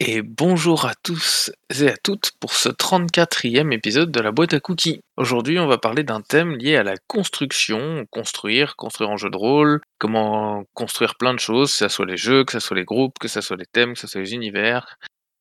Et 0.00 0.22
bonjour 0.22 0.86
à 0.86 0.94
tous 1.04 1.52
et 1.78 1.88
à 1.88 1.96
toutes 1.96 2.32
pour 2.40 2.52
ce 2.52 2.68
34e 2.68 3.72
épisode 3.72 4.10
de 4.10 4.18
la 4.18 4.32
boîte 4.32 4.52
à 4.52 4.58
cookies. 4.58 5.00
Aujourd'hui, 5.16 5.60
on 5.60 5.68
va 5.68 5.78
parler 5.78 6.02
d'un 6.02 6.20
thème 6.20 6.56
lié 6.56 6.74
à 6.74 6.82
la 6.82 6.96
construction, 7.06 8.04
construire, 8.10 8.74
construire 8.74 9.10
en 9.10 9.16
jeu 9.16 9.30
de 9.30 9.36
rôle, 9.36 9.80
comment 10.00 10.64
construire 10.74 11.14
plein 11.14 11.32
de 11.32 11.38
choses, 11.38 11.70
que 11.70 11.78
ce 11.78 11.88
soit 11.88 12.06
les 12.06 12.16
jeux, 12.16 12.44
que 12.44 12.50
ce 12.50 12.58
soit 12.58 12.76
les 12.76 12.84
groupes, 12.84 13.20
que 13.20 13.28
ce 13.28 13.40
soit 13.40 13.56
les 13.56 13.66
thèmes, 13.66 13.94
que 13.94 14.00
ce 14.00 14.08
soit 14.08 14.20
les 14.20 14.34
univers, 14.34 14.96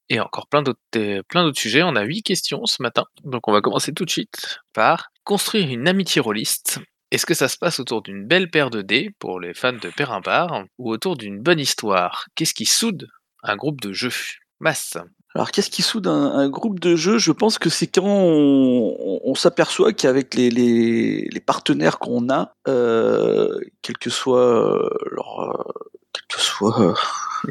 et 0.09 0.19
encore 0.19 0.47
plein 0.47 0.61
d'autres, 0.61 0.79
d'autres 0.93 1.59
sujets. 1.59 1.81
On 1.81 1.95
a 1.95 2.03
8 2.03 2.21
questions 2.21 2.63
ce 2.67 2.83
matin, 2.83 3.05
donc 3.23 3.47
on 3.47 3.51
va 3.51 3.61
commencer 3.61 3.91
tout 3.91 4.05
de 4.05 4.11
suite 4.11 4.59
par 4.71 5.09
construire 5.23 5.67
une 5.67 5.87
amitié 5.87 6.21
rôliste. 6.21 6.79
Est-ce 7.09 7.25
que 7.25 7.33
ça 7.33 7.47
se 7.47 7.57
passe 7.57 7.79
autour 7.79 8.03
d'une 8.03 8.27
belle 8.27 8.51
paire 8.51 8.69
de 8.69 8.83
dés 8.83 9.09
pour 9.17 9.39
les 9.39 9.55
fans 9.55 9.73
de 9.73 9.89
Perrimpar 9.89 10.65
ou 10.77 10.91
autour 10.91 11.17
d'une 11.17 11.41
bonne 11.41 11.59
histoire? 11.59 12.27
Qu'est-ce 12.35 12.53
qui 12.53 12.67
soude 12.67 13.07
un 13.41 13.55
groupe 13.55 13.81
de 13.81 13.93
jeux? 13.93 14.13
Alors, 15.35 15.49
qu'est-ce 15.49 15.71
qui 15.71 15.81
soude 15.81 16.05
un, 16.07 16.47
groupe 16.47 16.79
de 16.79 16.95
jeux? 16.95 17.17
Je 17.17 17.31
pense 17.31 17.57
que 17.57 17.69
c'est 17.69 17.87
quand 17.87 18.05
on, 18.05 19.33
s'aperçoit 19.35 19.91
qu'avec 19.91 20.35
les, 20.35 21.43
partenaires 21.45 21.97
qu'on 21.97 22.29
a, 22.29 22.53
euh, 22.67 23.59
quel 23.81 23.97
que 23.97 24.11
soit 24.11 24.39
euh, 24.39 24.89
leur, 25.11 25.73
euh, 26.61 26.93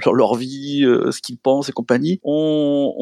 leur, 0.13 0.37
vie, 0.37 0.83
ce 0.83 1.21
qu'ils 1.21 1.39
pensent 1.39 1.69
et 1.69 1.73
compagnie, 1.73 2.21
on, 2.23 2.95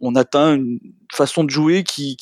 on 0.00 0.14
atteint 0.14 0.54
une 0.54 0.78
façon 1.12 1.42
de 1.42 1.50
jouer 1.50 1.82
qui 1.82 2.16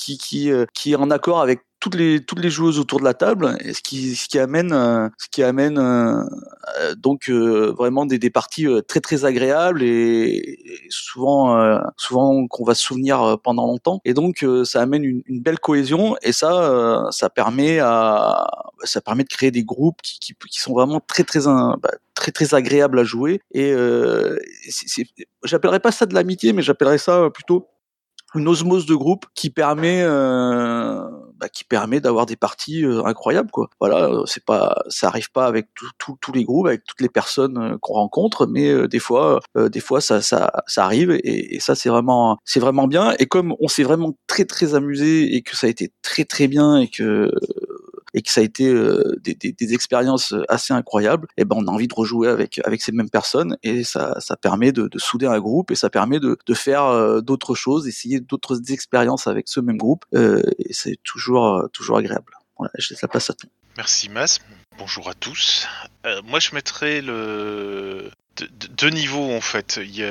est 0.49 0.95
en 0.97 1.11
accord 1.11 1.41
avec 1.43 1.61
toutes 1.81 1.95
les 1.95 2.25
toutes 2.25 2.41
les 2.41 2.51
joueuses 2.51 2.79
autour 2.79 2.99
de 2.99 3.05
la 3.05 3.15
table 3.15 3.57
ce 3.73 3.81
qui 3.81 4.17
ce 4.17 4.29
qui 4.29 4.39
amène 4.39 4.73
euh, 4.73 5.09
ce 5.19 5.29
qui 5.31 5.43
amène 5.43 5.79
euh, 5.79 6.25
euh, 6.81 6.95
donc 6.95 7.31
vraiment 7.31 8.07
des, 8.07 8.19
des 8.19 8.31
parties 8.31 8.67
très 8.87 9.01
très 9.01 9.25
agréables 9.25 9.83
et, 9.83 10.59
souvent 10.91 11.81
souvent 11.97 12.47
qu'on 12.47 12.65
va 12.65 12.75
se 12.75 12.83
souvenir 12.83 13.39
pendant 13.43 13.67
longtemps. 13.67 14.01
Et 14.05 14.15
donc 14.15 14.45
ça 14.65 14.83
amène 14.83 15.05
une, 15.05 15.23
une, 15.27 15.41
belle 15.41 15.59
cohésion 15.59 16.17
et 16.23 16.33
ça 16.33 17.09
ça 17.11 17.31
permet 17.31 17.79
à 17.79 18.47
ça 18.85 19.01
permet 19.01 19.25
de 19.25 19.29
créer 19.29 19.51
des 19.51 19.65
groupes 19.65 20.01
qui, 20.03 20.19
qui, 20.19 20.35
qui 20.35 20.59
sont 20.59 20.73
vraiment 20.73 21.01
très 21.01 21.25
très 21.25 21.41
bah, 21.45 21.91
très 22.15 22.33
très 22.33 22.55
agréables 22.55 22.99
à 22.99 23.05
jouer. 23.05 23.41
Et 23.53 23.75
j'appellerais 25.45 25.81
pas 25.81 25.93
ça 25.93 26.07
de 26.07 26.15
l'amitié 26.15 26.53
mais 26.53 26.63
j'appellerais 26.63 26.99
ça 26.99 27.31
plutôt 27.31 27.69
une 28.35 28.49
osmose 28.49 28.87
de 28.87 28.95
groupe 28.95 29.27
qui 29.35 29.51
permet 29.51 30.03
euh, 30.03 31.09
bah, 31.39 31.49
qui 31.49 31.65
permet 31.65 32.01
d'avoir 32.01 32.27
des 32.27 32.37
parties 32.37 32.85
euh, 32.85 33.05
incroyables 33.05 33.51
quoi. 33.51 33.69
Voilà, 33.81 34.07
euh, 34.07 34.25
c'est 34.27 34.45
pas 34.45 34.77
ça 34.89 35.09
arrive 35.09 35.31
pas 35.31 35.47
avec 35.47 35.69
tous 35.99 36.33
les 36.33 36.45
groupes, 36.45 36.67
avec 36.67 36.85
toutes 36.85 37.01
les 37.01 37.09
personnes 37.09 37.79
qu'on 37.81 37.95
rencontre, 37.95 38.47
mais 38.47 38.89
des 38.89 38.99
fois 38.99 39.41
des 39.57 39.81
fois 39.81 40.01
ça 40.01 40.21
ça, 40.21 40.51
ça 40.67 40.85
arrive 40.85 41.11
et, 41.11 41.57
et 41.57 41.61
ça 41.61 41.75
c'est 41.75 41.89
vraiment 41.89 42.39
c'est 42.45 42.61
vraiment 42.61 42.87
bien 42.87 43.15
et 43.19 43.27
comme 43.27 43.55
on 43.61 43.69
s'est 43.69 43.83
vraiment 43.83 44.15
très 44.27 44.45
très 44.45 44.75
amusé 44.75 45.35
et 45.35 45.43
que 45.43 45.57
ça 45.57 45.67
a 45.67 45.71
été 45.71 45.93
très 46.03 46.25
très 46.25 46.49
bien 46.49 46.79
et 46.79 46.89
que 46.89 47.31
et 48.15 48.23
que 48.23 48.31
ça 48.31 48.41
a 48.41 48.45
été 48.45 48.67
euh, 48.67 49.17
des, 49.23 49.75
expériences 49.75 50.35
assez 50.49 50.73
incroyables, 50.73 51.29
et 51.37 51.43
eh 51.43 51.45
ben 51.45 51.57
on 51.59 51.67
a 51.67 51.71
envie 51.71 51.89
de 51.89 51.95
rejouer 51.95 52.29
avec 52.29 52.61
avec 52.65 52.81
ces 52.81 52.93
mêmes 52.93 53.11
personnes 53.11 53.57
et 53.63 53.85
ça 53.85 54.19
ça 54.21 54.37
permet 54.37 54.73
de, 54.73 54.89
de 54.89 54.99
souder 54.99 55.27
un 55.27 55.39
groupe 55.39 55.71
et 55.71 55.75
ça 55.75 55.91
permet 55.91 56.21
de, 56.21 56.39
de 56.45 56.55
faire 56.55 56.85
euh, 56.85 57.21
d'autres 57.21 57.55
choses, 57.55 57.87
essayer 57.87 58.21
d'autres 58.21 58.73
expériences 58.73 59.27
avec 59.27 59.49
ce 59.49 59.61
même 59.61 59.77
groupe 59.77 60.05
euh, 60.15 60.43
et 60.59 60.73
c'est 60.73 60.99
toujours 61.05 61.69
toujours 61.73 61.99
agréable. 61.99 62.33
Voilà, 62.57 62.73
je 62.79 62.91
laisse 62.91 63.03
la 63.03 63.09
place 63.09 63.31
à 63.31 63.35
toi. 63.35 63.51
Merci 63.77 64.09
Mas. 64.09 64.41
Bonjour 64.79 65.09
à 65.09 65.15
tous. 65.15 65.67
Moi 66.25 66.41
je 66.41 66.55
mettrais 66.55 67.01
le 67.03 68.11
deux 68.79 68.91
niveaux 68.91 69.33
en 69.33 69.41
fait. 69.41 69.79
Il 69.83 69.95
y 69.97 70.05
a 70.05 70.11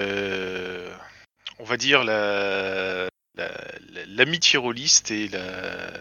on 1.59 1.63
va 1.63 1.77
dire 1.77 2.03
la 2.03 3.07
l'amitié 4.07 4.57
rôliste 4.57 5.11
et 5.11 5.27
la 5.27 5.91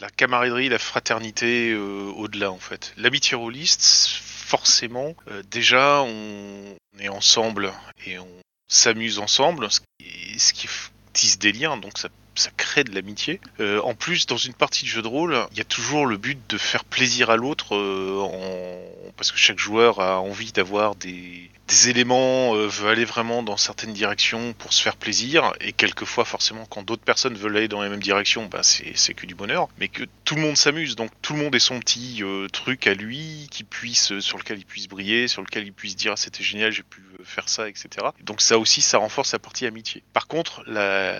la 0.00 0.10
camaraderie, 0.10 0.68
la 0.68 0.78
fraternité 0.78 1.70
euh, 1.72 2.10
au-delà 2.16 2.50
en 2.50 2.58
fait. 2.58 2.92
L'amitié 2.96 3.36
rôliste, 3.36 3.82
forcément, 3.84 5.14
euh, 5.28 5.42
déjà 5.50 6.02
on, 6.02 6.76
est 6.98 7.08
ensemble 7.08 7.72
et 8.06 8.18
on 8.18 8.28
s'amuse 8.68 9.18
ensemble, 9.18 9.70
ce 9.70 9.80
qui, 9.80 10.38
ce 10.38 10.52
qui 10.52 10.68
tisse 11.12 11.38
des 11.38 11.52
liens, 11.52 11.76
donc 11.76 11.98
ça, 11.98 12.08
ça 12.34 12.50
crée 12.56 12.84
de 12.84 12.94
l'amitié. 12.94 13.40
Euh, 13.60 13.80
en 13.82 13.94
plus, 13.94 14.26
dans 14.26 14.36
une 14.36 14.54
partie 14.54 14.84
de 14.84 14.90
jeu 14.90 15.02
de 15.02 15.08
rôle, 15.08 15.38
il 15.52 15.58
y 15.58 15.60
a 15.60 15.64
toujours 15.64 16.06
le 16.06 16.16
but 16.16 16.38
de 16.48 16.58
faire 16.58 16.84
plaisir 16.84 17.30
à 17.30 17.36
l'autre, 17.36 17.76
en... 17.76 19.12
parce 19.16 19.32
que 19.32 19.38
chaque 19.38 19.58
joueur 19.58 20.00
a 20.00 20.20
envie 20.20 20.52
d'avoir 20.52 20.94
des, 20.94 21.50
éléments 21.88 22.54
euh, 22.54 22.66
veulent 22.66 22.90
aller 22.90 23.04
vraiment 23.04 23.42
dans 23.42 23.56
certaines 23.56 23.92
directions 23.92 24.52
pour 24.54 24.72
se 24.72 24.82
faire 24.82 24.96
plaisir, 24.96 25.52
et 25.60 25.72
quelquefois 25.72 26.24
forcément 26.24 26.66
quand 26.66 26.82
d'autres 26.82 27.02
personnes 27.02 27.34
veulent 27.34 27.56
aller 27.56 27.68
dans 27.68 27.82
la 27.82 27.88
même 27.88 28.00
direction, 28.00 28.46
bah 28.46 28.62
c'est 28.62 29.14
que 29.14 29.26
du 29.26 29.34
bonheur, 29.34 29.68
mais 29.78 29.88
que 29.88 30.04
tout 30.24 30.34
le 30.36 30.42
monde 30.42 30.56
s'amuse, 30.56 30.96
donc 30.96 31.10
tout 31.22 31.34
le 31.34 31.40
monde 31.40 31.54
ait 31.54 31.60
son 31.60 31.80
petit 31.80 32.22
euh, 32.22 32.48
truc 32.48 32.86
à 32.86 32.94
lui, 32.94 33.48
qui 33.50 33.64
puisse, 33.64 34.12
euh, 34.12 34.20
sur 34.20 34.38
lequel 34.38 34.58
il 34.58 34.66
puisse 34.66 34.88
briller, 34.88 35.28
sur 35.28 35.42
lequel 35.42 35.64
il 35.64 35.72
puisse 35.72 35.96
dire 35.96 36.12
ah, 36.12 36.16
c'était 36.16 36.44
génial, 36.44 36.72
j'ai 36.72 36.82
pu 36.82 37.02
faire 37.24 37.48
ça, 37.48 37.68
etc. 37.68 37.88
Donc 38.22 38.40
ça 38.40 38.58
aussi, 38.58 38.80
ça 38.80 38.98
renforce 38.98 39.32
la 39.32 39.38
partie 39.38 39.66
amitié. 39.66 40.02
Par 40.12 40.26
contre, 40.26 40.62
la, 40.66 41.14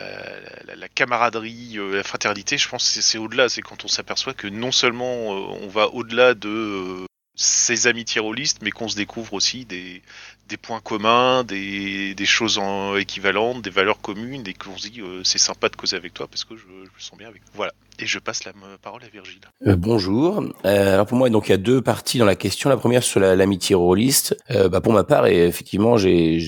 la, 0.74 0.88
camaraderie, 0.88 1.78
la 1.78 2.02
fraternité, 2.02 2.58
je 2.58 2.68
pense 2.68 2.92
que 2.92 3.00
c'est 3.00 3.18
au-delà, 3.18 3.48
c'est 3.48 3.62
quand 3.62 3.84
on 3.84 3.88
s'aperçoit 3.88 4.34
que 4.34 4.46
non 4.46 4.72
seulement 4.72 5.28
on 5.28 5.68
va 5.68 5.88
au-delà 5.88 6.34
de 6.34 7.06
ses 7.36 7.86
amitiés 7.86 8.20
rôlistes, 8.20 8.60
mais 8.62 8.70
qu'on 8.70 8.88
se 8.88 8.96
découvre 8.96 9.34
aussi 9.34 9.64
des, 9.64 10.02
des 10.48 10.56
points 10.56 10.80
communs, 10.80 11.42
des, 11.42 12.14
des 12.14 12.26
choses 12.26 12.58
en, 12.58 12.96
équivalentes, 12.96 13.62
des 13.62 13.70
valeurs 13.70 14.00
communes, 14.00 14.44
et 14.46 14.54
qu'on 14.54 14.76
se 14.76 14.88
dit 14.88 15.00
euh, 15.00 15.22
c'est 15.24 15.38
sympa 15.38 15.68
de 15.68 15.76
causer 15.76 15.96
avec 15.96 16.14
toi 16.14 16.26
parce 16.28 16.44
que 16.44 16.56
je, 16.56 16.62
je, 16.62 16.84
me 16.84 16.98
sens 16.98 17.18
bien 17.18 17.28
avec 17.28 17.44
toi. 17.44 17.52
Voilà. 17.54 17.72
Et 17.98 18.06
je 18.06 18.18
passe 18.18 18.44
la 18.44 18.52
parole 18.82 19.02
à 19.04 19.08
Virgile. 19.08 19.40
Euh, 19.66 19.76
bonjour. 19.76 20.44
Euh, 20.64 20.94
alors 20.94 21.06
pour 21.06 21.16
moi, 21.16 21.30
donc 21.30 21.48
il 21.48 21.52
y 21.52 21.54
a 21.54 21.58
deux 21.58 21.80
parties 21.80 22.18
dans 22.18 22.24
la 22.24 22.34
question. 22.34 22.68
La 22.68 22.76
première 22.76 23.04
sur 23.04 23.20
l'amitié 23.20 23.74
rôliste. 23.76 24.36
Euh, 24.50 24.68
bah 24.68 24.80
pour 24.80 24.92
ma 24.92 25.04
part, 25.04 25.26
effectivement, 25.26 25.96
j'ai 25.96 26.38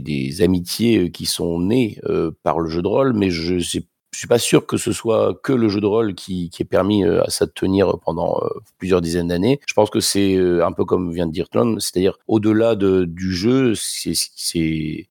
des 0.00 0.42
amitiés 0.42 1.10
qui 1.10 1.26
sont 1.26 1.60
nées 1.60 1.98
par 2.42 2.60
le 2.60 2.70
jeu 2.70 2.82
de 2.82 2.88
rôle, 2.88 3.14
mais 3.14 3.30
je 3.30 3.58
sais 3.58 3.84
je 4.16 4.20
suis 4.20 4.28
pas 4.28 4.38
sûr 4.38 4.64
que 4.64 4.78
ce 4.78 4.92
soit 4.92 5.38
que 5.42 5.52
le 5.52 5.68
jeu 5.68 5.78
de 5.78 5.86
rôle 5.86 6.14
qui, 6.14 6.48
qui 6.48 6.62
ait 6.62 6.64
permis 6.64 7.04
euh, 7.04 7.22
à 7.22 7.28
ça 7.28 7.44
de 7.44 7.50
tenir 7.50 7.98
pendant 8.02 8.40
euh, 8.42 8.48
plusieurs 8.78 9.02
dizaines 9.02 9.28
d'années. 9.28 9.60
Je 9.68 9.74
pense 9.74 9.90
que 9.90 10.00
c'est 10.00 10.36
euh, 10.36 10.64
un 10.64 10.72
peu 10.72 10.86
comme 10.86 11.12
vient 11.12 11.26
de 11.26 11.32
dire 11.32 11.50
Clone, 11.50 11.78
c'est-à-dire 11.80 12.16
au-delà 12.26 12.76
de, 12.76 13.04
du 13.04 13.34
jeu, 13.34 13.74
c'est 13.74 14.14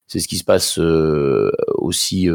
c'est 0.08 0.20
ce 0.20 0.28
qui 0.28 0.38
se 0.38 0.44
passe 0.44 0.80
aussi 1.76 2.30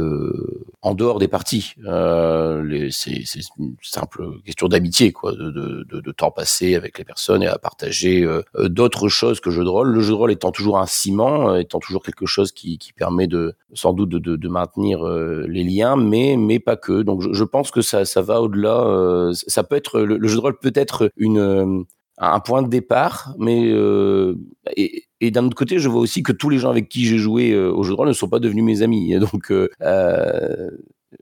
en 0.83 0.95
dehors 0.95 1.19
des 1.19 1.29
parties. 1.29 1.75
Euh, 1.87 2.89
c'est 2.91 3.23
une 3.59 3.77
simple 3.83 4.41
question 4.45 4.69
d'amitié, 4.69 5.13
quoi, 5.13 5.33
de, 5.33 5.51
de, 5.51 6.01
de, 6.01 6.13
temps 6.13 6.31
passé 6.31 6.75
avec 6.75 6.99
les 6.99 7.05
personnes 7.05 7.43
et 7.43 7.47
à 7.47 7.59
partager 7.59 8.27
d'autres 8.65 9.09
choses 9.09 9.41
que 9.41 9.51
le 9.51 9.55
jeu 9.55 9.65
de 9.65 9.69
rôle. 9.69 9.93
Le 9.93 10.01
jeu 10.01 10.11
de 10.11 10.17
rôle 10.17 10.33
étant 10.33 10.53
toujours 10.53 10.79
un 10.79 10.87
ciment, 10.87 11.57
étant 11.57 11.79
toujours 11.79 12.03
quelque 12.03 12.27
chose 12.27 12.53
qui, 12.53 12.79
qui 12.79 12.93
permet 12.93 13.27
de 13.27 13.55
sans 13.73 13.93
doute 13.93 14.09
de, 14.09 14.37
de 14.37 14.49
maintenir 14.49 15.05
les 15.05 15.65
liens, 15.65 15.97
mais 15.97 16.37
mais 16.37 16.59
pas 16.59 16.77
que. 16.77 17.03
Donc 17.03 17.23
je, 17.33 17.45
pense 17.45 17.71
que 17.71 17.83
ça, 17.83 18.05
ça 18.05 18.23
va 18.23 18.41
au-delà. 18.41 18.81
Euh, 18.85 19.33
ça 19.33 19.65
peut 19.65 19.77
être 19.77 20.01
le, 20.01 20.27
jeu 20.27 20.37
de 20.37 20.41
rôle 20.41 20.59
peut 20.59 20.73
être 20.75 21.11
une 21.17 21.39
euh, 21.39 21.83
un 22.19 22.41
point 22.41 22.63
de 22.63 22.69
départ, 22.69 23.35
mais 23.39 23.71
euh, 23.73 24.35
et, 24.77 25.05
et 25.21 25.31
d'un 25.31 25.45
autre 25.45 25.57
côté, 25.57 25.79
je 25.79 25.89
vois 25.89 26.01
aussi 26.01 26.23
que 26.23 26.33
tous 26.33 26.49
les 26.49 26.59
gens 26.59 26.71
avec 26.71 26.89
qui 26.89 27.05
j'ai 27.05 27.19
joué 27.19 27.57
au 27.57 27.83
jeu 27.83 27.91
de 27.91 27.97
rôle 27.97 28.09
ne 28.09 28.13
sont 28.13 28.29
pas 28.29 28.39
devenus 28.39 28.65
mes 28.65 28.83
amis. 28.83 29.15
Donc 29.19 29.53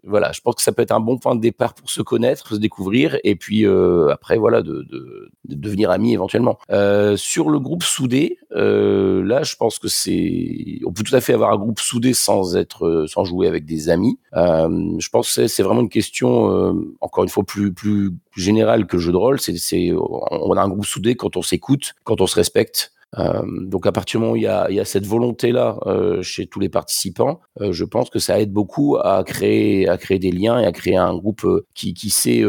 voilà, 0.04 0.32
je 0.32 0.40
pense 0.40 0.54
que 0.54 0.62
ça 0.62 0.72
peut 0.72 0.82
être 0.82 0.92
un 0.92 1.00
bon 1.00 1.18
point 1.18 1.34
de 1.34 1.40
départ 1.40 1.74
pour 1.74 1.90
se 1.90 2.02
connaître, 2.02 2.48
se 2.54 2.56
découvrir, 2.56 3.18
et 3.24 3.36
puis 3.36 3.66
euh, 3.66 4.08
après, 4.10 4.36
voilà, 4.36 4.62
de, 4.62 4.82
de, 4.82 5.30
de, 5.44 5.54
devenir 5.54 5.90
amis 5.90 6.12
éventuellement. 6.12 6.58
Euh, 6.70 7.16
sur 7.16 7.48
le 7.50 7.58
groupe 7.58 7.82
soudé, 7.82 8.38
euh, 8.54 9.22
là, 9.24 9.42
je 9.42 9.56
pense 9.56 9.78
que 9.78 9.88
c'est, 9.88 10.80
on 10.86 10.92
peut 10.92 11.02
tout 11.02 11.14
à 11.14 11.20
fait 11.20 11.34
avoir 11.34 11.52
un 11.52 11.56
groupe 11.56 11.80
soudé 11.80 12.12
sans 12.12 12.56
être, 12.56 13.06
sans 13.08 13.24
jouer 13.24 13.46
avec 13.48 13.64
des 13.64 13.88
amis. 13.88 14.18
Euh, 14.34 14.68
je 14.98 15.08
pense 15.08 15.34
que 15.34 15.46
c'est 15.46 15.62
vraiment 15.62 15.80
une 15.80 15.88
question, 15.88 16.50
euh, 16.50 16.72
encore 17.00 17.24
une 17.24 17.30
fois, 17.30 17.44
plus 17.44 17.72
plus 17.72 18.12
générale 18.36 18.86
que 18.86 18.98
jeu 18.98 19.12
de 19.12 19.16
rôle. 19.16 19.40
C'est, 19.40 19.92
on 19.94 20.52
a 20.52 20.62
un 20.62 20.68
groupe 20.68 20.86
soudé 20.86 21.14
quand 21.14 21.36
on 21.36 21.42
s'écoute, 21.42 21.94
quand 22.04 22.20
on 22.20 22.26
se 22.26 22.34
respecte. 22.34 22.92
Euh, 23.16 23.42
donc 23.46 23.86
à 23.86 23.92
partir 23.92 24.20
du 24.20 24.22
moment 24.22 24.32
où 24.34 24.36
il 24.36 24.42
y 24.42 24.46
a, 24.46 24.66
il 24.68 24.76
y 24.76 24.80
a 24.80 24.84
cette 24.84 25.06
volonté-là 25.06 25.78
euh, 25.86 26.22
chez 26.22 26.46
tous 26.46 26.60
les 26.60 26.68
participants, 26.68 27.40
euh, 27.60 27.72
je 27.72 27.84
pense 27.84 28.10
que 28.10 28.18
ça 28.18 28.38
aide 28.40 28.52
beaucoup 28.52 28.96
à 28.96 29.22
créer, 29.24 29.88
à 29.88 29.96
créer 29.96 30.18
des 30.18 30.30
liens 30.30 30.60
et 30.60 30.66
à 30.66 30.72
créer 30.72 30.96
un 30.96 31.16
groupe 31.16 31.46
qui, 31.74 31.94
qui 31.94 32.10
sait 32.10 32.44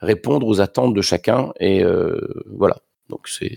répondre 0.00 0.46
aux 0.46 0.60
attentes 0.60 0.94
de 0.94 1.02
chacun. 1.02 1.52
Et 1.60 1.84
voilà. 2.46 2.76
Donc 3.08 3.28
c'est 3.28 3.56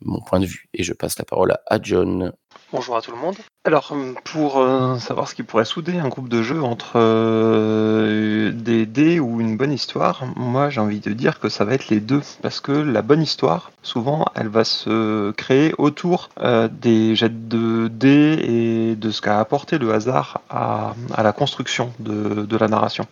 mon 0.00 0.20
point 0.20 0.40
de 0.40 0.46
vue. 0.46 0.68
Et 0.74 0.82
je 0.82 0.92
passe 0.92 1.18
la 1.18 1.24
parole 1.24 1.54
à 1.66 1.78
John. 1.82 2.32
Bonjour 2.72 2.96
à 2.96 3.02
tout 3.02 3.10
le 3.10 3.18
monde. 3.18 3.36
Alors, 3.66 3.96
pour 4.24 4.58
euh, 4.58 4.98
savoir 4.98 5.26
ce 5.26 5.34
qui 5.34 5.42
pourrait 5.42 5.64
souder 5.64 5.98
un 5.98 6.08
groupe 6.08 6.28
de 6.28 6.42
jeu 6.42 6.62
entre 6.62 6.96
euh, 6.96 8.52
des 8.52 8.84
dés 8.84 9.20
ou 9.20 9.40
une 9.40 9.56
bonne 9.56 9.72
histoire, 9.72 10.24
moi 10.36 10.68
j'ai 10.68 10.82
envie 10.82 11.00
de 11.00 11.14
dire 11.14 11.40
que 11.40 11.48
ça 11.48 11.64
va 11.64 11.72
être 11.72 11.88
les 11.88 12.00
deux. 12.00 12.20
Parce 12.42 12.60
que 12.60 12.72
la 12.72 13.00
bonne 13.00 13.22
histoire, 13.22 13.70
souvent, 13.82 14.26
elle 14.34 14.48
va 14.48 14.64
se 14.64 15.30
créer 15.30 15.72
autour 15.78 16.28
euh, 16.42 16.68
des 16.70 17.16
jets 17.16 17.30
de 17.30 17.88
dés 17.88 18.38
et 18.42 18.96
de 18.96 19.10
ce 19.10 19.22
qu'a 19.22 19.40
apporté 19.40 19.78
le 19.78 19.94
hasard 19.94 20.42
à, 20.50 20.94
la 21.16 21.32
construction 21.32 21.90
de, 22.00 22.56
la 22.58 22.68
narration. 22.68 23.06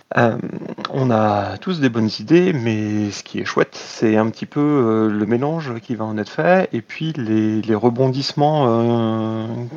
on 0.92 1.10
a 1.10 1.56
tous 1.58 1.80
des 1.80 1.88
bonnes 1.88 2.10
idées, 2.20 2.52
mais 2.52 3.10
ce 3.10 3.22
qui 3.22 3.38
est 3.38 3.46
chouette, 3.46 3.74
c'est 3.74 4.18
un 4.18 4.28
petit 4.28 4.46
peu 4.46 5.08
le 5.10 5.26
mélange 5.26 5.72
qui 5.80 5.94
va 5.94 6.04
en 6.04 6.18
être 6.18 6.28
fait 6.28 6.68
et 6.74 6.82
puis 6.82 7.14
les 7.16 7.74
rebondissements 7.74 8.66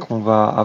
qu'on 0.02 0.20
va 0.20 0.44
avoir. 0.48 0.65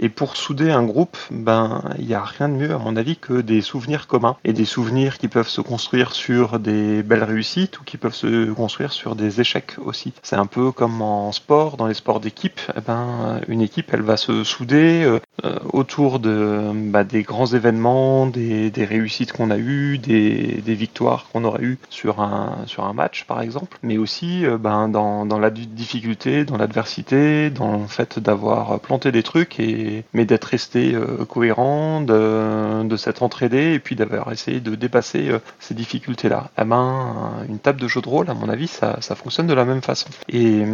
Et 0.00 0.08
pour 0.08 0.36
souder 0.36 0.70
un 0.70 0.82
groupe, 0.82 1.16
ben 1.30 1.82
il 1.98 2.06
n'y 2.06 2.14
a 2.14 2.22
rien 2.22 2.48
de 2.48 2.54
mieux 2.54 2.74
à 2.74 2.78
mon 2.78 2.96
avis 2.96 3.16
que 3.16 3.40
des 3.40 3.60
souvenirs 3.60 4.06
communs. 4.06 4.36
Et 4.44 4.52
des 4.52 4.64
souvenirs 4.64 5.18
qui 5.18 5.28
peuvent 5.28 5.48
se 5.48 5.60
construire 5.60 6.12
sur 6.12 6.58
des 6.58 7.02
belles 7.02 7.24
réussites 7.24 7.80
ou 7.80 7.84
qui 7.84 7.96
peuvent 7.96 8.14
se 8.14 8.50
construire 8.52 8.92
sur 8.92 9.14
des 9.16 9.40
échecs 9.40 9.76
aussi. 9.84 10.12
C'est 10.22 10.36
un 10.36 10.46
peu 10.46 10.72
comme 10.72 11.02
en 11.02 11.32
sport, 11.32 11.76
dans 11.76 11.86
les 11.86 11.94
sports 11.94 12.20
d'équipe, 12.20 12.60
eh 12.76 12.80
ben 12.80 13.40
une 13.48 13.60
équipe 13.60 13.90
elle 13.92 14.02
va 14.02 14.16
se 14.16 14.44
souder 14.44 15.04
euh, 15.04 15.20
euh, 15.44 15.58
autour 15.72 16.18
de 16.18 16.70
bah, 16.74 17.04
des 17.04 17.22
grands 17.22 17.46
événements, 17.46 18.26
des, 18.26 18.70
réussites 18.76 19.32
qu'on 19.32 19.50
a 19.50 19.58
eues, 19.58 19.98
des, 19.98 20.60
victoires 20.74 21.26
qu'on 21.32 21.44
aurait 21.44 21.62
eues 21.62 21.78
sur 21.90 22.20
un 22.20 22.64
sur 22.66 22.84
un 22.84 22.92
match 22.92 23.24
par 23.24 23.40
exemple, 23.42 23.78
mais 23.82 23.98
aussi 23.98 24.44
euh, 24.44 24.58
ben 24.58 24.88
dans, 24.88 25.26
dans 25.26 25.38
la 25.38 25.50
difficulté, 25.50 26.44
dans 26.44 26.56
l'adversité, 26.56 27.50
dans 27.50 27.78
le 27.78 27.86
fait 27.86 28.18
d'avoir 28.18 28.80
planté 28.80 29.11
des 29.12 29.22
trucs, 29.22 29.60
et, 29.60 30.04
mais 30.12 30.24
d'être 30.24 30.44
resté 30.44 30.94
euh, 30.94 31.24
cohérent, 31.24 32.00
de, 32.00 32.96
s'être 32.96 33.22
entraidé, 33.22 33.74
et 33.74 33.78
puis 33.78 33.96
d'avoir 33.96 34.32
essayé 34.32 34.60
de 34.60 34.74
dépasser 34.74 35.30
euh, 35.30 35.38
ces 35.60 35.74
difficultés-là. 35.74 36.50
À 36.56 36.64
main, 36.64 37.44
une 37.48 37.58
table 37.58 37.80
de 37.80 37.88
jeu 37.88 38.00
de 38.00 38.08
rôle, 38.08 38.28
à 38.30 38.34
mon 38.34 38.48
avis, 38.48 38.68
ça, 38.68 38.98
ça 39.00 39.14
fonctionne 39.14 39.46
de 39.46 39.54
la 39.54 39.64
même 39.64 39.82
façon. 39.82 40.08
Et 40.28 40.64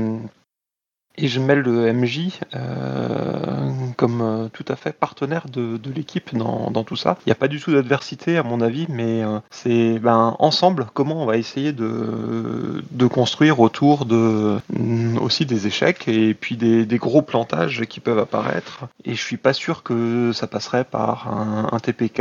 et 1.19 1.29
je 1.29 1.41
mets 1.41 1.57
le 1.57 1.93
MJ 1.93 2.31
euh, 2.55 3.71
comme 3.97 4.21
euh, 4.23 4.49
tout 4.53 4.65
à 4.69 4.77
fait 4.77 4.93
partenaire 4.93 5.47
de, 5.53 5.77
de 5.77 5.93
l'équipe 5.93 6.35
dans, 6.37 6.71
dans, 6.71 6.85
tout 6.85 6.97
ça. 6.97 7.19
Il 7.27 7.29
n'y 7.29 7.33
a 7.33 7.35
pas 7.35 7.49
du 7.49 7.61
tout 7.61 7.73
d'adversité 7.73 8.39
à 8.39 8.43
mon 8.43 8.61
avis, 8.61 8.87
mais 8.89 9.25
euh, 9.25 9.41
c'est 9.51 9.99
ben, 9.99 10.37
ensemble 10.39 10.87
comment 10.95 11.23
on 11.23 11.27
va 11.27 11.37
essayer 11.37 11.73
de, 11.73 12.85
de 12.91 13.07
construire 13.07 13.61
autour 13.61 14.07
de 14.07 14.59
mm, 14.73 15.19
aussi 15.19 15.45
des 15.45 15.67
échecs 15.67 16.07
et 16.07 16.35
puis 16.35 16.57
des, 16.57 16.87
des, 16.87 16.99
gros 16.99 17.23
plantages 17.23 17.85
qui 17.87 18.01
peuvent 18.01 18.19
apparaître. 18.19 18.85
Et 19.05 19.15
je 19.15 19.23
suis 19.23 19.37
pas 19.37 19.53
sûr 19.53 19.83
que 19.83 20.33
ça 20.33 20.47
passerait 20.47 20.85
par 20.85 21.29
un, 21.29 21.69
un 21.73 21.79
TPK 21.81 22.21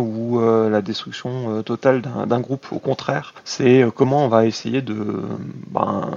ou 0.00 0.40
euh, 0.40 0.68
la 0.68 0.82
destruction 0.82 1.62
totale 1.62 2.02
d'un 2.26 2.40
groupe. 2.40 2.66
Au 2.72 2.78
contraire, 2.78 3.34
c'est 3.44 3.84
comment 3.94 4.24
on 4.24 4.28
va 4.28 4.44
essayer 4.44 4.82
de, 4.82 5.22
ben, 5.68 6.10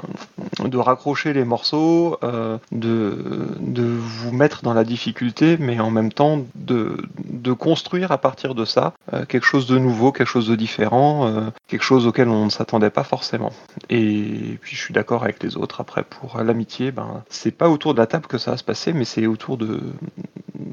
de 0.64 0.78
raccrocher 0.78 1.32
les 1.34 1.46
morceaux 1.46 2.17
euh, 2.24 2.58
de, 2.72 3.48
de 3.60 3.84
vous 3.84 4.31
mettre 4.31 4.64
dans 4.64 4.74
la 4.74 4.84
difficulté, 4.84 5.58
mais 5.60 5.80
en 5.80 5.92
même 5.92 6.12
temps 6.12 6.46
de, 6.56 6.98
de 7.25 7.54
construire 7.54 8.12
à 8.12 8.18
partir 8.18 8.56
de 8.56 8.66
ça 8.66 8.94
euh, 9.14 9.25
quelque 9.25 9.46
chose 9.46 9.68
de 9.68 9.78
nouveau, 9.78 10.12
quelque 10.12 10.28
chose 10.28 10.48
de 10.48 10.56
différent, 10.56 11.28
euh, 11.28 11.50
quelque 11.68 11.84
chose 11.84 12.08
auquel 12.08 12.30
on 12.30 12.46
ne 12.46 12.50
s'attendait 12.50 12.90
pas 12.90 13.04
forcément. 13.04 13.52
Et 13.90 14.58
puis 14.62 14.75
je 14.75 14.81
suis 14.81 14.94
d'accord 14.94 15.24
avec 15.24 15.42
les 15.44 15.58
autres. 15.58 15.81
Après, 15.81 16.04
pour 16.04 16.42
l'amitié, 16.42 16.92
ben, 16.92 17.24
c'est 17.30 17.52
pas 17.52 17.69
autour 17.69 17.94
de 17.94 18.00
la 18.00 18.08
table 18.08 18.28
que 18.28 18.38
ça 18.38 18.52
va 18.52 18.58
se 18.58 18.64
passer, 18.64 18.94
mais 18.94 19.06
c'est 19.06 19.28
autour 19.28 19.58
de 19.58 19.80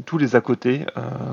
tous 0.06 0.19
les 0.19 0.37
à 0.37 0.41
côté, 0.41 0.85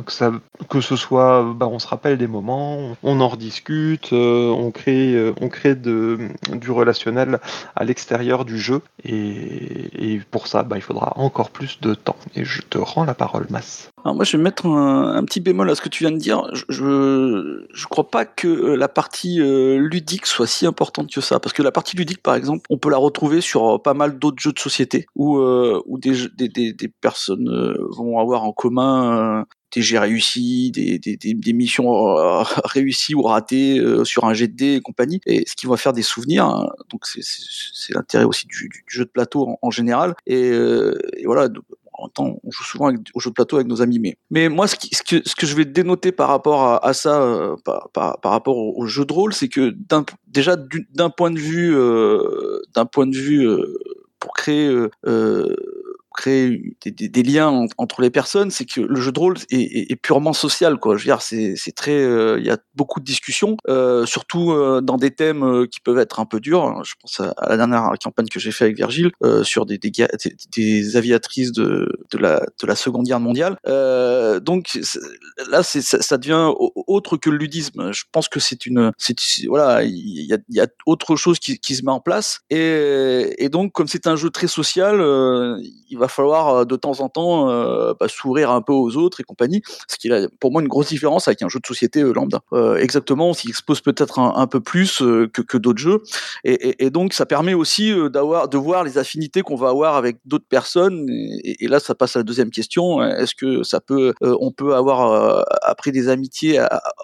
que, 0.05 0.11
ça, 0.11 0.31
que 0.69 0.81
ce 0.81 0.95
soit, 0.95 1.53
ben, 1.55 1.67
on 1.67 1.79
se 1.79 1.87
rappelle 1.87 2.17
des 2.17 2.27
moments, 2.27 2.95
on 3.03 3.19
en 3.19 3.27
rediscute, 3.27 4.11
on 4.11 4.71
crée, 4.71 5.33
on 5.39 5.49
crée 5.49 5.75
de, 5.75 6.17
du 6.53 6.71
relationnel 6.71 7.39
à 7.75 7.83
l'extérieur 7.83 8.45
du 8.45 8.57
jeu, 8.57 8.81
et, 9.03 9.89
et 10.01 10.19
pour 10.31 10.47
ça, 10.47 10.63
bah, 10.63 10.77
il 10.77 10.81
faudra 10.81 11.13
encore 11.15 11.51
plus 11.51 11.79
de 11.79 11.93
temps. 11.93 12.15
Et 12.35 12.43
je 12.43 12.63
te 12.63 12.79
rends 12.79 13.03
la 13.05 13.13
parole, 13.13 13.45
Mass. 13.51 13.91
Alors 14.03 14.15
moi, 14.15 14.25
je 14.25 14.35
vais 14.35 14.41
mettre 14.41 14.65
un, 14.65 15.23
petit 15.25 15.39
bémol 15.39 15.69
à 15.69 15.75
ce 15.75 15.81
que 15.81 15.89
tu 15.89 16.03
viens 16.03 16.11
de 16.11 16.17
dire. 16.17 16.43
Je 16.69 17.61
je, 17.71 17.87
crois 17.87 18.09
pas 18.09 18.25
que 18.25 18.47
euh, 18.47 18.75
la 18.75 18.87
partie 18.87 19.39
euh, 19.39 19.77
ludique 19.77 20.25
soit 20.25 20.47
si 20.47 20.65
importante 20.65 21.11
que 21.13 21.21
ça, 21.21 21.39
parce 21.39 21.53
que 21.53 21.61
la 21.61 21.71
partie 21.71 21.95
ludique, 21.95 22.23
par 22.23 22.33
exemple, 22.33 22.65
on 22.71 22.79
peut 22.79 22.89
la 22.89 22.97
retrouver 22.97 23.41
sur 23.41 23.75
euh, 23.75 23.77
pas 23.77 23.93
mal 23.93 24.17
d'autres 24.17 24.41
jeux 24.41 24.53
de 24.53 24.59
société 24.59 25.05
où 25.15 25.39
des, 25.99 26.93
personnes 26.99 27.75
vont 27.91 28.19
avoir 28.19 28.43
en 28.43 28.53
commun 28.53 29.45
des 29.71 29.81
jets 29.81 29.99
réussis, 29.99 30.71
des, 30.71 30.99
des, 30.99 31.17
des, 31.17 31.53
missions 31.53 31.91
réussies 32.65 33.15
ou 33.15 33.23
ratées 33.23 33.81
sur 34.03 34.25
un 34.25 34.33
jet 34.33 34.47
de 34.47 34.55
dés 34.55 34.73
et 34.75 34.81
compagnie, 34.81 35.21
et 35.25 35.43
ce 35.47 35.55
qui 35.55 35.65
va 35.65 35.77
faire 35.77 35.93
des 35.93 36.01
souvenirs. 36.01 36.45
Hein. 36.45 36.69
Donc 36.89 37.05
c'est 37.05 37.93
l'intérêt 37.93 38.25
aussi 38.25 38.47
du, 38.47 38.69
du, 38.69 38.83
jeu 38.87 39.05
de 39.05 39.09
plateau 39.09 39.57
en, 39.61 39.71
général. 39.71 40.15
Et, 40.25 40.49
et 40.49 41.25
voilà, 41.25 41.47
en 42.01 42.09
temps, 42.09 42.39
on 42.43 42.51
joue 42.51 42.63
souvent 42.63 42.91
au 43.13 43.19
jeu 43.19 43.29
de 43.29 43.33
plateau 43.33 43.57
avec 43.57 43.67
nos 43.67 43.81
amis. 43.81 43.99
Mais, 43.99 44.17
mais 44.29 44.49
moi, 44.49 44.67
ce, 44.67 44.75
ce, 44.91 45.03
que, 45.03 45.27
ce 45.27 45.35
que 45.35 45.45
je 45.45 45.55
vais 45.55 45.65
dénoter 45.65 46.11
par 46.11 46.29
rapport 46.29 46.83
à, 46.83 46.93
ça, 46.93 47.21
euh, 47.21 47.55
par, 47.63 47.89
par, 47.91 48.31
rapport 48.31 48.57
au, 48.57 48.85
jeu 48.85 49.05
de 49.05 49.13
rôle, 49.13 49.33
c'est 49.33 49.47
que 49.47 49.75
déjà 50.27 50.55
d'un 50.91 51.09
point 51.09 51.31
de 51.31 51.39
vue, 51.39 51.75
euh, 51.75 52.61
d'un 52.73 52.85
point 52.85 53.07
de 53.07 53.15
vue 53.15 53.47
euh, 53.47 53.77
pour 54.19 54.33
créer 54.33 54.69
créer 56.15 56.75
des, 56.85 57.23
liens 57.23 57.67
entre 57.77 58.01
les 58.01 58.09
personnes, 58.09 58.51
c'est 58.51 58.65
que 58.65 58.81
le 58.81 58.99
jeu 58.99 59.11
de 59.11 59.19
rôle 59.19 59.37
est, 59.49 59.91
est, 59.91 59.95
purement 59.95 60.33
social, 60.33 60.77
quoi. 60.77 60.97
Je 60.97 61.03
veux 61.03 61.07
dire, 61.07 61.21
c'est, 61.21 61.55
très, 61.75 61.91
euh, 61.91 62.39
il 62.39 62.45
y 62.45 62.49
a 62.49 62.57
beaucoup 62.75 62.99
de 62.99 63.05
discussions, 63.05 63.57
euh, 63.69 64.05
surtout 64.05 64.51
euh, 64.51 64.81
dans 64.81 64.97
des 64.97 65.11
thèmes 65.11 65.43
euh, 65.43 65.67
qui 65.67 65.79
peuvent 65.79 65.99
être 65.99 66.19
un 66.19 66.25
peu 66.25 66.39
durs. 66.39 66.83
Je 66.83 66.93
pense 66.99 67.19
à, 67.19 67.33
la 67.47 67.57
dernière 67.57 67.91
campagne 68.03 68.27
que 68.27 68.39
j'ai 68.39 68.51
fait 68.51 68.65
avec 68.65 68.77
Virgile 68.77 69.11
sur 69.43 69.65
des, 69.65 69.77
des, 69.77 69.91
des, 70.55 70.97
aviatrices 70.97 71.51
de, 71.51 71.91
de 72.11 72.17
la 72.17 72.41
de 72.59 72.67
la 72.67 72.75
Seconde 72.75 73.05
Guerre 73.05 73.19
mondiale. 73.19 73.57
donc 74.41 74.77
là, 75.49 75.63
ça, 75.63 76.01
ça, 76.01 76.17
devient 76.17 76.51
autre 76.57 77.17
que 77.17 77.29
le 77.29 77.37
ludisme. 77.37 77.91
Je 77.91 78.03
pense 78.11 78.27
que 78.27 78.39
c'est 78.39 78.65
une, 78.65 78.91
voilà, 79.47 79.83
il 79.83 80.25
y 80.25 80.33
a, 80.33 80.37
y 80.49 80.59
a 80.59 80.67
autre 80.85 81.15
chose 81.15 81.39
qui, 81.39 81.59
qui 81.59 81.75
se 81.75 81.83
met 81.83 81.91
en 81.91 81.99
place 81.99 82.41
et, 82.49 83.49
donc 83.49 83.73
comme 83.73 83.87
c'est 83.87 84.07
un 84.07 84.15
jeu 84.15 84.29
très 84.29 84.47
social, 84.47 84.97
il 85.89 85.97
falloir 86.07 86.49
euh, 86.49 86.65
de 86.65 86.75
temps 86.75 86.99
en 86.99 87.09
temps 87.09 87.49
euh, 87.49 87.93
bah, 87.99 88.07
s'ouvrir 88.07 88.51
un 88.51 88.61
peu 88.61 88.73
aux 88.73 88.97
autres 88.97 89.19
et 89.19 89.23
compagnie, 89.23 89.61
ce 89.87 89.97
qui 89.97 90.11
a 90.11 90.27
pour 90.39 90.51
moi 90.51 90.61
une 90.61 90.67
grosse 90.67 90.87
différence 90.87 91.27
avec 91.27 91.41
un 91.41 91.49
jeu 91.49 91.59
de 91.59 91.67
société 91.67 92.01
euh, 92.01 92.13
lambda. 92.13 92.41
exactement, 92.77 93.29
on 93.29 93.33
s'y 93.33 93.49
expose 93.49 93.81
peut-être 93.81 94.19
un, 94.19 94.47
peu 94.47 94.59
plus 94.59 94.97
que, 95.33 95.57
d'autres 95.57 95.79
jeux, 95.79 96.01
et, 96.43 96.89
donc 96.89 97.13
ça 97.13 97.25
permet 97.25 97.53
aussi 97.53 97.93
d'avoir 98.09 98.49
de 98.49 98.57
voir 98.57 98.83
les 98.83 98.97
affinités 98.97 99.41
qu'on 99.41 99.55
va 99.55 99.69
avoir 99.69 99.95
avec 99.95 100.17
d'autres 100.25 100.47
personnes. 100.47 101.05
Et, 101.09 101.67
là, 101.67 101.79
ça 101.79 101.95
passe 101.95 102.15
à 102.15 102.19
la 102.19 102.23
deuxième 102.23 102.49
question 102.49 103.01
est-ce 103.01 103.35
que 103.35 103.63
ça 103.63 103.79
peut, 103.79 104.13
on 104.21 104.51
peut 104.51 104.75
avoir 104.75 105.45
après 105.61 105.91
des 105.91 106.09
amitiés 106.09 106.63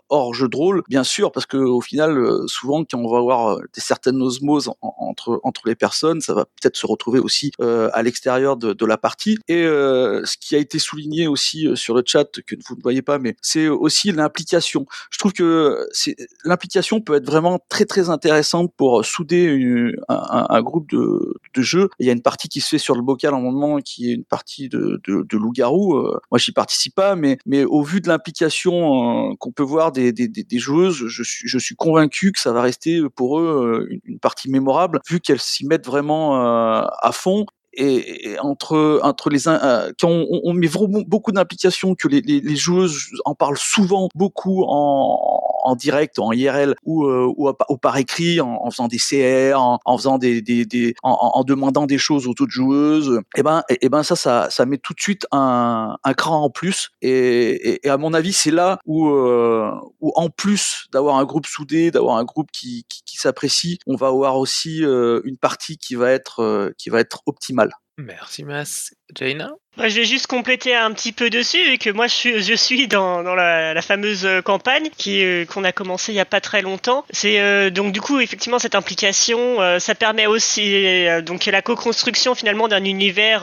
hors 0.10 0.34
jeu 0.34 0.48
de 0.48 0.58
rôle? 0.58 0.84
Bien 0.90 1.04
sûr, 1.04 1.32
parce 1.32 1.46
que 1.46 1.58
au 1.58 1.82
final, 1.82 2.18
souvent 2.48 2.84
quand 2.84 2.98
on 2.98 3.10
va 3.10 3.20
avoir 3.20 3.58
des 3.58 3.82
certaines 3.82 4.22
osmoses 4.22 4.70
entre 4.82 5.40
entre 5.44 5.68
les 5.68 5.76
personnes, 5.76 6.22
ça 6.22 6.34
va 6.34 6.46
peut-être 6.46 6.78
se 6.78 6.88
retrouver 6.88 7.20
aussi 7.20 7.52
à 7.60 8.02
l'extérieur 8.04 8.58
de, 8.58 8.74
de 8.74 8.86
la 8.88 8.98
partie. 8.98 9.38
Et 9.48 9.64
euh, 9.64 10.24
ce 10.26 10.38
qui 10.38 10.56
a 10.56 10.60
été 10.60 10.80
souligné 10.80 11.28
aussi 11.28 11.68
euh, 11.68 11.76
sur 11.76 11.96
le 11.96 12.04
chat, 12.06 12.26
que 12.46 12.56
vous 12.68 12.76
ne 12.76 12.82
voyez 12.82 13.02
pas, 13.02 13.20
mais 13.20 13.36
c'est 13.42 13.68
aussi 13.68 14.12
l'implication. 14.12 14.86
Je 15.12 15.18
trouve 15.18 15.34
que 15.34 15.88
l'implication 16.44 17.02
peut 17.02 17.16
être 17.16 17.26
vraiment 17.26 17.60
très 17.70 17.86
très 17.86 18.10
intéressante 18.10 18.74
pour 18.76 19.06
souder 19.06 19.94
un, 20.10 20.62
groupe 20.62 20.90
de, 20.90 21.36
de 21.54 21.62
jeux. 21.62 21.90
Il 22.00 22.08
y 22.08 22.10
a 22.10 22.14
une 22.14 22.22
partie 22.22 22.50
qui 22.50 22.62
se 22.62 22.70
fait 22.70 22.78
sur 22.78 22.96
le 22.96 23.02
bocal 23.02 23.34
en 23.34 23.42
moment, 23.42 23.80
qui 23.80 24.10
est 24.10 24.14
une 24.14 24.24
partie 24.24 24.70
de, 24.70 25.02
de, 25.06 25.38
loup-garou. 25.38 25.96
Euh, 25.96 26.20
moi, 26.32 26.38
j'y 26.38 26.52
participe 26.52 26.96
pas, 26.96 27.16
mais, 27.16 27.38
mais 27.46 27.64
au 27.64 27.84
vu 27.84 28.02
de 28.02 28.08
l'implication 28.08 29.36
qu'on 29.38 29.52
peut 29.52 29.64
voir 29.64 29.92
des, 29.92 30.14
joueuses, 30.54 31.08
je 31.08 31.24
suis, 31.24 31.48
je 31.48 31.58
suis 31.58 31.76
convaincu 31.76 32.32
que 32.32 32.40
ça 32.40 32.52
va 32.52 32.62
rester 32.62 33.02
pour 33.16 33.40
eux 33.40 33.88
une 34.06 34.20
partie 34.20 34.50
mémorable, 34.50 35.00
vu 35.08 35.20
qu'elles 35.20 35.42
s'y 35.42 35.66
mettent 35.66 35.86
vraiment 35.86 36.36
à 36.36 37.12
fond 37.12 37.46
et, 37.78 38.40
entre 38.40 39.00
entre 39.04 39.30
les 39.30 39.48
euh, 39.48 39.92
quand 40.00 40.10
on, 40.10 40.42
on 40.44 40.54
met 40.54 40.68
vraiment 40.68 41.02
beaucoup 41.06 41.32
d'implications, 41.32 41.96
que 41.96 42.08
les, 42.08 42.22
les, 42.22 42.42
les, 42.42 42.56
joueuses 42.56 43.10
en 43.26 43.36
parlent 43.36 43.58
souvent 43.58 44.10
beaucoup 44.16 44.64
en, 44.68 45.40
en 45.64 45.76
direct, 45.76 46.20
en 46.20 46.32
IRL 46.32 46.76
ou, 46.84 47.06
euh, 47.06 47.32
ou, 47.38 47.78
par 47.78 47.98
écrit, 47.98 48.42
en, 48.42 48.70
faisant 48.72 48.88
des 48.88 48.98
CR, 48.98 49.60
en, 49.60 49.98
faisant 49.98 50.18
des, 50.18 50.42
des, 50.42 50.66
des 50.66 50.96
en, 51.04 51.32
en, 51.34 51.44
demandant 51.44 51.86
des 51.86 51.98
choses 51.98 52.28
aux 52.28 52.32
autres 52.32 52.50
joueuses, 52.50 53.22
et 53.36 53.40
eh 53.40 53.44
ben 53.44 53.64
et, 53.70 53.86
et 53.86 53.90
ben 53.90 54.04
ça, 54.04 54.16
ça 54.16 54.50
ça 54.50 54.66
met 54.66 54.78
tout 54.78 54.94
de 54.94 55.00
suite 55.00 55.28
un, 55.32 55.98
un 56.04 56.14
cran 56.14 56.44
en 56.44 56.50
plus. 56.50 56.90
Et, 57.02 57.86
et, 57.86 57.90
à 57.90 57.98
mon 57.98 58.14
avis, 58.14 58.34
c'est 58.34 58.52
là 58.52 58.80
où 58.86 59.10
euh, 59.10 59.72
où 60.02 60.12
en 60.16 60.30
plus 60.30 60.88
d'avoir 60.92 61.18
un 61.18 61.26
groupe 61.26 61.46
soudé, 61.46 61.92
d'avoir 61.92 62.18
un 62.18 62.26
groupe 62.26 62.50
qui, 62.52 62.86
qui, 62.90 63.04
qui 63.06 63.18
s'apprécie, 63.18 63.80
on 63.88 63.96
va 63.96 64.08
avoir 64.08 64.38
aussi 64.38 64.84
euh, 64.84 65.22
une 65.26 65.38
partie 65.38 65.78
qui 65.78 65.96
va 65.96 66.12
être 66.12 66.42
euh, 66.42 66.72
qui 66.78 66.90
va 66.90 67.00
être 67.00 67.22
optimale. 67.26 67.67
Merci 67.98 68.44
Mas. 68.46 68.92
Jaina? 69.16 69.52
Je 69.80 69.96
vais 69.96 70.06
juste 70.06 70.28
compléter 70.28 70.76
un 70.76 70.92
petit 70.92 71.12
peu 71.12 71.30
dessus, 71.30 71.64
vu 71.64 71.78
que 71.78 71.90
moi 71.90 72.08
je 72.08 72.14
suis, 72.14 72.44
je 72.44 72.54
suis 72.54 72.88
dans, 72.88 73.24
dans 73.24 73.36
la, 73.36 73.80
fameuse 73.82 74.26
euh, 74.26 74.42
campagne 74.42 74.90
qui 74.98 75.24
euh, 75.24 75.46
qu'on 75.46 75.64
a 75.64 75.72
commencé 75.72 76.12
il 76.12 76.16
y 76.16 76.20
a 76.20 76.26
pas 76.26 76.42
très 76.42 76.62
longtemps. 76.62 77.06
C'est 77.12 77.40
euh, 77.40 77.70
donc 77.70 77.92
du 77.92 78.02
coup 78.02 78.20
effectivement 78.20 78.60
cette 78.60 78.76
implication, 78.76 79.58
ça 79.80 79.96
permet 79.96 80.26
aussi 80.28 81.06
donc 81.26 81.46
la 81.46 81.62
co-construction 81.62 82.36
finalement 82.36 82.68
d'un 82.68 82.84
univers 82.84 83.42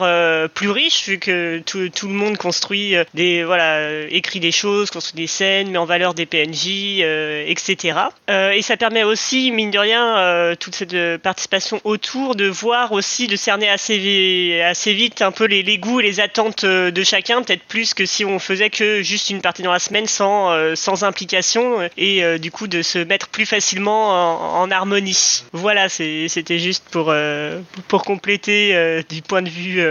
plus 0.53 0.69
riche, 0.69 1.07
vu 1.07 1.19
que 1.19 1.61
tout, 1.65 1.89
tout 1.89 2.07
le 2.07 2.13
monde 2.13 2.37
construit 2.37 2.95
des 3.13 3.43
voilà 3.43 4.01
écrit 4.09 4.39
des 4.39 4.51
choses, 4.51 4.91
construit 4.91 5.21
des 5.21 5.27
scènes, 5.27 5.69
met 5.69 5.77
en 5.77 5.85
valeur 5.85 6.13
des 6.13 6.25
PNJ, 6.25 7.01
etc. 7.47 7.99
et 8.27 8.61
ça 8.61 8.77
permet 8.77 9.03
aussi 9.03 9.51
mine 9.51 9.71
de 9.71 9.79
rien 9.79 10.55
toute 10.59 10.75
cette 10.75 11.17
participation 11.21 11.79
autour 11.83 12.35
de 12.35 12.47
voir 12.47 12.91
aussi 12.91 13.27
de 13.27 13.35
cerner 13.35 13.69
assez 13.69 14.61
assez 14.61 14.93
vite 14.93 15.21
un 15.21 15.31
peu 15.31 15.45
les, 15.45 15.63
les 15.63 15.77
goûts 15.77 15.99
et 15.99 16.03
les 16.03 16.19
attentes 16.25 16.63
euh, 16.63 16.89
de 16.89 17.03
chacun, 17.03 17.43
peut-être 17.43 17.63
plus 17.63 17.93
que 17.93 18.05
si 18.05 18.25
on 18.25 18.39
faisait 18.39 18.71
que 18.71 19.03
juste 19.03 19.29
une 19.29 19.41
partie 19.41 19.61
dans 19.61 19.71
la 19.71 19.79
semaine 19.79 20.07
sans, 20.07 20.51
euh, 20.51 20.73
sans 20.75 21.03
implication 21.03 21.81
euh, 21.81 21.87
et 21.97 22.39
du 22.39 22.51
coup 22.51 22.67
de 22.67 22.81
se 22.81 22.97
mettre 22.99 23.27
plus 23.29 23.45
facilement 23.45 24.59
en, 24.59 24.71
harmonie. 24.71 25.43
Voilà, 25.53 25.87
c'était 25.89 26.59
juste 26.59 26.85
pour, 26.89 27.13
pour 27.87 28.03
compléter 28.03 29.03
du 29.09 29.21
point 29.21 29.41
de 29.41 29.49
vue 29.49 29.81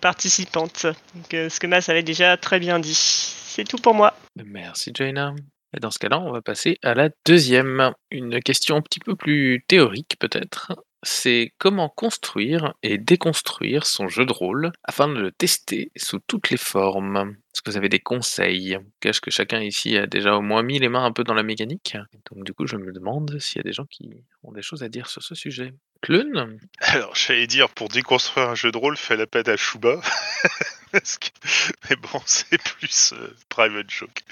participante. 0.00 0.86
Ce 1.30 1.58
que 1.58 1.66
Mas 1.66 1.88
avait 1.88 2.02
déjà 2.02 2.36
très 2.36 2.58
bien 2.58 2.78
dit. 2.78 2.94
C'est 2.94 3.64
tout 3.64 3.78
pour 3.78 3.94
moi. 3.94 4.14
Merci 4.44 4.92
Jaina. 4.94 5.34
Et 5.76 5.80
dans 5.80 5.90
ce 5.90 5.98
cas-là, 5.98 6.20
on 6.20 6.32
va 6.32 6.42
passer 6.42 6.78
à 6.82 6.94
la 6.94 7.08
deuxième. 7.24 7.92
Une 8.10 8.40
question 8.40 8.76
un 8.76 8.82
petit 8.82 9.00
peu 9.00 9.16
plus 9.16 9.64
théorique 9.66 10.16
peut-être 10.18 10.72
c'est 11.06 11.52
comment 11.58 11.88
construire 11.88 12.74
et 12.82 12.98
déconstruire 12.98 13.86
son 13.86 14.08
jeu 14.08 14.26
de 14.26 14.32
rôle 14.32 14.72
afin 14.82 15.06
de 15.06 15.20
le 15.20 15.30
tester 15.30 15.92
sous 15.96 16.18
toutes 16.18 16.50
les 16.50 16.56
formes. 16.56 17.36
Est-ce 17.54 17.62
que 17.62 17.70
vous 17.70 17.76
avez 17.76 17.88
des 17.88 18.00
conseils? 18.00 18.76
Cache 19.00 19.20
que 19.20 19.30
chacun 19.30 19.60
ici 19.60 19.96
a 19.96 20.06
déjà 20.06 20.36
au 20.36 20.42
moins 20.42 20.62
mis 20.62 20.78
les 20.78 20.88
mains 20.88 21.04
un 21.04 21.12
peu 21.12 21.22
dans 21.22 21.34
la 21.34 21.44
mécanique? 21.44 21.96
Donc 22.30 22.44
du 22.44 22.52
coup, 22.52 22.66
je 22.66 22.76
me 22.76 22.92
demande 22.92 23.38
s'il 23.38 23.58
y 23.58 23.60
a 23.60 23.62
des 23.62 23.72
gens 23.72 23.86
qui 23.86 24.24
ont 24.42 24.52
des 24.52 24.62
choses 24.62 24.82
à 24.82 24.88
dire 24.88 25.08
sur 25.08 25.22
ce 25.22 25.34
sujet. 25.34 25.72
Clun 26.02 26.58
Alors, 26.80 27.14
j'allais 27.14 27.46
dire, 27.46 27.68
pour 27.70 27.88
déconstruire 27.88 28.50
un 28.50 28.54
jeu 28.54 28.70
de 28.70 28.76
rôle, 28.76 28.96
fais 28.96 29.16
la 29.16 29.26
peine 29.26 29.48
à 29.48 29.56
Shuba. 29.56 30.00
Mais 30.92 31.96
bon, 31.96 32.20
c'est 32.26 32.62
plus 32.62 33.12
euh, 33.12 33.34
private 33.48 33.90
joke. 33.90 34.22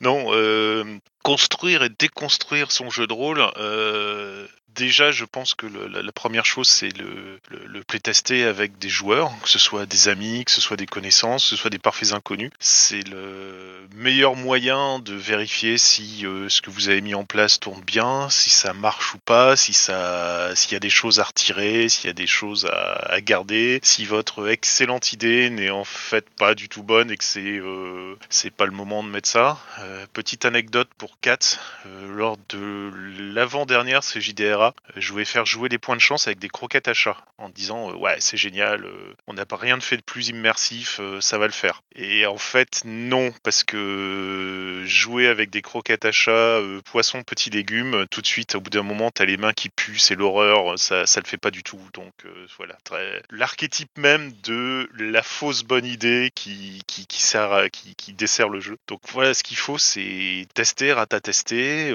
Non, 0.00 0.26
euh, 0.32 0.84
construire 1.22 1.82
et 1.82 1.88
déconstruire 1.88 2.70
son 2.72 2.90
jeu 2.90 3.06
de 3.06 3.12
rôle, 3.12 3.44
euh, 3.56 4.46
déjà, 4.74 5.10
je 5.10 5.24
pense 5.24 5.54
que 5.54 5.66
la, 5.66 6.12
première 6.12 6.44
chose, 6.44 6.68
c'est 6.68 6.96
le, 6.96 7.40
le, 7.48 7.66
le 7.66 7.82
playtester 7.82 8.44
avec 8.44 8.78
des 8.78 8.88
joueurs, 8.88 9.30
que 9.42 9.48
ce 9.48 9.58
soit 9.58 9.86
des 9.86 10.08
amis, 10.08 10.44
que 10.44 10.50
ce 10.50 10.60
soit 10.60 10.76
des 10.76 10.86
connaissances, 10.86 11.44
que 11.44 11.50
ce 11.50 11.56
soit 11.56 11.70
des 11.70 11.78
parfaits 11.78 12.12
inconnus. 12.12 12.50
C'est 12.58 13.06
le 13.08 13.86
meilleur 13.94 14.36
moyen 14.36 14.98
de 15.00 15.14
vérifier 15.14 15.78
si 15.78 16.24
euh, 16.24 16.48
ce 16.48 16.60
que 16.62 16.70
vous 16.70 16.88
avez 16.88 17.00
mis 17.00 17.14
en 17.14 17.24
place 17.24 17.60
tourne 17.60 17.82
bien, 17.82 18.30
si 18.30 18.50
ça 18.50 18.72
marche 18.72 19.14
ou 19.14 19.18
pas, 19.18 19.56
si 19.56 19.72
ça, 19.72 20.54
s'il 20.54 20.72
y 20.72 20.76
a 20.76 20.80
des 20.80 20.90
choses 20.90 21.20
à 21.20 21.24
retirer, 21.24 21.88
s'il 21.88 22.06
y 22.06 22.10
a 22.10 22.14
des 22.14 22.26
choses 22.26 22.66
à, 22.66 23.12
à, 23.12 23.20
garder, 23.20 23.80
si 23.82 24.04
votre 24.04 24.48
excellente 24.48 25.12
idée 25.12 25.50
n'est 25.50 25.70
en 25.70 25.84
fait 25.84 26.28
pas 26.30 26.54
du 26.54 26.68
tout 26.68 26.82
bonne 26.82 27.10
et 27.10 27.16
que 27.16 27.24
c'est 27.24 27.40
euh, 27.40 28.16
c'est 28.28 28.50
pas 28.50 28.66
le 28.66 28.72
moment 28.72 29.02
de 29.02 29.08
mettre 29.08 29.28
ça. 29.28 29.58
Euh, 29.80 30.06
petite 30.12 30.44
anecdote 30.44 30.88
pour 30.96 31.09
Kat, 31.20 31.58
euh, 31.86 32.14
lors 32.14 32.36
de 32.48 32.90
l'avant-dernière 33.18 34.00
CJDR 34.00 34.72
je 34.96 35.12
voulais 35.12 35.24
faire 35.24 35.46
jouer 35.46 35.68
les 35.68 35.78
points 35.78 35.96
de 35.96 36.00
chance 36.00 36.26
avec 36.26 36.38
des 36.38 36.48
croquettes 36.48 36.88
à 36.88 36.94
chat 36.94 37.16
en 37.38 37.48
disant 37.48 37.90
euh, 37.90 37.94
ouais 37.94 38.16
c'est 38.20 38.36
génial, 38.36 38.84
euh, 38.84 39.14
on 39.26 39.34
n'a 39.34 39.46
pas 39.46 39.56
rien 39.56 39.78
de 39.78 39.82
fait 39.82 39.96
de 39.96 40.02
plus 40.02 40.28
immersif, 40.28 40.98
euh, 41.00 41.20
ça 41.20 41.38
va 41.38 41.46
le 41.46 41.52
faire. 41.52 41.82
Et 41.94 42.26
en 42.26 42.38
fait 42.38 42.82
non 42.84 43.32
parce 43.42 43.64
que 43.64 44.82
jouer 44.86 45.26
avec 45.26 45.50
des 45.50 45.62
croquettes 45.62 46.04
à 46.04 46.12
chat, 46.12 46.60
poisson, 46.84 47.22
petits 47.22 47.50
légumes, 47.50 48.06
tout 48.10 48.20
de 48.20 48.26
suite 48.26 48.54
au 48.54 48.60
bout 48.60 48.70
d'un 48.70 48.82
moment 48.82 49.10
t'as 49.10 49.24
les 49.24 49.36
mains 49.36 49.52
qui 49.52 49.68
puent, 49.68 49.98
c'est 49.98 50.14
l'horreur, 50.14 50.78
ça 50.78 51.06
ça 51.06 51.20
le 51.20 51.26
fait 51.26 51.38
pas 51.38 51.50
du 51.50 51.62
tout. 51.62 51.80
Donc 51.94 52.12
voilà, 52.56 52.76
très... 52.84 53.22
l'archétype 53.30 53.96
même 53.96 54.32
de 54.42 54.88
la 54.98 55.22
fausse 55.22 55.62
bonne 55.62 55.86
idée 55.86 56.30
qui 56.34 56.82
qui, 56.86 57.06
qui 57.06 58.12
dessert 58.12 58.48
le 58.48 58.60
jeu. 58.60 58.76
Donc 58.86 59.00
voilà 59.12 59.34
ce 59.34 59.42
qu'il 59.42 59.56
faut 59.56 59.78
c'est 59.78 60.46
tester, 60.54 60.98
rata 61.00 61.20
tester 61.20 61.92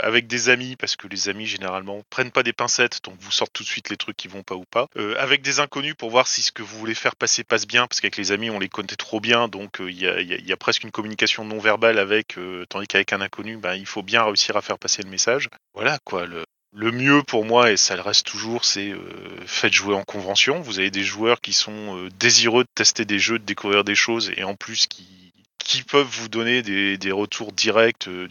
avec 0.00 0.26
des 0.26 0.48
amis 0.48 0.76
parce 0.76 0.96
que 0.96 1.06
les 1.08 1.28
amis 1.28 1.46
généralement 1.46 2.02
prennent 2.10 2.30
pas 2.30 2.42
des 2.42 2.52
pincettes, 2.52 3.00
donc 3.04 3.14
vous 3.20 3.30
sortent 3.30 3.52
tout 3.52 3.62
de 3.62 3.68
suite 3.68 3.90
les 3.90 3.96
trucs 3.96 4.16
qui 4.16 4.28
vont 4.28 4.42
pas 4.42 4.54
ou 4.54 4.64
pas. 4.64 4.86
Euh, 4.96 5.14
avec 5.18 5.42
des 5.42 5.60
inconnus 5.60 5.94
pour 5.96 6.10
voir 6.10 6.26
si 6.26 6.42
ce 6.42 6.52
que 6.52 6.62
vous 6.62 6.78
voulez 6.78 6.94
faire 6.94 7.16
passer 7.16 7.44
passe 7.44 7.66
bien, 7.66 7.86
parce 7.86 8.00
qu'avec 8.00 8.16
les 8.16 8.32
amis 8.32 8.50
on 8.50 8.58
les 8.58 8.68
connaît 8.68 8.88
trop 8.96 9.20
bien, 9.20 9.48
donc 9.48 9.76
il 9.80 10.06
euh, 10.06 10.22
y, 10.22 10.34
a, 10.34 10.38
y, 10.38 10.52
a, 10.52 10.56
presque 10.56 10.84
une 10.84 10.90
communication 10.90 11.44
non 11.44 11.58
verbale 11.58 11.98
avec, 11.98 12.38
euh, 12.38 12.64
tandis 12.68 12.86
qu'avec 12.86 13.12
un 13.12 13.20
inconnu, 13.20 13.56
ben, 13.56 13.74
il 13.74 13.86
faut 13.86 14.02
bien 14.02 14.24
réussir 14.24 14.56
à 14.56 14.62
faire 14.62 14.78
passer 14.78 15.02
le 15.02 15.10
message. 15.10 15.48
Voilà 15.74 15.98
quoi. 16.04 16.26
Le, 16.26 16.44
le 16.74 16.92
mieux 16.92 17.22
pour 17.22 17.44
moi, 17.44 17.72
et 17.72 17.76
ça 17.76 17.96
le 17.96 18.02
reste 18.02 18.26
toujours, 18.26 18.64
c'est 18.64 18.90
euh, 18.90 19.00
faites 19.46 19.72
jouer 19.72 19.94
en 19.94 20.04
convention. 20.04 20.60
Vous 20.60 20.78
avez 20.78 20.90
des 20.90 21.04
joueurs 21.04 21.40
qui 21.40 21.52
sont 21.52 21.96
euh, 21.96 22.08
désireux 22.18 22.64
de 22.64 22.68
tester 22.74 23.04
des 23.04 23.18
jeux, 23.18 23.38
de 23.38 23.44
découvrir 23.44 23.84
des 23.84 23.94
choses, 23.94 24.32
et 24.36 24.44
en 24.44 24.54
plus 24.54 24.86
qui, 24.86 25.27
qui 25.58 25.82
peuvent 25.82 26.06
vous 26.06 26.28
donner 26.28 26.62
des, 26.62 26.96
des 26.96 27.12
retours 27.12 27.52
directs, 27.52 28.08
euh, 28.08 28.26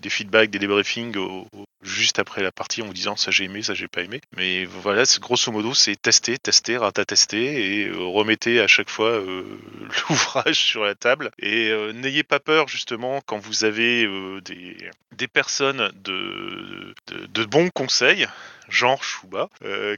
des 0.00 0.10
feedbacks, 0.10 0.50
des 0.50 0.58
débriefings 0.58 1.16
au, 1.16 1.46
au, 1.52 1.64
juste 1.82 2.18
après 2.18 2.42
la 2.42 2.50
partie 2.50 2.82
en 2.82 2.86
vous 2.86 2.92
disant 2.92 3.16
ça 3.16 3.30
j'ai 3.30 3.44
aimé, 3.44 3.62
ça 3.62 3.74
j'ai 3.74 3.86
pas 3.86 4.02
aimé. 4.02 4.20
Mais 4.36 4.64
voilà, 4.64 5.04
grosso 5.20 5.52
modo, 5.52 5.72
c'est 5.74 5.94
tester, 5.94 6.38
tester, 6.38 6.78
rata 6.78 7.04
tester 7.04 7.82
et 7.82 7.86
euh, 7.86 7.98
remettez 7.98 8.60
à 8.60 8.66
chaque 8.66 8.90
fois 8.90 9.10
euh, 9.10 9.44
l'ouvrage 10.08 10.58
sur 10.58 10.84
la 10.84 10.94
table. 10.94 11.30
Et 11.38 11.72
n'ayez 11.94 12.22
pas 12.22 12.40
peur 12.40 12.68
justement 12.68 13.20
quand 13.24 13.38
vous 13.38 13.64
avez 13.64 14.06
des, 14.44 14.76
des 15.16 15.28
personnes 15.28 15.92
de, 16.02 16.94
de, 17.06 17.44
bons 17.44 17.70
conseils 17.70 18.26
genre 18.68 19.02
Chouba, 19.02 19.48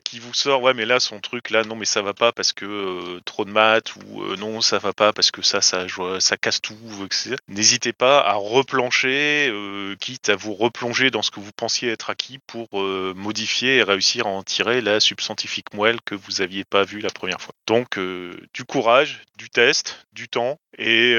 qui 0.04 0.18
vous 0.18 0.32
sort 0.32 0.62
ouais 0.62 0.72
mais 0.72 0.86
là 0.86 0.98
son 0.98 1.20
truc 1.20 1.50
là 1.50 1.62
non 1.62 1.76
mais 1.76 1.84
ça 1.84 2.00
va 2.00 2.14
pas 2.14 2.32
parce 2.32 2.52
que 2.52 3.20
trop 3.26 3.44
de 3.44 3.50
maths 3.50 3.94
ou 3.96 4.24
non 4.36 4.62
ça 4.62 4.78
va 4.78 4.94
pas 4.94 5.12
parce 5.12 5.30
que 5.30 5.42
ça 5.42 5.60
ça 5.60 5.86
ça 6.20 6.36
casse 6.38 6.62
tout 6.62 6.71
N'hésitez 7.48 7.92
pas 7.92 8.20
à 8.20 8.34
replancher, 8.34 9.48
euh, 9.50 9.96
quitte 10.00 10.28
à 10.28 10.36
vous 10.36 10.54
replonger 10.54 11.10
dans 11.10 11.22
ce 11.22 11.30
que 11.30 11.40
vous 11.40 11.52
pensiez 11.52 11.90
être 11.90 12.10
acquis 12.10 12.38
pour 12.38 12.68
euh, 12.74 13.12
modifier 13.16 13.76
et 13.76 13.82
réussir 13.82 14.26
à 14.26 14.30
en 14.30 14.42
tirer 14.42 14.80
la 14.80 15.00
substantifique 15.00 15.74
moelle 15.74 16.00
que 16.04 16.14
vous 16.14 16.40
aviez 16.40 16.64
pas 16.64 16.84
vue 16.84 17.00
la 17.00 17.10
première 17.10 17.40
fois. 17.40 17.54
Donc 17.66 17.98
euh, 17.98 18.36
du 18.54 18.64
courage, 18.64 19.22
du 19.38 19.50
test, 19.50 20.06
du 20.12 20.28
temps 20.28 20.58
et 20.78 21.14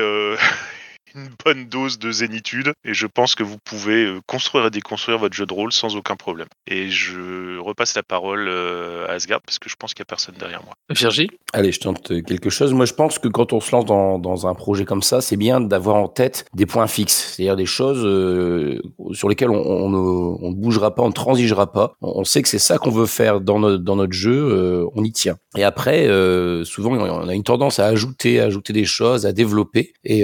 une 1.15 1.29
bonne 1.43 1.67
dose 1.67 2.00
de 2.00 2.12
zénitude 2.12 2.74
et 2.84 2.93
je 2.93 3.08
pense 3.08 3.36
que 3.36 3.43
vous 3.43 3.58
pouvez 3.58 4.05
euh, 4.05 4.20
construire 4.25 4.65
et 4.65 4.70
déconstruire 4.72 5.17
votre 5.17 5.36
jeu 5.36 5.46
de 5.46 5.53
rôle 5.53 5.72
sans 5.72 5.96
aucun 5.96 6.15
problème. 6.15 6.48
Et 6.67 6.89
je 6.89 7.60
repasse 7.60 7.96
la 7.96 8.03
parole 8.03 8.48
euh, 8.48 9.08
à 9.08 9.13
Asgard 9.13 9.41
parce 9.41 9.60
que 9.60 9.70
je 9.70 9.75
pense 9.75 9.93
qu'il 9.93 10.01
n'y 10.01 10.08
a 10.08 10.12
personne 10.12 10.36
derrière 10.39 10.63
moi. 10.63 10.74
Virgile? 10.89 11.29
Allez, 11.53 11.72
je 11.72 11.79
tente 11.79 12.24
quelque 12.24 12.50
chose. 12.50 12.74
Moi, 12.74 12.86
je 12.86 12.93
pense 12.93 13.20
que 13.20 13.27
quand 13.27 13.53
on 13.53 13.60
se 13.60 13.72
lance 13.72 13.86
dans, 13.86 14.20
dans 14.20 14.48
un 14.48 14.55
projet 14.55 14.86
comme 14.86 15.03
ça, 15.03 15.22
c'est 15.22 15.38
bien 15.38 15.62
d'avoir 15.62 15.96
en 15.98 16.08
tête 16.08 16.46
des 16.53 16.65
points 16.65 16.88
fixes, 16.88 17.34
c'est-à-dire 17.36 17.55
des 17.55 17.65
choses 17.65 18.03
euh, 18.03 18.82
sur 19.13 19.29
lesquelles 19.29 19.50
on, 19.50 19.55
on, 19.55 19.89
ne, 19.89 19.98
on, 19.98 20.51
ne, 20.51 20.55
bougera 20.55 20.96
pas, 20.96 21.03
on 21.03 21.08
ne 21.08 21.13
transigera 21.13 21.72
pas. 21.72 21.96
On 22.01 22.24
sait 22.24 22.41
que 22.41 22.50
c'est 22.50 22.60
ça 22.60 22.77
qu'on 22.77 22.91
veut 22.91 23.05
faire 23.05 23.41
dans 23.41 23.60
notre, 23.60 23.84
dans 23.84 23.96
notre 23.96 24.13
jeu, 24.13 24.34
euh, 24.34 24.88
on 24.96 25.03
y 25.03 25.12
tient. 25.12 25.38
Et 25.55 25.63
après, 25.63 26.08
euh, 26.08 26.63
souvent, 26.63 26.91
on 26.93 27.27
a 27.27 27.34
une 27.34 27.43
tendance 27.43 27.79
à 27.79 27.86
ajouter, 27.86 28.39
à 28.39 28.46
ajouter 28.46 28.74
des 28.74 28.86
choses, 28.86 29.25
à 29.25 29.34
développer, 29.34 29.93
et 30.03 30.24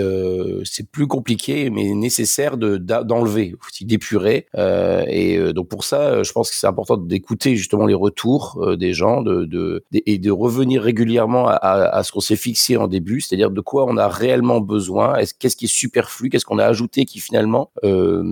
c'est 0.63 0.78
plus 0.83 1.07
compliqué, 1.07 1.69
mais 1.69 1.93
nécessaire 1.93 2.57
de 2.57 2.77
d'enlever, 2.77 3.55
d'épurer. 3.81 4.45
Euh, 4.55 5.03
et 5.07 5.37
euh, 5.37 5.53
donc 5.53 5.67
pour 5.67 5.83
ça, 5.83 6.23
je 6.23 6.31
pense 6.31 6.49
que 6.49 6.55
c'est 6.55 6.67
important 6.67 6.97
d'écouter 6.97 7.55
justement 7.55 7.85
les 7.85 7.93
retours 7.93 8.59
euh, 8.61 8.75
des 8.75 8.93
gens, 8.93 9.21
de, 9.21 9.83
et 9.93 10.17
de 10.17 10.31
revenir 10.31 10.81
régulièrement 10.81 11.47
à, 11.47 12.01
ce 12.03 12.11
qu'on 12.11 12.19
s'est 12.19 12.35
fixé 12.35 12.77
en 12.77 12.87
début, 12.87 13.21
c'est-à-dire 13.21 13.51
de 13.51 13.61
quoi 13.61 13.85
on 13.85 13.97
a 13.97 14.07
réellement 14.07 14.61
besoin, 14.61 15.15
qu'est-ce 15.39 15.55
qui 15.55 15.65
est 15.65 15.67
superflu, 15.67 16.29
qu'est-ce 16.29 16.45
qu'on 16.45 16.59
a 16.59 16.65
ajouté 16.65 17.05
qui 17.05 17.19
finalement 17.19 17.71
euh, 17.83 18.23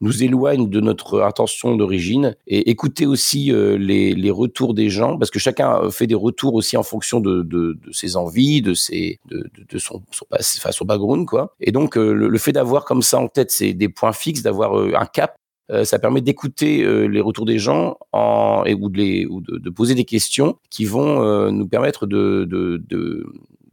nous 0.00 0.22
éloigne 0.22 0.68
de 0.68 0.80
notre 0.80 1.22
intention 1.22 1.76
d'origine 1.76 2.36
et 2.46 2.70
écouter 2.70 3.06
aussi 3.06 3.50
euh, 3.50 3.76
les, 3.78 4.14
les, 4.14 4.30
retours 4.30 4.74
des 4.74 4.90
gens 4.90 5.18
parce 5.18 5.30
que 5.30 5.38
chacun 5.38 5.90
fait 5.90 6.06
des 6.06 6.14
retours 6.14 6.54
aussi 6.54 6.76
en 6.76 6.82
fonction 6.82 7.20
de, 7.20 7.42
de, 7.42 7.78
ses 7.92 8.16
envies, 8.16 8.62
de 8.62 8.74
ses 8.74 9.18
de, 9.28 9.78
son 9.78 10.02
son, 10.10 10.84
background 10.84 11.26
quoi. 11.26 11.54
Et 11.60 11.72
donc 11.72 11.96
euh, 11.96 12.12
le, 12.12 12.38
fait 12.38 12.52
d'avoir 12.52 12.84
comme 12.84 13.02
ça 13.02 13.18
en 13.18 13.28
tête 13.28 13.50
c'est 13.50 13.72
des 13.72 13.88
points 13.88 14.12
fixes, 14.12 14.42
d'avoir 14.42 14.78
euh, 14.78 14.92
un 14.96 15.06
cap 15.06 15.36
euh, 15.70 15.84
ça 15.84 15.98
permet 15.98 16.20
d'écouter 16.20 16.84
euh, 16.84 17.06
les 17.06 17.20
retours 17.20 17.44
des 17.44 17.58
gens 17.58 17.98
en, 18.12 18.62
et, 18.66 18.74
ou, 18.74 18.88
de, 18.88 18.98
les, 18.98 19.26
ou 19.26 19.40
de, 19.40 19.70
poser 19.70 19.94
des 19.94 20.04
questions 20.04 20.58
qui 20.70 20.84
vont 20.84 21.22
euh, 21.22 21.50
nous 21.50 21.66
permettre 21.66 22.06
de, 22.06 22.44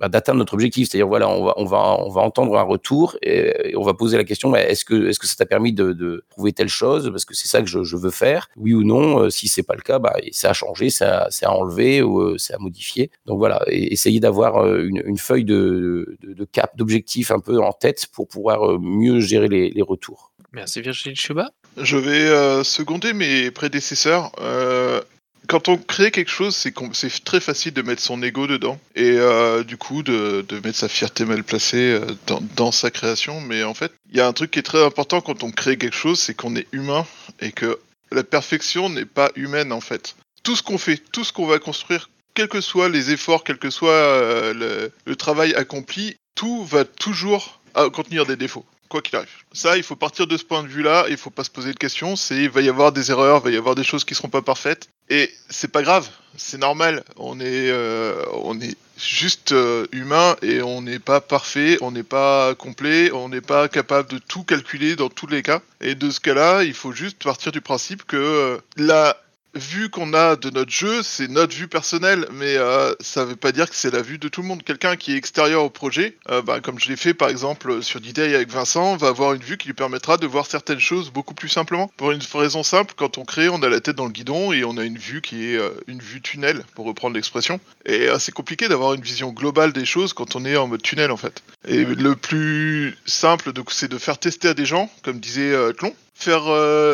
d'atteindre 0.10 0.40
notre 0.40 0.54
objectif. 0.54 0.90
C'est-à-dire, 0.90 1.08
voilà, 1.08 1.30
on 1.30 1.46
va, 1.46 1.54
on 1.58 1.66
va, 1.66 1.98
on 2.00 2.10
va 2.10 2.22
entendre 2.22 2.58
un 2.58 2.64
retour 2.64 3.18
et, 3.22 3.72
et 3.72 3.78
on 3.78 3.84
va 3.84 3.94
poser 3.94 4.18
la 4.18 4.24
question 4.24 4.50
bah, 4.50 4.62
est-ce 4.62 4.86
que, 4.86 5.10
est-ce 5.10 5.20
que 5.20 5.28
ça 5.28 5.36
t'a 5.36 5.46
permis 5.46 5.74
de, 5.74 5.94
de 5.94 6.24
prouver 6.30 6.54
telle 6.54 6.70
chose? 6.70 7.10
Parce 7.12 7.26
que 7.26 7.34
c'est 7.34 7.48
ça 7.48 7.62
que 7.62 7.68
je, 7.68 7.84
je, 7.84 7.98
veux 7.98 8.12
faire. 8.12 8.50
Oui 8.58 8.74
ou 8.74 8.84
non 8.84 9.20
euh, 9.20 9.30
Si 9.30 9.48
c'est 9.48 9.64
pas 9.64 9.76
le 9.76 9.82
cas, 9.82 10.00
bah, 10.00 10.16
c'est 10.32 10.48
à 10.48 10.54
changer, 10.54 10.90
c'est 10.90 11.06
à, 11.06 11.30
à, 11.42 11.52
enlever 11.52 12.02
ou 12.02 12.22
euh, 12.22 12.38
c'est 12.38 12.54
à 12.54 12.58
modifier. 12.60 13.12
Donc 13.26 13.38
voilà, 13.38 13.62
et, 13.68 13.94
essayer 13.94 14.20
d'avoir 14.20 14.66
une, 14.76 15.02
une, 15.06 15.18
feuille 15.18 15.46
de, 15.46 16.18
de, 16.22 16.34
de 16.34 16.46
cap, 16.46 16.76
d'objectif 16.78 17.32
un 17.32 17.40
peu 17.40 17.62
en 17.62 17.72
tête 17.72 18.08
pour 18.14 18.28
pouvoir 18.28 18.80
mieux 18.80 19.20
gérer 19.20 19.48
les, 19.48 19.70
les 19.70 19.82
retours. 19.82 20.34
Merci 20.54 20.82
Virginie 20.82 21.16
Chuba. 21.16 21.50
Je 21.78 21.98
vais 21.98 22.12
euh, 22.12 22.64
seconder 22.64 23.14
mes 23.14 23.50
prédécesseurs. 23.50 24.32
Euh, 24.40 25.02
quand 25.48 25.68
on 25.68 25.78
crée 25.78 26.12
quelque 26.12 26.32
chose, 26.32 26.56
c'est 26.56 27.24
très 27.24 27.40
facile 27.40 27.74
de 27.74 27.82
mettre 27.82 28.02
son 28.02 28.22
ego 28.24 28.48
dedans 28.48 28.80
et 28.96 29.12
euh, 29.18 29.64
du 29.64 29.78
coup 29.78 30.04
de, 30.04 30.46
mettre 30.64 30.78
sa 30.78 30.88
fierté 30.88 31.26
mal 31.26 31.44
placée 31.44 32.00
euh, 32.00 32.36
dans, 32.56 32.72
sa 32.72 32.92
création. 32.92 33.42
Mais 33.42 33.64
en 33.64 33.74
fait, 33.74 33.92
il 34.10 34.18
y 34.18 34.22
a 34.22 34.28
un 34.28 34.34
truc 34.34 34.52
qui 34.52 34.60
est 34.60 34.64
très 34.64 34.84
important 34.84 35.22
quand 35.22 35.44
on 35.44 35.52
crée 35.52 35.78
quelque 35.78 35.96
chose, 35.96 36.20
c'est 36.20 36.34
qu'on 36.34 36.56
est 36.56 36.68
humain 36.72 37.06
et 37.42 37.52
que 37.52 37.80
la 38.12 38.24
perfection 38.24 38.90
n'est 38.90 39.06
pas 39.06 39.32
humaine 39.36 39.72
en 39.72 39.82
fait. 39.82 40.16
Tout 40.44 40.56
ce 40.56 40.64
qu'on 40.64 40.78
fait, 40.78 40.98
tout 40.98 41.24
ce 41.24 41.34
qu'on 41.34 41.46
va 41.46 41.60
construire, 41.60 42.10
quels 42.34 42.50
que 42.50 42.62
soient 42.62 42.90
les 42.90 43.12
efforts, 43.12 43.44
quel 43.44 43.58
que 43.58 43.70
soit 43.70 43.92
euh, 43.92 44.90
le 45.06 45.16
travail 45.16 45.54
accompli, 45.56 46.16
tout 46.36 46.64
va 46.66 46.86
toujours 46.86 47.60
contenir 47.92 48.26
des 48.26 48.36
défauts 48.36 48.66
qu'il 49.02 49.16
arrive. 49.16 49.30
Ça, 49.52 49.78
il 49.78 49.84
faut 49.84 49.96
partir 49.96 50.28
de 50.28 50.38
ce 50.38 50.44
point 50.44 50.64
de 50.64 50.68
vue-là, 50.68 51.06
il 51.10 51.18
faut 51.18 51.30
pas 51.30 51.44
se 51.44 51.50
poser 51.50 51.74
de 51.74 51.80
questions, 51.80 52.16
c'est 52.16 52.38
il 52.38 52.50
va 52.50 52.62
y 52.62 52.70
avoir 52.70 52.92
des 52.92 53.12
erreurs, 53.12 53.42
il 53.42 53.44
va 53.44 53.52
y 53.52 53.58
avoir 53.58 53.76
des 53.76 53.84
choses 53.84 54.04
qui 54.04 54.16
seront 54.16 54.30
pas 54.30 54.42
parfaites 54.42 54.90
et 55.10 55.30
c'est 55.50 55.72
pas 55.72 55.82
grave, 55.82 56.10
c'est 56.38 56.58
normal. 56.58 57.04
On 57.18 57.40
est 57.40 57.70
euh, 57.70 58.24
on 58.34 58.60
est 58.60 58.78
juste 58.98 59.52
euh, 59.52 59.86
humain 59.92 60.36
et 60.42 60.62
on 60.62 60.82
n'est 60.82 61.00
pas 61.00 61.22
parfait, 61.22 61.78
on 61.82 61.92
n'est 61.92 62.04
pas 62.04 62.56
complet, 62.56 63.12
on 63.12 63.30
n'est 63.30 63.42
pas 63.42 63.68
capable 63.68 64.10
de 64.10 64.18
tout 64.18 64.44
calculer 64.44 64.96
dans 64.96 65.10
tous 65.10 65.28
les 65.28 65.44
cas. 65.44 65.62
Et 65.82 65.96
de 65.96 66.10
ce 66.10 66.20
cas-là, 66.20 66.64
il 66.64 66.74
faut 66.74 66.94
juste 66.94 67.24
partir 67.24 67.52
du 67.52 67.62
principe 67.62 68.04
que 68.06 68.18
euh, 68.18 68.58
la 68.78 69.18
vue 69.56 69.90
qu'on 69.90 70.14
a 70.14 70.36
de 70.36 70.50
notre 70.50 70.72
jeu, 70.72 71.04
c'est 71.04 71.28
notre 71.28 71.56
vue 71.56 71.68
personnelle, 71.68 72.28
mais 72.32 72.58
euh, 72.58 72.94
ça 73.00 73.26
veut 73.26 73.36
pas 73.36 73.52
dire 73.52 73.70
que 73.70 73.76
c'est 73.76 73.94
la 73.94 74.02
vue 74.02 74.18
de 74.18 74.28
tout 74.28 74.42
le 74.42 74.48
monde. 74.48 74.64
Quelqu'un 74.64 74.96
qui 74.96 75.14
est 75.14 75.18
extérieur 75.18 75.64
au 75.64 75.70
projet, 75.70 76.18
euh, 76.30 76.42
bah, 76.42 76.60
comme 76.60 76.80
je 76.80 76.90
l'ai 76.90 76.96
fait 76.96 77.14
par 77.14 77.30
exemple 77.30 77.84
sur 77.84 78.02
D-Day 78.02 78.36
avec 78.36 78.50
Vincent, 78.50 78.96
va 78.98 79.10
avoir 79.10 79.34
une 79.34 79.42
vue 79.42 79.58
qui 79.58 79.68
lui 79.68 79.74
permettra 79.74 80.18
de 80.18 80.26
voir 80.26 80.46
certaines 80.46 80.80
choses 80.80 81.12
beaucoup 81.12 81.34
plus 81.34 81.50
simplement. 81.50 81.92
Pour 81.98 82.12
une 82.12 82.22
raison 82.34 82.64
simple, 82.64 82.94
quand 82.98 83.18
on 83.18 83.26
crée, 83.26 83.50
on 83.50 83.62
a 83.62 83.70
la 83.70 83.80
tête 83.80 83.96
dans 83.96 84.06
le 84.06 84.12
guidon 84.12 84.52
et 84.54 84.64
on 84.64 84.78
a 84.78 84.84
une 84.84 84.98
vue 84.98 85.22
qui 85.22 85.52
est 85.52 85.58
euh, 85.58 85.70
une 85.88 86.00
vue 86.00 86.22
tunnel, 86.22 86.64
pour 86.76 86.86
reprendre 86.86 87.16
l'expression. 87.16 87.60
Et 87.86 88.08
c'est 88.20 88.32
compliqué 88.32 88.68
d'avoir 88.68 88.94
une 88.94 89.02
vision 89.02 89.32
globale 89.32 89.74
des 89.74 89.86
choses 89.86 90.14
quand 90.14 90.36
on 90.36 90.46
est 90.46 90.56
en 90.56 90.68
mode 90.68 90.82
tunnel 90.82 91.12
en 91.12 91.18
fait. 91.18 91.44
Et 91.68 91.84
le 91.84 92.16
plus 92.16 92.98
simple, 93.06 93.52
c'est 93.70 93.90
de 93.90 93.98
faire 93.98 94.18
tester 94.18 94.50
à 94.50 94.54
des 94.54 94.66
gens, 94.66 94.90
comme 95.04 95.20
disait 95.20 95.54
Tlon, 95.74 95.94
faire 96.16 96.44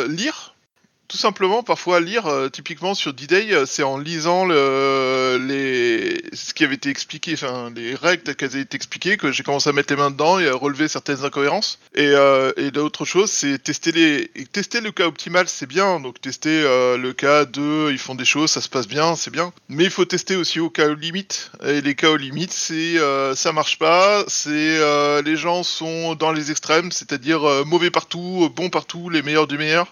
lire 0.07 0.55
tout 1.09 1.17
simplement 1.17 1.63
parfois 1.63 1.99
lire 1.99 2.27
euh, 2.27 2.49
typiquement 2.49 2.93
sur 2.93 3.13
D-Day 3.13 3.51
euh, 3.51 3.65
c'est 3.65 3.81
en 3.81 3.97
lisant 3.97 4.45
le, 4.45 5.43
les 5.47 6.21
ce 6.33 6.53
qui 6.53 6.63
avait 6.63 6.75
été 6.75 6.89
expliqué 6.89 7.33
enfin 7.33 7.71
les 7.75 7.95
règles 7.95 8.21
telles 8.21 8.35
qu'elles 8.35 8.51
avaient 8.51 8.61
été 8.61 8.75
expliquées 8.75 9.17
que 9.17 9.31
j'ai 9.31 9.41
commencé 9.41 9.69
à 9.69 9.73
mettre 9.73 9.91
les 9.91 9.97
mains 9.97 10.11
dedans 10.11 10.37
et 10.37 10.47
à 10.47 10.53
relever 10.53 10.87
certaines 10.87 11.25
incohérences. 11.25 11.79
Et, 11.95 12.05
euh, 12.05 12.51
l'autre 12.75 13.05
chose 13.05 13.31
c'est 13.31 13.57
tester 13.61 13.91
les 13.91 14.27
tester 14.51 14.81
le 14.81 14.91
cas 14.91 15.07
optimal 15.07 15.47
c'est 15.49 15.65
bien. 15.65 15.99
Donc 15.99 16.21
tester 16.21 16.61
euh, 16.63 16.95
le 16.95 17.11
cas 17.13 17.45
de 17.45 17.89
ils 17.91 17.97
font 17.97 18.15
des 18.15 18.25
choses 18.25 18.51
ça 18.51 18.61
se 18.61 18.69
passe 18.69 18.87
bien 18.87 19.15
c'est 19.15 19.31
bien. 19.31 19.51
Mais 19.67 19.85
il 19.85 19.89
faut 19.89 20.05
tester 20.05 20.35
aussi 20.35 20.59
au 20.59 20.69
cas 20.69 20.93
limite. 20.93 21.51
Et 21.65 21.81
les 21.81 21.95
cas 21.95 22.11
aux 22.11 22.17
limites 22.17 22.53
c'est 22.53 22.97
ça 23.35 23.51
marche 23.51 23.79
pas 23.79 24.23
c'est 24.27 25.21
les 25.23 25.35
gens 25.35 25.63
sont 25.63 26.13
dans 26.13 26.31
les 26.31 26.51
extrêmes 26.51 26.91
c'est-à-dire 26.91 27.41
mauvais 27.65 27.89
partout 27.89 28.51
bon 28.55 28.69
partout 28.69 29.09
les 29.09 29.23
meilleurs 29.23 29.47
du 29.47 29.57
meilleur 29.57 29.87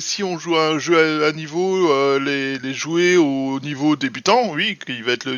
si 0.00 0.22
on 0.22 0.38
joue 0.38 0.56
un 0.56 0.78
jeu 0.78 1.24
à, 1.24 1.32
niveau, 1.32 1.90
euh, 1.90 2.18
les, 2.18 2.58
les, 2.58 2.74
jouer 2.74 3.16
au 3.16 3.58
niveau 3.60 3.96
débutant, 3.96 4.50
oui, 4.52 4.78
qui 4.84 5.02
va 5.02 5.12
être 5.12 5.28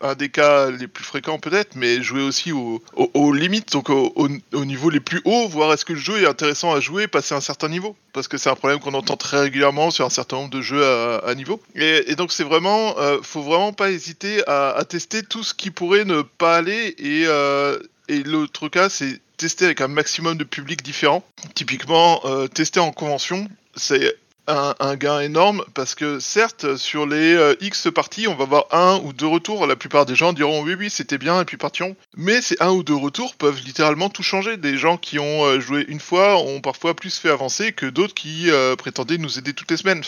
un 0.00 0.14
des 0.14 0.28
cas 0.28 0.70
les 0.70 0.86
plus 0.86 1.04
fréquents 1.04 1.38
peut-être, 1.38 1.76
mais 1.76 2.02
jouer 2.02 2.22
aussi 2.22 2.52
aux 2.52 2.82
au, 2.96 3.10
au 3.14 3.32
limites, 3.32 3.72
donc 3.72 3.90
au, 3.90 4.12
au, 4.16 4.64
niveau 4.64 4.90
les 4.90 5.00
plus 5.00 5.20
hauts, 5.24 5.48
voir 5.48 5.72
est-ce 5.72 5.84
que 5.84 5.92
le 5.92 5.98
jeu 5.98 6.22
est 6.22 6.26
intéressant 6.26 6.72
à 6.72 6.80
jouer, 6.80 7.06
passer 7.06 7.34
un 7.34 7.40
certain 7.40 7.68
niveau. 7.68 7.96
Parce 8.12 8.28
que 8.28 8.36
c'est 8.36 8.50
un 8.50 8.54
problème 8.54 8.78
qu'on 8.78 8.94
entend 8.94 9.16
très 9.16 9.40
régulièrement 9.40 9.90
sur 9.90 10.04
un 10.04 10.10
certain 10.10 10.36
nombre 10.36 10.50
de 10.50 10.60
jeux 10.60 10.84
à, 10.84 11.34
niveau. 11.34 11.60
Et, 11.74 12.14
donc 12.14 12.32
c'est 12.32 12.44
vraiment, 12.44 12.98
euh, 12.98 13.18
faut 13.22 13.42
vraiment 13.42 13.72
pas 13.72 13.90
hésiter 13.90 14.42
à, 14.46 14.82
tester 14.88 15.22
tout 15.22 15.42
ce 15.42 15.54
qui 15.54 15.70
pourrait 15.70 16.04
ne 16.04 16.22
pas 16.22 16.56
aller. 16.56 16.94
Et, 16.98 17.24
euh, 17.26 17.78
et 18.08 18.22
l'autre 18.22 18.68
cas, 18.68 18.88
c'est 18.88 19.20
tester 19.42 19.64
avec 19.64 19.80
un 19.80 19.88
maximum 19.88 20.36
de 20.36 20.44
publics 20.44 20.82
différents. 20.82 21.24
Typiquement, 21.54 22.20
euh, 22.24 22.46
tester 22.46 22.78
en 22.78 22.92
convention, 22.92 23.48
c'est 23.74 24.16
un, 24.48 24.96
gain 24.96 25.20
énorme 25.20 25.64
parce 25.74 25.94
que 25.94 26.18
certes 26.18 26.76
sur 26.76 27.06
les 27.06 27.34
euh, 27.34 27.54
X 27.60 27.88
parties 27.94 28.26
on 28.26 28.34
va 28.34 28.44
avoir 28.44 28.66
un 28.72 29.00
ou 29.04 29.12
deux 29.12 29.26
retours. 29.26 29.66
La 29.66 29.76
plupart 29.76 30.04
des 30.04 30.14
gens 30.14 30.32
diront 30.32 30.62
oui 30.62 30.74
oui 30.74 30.90
c'était 30.90 31.18
bien 31.18 31.40
et 31.40 31.44
puis 31.44 31.56
partions 31.56 31.96
mais 32.16 32.42
ces 32.42 32.56
un 32.60 32.70
ou 32.70 32.82
deux 32.82 32.94
retours 32.94 33.36
peuvent 33.36 33.60
littéralement 33.64 34.10
tout 34.10 34.22
changer. 34.22 34.56
Des 34.56 34.76
gens 34.76 34.96
qui 34.96 35.18
ont 35.18 35.44
euh, 35.44 35.60
joué 35.60 35.84
une 35.88 36.00
fois 36.00 36.38
ont 36.38 36.60
parfois 36.60 36.94
plus 36.94 37.18
fait 37.18 37.30
avancer 37.30 37.72
que 37.72 37.86
d'autres 37.86 38.14
qui 38.14 38.50
euh, 38.50 38.74
prétendaient 38.76 39.18
nous 39.18 39.38
aider 39.38 39.52
toutes 39.52 39.70
les 39.70 39.76
semaines. 39.76 40.02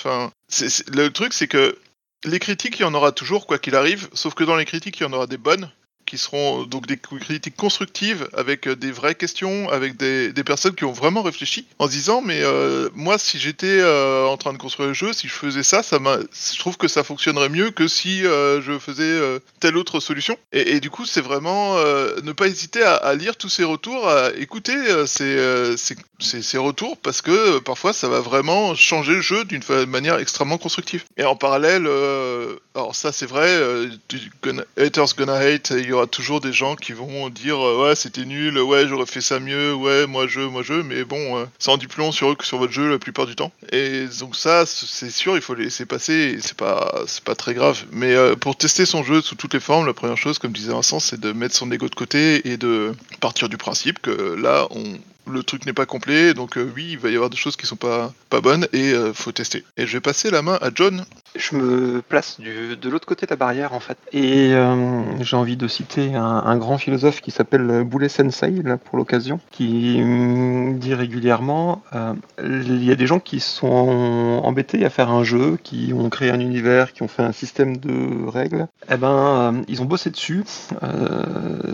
Le 0.88 1.08
truc 1.08 1.32
c'est 1.32 1.48
que 1.48 1.78
les 2.24 2.38
critiques 2.38 2.78
il 2.80 2.82
y 2.82 2.86
en 2.86 2.94
aura 2.94 3.12
toujours 3.12 3.46
quoi 3.46 3.58
qu'il 3.58 3.76
arrive 3.76 4.08
sauf 4.14 4.34
que 4.34 4.44
dans 4.44 4.56
les 4.56 4.64
critiques 4.64 4.98
il 4.98 5.04
y 5.04 5.06
en 5.06 5.12
aura 5.12 5.26
des 5.26 5.36
bonnes 5.38 5.70
seront 6.18 6.64
donc 6.64 6.86
des 6.86 6.96
critiques 6.96 7.56
constructives 7.56 8.28
avec 8.32 8.68
des 8.68 8.92
vraies 8.92 9.14
questions, 9.14 9.68
avec 9.70 9.96
des, 9.96 10.32
personnes 10.44 10.74
qui 10.74 10.84
ont 10.84 10.92
vraiment 10.92 11.22
réfléchi 11.22 11.66
en 11.78 11.86
se 11.86 11.92
disant 11.92 12.20
mais 12.20 12.40
euh, 12.42 12.90
moi 12.94 13.18
si 13.18 13.38
j'étais 13.38 13.78
euh, 13.80 14.26
en 14.26 14.36
train 14.36 14.52
de 14.52 14.58
construire 14.58 14.88
le 14.88 14.94
jeu, 14.94 15.12
si 15.12 15.26
je 15.26 15.32
faisais 15.32 15.62
ça, 15.62 15.82
ça 15.82 15.98
je 15.98 16.58
trouve 16.58 16.76
que 16.76 16.88
ça 16.88 17.02
fonctionnerait 17.02 17.48
mieux 17.48 17.70
que 17.70 17.88
si 17.88 18.26
euh, 18.26 18.60
je 18.60 18.78
faisais 18.78 19.02
euh, 19.02 19.38
telle 19.60 19.76
autre 19.76 20.00
solution. 20.00 20.36
Et, 20.52 20.80
du 20.80 20.90
coup 20.90 21.06
c'est 21.06 21.20
vraiment 21.20 21.76
euh, 21.78 22.20
ne 22.22 22.32
pas 22.32 22.46
hésiter 22.46 22.82
à, 22.82 23.14
lire 23.14 23.36
tous 23.36 23.48
ces 23.48 23.64
retours, 23.64 24.08
à 24.08 24.30
écouter 24.36 24.74
euh, 24.74 25.06
ces, 25.06 25.76
ces, 25.76 25.96
ces, 26.18 26.42
ces, 26.42 26.58
retours 26.58 26.96
parce 26.98 27.22
que 27.22 27.58
parfois 27.58 27.92
ça 27.92 28.08
va 28.08 28.20
vraiment 28.20 28.74
changer 28.74 29.14
le 29.14 29.20
jeu 29.20 29.44
d'une 29.44 29.62
manière 29.86 30.18
extrêmement 30.18 30.58
constructive. 30.58 31.04
Et 31.16 31.24
en 31.24 31.36
parallèle, 31.36 31.88
alors 32.74 32.94
ça 32.94 33.12
c'est 33.12 33.26
vrai, 33.26 33.48
haters 34.76 35.14
gonna 35.16 35.36
hate, 35.36 35.70
il 35.70 35.86
y 35.86 35.92
aura 35.92 36.03
toujours 36.06 36.40
des 36.40 36.52
gens 36.52 36.76
qui 36.76 36.92
vont 36.92 37.30
dire 37.30 37.58
euh, 37.58 37.88
ouais 37.88 37.96
c'était 37.96 38.24
nul, 38.24 38.58
ouais 38.58 38.86
j'aurais 38.88 39.06
fait 39.06 39.20
ça 39.20 39.40
mieux, 39.40 39.74
ouais 39.74 40.06
moi 40.06 40.26
je, 40.26 40.40
moi 40.40 40.62
je, 40.62 40.74
mais 40.74 41.04
bon 41.04 41.38
euh, 41.38 41.44
ça 41.58 41.72
en 41.72 41.76
dit 41.76 41.86
plus 41.86 42.00
long 42.00 42.12
sur 42.12 42.30
eux 42.30 42.34
que 42.34 42.44
sur 42.44 42.58
votre 42.58 42.72
jeu 42.72 42.90
la 42.90 42.98
plupart 42.98 43.26
du 43.26 43.36
temps. 43.36 43.52
Et 43.72 44.06
donc 44.20 44.36
ça 44.36 44.64
c'est 44.66 45.10
sûr 45.10 45.36
il 45.36 45.42
faut 45.42 45.54
les 45.54 45.64
laisser 45.64 45.86
passer, 45.86 46.38
c'est 46.40 46.56
pas 46.56 47.02
c'est 47.06 47.24
pas 47.24 47.34
très 47.34 47.54
grave. 47.54 47.84
Mais 47.92 48.14
euh, 48.14 48.36
pour 48.36 48.56
tester 48.56 48.86
son 48.86 49.02
jeu 49.02 49.20
sous 49.20 49.34
toutes 49.34 49.54
les 49.54 49.60
formes, 49.60 49.86
la 49.86 49.94
première 49.94 50.18
chose 50.18 50.38
comme 50.38 50.52
disait 50.52 50.72
Vincent 50.72 51.00
c'est 51.00 51.20
de 51.20 51.32
mettre 51.32 51.54
son 51.54 51.70
ego 51.70 51.88
de 51.88 51.94
côté 51.94 52.48
et 52.48 52.56
de 52.56 52.94
partir 53.20 53.48
du 53.48 53.56
principe 53.56 54.00
que 54.00 54.34
là 54.34 54.66
on 54.70 54.84
le 55.30 55.42
truc 55.42 55.66
n'est 55.66 55.72
pas 55.72 55.86
complet, 55.86 56.34
donc 56.34 56.56
euh, 56.56 56.70
oui, 56.74 56.88
il 56.92 56.98
va 56.98 57.10
y 57.10 57.14
avoir 57.14 57.30
des 57.30 57.36
choses 57.36 57.56
qui 57.56 57.66
sont 57.66 57.76
pas, 57.76 58.12
pas 58.30 58.40
bonnes 58.40 58.66
et 58.72 58.92
euh, 58.92 59.12
faut 59.12 59.32
tester. 59.32 59.64
Et 59.76 59.86
je 59.86 59.92
vais 59.94 60.00
passer 60.00 60.30
la 60.30 60.42
main 60.42 60.58
à 60.60 60.70
John. 60.74 61.04
Je 61.34 61.56
me 61.56 62.02
place 62.02 62.38
de 62.40 62.88
l'autre 62.88 63.06
côté 63.06 63.26
de 63.26 63.30
la 63.30 63.36
barrière 63.36 63.72
en 63.72 63.80
fait. 63.80 63.98
Et 64.12 64.54
euh, 64.54 65.02
j'ai 65.20 65.36
envie 65.36 65.56
de 65.56 65.66
citer 65.66 66.14
un, 66.14 66.56
grand 66.56 66.78
philosophe 66.78 67.20
qui 67.20 67.32
s'appelle 67.32 67.82
Boulet 67.84 68.08
Sensei, 68.08 68.52
pour 68.84 68.96
l'occasion, 68.96 69.40
qui 69.50 70.00
dit 70.74 70.94
régulièrement 70.94 71.82
il 72.40 72.84
y 72.84 72.92
a 72.92 72.94
des 72.94 73.06
gens 73.06 73.18
qui 73.18 73.40
sont 73.40 74.40
embêtés 74.44 74.84
à 74.84 74.90
faire 74.90 75.10
un 75.10 75.24
jeu, 75.24 75.58
qui 75.62 75.92
ont 75.92 76.08
créé 76.08 76.30
un 76.30 76.38
univers, 76.38 76.92
qui 76.92 77.02
ont 77.02 77.08
fait 77.08 77.22
un 77.22 77.32
système 77.32 77.76
de 77.76 78.28
règles. 78.28 78.68
Eh 78.88 78.96
ben, 78.96 79.62
ils 79.66 79.82
ont 79.82 79.86
bossé 79.86 80.10
dessus. 80.10 80.44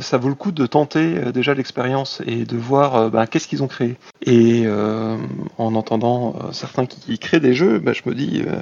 ça 0.01 0.17
vaut 0.17 0.29
le 0.29 0.35
coup 0.35 0.53
de 0.53 0.65
tenter 0.65 1.33
déjà 1.33 1.53
l'expérience 1.53 2.23
et 2.27 2.47
de 2.47 2.57
voir 2.57 3.11
ben, 3.11 3.27
qu'est-ce 3.27 3.40
qu'ils 3.47 3.63
ont 3.63 3.69
créé. 3.69 3.97
Et 4.23 4.63
euh, 4.67 5.17
en 5.59 5.75
entendant 5.75 6.35
euh, 6.35 6.53
certains 6.53 6.87
qui, 6.87 7.19
créent 7.19 7.41
des 7.41 7.55
jeux, 7.55 7.79
bah, 7.79 7.93
je 7.93 8.03
me 8.07 8.15
dis, 8.15 8.43
euh, 8.47 8.61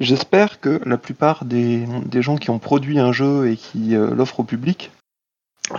j'espère 0.00 0.60
que 0.60 0.80
la 0.84 0.96
plupart 0.96 1.44
des, 1.44 1.86
gens 2.14 2.36
qui 2.36 2.50
ont 2.50 2.58
produit 2.58 2.98
un 2.98 3.12
jeu 3.12 3.50
et 3.50 3.56
qui 3.56 3.94
l'offrent 3.94 4.40
au 4.40 4.44
public 4.44 4.90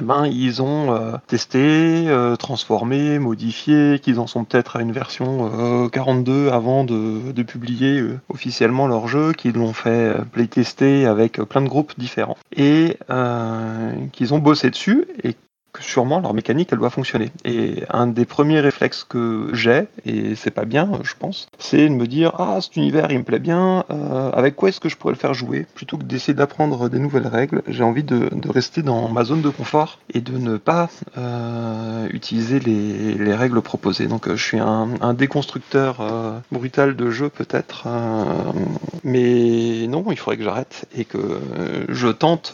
ben, 0.02 0.26
ils 0.28 0.62
ont 0.62 1.18
testé, 1.28 2.14
transformé, 2.40 3.20
modifié, 3.20 4.00
qu'ils 4.00 4.20
en 4.20 4.28
sont 4.28 4.44
peut-être 4.44 4.76
à 4.76 4.82
une 4.82 4.92
version 4.92 5.86
euh, 5.86 5.88
42 5.88 6.50
avant 6.50 6.84
de, 6.84 7.32
publier 7.44 8.04
officiellement 8.28 8.88
leur 8.88 9.08
jeu, 9.08 9.32
qu'ils 9.32 9.54
l'ont 9.54 9.72
fait 9.72 10.14
playtester 10.34 11.06
avec 11.06 11.42
plein 11.42 11.62
de 11.62 11.70
groupes 11.70 11.94
différents, 11.98 12.38
et 12.56 12.98
qu'ils 14.12 14.34
ont 14.34 14.40
bossé 14.40 14.70
dessus, 14.70 15.08
et 15.24 15.36
sûrement 15.80 16.20
leur 16.20 16.34
mécanique 16.34 16.70
elle 16.72 16.80
doit 16.80 16.90
fonctionner. 16.90 17.32
Et 17.46 17.84
un 17.90 18.08
des 18.08 18.26
premiers 18.26 18.60
réflexes 18.60 19.04
que 19.04 19.50
j'ai, 19.54 19.88
et 20.06 20.36
c'est 20.36 20.52
pas 20.52 20.66
bien, 20.66 20.90
je 21.04 21.14
pense, 21.18 21.48
c'est 21.60 21.90
de 21.90 21.94
me 21.94 22.08
dire 22.08 22.34
ah 22.38 22.60
cet 22.62 22.76
univers 22.76 23.12
il 23.12 23.20
me 23.20 23.24
plaît 23.24 23.40
bien, 23.40 23.86
euh, 23.90 24.32
avec 24.32 24.56
quoi 24.56 24.70
est-ce 24.70 24.80
que 24.80 24.90
je 24.90 24.98
pourrais 24.98 25.14
le 25.14 25.20
faire 25.20 25.34
jouer? 25.34 25.66
Plutôt 25.76 25.98
que 25.98 26.04
d'essayer 26.04 26.34
d'apprendre 26.34 26.90
des 26.90 27.00
nouvelles 27.00 27.28
règles, 27.28 27.62
j'ai 27.68 27.84
envie 27.84 28.04
de, 28.04 28.30
rester 28.50 28.82
dans 28.82 29.10
ma 29.10 29.24
zone 29.24 29.42
de 29.42 29.50
confort 29.50 30.00
et 30.14 30.22
de 30.22 30.38
ne 30.38 30.58
pas 30.58 30.90
euh, 31.18 32.08
utiliser 32.12 32.60
les, 32.60 33.14
les 33.14 33.34
règles 33.34 33.62
proposées. 33.62 34.08
Donc 34.08 34.30
je 34.30 34.44
suis 34.44 34.60
un, 34.60 35.14
déconstructeur 35.14 36.02
euh, 36.02 36.40
brutal 36.52 36.96
de 36.96 37.10
jeu 37.10 37.30
peut-être, 37.30 37.88
mais 39.04 39.88
non, 39.88 40.06
il 40.12 40.18
faudrait 40.18 40.38
que 40.38 40.44
j'arrête 40.44 40.86
et 40.96 41.06
que 41.06 41.40
je 41.90 42.08
tente 42.08 42.54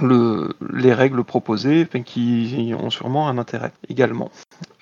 le, 0.00 0.54
les 0.72 0.94
règles 0.94 1.24
proposées 1.24 1.86
qui 2.04 2.74
ont 2.78 2.90
sûrement 2.90 3.28
un 3.28 3.38
intérêt 3.38 3.72
également. 3.88 4.30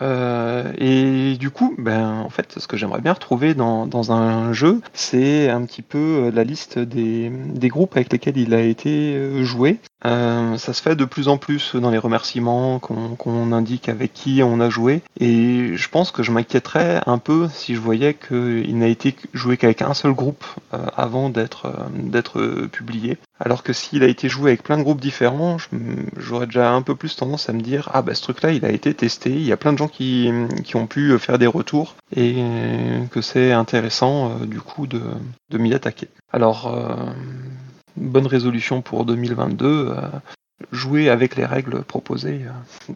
Euh, 0.02 0.72
et 0.78 1.36
du 1.36 1.50
coup, 1.50 1.74
ben, 1.78 2.20
en 2.20 2.30
fait, 2.30 2.58
ce 2.58 2.66
que 2.66 2.76
j'aimerais 2.76 3.00
bien 3.00 3.12
retrouver 3.12 3.54
dans, 3.54 3.86
dans 3.86 4.12
un 4.12 4.52
jeu, 4.52 4.80
c'est 4.92 5.48
un 5.48 5.64
petit 5.64 5.82
peu 5.82 5.98
euh, 5.98 6.30
la 6.30 6.44
liste 6.44 6.78
des, 6.78 7.30
des 7.30 7.68
groupes 7.68 7.96
avec 7.96 8.12
lesquels 8.12 8.36
il 8.36 8.54
a 8.54 8.60
été 8.60 9.14
euh, 9.14 9.44
joué. 9.44 9.78
Euh, 10.06 10.56
ça 10.58 10.72
se 10.72 10.80
fait 10.80 10.94
de 10.94 11.04
plus 11.04 11.26
en 11.26 11.38
plus 11.38 11.74
dans 11.74 11.90
les 11.90 11.98
remerciements 11.98 12.78
qu'on 12.78 13.16
qu'on 13.16 13.50
indique 13.50 13.88
avec 13.88 14.12
qui 14.12 14.42
on 14.44 14.60
a 14.60 14.70
joué. 14.70 15.02
Et 15.18 15.76
je 15.76 15.88
pense 15.88 16.12
que 16.12 16.22
je 16.22 16.30
m'inquiéterais 16.30 17.00
un 17.06 17.18
peu 17.18 17.48
si 17.48 17.74
je 17.74 17.80
voyais 17.80 18.14
qu'il 18.14 18.78
n'a 18.78 18.86
été 18.86 19.16
joué 19.34 19.56
qu'avec 19.56 19.82
un 19.82 19.94
seul 19.94 20.12
groupe 20.12 20.44
euh, 20.72 20.86
avant 20.96 21.30
d'être 21.30 21.72
d'être 21.94 22.38
euh, 22.38 22.68
publié. 22.70 23.18
Alors 23.40 23.62
que 23.62 23.72
s'il 23.72 24.02
a 24.02 24.08
été 24.08 24.28
joué 24.28 24.50
avec 24.50 24.62
plein 24.62 24.78
de 24.78 24.82
groupes 24.82 25.00
différents, 25.00 25.58
j'aurais 26.16 26.46
déjà 26.46 26.72
un 26.72 26.82
peu 26.82 26.96
plus 26.96 27.14
tendance 27.14 27.48
à 27.48 27.52
me 27.52 27.60
dire 27.60 27.88
ah 27.92 28.02
bah 28.02 28.14
ce 28.14 28.22
truc-là 28.22 28.52
il 28.52 28.64
a 28.64 28.70
été 28.70 28.92
testé, 28.94 29.30
il 29.30 29.44
y 29.44 29.52
a 29.52 29.56
plein 29.56 29.72
de 29.72 29.78
gens 29.78 29.88
qui, 29.88 30.30
ont 30.74 30.86
pu 30.86 31.16
faire 31.18 31.38
des 31.38 31.46
retours 31.46 31.94
et 32.14 32.42
que 33.12 33.20
c'est 33.20 33.52
intéressant 33.52 34.32
euh, 34.32 34.46
du 34.46 34.60
coup 34.60 34.86
de, 34.86 35.02
de 35.50 35.58
m'y 35.58 35.72
attaquer. 35.72 36.08
Alors 36.32 36.66
euh, 36.66 36.96
bonne 37.98 38.26
résolution 38.26 38.82
pour 38.82 39.04
2022, 39.04 39.66
euh, 39.66 40.08
jouer 40.72 41.08
avec 41.08 41.36
les 41.36 41.44
règles 41.44 41.82
proposées 41.82 42.46
euh, 42.46 42.92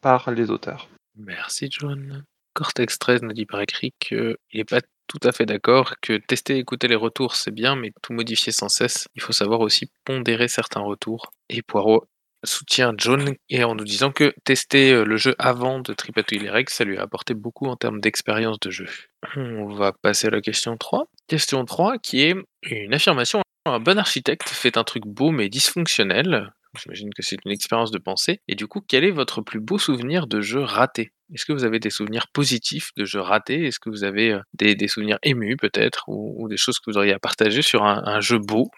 par 0.00 0.30
les 0.30 0.50
auteurs. 0.50 0.88
Merci 1.16 1.68
John. 1.70 2.24
Cortex 2.54 2.98
13 2.98 3.22
nous 3.22 3.32
dit 3.32 3.46
par 3.46 3.60
écrit 3.60 3.92
qu'il 3.98 4.36
n'est 4.54 4.64
pas 4.64 4.80
tout 5.08 5.18
à 5.24 5.32
fait 5.32 5.46
d'accord, 5.46 5.94
que 6.00 6.18
tester 6.18 6.56
et 6.56 6.58
écouter 6.58 6.86
les 6.86 6.94
retours 6.94 7.34
c'est 7.34 7.50
bien, 7.50 7.74
mais 7.74 7.92
tout 8.02 8.12
modifier 8.12 8.52
sans 8.52 8.68
cesse, 8.68 9.08
il 9.14 9.22
faut 9.22 9.32
savoir 9.32 9.60
aussi 9.60 9.90
pondérer 10.04 10.48
certains 10.48 10.80
retours. 10.80 11.32
Et 11.48 11.62
Poirot 11.62 12.06
soutient 12.44 12.92
John 12.96 13.34
et 13.48 13.64
en 13.64 13.74
nous 13.74 13.84
disant 13.84 14.12
que 14.12 14.32
tester 14.44 14.92
euh, 14.92 15.04
le 15.04 15.16
jeu 15.16 15.34
avant 15.38 15.80
de 15.80 15.92
tripatouiller 15.92 16.42
les 16.42 16.50
règles, 16.50 16.70
ça 16.70 16.84
lui 16.84 16.98
a 16.98 17.02
apporté 17.02 17.34
beaucoup 17.34 17.66
en 17.66 17.76
termes 17.76 18.00
d'expérience 18.00 18.60
de 18.60 18.70
jeu. 18.70 18.88
On 19.36 19.74
va 19.74 19.92
passer 19.92 20.28
à 20.28 20.30
la 20.30 20.40
question 20.40 20.76
3. 20.76 21.06
Question 21.26 21.64
3 21.64 21.98
qui 21.98 22.22
est 22.22 22.36
une 22.62 22.94
affirmation. 22.94 23.40
Un 23.66 23.80
bon 23.80 23.98
architecte 23.98 24.48
fait 24.48 24.76
un 24.76 24.84
truc 24.84 25.04
beau 25.04 25.30
mais 25.30 25.48
dysfonctionnel. 25.48 26.52
J'imagine 26.76 27.12
que 27.14 27.22
c'est 27.22 27.36
une 27.44 27.50
expérience 27.50 27.90
de 27.90 27.98
pensée. 27.98 28.40
Et 28.48 28.54
du 28.54 28.66
coup, 28.66 28.80
quel 28.86 29.04
est 29.04 29.10
votre 29.10 29.40
plus 29.40 29.60
beau 29.60 29.78
souvenir 29.78 30.26
de 30.26 30.40
jeu 30.40 30.60
raté? 30.60 31.12
Est-ce 31.32 31.44
que 31.44 31.52
vous 31.52 31.64
avez 31.64 31.78
des 31.78 31.90
souvenirs 31.90 32.26
positifs 32.32 32.90
de 32.96 33.04
jeux 33.04 33.20
ratés? 33.20 33.66
Est-ce 33.66 33.78
que 33.78 33.90
vous 33.90 34.04
avez 34.04 34.32
euh, 34.32 34.40
des, 34.54 34.88
souvenirs 34.88 35.18
émus 35.22 35.56
peut-être 35.56 36.04
ou, 36.08 36.48
des 36.48 36.56
choses 36.56 36.78
que 36.78 36.90
vous 36.90 36.96
auriez 36.96 37.12
à 37.12 37.18
partager 37.18 37.62
sur 37.62 37.84
un, 37.84 38.20
jeu 38.20 38.38
beau 38.38 38.70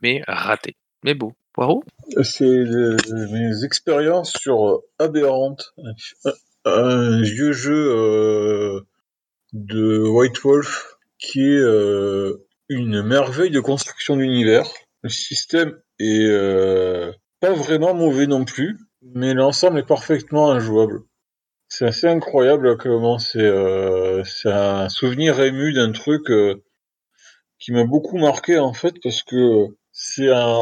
mais 0.00 0.22
raté? 0.26 0.76
Mais 1.04 1.14
beau. 1.14 1.32
Poirot? 1.52 1.84
C'est 2.22 2.44
euh, 2.44 2.96
mes 3.30 3.64
expériences 3.64 4.32
sur 4.32 4.68
euh, 4.68 4.78
Aberrante, 4.98 5.74
un, 6.64 7.22
vieux 7.22 7.52
jeu 7.52 8.82
de 9.52 9.98
White 9.98 10.40
Wolf 10.42 10.96
qui 11.18 11.40
est 11.40 11.62
une 12.68 13.02
merveille 13.02 13.50
de 13.50 13.60
construction 13.60 14.16
d'univers. 14.16 14.66
Le 15.02 15.10
système 15.10 15.78
est 15.98 16.26
pas 17.42 17.52
vraiment 17.52 17.92
mauvais 17.92 18.28
non 18.28 18.44
plus, 18.44 18.78
mais 19.02 19.34
l'ensemble 19.34 19.80
est 19.80 19.86
parfaitement 19.86 20.52
injouable. 20.52 21.02
C'est 21.68 21.86
assez 21.86 22.06
incroyable 22.06 22.76
comment 22.76 23.18
c'est 23.18 23.40
euh, 23.40 24.22
un 24.44 24.88
souvenir 24.88 25.40
ému 25.40 25.72
d'un 25.72 25.90
truc 25.90 26.30
euh, 26.30 26.62
qui 27.58 27.72
m'a 27.72 27.82
beaucoup 27.84 28.16
marqué 28.16 28.60
en 28.60 28.72
fait 28.72 28.94
parce 29.02 29.24
que 29.24 29.66
c'est 29.90 30.32
un, 30.32 30.60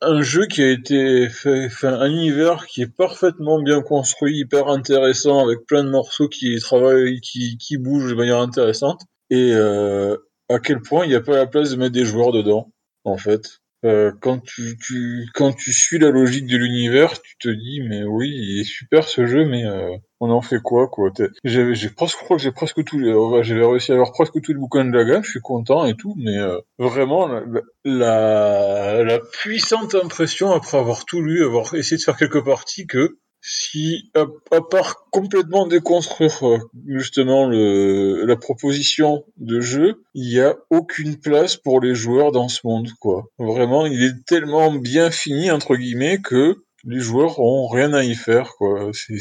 un 0.00 0.22
jeu 0.22 0.46
qui 0.46 0.62
a 0.62 0.70
été 0.72 1.28
fait, 1.28 1.68
fait 1.68 1.86
un 1.86 2.10
univers 2.10 2.66
qui 2.66 2.82
est 2.82 2.92
parfaitement 2.92 3.62
bien 3.62 3.80
construit, 3.80 4.40
hyper 4.40 4.66
intéressant, 4.66 5.44
avec 5.44 5.64
plein 5.64 5.84
de 5.84 5.90
morceaux 5.90 6.28
qui 6.28 6.58
travaillent, 6.58 7.20
qui, 7.20 7.56
qui 7.56 7.76
bougent 7.76 8.10
de 8.10 8.16
manière 8.16 8.40
intéressante. 8.40 9.02
Et 9.30 9.52
euh, 9.54 10.16
à 10.48 10.58
quel 10.58 10.80
point 10.80 11.04
il 11.04 11.10
n'y 11.10 11.14
a 11.14 11.20
pas 11.20 11.36
la 11.36 11.46
place 11.46 11.70
de 11.70 11.76
mettre 11.76 11.92
des 11.92 12.04
joueurs 12.04 12.32
dedans, 12.32 12.72
en 13.04 13.16
fait. 13.16 13.60
Euh, 13.84 14.10
quand 14.20 14.38
tu, 14.42 14.76
tu 14.78 15.26
quand 15.34 15.52
tu 15.52 15.72
suis 15.72 15.98
la 15.98 16.10
logique 16.10 16.46
de 16.46 16.56
l'univers, 16.56 17.20
tu 17.20 17.36
te 17.38 17.48
dis 17.48 17.80
mais 17.88 18.04
oui, 18.04 18.30
il 18.34 18.60
est 18.60 18.64
super 18.64 19.04
ce 19.08 19.26
jeu, 19.26 19.44
mais 19.44 19.64
euh, 19.64 19.90
on 20.20 20.30
en 20.30 20.40
fait 20.40 20.60
quoi 20.60 20.88
quoi? 20.88 21.10
T'es- 21.14 21.28
J'ai 21.44 21.90
presque 21.90 22.18
je 22.18 22.24
crois 22.24 22.36
que 22.38 22.42
j'ai 22.42 22.52
presque 22.52 22.82
tous 22.84 22.98
les 22.98 23.12
ouais, 23.12 23.44
j'avais 23.44 23.64
réussi 23.66 23.92
à 23.92 23.94
avoir 23.94 24.12
presque 24.12 24.40
tous 24.42 24.52
les 24.52 24.58
bouquins 24.58 24.84
de 24.84 24.96
la 24.96 25.04
gamme, 25.04 25.22
je 25.22 25.30
suis 25.30 25.40
content 25.40 25.84
et 25.84 25.94
tout, 25.94 26.14
mais 26.16 26.36
euh, 26.38 26.58
vraiment 26.78 27.28
la, 27.28 27.42
la 27.84 29.04
la 29.04 29.18
puissante 29.20 29.94
impression 29.94 30.52
après 30.52 30.78
avoir 30.78 31.04
tout 31.04 31.22
lu, 31.22 31.44
avoir 31.44 31.74
essayé 31.74 31.96
de 31.98 32.02
faire 32.02 32.16
quelques 32.16 32.44
parties 32.44 32.86
que 32.86 33.18
si 33.48 34.10
à, 34.14 34.60
part 34.60 35.06
complètement 35.10 35.68
déconstruire 35.68 36.42
euh, 36.42 36.58
justement 36.86 37.48
la 37.48 38.36
proposition 38.36 39.24
de 39.36 39.60
jeu, 39.60 40.02
il 40.14 40.32
y 40.32 40.40
a 40.40 40.56
aucune 40.70 41.16
place 41.16 41.56
pour 41.56 41.80
les 41.80 41.94
joueurs 41.94 42.32
dans 42.32 42.48
ce 42.48 42.60
monde 42.64 42.88
quoi. 42.98 43.26
Vraiment, 43.38 43.86
il 43.86 44.02
est 44.02 44.24
tellement 44.26 44.72
bien 44.72 45.12
fini 45.12 45.50
entre 45.52 45.76
guillemets 45.76 46.18
que 46.20 46.56
les 46.84 46.98
joueurs 46.98 47.38
ont 47.38 47.68
rien 47.68 47.92
à 47.92 48.02
y 48.02 48.16
faire 48.16 48.54
quoi. 48.58 48.90
C'est 48.92 49.18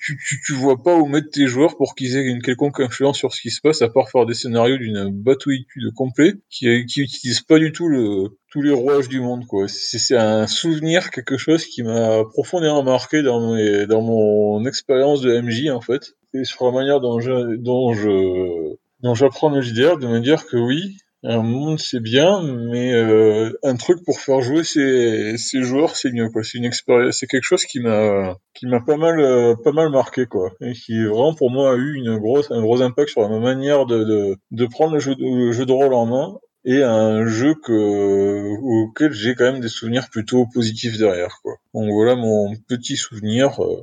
tu, 0.00 0.16
tu, 0.16 0.40
tu 0.44 0.52
vois 0.54 0.82
pas 0.82 0.96
où 0.96 1.06
mettre 1.06 1.28
tes 1.30 1.46
joueurs 1.46 1.76
pour 1.76 1.94
qu'ils 1.94 2.16
aient 2.16 2.24
une 2.24 2.40
quelconque 2.40 2.80
influence 2.80 3.18
sur 3.18 3.34
ce 3.34 3.40
qui 3.40 3.50
se 3.50 3.60
passe, 3.60 3.82
à 3.82 3.88
part 3.88 4.08
faire 4.08 4.24
des 4.24 4.34
scénarios 4.34 4.78
d'une 4.78 5.10
batouillitude 5.10 5.92
complet, 5.94 6.34
qui, 6.48 6.86
qui 6.86 7.02
utilisent 7.02 7.42
pas 7.42 7.58
du 7.58 7.70
tout 7.72 7.88
le, 7.88 8.38
tous 8.50 8.62
les 8.62 8.72
rouages 8.72 9.08
du 9.08 9.20
monde, 9.20 9.46
quoi. 9.46 9.68
C'est, 9.68 9.98
c'est 9.98 10.16
un 10.16 10.46
souvenir, 10.46 11.10
quelque 11.10 11.36
chose 11.36 11.66
qui 11.66 11.82
m'a 11.82 12.24
profondément 12.24 12.82
marqué 12.82 13.22
dans 13.22 13.54
mes, 13.54 13.86
dans 13.86 14.00
mon 14.00 14.64
expérience 14.64 15.20
de 15.20 15.38
MJ, 15.38 15.68
en 15.70 15.82
fait. 15.82 16.14
Et 16.32 16.44
sur 16.44 16.64
la 16.64 16.72
manière 16.72 17.00
dont 17.00 17.20
je, 17.20 17.56
dont 17.56 17.92
je, 17.92 18.76
dont 19.00 19.14
j'apprends 19.14 19.50
le 19.50 19.60
JDR, 19.60 19.98
de 19.98 20.06
me 20.06 20.20
dire 20.20 20.46
que 20.46 20.56
oui, 20.56 20.96
un 21.22 21.42
monde 21.42 21.78
c'est 21.78 22.00
bien, 22.00 22.42
mais 22.42 22.92
euh, 22.94 23.50
un 23.62 23.76
truc 23.76 24.04
pour 24.04 24.18
faire 24.20 24.40
jouer 24.40 24.64
ses, 24.64 25.36
ses 25.38 25.62
joueurs 25.62 25.96
c'est 25.96 26.10
mieux 26.12 26.28
quoi. 26.30 26.42
C'est 26.42 26.58
une 26.58 26.64
expérience, 26.64 27.18
c'est 27.18 27.26
quelque 27.26 27.44
chose 27.44 27.64
qui 27.64 27.80
m'a 27.80 28.36
qui 28.54 28.66
m'a 28.66 28.80
pas 28.80 28.96
mal 28.96 29.20
euh, 29.20 29.54
pas 29.62 29.72
mal 29.72 29.90
marqué 29.90 30.26
quoi, 30.26 30.52
et 30.60 30.72
qui 30.72 31.04
vraiment 31.04 31.34
pour 31.34 31.50
moi 31.50 31.72
a 31.72 31.76
eu 31.76 31.94
une 31.94 32.16
grosse 32.18 32.50
un 32.50 32.60
gros 32.62 32.80
impact 32.82 33.10
sur 33.10 33.28
ma 33.28 33.38
manière 33.38 33.86
de 33.86 34.04
de, 34.04 34.36
de 34.50 34.66
prendre 34.66 34.94
le 34.94 35.00
jeu 35.00 35.14
le 35.18 35.52
jeu 35.52 35.66
de 35.66 35.72
rôle 35.72 35.94
en 35.94 36.06
main 36.06 36.38
et 36.64 36.82
un 36.82 37.26
jeu 37.26 37.54
que 37.54 38.42
auquel 38.62 39.12
j'ai 39.12 39.34
quand 39.34 39.50
même 39.52 39.60
des 39.60 39.68
souvenirs 39.68 40.08
plutôt 40.10 40.46
positifs 40.52 40.98
derrière 40.98 41.38
quoi. 41.42 41.54
Donc 41.74 41.90
voilà 41.92 42.16
mon 42.16 42.54
petit 42.68 42.96
souvenir. 42.96 43.62
euh, 43.62 43.82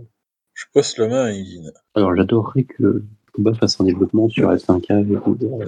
je 0.53 0.65
passe 0.73 0.97
la 0.97 1.07
main 1.07 1.25
à 1.25 1.31
Yin. 1.31 1.71
Alors, 1.93 2.15
j'adorerais 2.15 2.63
que 2.63 3.03
Combat 3.37 3.53
fasse 3.53 3.79
un 3.79 3.83
développement 3.83 4.27
sur 4.29 4.51
S5K 4.51 5.05
ou 5.05 5.37
euh, 5.43 5.67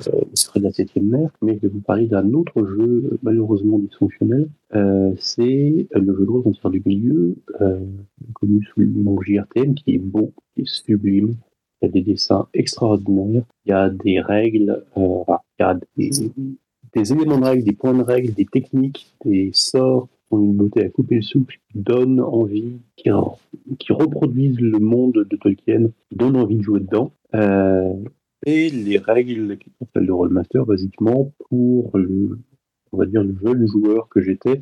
de 0.56 0.64
la 0.64 0.72
septième 0.72 1.06
mer, 1.06 1.30
mais 1.44 1.54
je 1.54 1.68
vais 1.68 1.68
vous 1.68 1.82
parler 1.82 2.08
d'un 2.08 2.34
autre 2.34 2.66
jeu 2.66 3.20
malheureusement 3.22 3.78
dysfonctionnel. 3.78 4.50
Euh, 4.74 5.14
c'est 5.20 5.88
euh, 5.96 6.00
le 6.00 6.18
jeu 6.18 6.26
de 6.26 6.32
rôle 6.32 6.72
du 6.72 6.82
Milieu, 6.84 7.36
euh, 7.62 7.86
connu 8.34 8.64
sous 8.64 8.80
le 8.80 8.88
nom 8.88 9.22
JRTM, 9.22 9.76
qui 9.76 9.94
est 9.94 10.00
beau, 10.00 10.34
qui 10.56 10.62
est 10.62 10.68
sublime. 10.68 11.36
Il 11.84 11.86
y 11.86 11.90
a 11.90 11.92
des 11.92 12.02
dessins 12.02 12.48
extraordinaires, 12.56 13.44
il 13.66 13.70
y 13.70 13.74
a 13.74 13.92
des 13.92 14.20
règles, 14.20 14.84
il 14.98 15.24
y 15.60 15.64
a 15.64 15.80
des, 15.96 17.14
éléments 17.14 17.38
de 17.38 17.46
règles, 17.46 17.64
des 17.64 17.74
points 17.74 17.94
de 17.94 18.02
règles, 18.02 18.34
des 18.34 18.46
techniques, 18.46 19.14
des 19.24 19.52
sorts 19.54 20.08
ont 20.32 20.40
une 20.40 20.56
beauté 20.56 20.86
à 20.86 20.90
couper 20.90 21.16
le 21.16 21.22
souffle, 21.22 21.58
qui 21.72 21.80
donnent 21.80 22.22
envie, 22.22 22.80
qui, 22.96 23.10
qui 23.80 23.94
reproduisent 23.94 24.60
le 24.60 24.80
monde 24.80 25.26
de 25.30 25.36
Tolkien, 25.36 25.90
qui 26.10 26.16
donnent 26.16 26.38
envie 26.38 26.58
de 26.58 26.62
jouer 26.62 26.80
dedans. 26.80 27.12
Euh, 27.36 27.94
et 28.46 28.70
les 28.70 28.98
règles 28.98 29.58
qui 29.58 29.72
s'appellent 29.80 30.06
le 30.06 30.14
Rollmaster, 30.14 30.66
basiquement, 30.66 31.34
pour 31.50 31.98
le, 31.98 32.40
on 32.92 32.98
va 32.98 33.06
dire, 33.06 33.24
le 33.24 33.36
jeune 33.44 33.68
joueur 33.68 34.08
que 34.10 34.22
j'étais, 34.22 34.62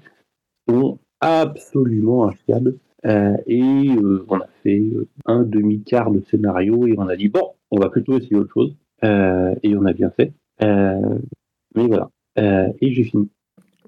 sont 0.67 0.99
absolument 1.19 2.27
infiables. 2.27 2.77
Euh, 3.06 3.38
et 3.45 3.62
euh, 3.62 4.25
on 4.27 4.38
a 4.38 4.47
fait 4.63 4.84
un 5.25 5.43
demi-quart 5.43 6.12
de 6.12 6.21
scénario 6.21 6.88
et 6.88 6.95
on 6.97 7.08
a 7.08 7.15
dit 7.15 7.30
bon, 7.30 7.51
on 7.69 7.80
va 7.80 7.89
plutôt 7.89 8.17
essayer 8.17 8.36
autre 8.36 8.53
chose. 8.53 8.75
Et 9.03 9.77
on 9.77 9.86
a 9.86 9.93
bien 9.93 10.10
fait. 10.10 10.34
Mais 10.60 11.88
voilà. 11.88 12.10
Et 12.36 12.93
j'ai 12.93 13.03
fini. 13.03 13.30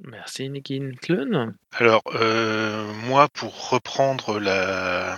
Merci 0.03 0.49
Nikin. 0.49 0.91
Clun 1.01 1.55
Alors, 1.73 2.01
euh, 2.15 2.91
moi, 3.05 3.27
pour 3.33 3.69
reprendre 3.69 4.39
la, 4.39 5.17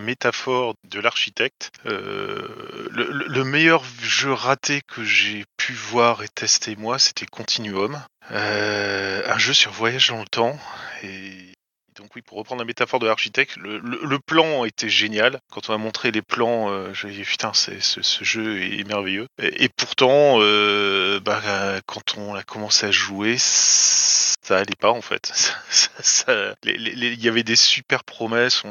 métaphore 0.00 0.74
de 0.84 1.00
l'architecte, 1.00 1.70
euh, 1.86 2.88
le, 2.90 3.10
le- 3.10 3.26
le 3.26 3.44
meilleur 3.44 3.82
jeu 4.02 4.32
raté 4.32 4.82
que 4.86 5.02
j'ai 5.04 5.44
pu 5.56 5.72
voir 5.72 6.22
et 6.22 6.28
tester 6.28 6.76
moi, 6.76 6.98
c'était 6.98 7.26
Continuum, 7.26 8.00
Euh, 8.30 9.22
un 9.26 9.38
jeu 9.38 9.54
sur 9.54 9.72
voyage 9.72 10.08
dans 10.10 10.20
le 10.20 10.26
temps. 10.28 10.58
Donc 11.98 12.14
oui, 12.14 12.22
pour 12.22 12.38
reprendre 12.38 12.60
la 12.60 12.66
métaphore 12.66 13.00
de 13.00 13.06
l'architecte, 13.06 13.56
le, 13.56 14.18
plan 14.18 14.64
était 14.64 14.88
génial. 14.88 15.40
Quand 15.50 15.68
on 15.68 15.74
a 15.74 15.78
montré 15.78 16.10
les 16.10 16.22
plans, 16.22 16.70
euh, 16.70 16.92
je 16.92 17.08
dit 17.08 17.22
putain, 17.22 17.52
ce, 17.54 18.24
jeu 18.24 18.62
est 18.62 18.86
merveilleux. 18.86 19.26
Et, 19.38 19.68
pourtant, 19.68 20.36
euh, 20.40 21.18
bah, 21.20 21.40
quand 21.86 22.16
on 22.16 22.34
a 22.34 22.42
commencé 22.42 22.86
à 22.86 22.90
jouer, 22.90 23.36
ça 23.38 24.58
allait 24.58 24.76
pas 24.78 24.90
en 24.90 25.02
fait. 25.02 25.32
Il 26.64 27.22
y 27.22 27.28
avait 27.28 27.42
des 27.42 27.56
super 27.56 28.04
promesses. 28.04 28.62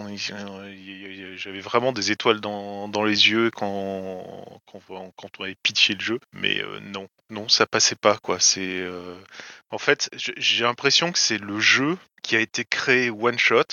J'avais 1.36 1.60
vraiment 1.60 1.92
des 1.92 2.12
étoiles 2.12 2.40
dans, 2.40 3.04
les 3.04 3.30
yeux 3.30 3.52
quand, 3.52 3.68
on 3.70 5.44
avait 5.44 5.56
pitché 5.64 5.96
le 5.96 6.02
jeu. 6.02 6.20
Mais 6.34 6.62
euh, 6.62 6.80
non, 6.80 7.08
non, 7.30 7.50
ça 7.50 7.66
passait 7.66 7.96
pas 7.96 8.18
quoi. 8.18 8.40
C'est 8.40 8.86
en 9.70 9.78
fait, 9.78 10.10
j'ai 10.16 10.64
l'impression 10.64 11.12
que 11.12 11.20
c'est 11.20 11.40
le 11.40 11.60
jeu 11.60 11.98
qui 12.28 12.36
a 12.36 12.42
été 12.42 12.66
créé 12.66 13.10
one 13.10 13.40
shot. 13.40 13.64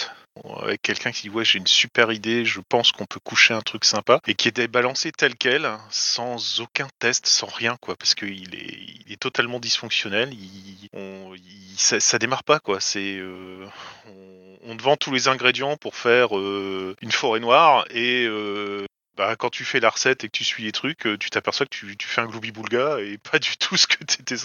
Avec 0.63 0.83
quelqu'un 0.83 1.13
qui 1.13 1.23
dit 1.23 1.31
ouais 1.31 1.45
j'ai 1.45 1.59
une 1.59 1.67
super 1.67 2.11
idée, 2.13 2.45
je 2.45 2.61
pense 2.69 2.91
qu'on 2.93 3.05
peut 3.05 3.21
coucher 3.21 3.55
un 3.55 3.61
truc 3.61 3.85
sympa. 3.85 4.21
Et 4.27 4.35
qui 4.35 4.49
était 4.49 4.67
balancé 4.69 5.13
tel 5.13 5.35
quel, 5.37 5.69
sans 5.91 6.61
aucun 6.61 6.89
test, 6.99 7.27
sans 7.27 7.47
rien 7.47 7.77
quoi, 7.81 7.95
parce 7.97 8.15
qu'il 8.17 8.55
est, 8.55 8.79
il 9.07 9.13
est 9.13 9.21
totalement 9.21 9.61
dysfonctionnel, 9.61 10.33
il, 10.33 10.89
on, 10.93 11.35
il- 11.35 11.79
ça, 11.79 12.19
démarre 12.19 12.43
pas 12.45 12.59
quoi, 12.61 12.81
c'est 12.81 13.17
euh, 13.17 13.65
on, 14.09 14.71
on 14.73 14.77
te 14.77 14.83
vend 14.83 14.97
tous 14.97 15.13
les 15.13 15.29
ingrédients 15.29 15.77
pour 15.77 15.95
faire 15.97 16.37
euh, 16.37 16.97
une 17.01 17.13
forêt 17.13 17.41
noire 17.41 17.85
et 17.91 18.25
euh, 18.27 18.87
bah, 19.17 19.37
quand 19.37 19.51
tu 19.51 19.65
fais 19.65 19.81
la 19.81 19.91
recette 19.91 20.25
et 20.25 20.29
que 20.29 20.37
tu 20.37 20.45
suis 20.45 20.65
les 20.65 20.73
trucs, 20.73 21.07
euh, 21.07 21.17
tu 21.19 21.31
t'aperçois 21.31 21.67
que 21.67 21.75
tu, 21.75 21.97
tu 21.97 22.07
fais 22.09 22.21
un 22.21 22.27
gloubi-boulga 22.27 23.01
et 23.01 23.19
pas 23.19 23.39
du 23.39 23.57
tout 23.57 23.77
ce 23.77 23.87
que 23.87 24.03
tu 24.05 24.23
étais 24.23 24.37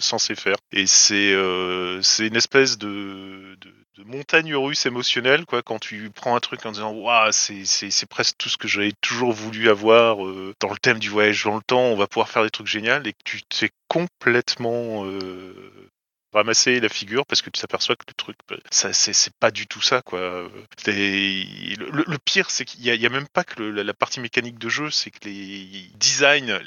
censé 0.00 0.34
faire. 0.34 0.56
Et 0.72 0.86
c'est 0.86 1.32
euh, 1.32 2.00
c'est 2.02 2.26
une 2.26 2.36
espèce 2.36 2.78
de, 2.78 3.56
de, 3.60 3.74
de 3.98 4.04
montagne 4.04 4.54
russe 4.54 4.86
émotionnelle, 4.86 5.46
quoi, 5.46 5.62
quand 5.62 5.78
tu 5.78 6.10
prends 6.10 6.36
un 6.36 6.40
truc 6.40 6.64
en 6.66 6.72
disant 6.72 6.92
Waouh, 6.92 7.30
c'est 7.32 8.06
presque 8.08 8.36
tout 8.38 8.48
ce 8.48 8.56
que 8.56 8.68
j'avais 8.68 8.92
toujours 9.00 9.32
voulu 9.32 9.68
avoir 9.70 10.24
euh, 10.26 10.54
dans 10.60 10.70
le 10.70 10.78
thème 10.78 10.98
du 10.98 11.08
voyage 11.08 11.44
dans 11.44 11.56
le 11.56 11.62
temps, 11.62 11.80
on 11.80 11.96
va 11.96 12.06
pouvoir 12.06 12.28
faire 12.28 12.42
des 12.42 12.50
trucs 12.50 12.66
géniaux, 12.66 13.02
et 13.04 13.12
que 13.12 13.18
tu 13.24 13.42
t'es 13.42 13.70
complètement. 13.88 15.04
euh, 15.06 15.90
ramasser 16.32 16.80
la 16.80 16.88
figure 16.88 17.24
parce 17.26 17.42
que 17.42 17.50
tu 17.50 17.60
t'aperçois 17.60 17.96
que 17.96 18.04
le 18.08 18.14
truc 18.14 18.36
bah, 18.48 18.56
ça 18.70 18.92
c'est 18.92 19.32
pas 19.34 19.50
du 19.50 19.66
tout 19.66 19.80
ça 19.80 20.02
quoi. 20.02 20.48
Le, 20.86 22.04
le- 22.06 22.18
pire 22.18 22.50
c'est 22.50 22.64
qu'il 22.64 22.82
y 22.84 22.90
a, 22.90 23.06
a 23.06 23.10
même 23.10 23.28
pas 23.28 23.44
que 23.44 23.62
le- 23.62 23.82
la, 23.82 23.94
partie 23.94 24.20
mécanique 24.20 24.58
de 24.58 24.68
jeu 24.68 24.90
c'est 24.90 25.10
que 25.10 25.28
les 25.28 25.90
designs 25.94 26.58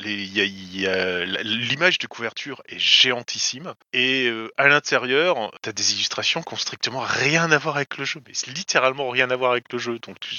l'image 1.43 1.97
de 1.99 2.07
couverture 2.07 2.61
est 2.67 2.79
géantissime 2.79 3.73
et 3.93 4.27
euh, 4.27 4.49
à 4.57 4.67
l'intérieur 4.67 5.51
t'as 5.61 5.71
des 5.71 5.93
illustrations 5.93 6.41
qui 6.41 6.53
ont 6.53 6.57
strictement 6.57 7.01
rien 7.01 7.51
à 7.51 7.57
voir 7.57 7.75
avec 7.75 7.97
le 7.97 8.05
jeu. 8.05 8.21
Mais 8.25 8.33
littéralement 8.53 9.09
rien 9.09 9.29
à 9.29 9.35
voir 9.35 9.51
avec 9.51 9.71
le 9.71 9.79
jeu 9.79 9.99
donc 9.99 10.19
tu, 10.19 10.35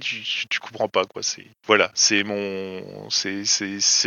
tu, 0.00 0.46
tu 0.48 0.60
comprends 0.60 0.88
pas 0.88 1.04
quoi. 1.04 1.22
C'est 1.22 1.46
voilà 1.66 1.90
c'est 1.94 2.22
mon 2.24 3.08
c'est 3.10 3.44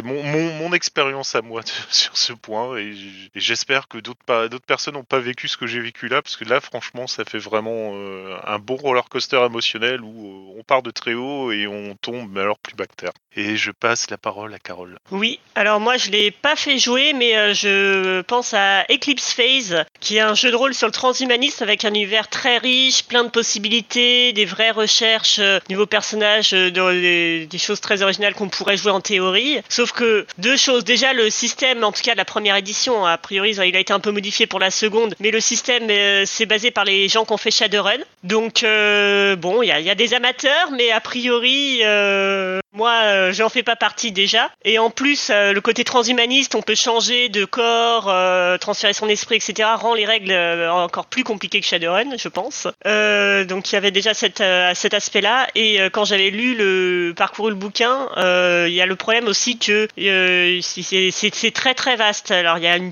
mon 0.03 0.23
mon, 0.23 0.53
mon 0.53 0.73
expérience 0.73 1.35
à 1.35 1.41
moi 1.41 1.61
sur 1.89 2.17
ce 2.17 2.33
point 2.33 2.77
et 2.77 2.93
j'espère 3.35 3.87
que 3.87 3.97
d'autres 3.97 4.23
pas 4.25 4.38
d'autres 4.47 4.65
personnes 4.65 4.93
n'ont 4.93 5.03
pas 5.03 5.19
vécu 5.19 5.47
ce 5.47 5.57
que 5.57 5.67
j'ai 5.67 5.79
vécu 5.79 6.07
là 6.07 6.21
parce 6.21 6.37
que 6.37 6.45
là 6.45 6.61
franchement 6.61 7.07
ça 7.07 7.25
fait 7.25 7.39
vraiment 7.39 7.91
euh, 7.93 8.37
un 8.45 8.59
bon 8.59 8.75
roller 8.75 9.07
coaster 9.09 9.43
émotionnel 9.45 10.01
où 10.01 10.53
euh, 10.53 10.59
on 10.59 10.63
part 10.63 10.83
de 10.83 10.91
très 10.91 11.13
haut 11.13 11.51
et 11.51 11.67
on 11.67 11.95
tombe 11.95 12.29
mais 12.31 12.41
alors 12.41 12.59
plus 12.59 12.75
terre. 12.87 13.11
Et 13.35 13.57
je 13.57 13.71
passe 13.71 14.09
la 14.09 14.17
parole 14.17 14.53
à 14.53 14.59
Carole. 14.59 14.97
Oui, 15.11 15.39
alors 15.55 15.79
moi 15.79 15.97
je 15.97 16.09
l'ai 16.09 16.31
pas 16.31 16.55
fait 16.55 16.79
jouer, 16.79 17.13
mais 17.13 17.37
euh, 17.37 17.53
je 17.53 18.21
pense 18.21 18.53
à 18.53 18.83
Eclipse 18.91 19.33
Phase, 19.33 19.85
qui 19.99 20.17
est 20.17 20.21
un 20.21 20.33
jeu 20.33 20.49
de 20.49 20.55
rôle 20.55 20.73
sur 20.73 20.87
le 20.87 20.91
transhumanisme 20.91 21.63
avec 21.63 21.85
un 21.85 21.89
univers 21.89 22.27
très 22.27 22.57
riche, 22.57 23.03
plein 23.03 23.23
de 23.23 23.29
possibilités, 23.29 24.33
des 24.33 24.45
vraies 24.45 24.71
recherches 24.71 25.37
euh, 25.39 25.59
niveau 25.69 25.85
personnage, 25.85 26.53
euh, 26.53 27.45
des, 27.45 27.57
choses 27.59 27.81
très 27.81 28.01
originales 28.01 28.33
qu'on 28.33 28.49
pourrait 28.49 28.77
jouer 28.77 28.91
en 28.91 29.01
théorie. 29.01 29.59
Sauf 29.69 29.91
que 29.91 30.25
deux 30.37 30.57
choses, 30.57 30.83
déjà 30.83 31.13
le 31.13 31.29
système, 31.29 31.83
en 31.83 31.91
tout 31.91 32.01
cas 32.01 32.15
la 32.15 32.25
première 32.25 32.55
édition, 32.55 33.05
a 33.05 33.17
priori 33.17 33.51
il 33.51 33.75
a 33.75 33.79
été 33.79 33.93
un 33.93 33.99
peu 33.99 34.11
modifié 34.19 34.47
pour 34.47 34.59
la 34.59 34.69
seconde, 34.69 35.15
mais 35.21 35.31
le 35.31 35.39
système 35.39 35.87
euh, 35.89 36.23
c'est 36.25 36.45
basé 36.45 36.71
par 36.71 36.83
les 36.83 37.07
gens 37.07 37.23
qui 37.23 37.31
ont 37.31 37.37
fait 37.37 37.51
Shadowrun. 37.51 37.99
Donc 38.23 38.63
euh, 38.63 39.37
bon, 39.37 39.61
il 39.61 39.67
y 39.67 39.89
a, 39.89 39.95
des 39.95 40.13
amateurs, 40.13 40.71
mais 40.71 40.91
a 40.91 40.99
priori 40.99 41.79
euh, 41.83 42.59
moi 42.73 43.31
j'en 43.31 43.47
fais 43.47 43.63
pas 43.63 43.77
partie 43.77 44.11
déjà. 44.11 44.51
Et 44.65 44.77
en 44.77 44.89
plus 44.89 45.29
le 45.29 45.59
côté 45.61 45.85
transhumaniste, 45.85 46.53
on 46.53 46.61
peut 46.61 46.75
changer 46.75 47.29
de 47.29 47.45
corps, 47.45 48.11
transférer 48.59 48.91
son 48.91 49.07
esprit, 49.07 49.37
etc. 49.37 49.69
rend 49.75 49.93
les 49.93 50.05
règles 50.05 50.33
encore 50.69 51.05
plus 51.05 51.23
compliquées 51.23 51.61
que 51.61 51.65
Shadowrun, 51.65 52.17
je 52.17 52.27
pense. 52.27 52.67
Donc 52.85 53.71
il 53.71 53.73
y 53.73 53.77
avait 53.77 53.91
déjà 53.91 54.13
cet 54.13 54.41
aspect-là. 54.41 55.47
Et 55.55 55.79
quand 55.93 56.03
j'avais 56.03 56.29
lu 56.29 56.55
le 56.55 57.13
parcouru 57.15 57.51
le 57.51 57.55
bouquin, 57.55 58.09
il 58.17 58.73
y 58.73 58.81
a 58.81 58.85
le 58.85 58.95
problème 58.97 59.27
aussi 59.27 59.57
que 59.57 59.87
c'est 59.97 61.53
très 61.53 61.73
très 61.73 61.95
vaste. 61.95 62.31
Alors 62.31 62.57
il 62.57 62.65
y 62.65 62.67
a 62.67 62.75
une 62.75 62.91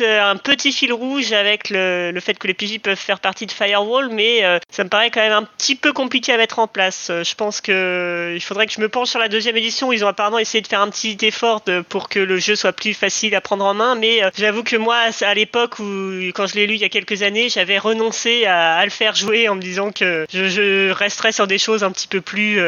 euh, 0.00 0.22
un 0.22 0.36
petit 0.36 0.72
fil 0.72 0.92
rouge 0.92 1.32
avec 1.32 1.70
le, 1.70 2.18
fait 2.20 2.34
que 2.34 2.46
les 2.46 2.54
PJ 2.54 2.78
peuvent 2.78 2.96
faire 2.96 3.20
partie 3.20 3.46
de 3.46 3.52
Firewall, 3.52 4.08
mais 4.10 4.44
euh, 4.44 4.58
ça 4.70 4.84
me 4.84 4.88
paraît 4.88 5.10
quand 5.10 5.20
même 5.20 5.32
un 5.32 5.44
petit 5.44 5.74
peu 5.74 5.92
compliqué 5.92 6.32
à 6.32 6.36
mettre 6.36 6.58
en 6.58 6.66
place. 6.66 7.08
Euh, 7.10 7.24
je 7.24 7.34
pense 7.34 7.60
que 7.60 8.32
il 8.34 8.40
faudrait 8.40 8.66
que 8.66 8.72
je 8.72 8.80
me 8.80 8.88
penche 8.88 9.08
sur 9.10 9.18
la 9.18 9.28
deuxième 9.28 9.56
édition. 9.56 9.92
Ils 9.92 10.04
ont 10.04 10.08
apparemment 10.08 10.38
essayé 10.38 10.60
de 10.60 10.66
faire 10.66 10.80
un 10.80 10.90
petit 10.90 11.16
effort 11.22 11.62
pour 11.88 12.08
que 12.08 12.18
le 12.18 12.38
jeu 12.38 12.56
soit 12.56 12.72
plus 12.72 12.94
facile 12.94 13.34
à 13.34 13.40
prendre 13.40 13.64
en 13.64 13.74
main, 13.74 13.94
mais 13.94 14.22
j'avoue 14.36 14.62
que 14.62 14.76
moi, 14.76 14.96
à 15.20 15.34
l'époque 15.34 15.78
où, 15.78 15.84
quand 16.34 16.46
je 16.46 16.54
l'ai 16.54 16.66
lu 16.66 16.74
il 16.74 16.80
y 16.80 16.84
a 16.84 16.88
quelques 16.88 17.22
années, 17.22 17.48
j'avais 17.48 17.78
renoncé 17.78 18.44
à, 18.46 18.84
le 18.84 18.90
faire 18.90 19.14
jouer 19.14 19.48
en 19.48 19.54
me 19.54 19.60
disant 19.60 19.92
que 19.92 20.26
je, 20.32 20.90
resterais 20.90 21.32
sur 21.32 21.46
des 21.46 21.58
choses 21.58 21.84
un 21.84 21.90
petit 21.90 22.08
peu 22.08 22.20
plus, 22.20 22.60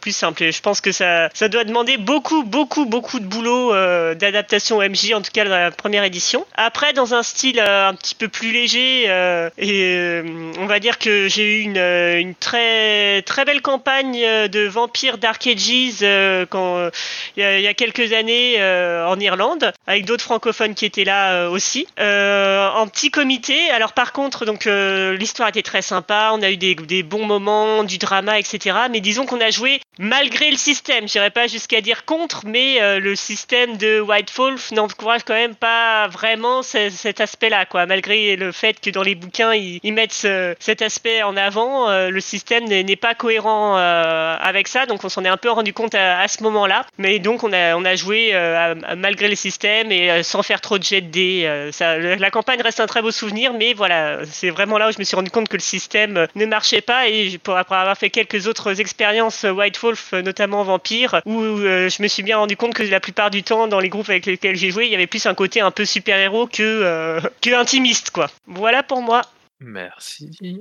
plus 0.00 0.14
simples. 0.14 0.44
Et 0.44 0.52
je 0.52 0.60
pense 0.60 0.80
que 0.80 0.92
ça, 0.92 1.28
ça 1.34 1.48
doit 1.48 1.64
demander 1.64 1.96
beaucoup, 1.96 2.42
beaucoup, 2.44 2.86
beaucoup 2.86 3.20
de 3.20 3.26
boulot 3.26 3.72
d'adaptation 4.14 4.80
MJ, 4.80 5.12
en 5.14 5.22
tout 5.22 5.30
cas 5.32 5.44
dans 5.44 5.50
la 5.50 5.70
première 5.70 6.04
édition. 6.04 6.25
Après, 6.54 6.92
dans 6.92 7.14
un 7.14 7.22
style 7.22 7.60
euh, 7.60 7.88
un 7.88 7.94
petit 7.94 8.14
peu 8.14 8.28
plus 8.28 8.50
léger, 8.50 9.04
euh, 9.08 9.50
et 9.58 9.94
euh, 9.96 10.52
on 10.58 10.66
va 10.66 10.80
dire 10.80 10.98
que 10.98 11.28
j'ai 11.28 11.58
eu 11.58 11.60
une, 11.60 12.34
très 12.40 13.22
très 13.22 13.44
belle 13.44 13.62
campagne 13.62 14.18
de 14.48 14.66
vampires 14.66 15.18
Dark 15.18 15.46
Ages 15.46 16.46
quand 16.50 16.90
il 17.36 17.42
y, 17.42 17.66
a, 17.66 17.74
quelques 17.74 18.12
années 18.12 18.56
en 18.62 19.18
Irlande, 19.20 19.72
avec 19.86 20.04
d'autres 20.04 20.24
francophones 20.24 20.74
qui 20.74 20.84
étaient 20.84 21.04
là 21.04 21.48
aussi, 21.48 21.86
en 21.98 22.86
petit 22.88 23.10
comité. 23.10 23.70
Alors 23.70 23.92
par 23.92 24.12
contre, 24.12 24.44
donc 24.44 24.66
l'histoire 24.66 25.48
était 25.48 25.62
très 25.62 25.82
sympa, 25.82 26.30
on 26.32 26.42
a 26.42 26.50
eu 26.50 26.56
des, 26.56 27.02
bons 27.02 27.26
moments, 27.26 27.84
du 27.84 27.98
drama, 27.98 28.38
etc. 28.38 28.76
Mais 28.90 29.00
disons 29.00 29.26
qu'on 29.26 29.40
a 29.40 29.50
joué 29.50 29.80
malgré 29.98 30.50
le 30.50 30.56
système. 30.56 31.08
J'irai 31.08 31.30
pas 31.30 31.46
jusqu'à 31.46 31.80
dire 31.80 32.04
contre, 32.04 32.42
mais 32.46 32.98
le 32.98 33.14
système 33.14 33.76
de 33.76 34.00
White 34.00 34.32
Wolf 34.36 34.72
n'encourage 34.72 35.22
quand 35.24 35.34
même 35.34 35.54
pas 35.54 36.05
vraiment 36.06 36.62
ce- 36.62 36.90
cet 36.90 37.20
aspect-là, 37.20 37.66
quoi. 37.66 37.86
Malgré 37.86 38.36
le 38.36 38.52
fait 38.52 38.80
que 38.80 38.90
dans 38.90 39.02
les 39.02 39.14
bouquins 39.14 39.54
ils, 39.54 39.92
mettent 39.92 40.12
ce- 40.12 40.54
cet 40.58 40.82
aspect 40.82 41.22
en 41.22 41.36
avant, 41.36 41.88
euh, 41.88 42.10
le 42.10 42.20
système 42.20 42.64
n'est 42.64 42.96
pas 42.96 43.14
cohérent 43.14 43.76
euh, 43.78 44.36
avec 44.40 44.68
ça. 44.68 44.86
Donc 44.86 45.04
on 45.04 45.08
s'en 45.08 45.24
est 45.24 45.28
un 45.28 45.36
peu 45.36 45.50
rendu 45.50 45.72
compte 45.72 45.94
à, 45.94 46.26
ce 46.28 46.42
moment-là. 46.42 46.84
Mais 46.98 47.18
donc 47.18 47.44
on 47.44 47.52
a 47.52 47.94
joué 47.96 48.30
euh, 48.32 48.74
malgré 48.96 49.28
les 49.28 49.36
systèmes 49.36 49.92
et 49.92 50.22
sans 50.22 50.42
faire 50.42 50.60
trop 50.60 50.78
de 50.78 50.82
jet 50.84 51.00
de 51.00 51.10
dés. 51.10 51.70
la 52.18 52.30
campagne 52.30 52.60
reste 52.62 52.80
un 52.80 52.86
très 52.86 53.02
beau 53.02 53.10
souvenir, 53.10 53.52
mais 53.52 53.74
voilà, 53.74 54.20
c'est 54.24 54.50
vraiment 54.50 54.78
là 54.78 54.88
où 54.88 54.92
je 54.92 54.98
me 54.98 55.04
suis 55.04 55.16
rendu 55.16 55.30
compte 55.30 55.48
que 55.48 55.56
le 55.56 55.62
système 55.62 56.26
ne 56.34 56.46
marchait 56.46 56.80
pas 56.80 57.08
et 57.08 57.38
pour 57.38 57.56
après 57.56 57.76
avoir 57.76 57.96
fait 57.96 58.10
quelques 58.10 58.46
autres 58.46 58.80
expériences 58.80 59.44
White 59.44 59.78
Wolf, 59.78 60.12
notamment 60.12 60.62
Vampire, 60.64 61.20
où 61.24 61.40
je 61.58 62.02
me 62.02 62.08
suis 62.08 62.22
bien 62.22 62.38
rendu 62.38 62.56
compte 62.56 62.74
que 62.74 62.82
la 62.82 63.00
plupart 63.00 63.30
du 63.30 63.42
temps 63.42 63.66
dans 63.68 63.80
les 63.80 63.88
groupes 63.88 64.08
avec 64.08 64.26
lesquels 64.26 64.56
j'ai 64.56 64.70
joué, 64.70 64.86
il 64.86 64.92
y 64.92 64.94
avait 64.94 65.06
plus 65.06 65.26
un 65.26 65.34
côté 65.34 65.60
un 65.60 65.70
peu 65.70 65.84
super-héros 65.96 66.46
que, 66.46 66.62
euh, 66.62 67.20
que 67.40 67.58
intimiste, 67.58 68.10
quoi. 68.10 68.28
Voilà 68.46 68.82
pour 68.82 69.00
moi. 69.00 69.22
Merci. 69.60 70.60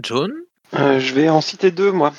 John 0.00 0.32
Euh, 0.74 1.00
je 1.00 1.12
vais 1.12 1.28
en 1.28 1.40
citer 1.40 1.72
deux, 1.72 1.90
moi. 1.90 2.12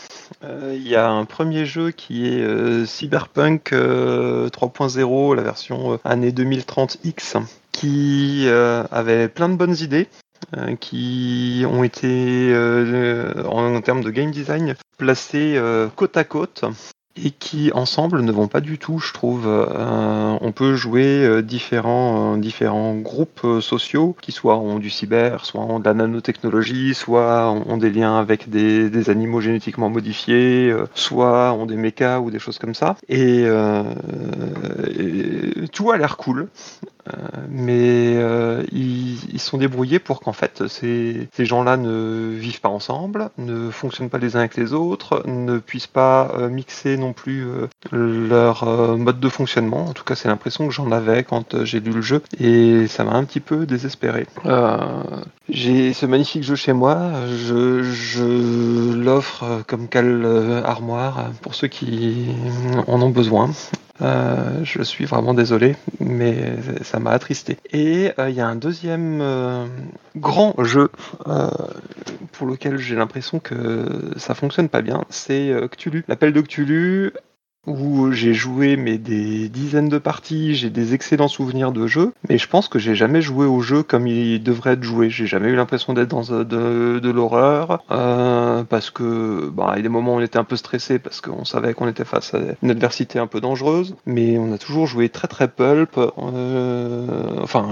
Euh, 0.44 0.74
Il 0.76 0.86
y 0.86 0.98
a 0.98 1.10
un 1.10 1.24
premier 1.24 1.66
jeu 1.66 1.92
qui 1.92 2.28
est 2.28 2.42
euh, 2.42 2.86
Cyberpunk 2.86 3.72
euh, 3.72 4.50
3.0, 4.50 5.36
la 5.36 5.44
version 5.44 5.94
euh, 5.94 5.98
année 6.04 6.32
2030X, 6.32 7.42
qui 7.72 8.44
euh, 8.48 8.84
avait 8.92 9.30
plein 9.30 9.48
de 9.48 9.56
bonnes 9.56 9.78
idées, 9.80 10.10
euh, 10.58 10.76
qui 10.76 11.64
ont 11.70 11.86
été, 11.86 12.08
euh, 12.52 13.44
en, 13.48 13.76
en 13.76 13.82
termes 13.82 14.04
de 14.04 14.12
game 14.12 14.32
design, 14.32 14.76
placés 14.98 15.56
euh, 15.56 15.88
côte 15.96 16.18
à 16.18 16.26
côte 16.26 16.66
et 17.24 17.32
qui 17.32 17.72
ensemble 17.74 18.22
ne 18.22 18.32
vont 18.32 18.48
pas 18.48 18.62
du 18.62 18.78
tout, 18.78 19.00
je 19.00 19.14
trouve. 19.14 19.46
Euh, 19.48 20.38
on 20.42 20.52
peut 20.52 20.76
jouer 20.76 21.26
euh, 21.26 21.42
différents, 21.42 22.36
euh, 22.36 22.38
différents 22.38 22.96
groupes 22.96 23.42
euh, 23.44 23.62
sociaux 23.62 24.16
qui 24.22 24.32
soit 24.32 24.58
ont 24.58 24.80
du 24.80 24.90
cyber, 24.90 25.46
soit 25.46 25.62
ont 25.62 25.80
de 25.80 25.86
la 25.86 25.94
nanotechnologie, 25.94 26.94
soit 26.94 27.52
ont 27.52 27.78
des 27.78 27.90
liens 27.90 28.18
avec 28.20 28.50
des, 28.50 28.90
des 28.90 29.10
animaux 29.10 29.42
génétiquement 29.42 29.90
modifiés, 29.90 30.70
euh, 30.72 30.86
soit 30.94 31.54
ont 31.54 31.66
des 31.66 31.76
mechas 31.76 32.20
ou 32.20 32.32
des 32.32 32.40
choses 32.40 32.60
comme 32.60 32.76
ça. 32.76 32.96
Et, 33.10 33.46
et 34.88 35.68
tout 35.72 35.92
a 35.92 35.98
l'air 35.98 36.18
cool. 36.18 36.50
Mais 37.50 38.16
euh, 38.18 38.64
ils, 38.72 39.18
ils 39.34 39.40
sont 39.40 39.58
débrouillés 39.58 40.00
pour 40.00 40.20
qu'en 40.20 40.34
fait 40.34 40.68
ces, 40.68 41.28
gens-là 41.40 41.78
ne 41.78 42.34
vivent 42.36 42.62
pas 42.62 42.70
ensemble, 42.70 43.30
ne 43.38 43.70
fonctionnent 43.70 44.10
pas 44.10 44.18
les 44.18 44.36
uns 44.36 44.40
avec 44.40 44.56
les 44.56 44.74
autres, 44.74 45.24
ne 45.26 45.60
puissent 45.60 45.88
pas 45.88 46.32
euh, 46.38 46.50
mixer 46.50 46.98
non 46.98 47.14
plus 47.14 47.48
euh, 47.48 47.68
leur 47.92 48.66
mode 48.98 49.20
de 49.20 49.30
fonctionnement. 49.30 49.86
En 49.86 49.94
tout 49.94 50.04
cas, 50.04 50.16
c'est 50.16 50.28
l'impression 50.28 50.68
que 50.68 50.74
j'en 50.74 50.92
avais 50.92 51.24
quand 51.24 51.64
j'ai 51.64 51.80
lu 51.80 51.92
le 51.92 52.02
jeu 52.02 52.22
et 52.40 52.88
ça 52.88 53.04
m'a 53.04 53.14
un 53.14 53.24
petit 53.24 53.40
peu 53.40 53.66
désespéré. 53.66 54.28
J'ai 55.50 55.94
ce 55.94 56.06
magnifique 56.06 56.44
jeu 56.44 56.56
chez 56.56 56.74
moi, 56.74 57.12
je, 57.30 57.84
je 57.84 58.94
l'offre 58.94 59.64
comme 59.68 59.88
cale 59.88 60.62
armoire 60.66 61.30
pour 61.42 61.56
ceux 61.56 61.68
qui 61.68 62.28
en 62.88 63.02
ont 63.02 63.10
besoin. 63.10 63.50
Euh, 64.02 64.64
je 64.64 64.82
suis 64.82 65.06
vraiment 65.06 65.34
désolé, 65.34 65.76
mais 66.00 66.56
ça 66.84 67.00
m'a 67.00 67.12
attristé. 67.12 67.58
Et 67.72 68.12
euh, 68.20 68.30
il 68.30 68.36
y 68.36 68.42
a 68.42 68.48
un 68.48 68.56
deuxième 68.56 69.20
euh, 69.22 69.66
grand 70.16 70.54
jeu 70.64 70.90
pour 72.34 72.48
lequel 72.48 72.78
j'ai 72.78 72.96
l'impression 72.96 73.40
que 73.40 74.12
ça 74.18 74.36
fonctionne 74.36 74.70
pas 74.70 74.82
bien, 74.82 75.04
c'est 75.10 75.52
Cthulhu. 75.72 76.04
L'appel 76.08 76.34
de 76.34 76.42
Cthulhu, 76.42 77.14
où 77.68 78.12
j'ai 78.12 78.34
joué 78.34 78.78
mais 78.78 78.98
des 78.98 79.50
dizaines 79.50 79.90
de 79.90 79.98
parties, 79.98 80.56
j'ai 80.56 80.70
des 80.70 80.94
excellents 80.94 81.28
souvenirs 81.28 81.72
de 81.72 81.86
jeu, 81.86 82.14
mais 82.30 82.38
je 82.38 82.48
pense 82.48 82.68
que 82.70 82.80
j'ai 82.80 82.96
jamais 82.96 83.22
joué 83.22 83.46
au 83.46 83.62
jeu 83.62 83.84
comme 83.84 84.08
il 84.08 84.42
devrait 84.42 84.74
être 84.74 84.84
joué. 84.84 85.10
J'ai 85.10 85.28
jamais 85.28 85.50
eu 85.50 85.56
l'impression 85.56 85.94
d'être 85.94 86.10
dans 86.10 86.24
de, 86.24 87.00
de 87.00 87.10
l'horreur, 87.12 87.84
euh, 87.92 88.64
parce 88.64 88.90
que 88.90 89.50
bah, 89.50 89.74
il 89.74 89.78
y 89.78 89.80
a 89.80 89.84
des 89.84 89.90
moments 89.90 90.16
où 90.16 90.18
on 90.18 90.22
était 90.22 90.40
un 90.40 90.44
peu 90.44 90.56
stressé 90.56 90.98
parce 90.98 91.22
qu'on 91.22 91.46
savait 91.46 91.74
qu'on 91.74 91.88
était 91.88 92.06
face 92.06 92.34
à 92.34 92.40
une 92.64 92.72
adversité 92.72 93.20
un 93.20 93.28
peu 93.28 93.42
dangereuse, 93.42 93.96
mais 94.06 94.38
on 94.38 94.54
a 94.54 94.58
toujours 94.58 94.88
joué 94.88 95.10
très 95.10 95.28
très 95.28 95.48
pulp, 95.48 95.98
euh, 95.98 97.42
enfin 97.42 97.68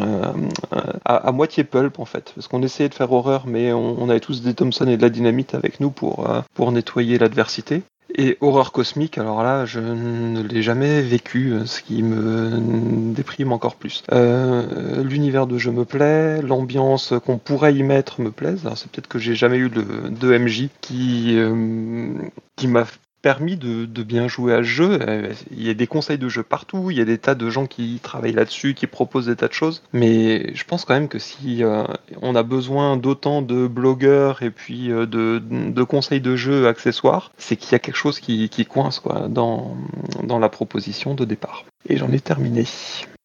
euh, 0.74 0.82
à, 1.06 1.32
moitié 1.32 1.64
pulp 1.64 2.00
en 2.00 2.06
fait, 2.06 2.34
parce 2.36 2.48
qu'on 2.48 2.62
essayait 2.62 2.90
de 2.90 2.94
faire 2.94 3.12
horreur, 3.12 3.46
mais 3.48 3.72
on, 3.72 4.02
on 4.02 4.10
avait 4.10 4.20
tous 4.20 4.42
des 4.42 4.54
Thompson 4.54 4.88
et 4.88 4.98
de 4.98 5.02
la 5.02 5.10
dynamite 5.10 5.56
avec 5.56 5.80
nous 5.80 5.92
pour 5.92 6.28
pour 6.54 6.72
nettoyer 6.72 7.18
l'adversité. 7.18 7.84
Et 8.14 8.38
horreur 8.40 8.72
cosmique, 8.72 9.18
alors 9.18 9.44
là, 9.44 9.66
je 9.66 9.80
ne 9.80 10.42
l'ai 10.42 10.62
jamais 10.62 11.02
vécu, 11.02 11.54
ce 11.66 11.82
qui 11.82 12.04
me 12.04 13.14
déprime 13.14 13.52
encore 13.52 13.76
plus. 13.76 14.04
Euh, 14.12 15.04
L'univers 15.04 15.48
de 15.48 15.58
jeu 15.58 15.72
me 15.72 15.86
plaît, 15.86 16.42
l'ambiance 16.42 17.14
qu'on 17.26 17.38
pourrait 17.38 17.74
y 17.74 17.84
mettre 17.84 18.22
me 18.22 18.32
plaise. 18.32 18.62
Alors 18.66 18.78
c'est 18.78 18.90
peut-être 18.90 19.08
que 19.08 19.20
j'ai 19.20 19.36
jamais 19.36 19.58
eu 19.58 19.70
de, 19.70 20.38
MJ 20.38 20.70
qui, 20.82 21.38
euh, 21.38 22.14
qui 22.56 22.68
m'a 22.68 22.86
permis 23.26 23.58
de, 23.58 24.04
bien 24.04 24.28
jouer 24.28 24.54
à 24.54 24.58
ce 24.58 24.68
jeu. 24.68 25.00
Euh, 25.02 25.34
Il 25.50 25.64
y 25.66 25.72
a 25.72 25.74
des 25.74 25.88
conseils 25.88 26.20
de 26.20 26.30
jeu 26.30 26.44
partout, 26.44 26.92
il 26.92 26.98
y 26.98 27.02
a 27.02 27.06
des 27.06 27.18
tas 27.18 27.34
de 27.34 27.50
gens 27.50 27.66
qui 27.66 28.00
travaillent 28.04 28.34
là-dessus, 28.34 28.76
qui 28.76 28.86
proposent 28.86 29.26
des 29.26 29.36
tas 29.36 29.48
de 29.48 29.54
choses. 29.54 29.82
Mais 29.94 30.54
je 30.54 30.64
pense 30.64 30.86
quand 30.86 30.94
même 30.94 31.08
que 31.08 31.18
si 31.18 31.64
euh, 31.64 31.86
on 32.22 32.36
a 32.36 32.44
besoin 32.44 32.98
d'autant 32.98 33.42
de 33.42 33.66
blogueurs 33.66 34.44
et 34.44 34.52
puis 34.52 34.92
euh, 34.92 35.08
de, 35.08 35.84
conseils 35.84 36.22
de 36.22 36.36
jeu 36.36 36.68
accessoires, 36.68 37.32
c'est 37.40 37.56
qu'il 37.56 37.72
y 37.72 37.76
a 37.76 37.80
quelque 37.80 37.98
chose 37.98 38.20
qui, 38.20 38.48
coince 38.70 39.00
quoi, 39.00 39.28
dans, 39.28 39.76
dans 40.22 40.38
la 40.38 40.50
proposition 40.50 41.16
de 41.16 41.26
départ. 41.26 41.66
Et 41.90 41.98
j'en 41.98 42.12
ai 42.12 42.20
terminé. 42.20 42.66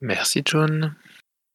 Merci 0.00 0.40
John. 0.46 0.94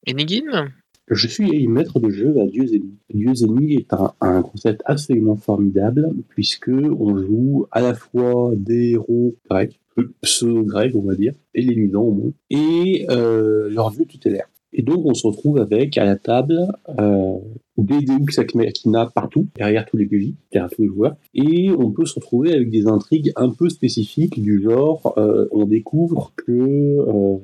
Enigin 0.08 0.72
Je 1.10 1.28
suis 1.28 1.68
maître 1.68 2.00
de 2.00 2.10
jeu 2.10 2.40
à 2.40 2.48
Dieux 2.48 2.74
Ennemis. 2.74 2.98
Dieux 3.14 3.44
Ennemis 3.44 3.76
est 3.76 3.94
un, 4.22 4.42
concept 4.42 4.82
absolument 4.86 5.36
formidable 5.36 6.12
puisque 6.30 6.70
on 6.70 7.18
joue 7.18 7.68
à 7.72 7.82
la 7.82 7.94
fois 7.94 8.54
des 8.56 8.92
héros 8.92 9.36
grecs, 9.50 9.80
pseudo-grecs 10.22 10.96
on 10.96 11.04
va 11.04 11.16
dire, 11.16 11.34
et 11.54 11.62
les 11.62 11.76
musulmans 11.76 12.08
au 12.08 12.12
moins, 12.12 12.32
et 12.50 13.06
euh, 13.12 13.70
leur 13.70 13.92
dieu 13.92 14.06
tutélaire. 14.06 14.48
Et 14.74 14.82
donc 14.82 15.06
on 15.06 15.14
se 15.14 15.26
retrouve 15.26 15.60
avec 15.60 15.98
à 15.98 16.04
la 16.04 16.18
table 16.18 16.68
euh, 17.00 17.36
des 17.78 18.02
Deux 18.02 18.18
Machina 18.56 19.06
partout, 19.06 19.48
derrière 19.56 19.86
tous 19.86 19.98
les 19.98 20.06
PJ, 20.06 20.34
derrière 20.52 20.70
tous 20.70 20.82
les 20.82 20.88
joueurs, 20.88 21.16
et 21.34 21.70
on 21.72 21.92
peut 21.92 22.06
se 22.06 22.16
retrouver 22.16 22.52
avec 22.54 22.70
des 22.70 22.88
intrigues 22.88 23.32
un 23.38 23.50
peu 23.50 23.70
spécifiques 23.70 24.42
du 24.42 24.62
genre 24.62 25.14
euh, 25.18 25.48
on 25.52 25.66
découvre 25.66 26.34
que 26.36 26.52
euh, 26.52 27.38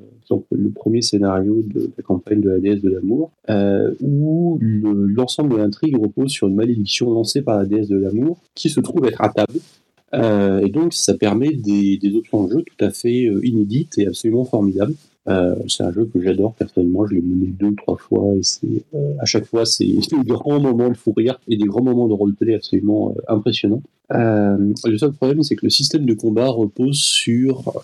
le 0.51 0.69
premier 0.69 1.01
scénario 1.01 1.61
de 1.63 1.91
la 1.97 2.03
campagne 2.03 2.41
de 2.41 2.49
la 2.49 2.59
déesse 2.59 2.81
de 2.81 2.89
l'amour, 2.89 3.31
euh, 3.49 3.93
où 4.01 4.57
le- 4.61 5.07
l'ensemble 5.07 5.53
de 5.53 5.57
l'intrigue 5.57 5.97
repose 5.97 6.31
sur 6.31 6.47
une 6.47 6.55
malédiction 6.55 7.11
lancée 7.11 7.41
par 7.41 7.57
la 7.57 7.65
déesse 7.65 7.87
de 7.87 7.97
l'amour, 7.97 8.37
qui 8.55 8.69
se 8.69 8.79
trouve 8.79 9.05
être 9.05 9.21
à 9.21 9.29
table. 9.29 9.59
Euh, 10.13 10.59
et 10.65 10.69
donc 10.69 10.93
ça 10.93 11.13
permet 11.13 11.53
des, 11.53 11.99
options 12.15 12.43
de 12.45 12.51
jeu 12.51 12.63
tout 12.63 12.85
à 12.85 12.91
fait 12.91 13.25
euh, 13.27 13.45
inédites 13.45 13.97
et 13.97 14.07
absolument 14.07 14.43
formidables. 14.43 14.93
Euh, 15.27 15.55
c'est 15.67 15.83
un 15.83 15.91
jeu 15.91 16.09
que 16.11 16.19
j'adore 16.19 16.55
personnellement, 16.55 17.05
je 17.05 17.13
l'ai 17.13 17.21
mené 17.21 17.47
deux 17.47 17.67
ou 17.67 17.75
trois 17.75 17.95
fois 17.95 18.33
et 18.35 18.41
c'est 18.41 18.83
à 19.19 19.25
chaque 19.25 19.45
fois 19.45 19.65
c'est 19.65 19.85
des 19.85 20.23
grands 20.25 20.59
moments 20.59 20.89
de 20.89 20.97
fou 20.97 21.13
rire 21.15 21.39
et 21.47 21.57
des 21.57 21.65
grands 21.65 21.83
moments 21.83 22.07
de 22.07 22.13
roleplay 22.13 22.55
absolument 22.55 23.13
euh, 23.15 23.33
impressionnants. 23.33 23.83
Le 24.09 24.97
seul 24.97 25.13
problème 25.13 25.43
c'est 25.43 25.55
que 25.55 25.65
le 25.65 25.69
système 25.69 26.05
de 26.05 26.13
combat 26.13 26.47
repose 26.47 26.97
sur 26.97 27.81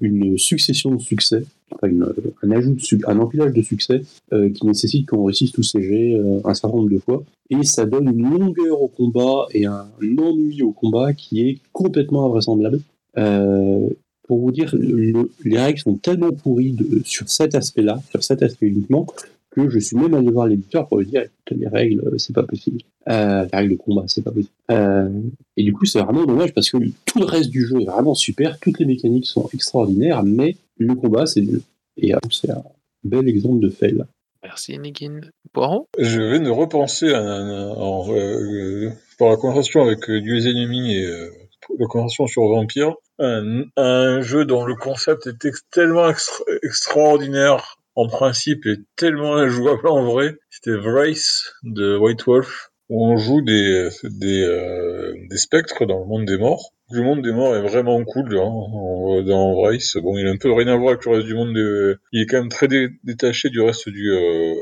une 0.00 0.38
succession 0.38 0.94
de 0.94 1.00
succès, 1.00 1.42
enfin 1.72 1.88
une- 1.88 2.12
un 2.42 2.50
ajout 2.50 2.74
de 2.74 2.98
un 3.06 3.18
empilage 3.18 3.52
de 3.52 3.62
succès 3.62 4.02
euh, 4.32 4.48
qui 4.50 4.66
nécessite 4.66 5.06
qu'on 5.08 5.24
réussisse 5.24 5.52
tous 5.52 5.62
ces 5.62 5.82
jets 5.82 6.14
euh, 6.14 6.40
un 6.44 6.54
certain 6.54 6.76
nombre 6.76 6.90
de 6.90 6.98
fois 6.98 7.22
et 7.50 7.62
ça 7.64 7.84
donne 7.86 8.08
une 8.08 8.30
longueur 8.38 8.80
au 8.80 8.88
combat 8.88 9.46
et 9.52 9.66
un 9.66 9.86
ennui 10.18 10.62
au 10.62 10.72
combat 10.72 11.12
qui 11.12 11.42
est 11.48 11.58
complètement 11.72 12.26
invraisemblable. 12.26 12.80
Euh, 13.18 13.88
pour 14.28 14.38
vous 14.38 14.52
dire, 14.52 14.70
le- 14.78 15.30
les 15.44 15.58
règles 15.58 15.80
sont 15.80 15.96
tellement 15.96 16.30
pourries 16.30 16.72
de- 16.72 17.02
sur 17.04 17.28
cet 17.28 17.56
aspect-là, 17.56 18.00
sur 18.10 18.22
cet 18.22 18.42
aspect 18.44 18.66
uniquement, 18.68 19.06
que 19.50 19.68
je 19.68 19.78
suis 19.78 19.96
même 19.96 20.14
allé 20.14 20.30
voir 20.30 20.46
l'éditeur 20.46 20.86
pour 20.88 20.98
lui 20.98 21.06
dire 21.06 21.22
écoute, 21.22 21.58
les 21.58 21.68
règles, 21.68 22.00
euh, 22.06 22.18
c'est 22.18 22.32
pas 22.34 22.44
possible. 22.44 22.80
Euh, 23.08 23.44
les 23.50 23.58
règles 23.58 23.72
de 23.72 23.76
combat, 23.78 24.04
c'est 24.06 24.22
pas 24.22 24.30
possible. 24.30 24.52
Euh, 24.70 25.08
et 25.56 25.62
du 25.64 25.72
coup, 25.72 25.84
c'est 25.86 26.00
vraiment 26.00 26.24
dommage 26.24 26.52
parce 26.54 26.70
que 26.70 26.76
tout 27.06 27.18
le 27.18 27.24
reste 27.24 27.50
du 27.50 27.66
jeu 27.66 27.80
est 27.80 27.84
vraiment 27.86 28.14
super, 28.14 28.58
toutes 28.60 28.78
les 28.78 28.86
mécaniques 28.86 29.26
sont 29.26 29.48
extraordinaires, 29.52 30.22
mais 30.22 30.56
le 30.78 30.94
combat, 30.94 31.26
c'est 31.26 31.40
nul. 31.40 31.62
Et 31.96 32.14
euh, 32.14 32.18
c'est 32.30 32.50
un 32.50 32.62
bel 33.04 33.28
exemple 33.28 33.60
de 33.60 33.70
fail. 33.70 34.04
Merci 34.42 34.74
Enigin. 34.74 35.20
Poiron 35.52 35.86
Je 35.98 36.20
viens 36.20 36.40
de 36.40 36.48
repenser 36.50 37.12
à, 37.12 37.20
un- 37.20 37.70
en, 37.74 38.06
euh, 38.14 38.88
par 39.18 39.28
la 39.30 39.36
conversation 39.36 39.82
avec 39.82 40.08
euh, 40.08 40.20
Dieux 40.20 40.46
et 40.46 40.50
Ennemis 40.50 40.94
et 40.96 41.04
euh, 41.06 41.28
la 41.78 41.86
conversation 41.86 42.26
sur 42.26 42.44
Vampire, 42.44 42.94
un, 43.18 43.64
un 43.76 44.20
jeu 44.22 44.44
dont 44.44 44.64
le 44.64 44.76
concept 44.76 45.26
est 45.26 45.44
ex- 45.44 45.64
tellement 45.70 46.08
extra- 46.08 46.44
extraordinaire 46.62 47.76
en 48.00 48.08
principe 48.08 48.66
et 48.66 48.76
tellement 48.96 49.36
injouable 49.36 49.86
en 49.88 50.04
vrai. 50.04 50.36
C'était 50.50 50.76
Vrace 50.76 51.52
de 51.62 51.96
White 51.96 52.24
Wolf, 52.26 52.70
où 52.88 53.06
on 53.06 53.16
joue 53.16 53.42
des, 53.42 53.88
des, 54.04 54.42
euh, 54.42 55.12
des 55.30 55.36
spectres 55.36 55.86
dans 55.86 56.00
le 56.00 56.06
monde 56.06 56.24
des 56.26 56.38
morts. 56.38 56.70
Le 56.92 57.02
monde 57.02 57.22
des 57.22 57.32
morts 57.32 57.54
est 57.54 57.62
vraiment 57.62 58.02
cool 58.04 58.36
hein, 58.36 59.22
dans 59.24 59.54
Vrace. 59.54 59.96
Bon, 60.02 60.16
il 60.18 60.26
a 60.26 60.30
un 60.30 60.36
peu 60.36 60.52
rien 60.52 60.66
à 60.68 60.76
voir 60.76 60.90
avec 60.94 61.04
le 61.04 61.12
reste 61.12 61.26
du 61.26 61.34
monde. 61.34 61.54
des- 61.54 61.94
Il 62.12 62.22
est 62.22 62.26
quand 62.26 62.38
même 62.38 62.48
très 62.48 62.66
dé- 62.68 62.88
détaché 63.04 63.48
du 63.50 63.60
reste 63.60 63.88
du, 63.88 64.10
euh, 64.10 64.54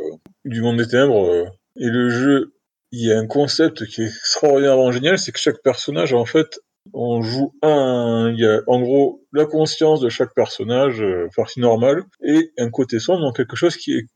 du 0.44 0.60
monde 0.60 0.76
des 0.78 0.86
ténèbres. 0.88 1.24
euh. 1.24 1.44
Et 1.76 1.86
le 1.88 2.10
jeu, 2.10 2.52
il 2.92 3.06
y 3.06 3.12
a 3.12 3.18
un 3.18 3.26
concept 3.26 3.86
qui 3.86 4.02
est 4.02 4.06
extraordinairement 4.08 4.90
génial, 4.92 5.18
c'est 5.18 5.32
que 5.32 5.38
chaque 5.38 5.62
personnage, 5.62 6.12
en 6.12 6.24
fait, 6.24 6.58
on 6.92 7.22
joue 7.22 7.52
un, 7.62 8.32
il 8.32 8.40
y 8.40 8.46
a 8.46 8.60
en 8.66 8.80
gros 8.80 9.24
la 9.32 9.46
conscience 9.46 10.00
de 10.00 10.08
chaque 10.08 10.34
personnage, 10.34 11.02
euh, 11.02 11.28
partie 11.36 11.60
normale, 11.60 12.04
et 12.24 12.50
un 12.58 12.70
côté 12.70 12.98
sombre, 12.98 13.20
donc 13.20 13.36
quelque 13.36 13.56
chose 13.56 13.76
qui 13.76 13.92
est, 13.92 14.06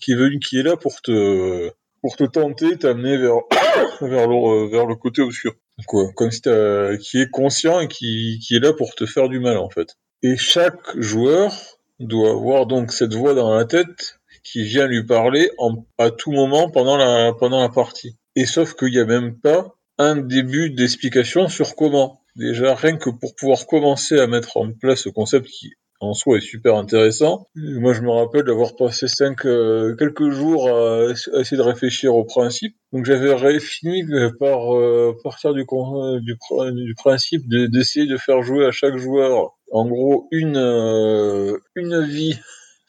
qui 0.00 0.12
est 0.12 0.38
qui 0.40 0.58
est 0.58 0.62
là 0.62 0.76
pour 0.76 1.00
te, 1.02 1.70
pour 2.00 2.16
te 2.16 2.24
tenter, 2.24 2.76
t'amener 2.76 3.16
vers, 3.16 3.36
vers 4.00 4.28
le, 4.28 4.70
vers 4.70 4.86
le 4.86 4.94
côté 4.94 5.22
obscur. 5.22 5.54
Quoi, 5.86 6.12
comme 6.14 6.30
si 6.30 6.42
t'as, 6.42 6.96
qui 6.98 7.20
est 7.20 7.30
conscient 7.30 7.80
et 7.80 7.88
qui, 7.88 8.38
qui 8.46 8.56
est 8.56 8.60
là 8.60 8.72
pour 8.72 8.94
te 8.94 9.06
faire 9.06 9.28
du 9.28 9.40
mal, 9.40 9.56
en 9.58 9.70
fait. 9.70 9.96
Et 10.22 10.36
chaque 10.36 10.98
joueur 11.00 11.52
doit 12.00 12.30
avoir 12.30 12.66
donc 12.66 12.92
cette 12.92 13.14
voix 13.14 13.34
dans 13.34 13.54
la 13.54 13.64
tête 13.64 14.20
qui 14.42 14.62
vient 14.62 14.86
lui 14.86 15.04
parler 15.04 15.50
en, 15.58 15.84
à 15.98 16.10
tout 16.10 16.30
moment 16.30 16.70
pendant 16.70 16.96
la, 16.96 17.32
pendant 17.32 17.60
la 17.60 17.68
partie. 17.68 18.16
Et 18.36 18.46
sauf 18.46 18.74
qu'il 18.74 18.90
n'y 18.90 18.98
a 18.98 19.06
même 19.06 19.38
pas 19.38 19.74
un 19.98 20.16
début 20.16 20.70
d'explication 20.70 21.48
sur 21.48 21.76
comment. 21.76 22.20
Déjà, 22.36 22.74
rien 22.74 22.96
que 22.96 23.10
pour 23.10 23.34
pouvoir 23.36 23.66
commencer 23.66 24.18
à 24.18 24.26
mettre 24.26 24.56
en 24.56 24.72
place 24.72 25.02
ce 25.02 25.08
concept 25.08 25.46
qui 25.46 25.72
en 26.00 26.12
soi 26.12 26.38
est 26.38 26.40
super 26.40 26.74
intéressant. 26.76 27.46
Moi, 27.54 27.94
je 27.94 28.02
me 28.02 28.10
rappelle 28.10 28.42
d'avoir 28.42 28.76
passé 28.76 29.06
cinq, 29.08 29.46
euh, 29.46 29.94
quelques 29.96 30.30
jours 30.30 30.68
à, 30.68 31.10
essayer 31.12 31.56
de 31.56 31.62
réfléchir 31.62 32.14
au 32.14 32.24
principe. 32.24 32.76
Donc, 32.92 33.06
j'avais 33.06 33.60
fini 33.60 34.04
par 34.38 34.76
euh, 34.76 35.16
partir 35.22 35.54
du, 35.54 35.64
con- 35.64 36.18
du, 36.18 36.36
du 36.72 36.94
principe 36.94 37.48
de- 37.48 37.66
d'essayer 37.66 38.06
de 38.06 38.16
faire 38.16 38.42
jouer 38.42 38.66
à 38.66 38.70
chaque 38.72 38.96
joueur, 38.96 39.52
en 39.72 39.86
gros, 39.86 40.28
une, 40.30 40.56
euh, 40.56 41.56
une 41.74 42.04
vie, 42.04 42.38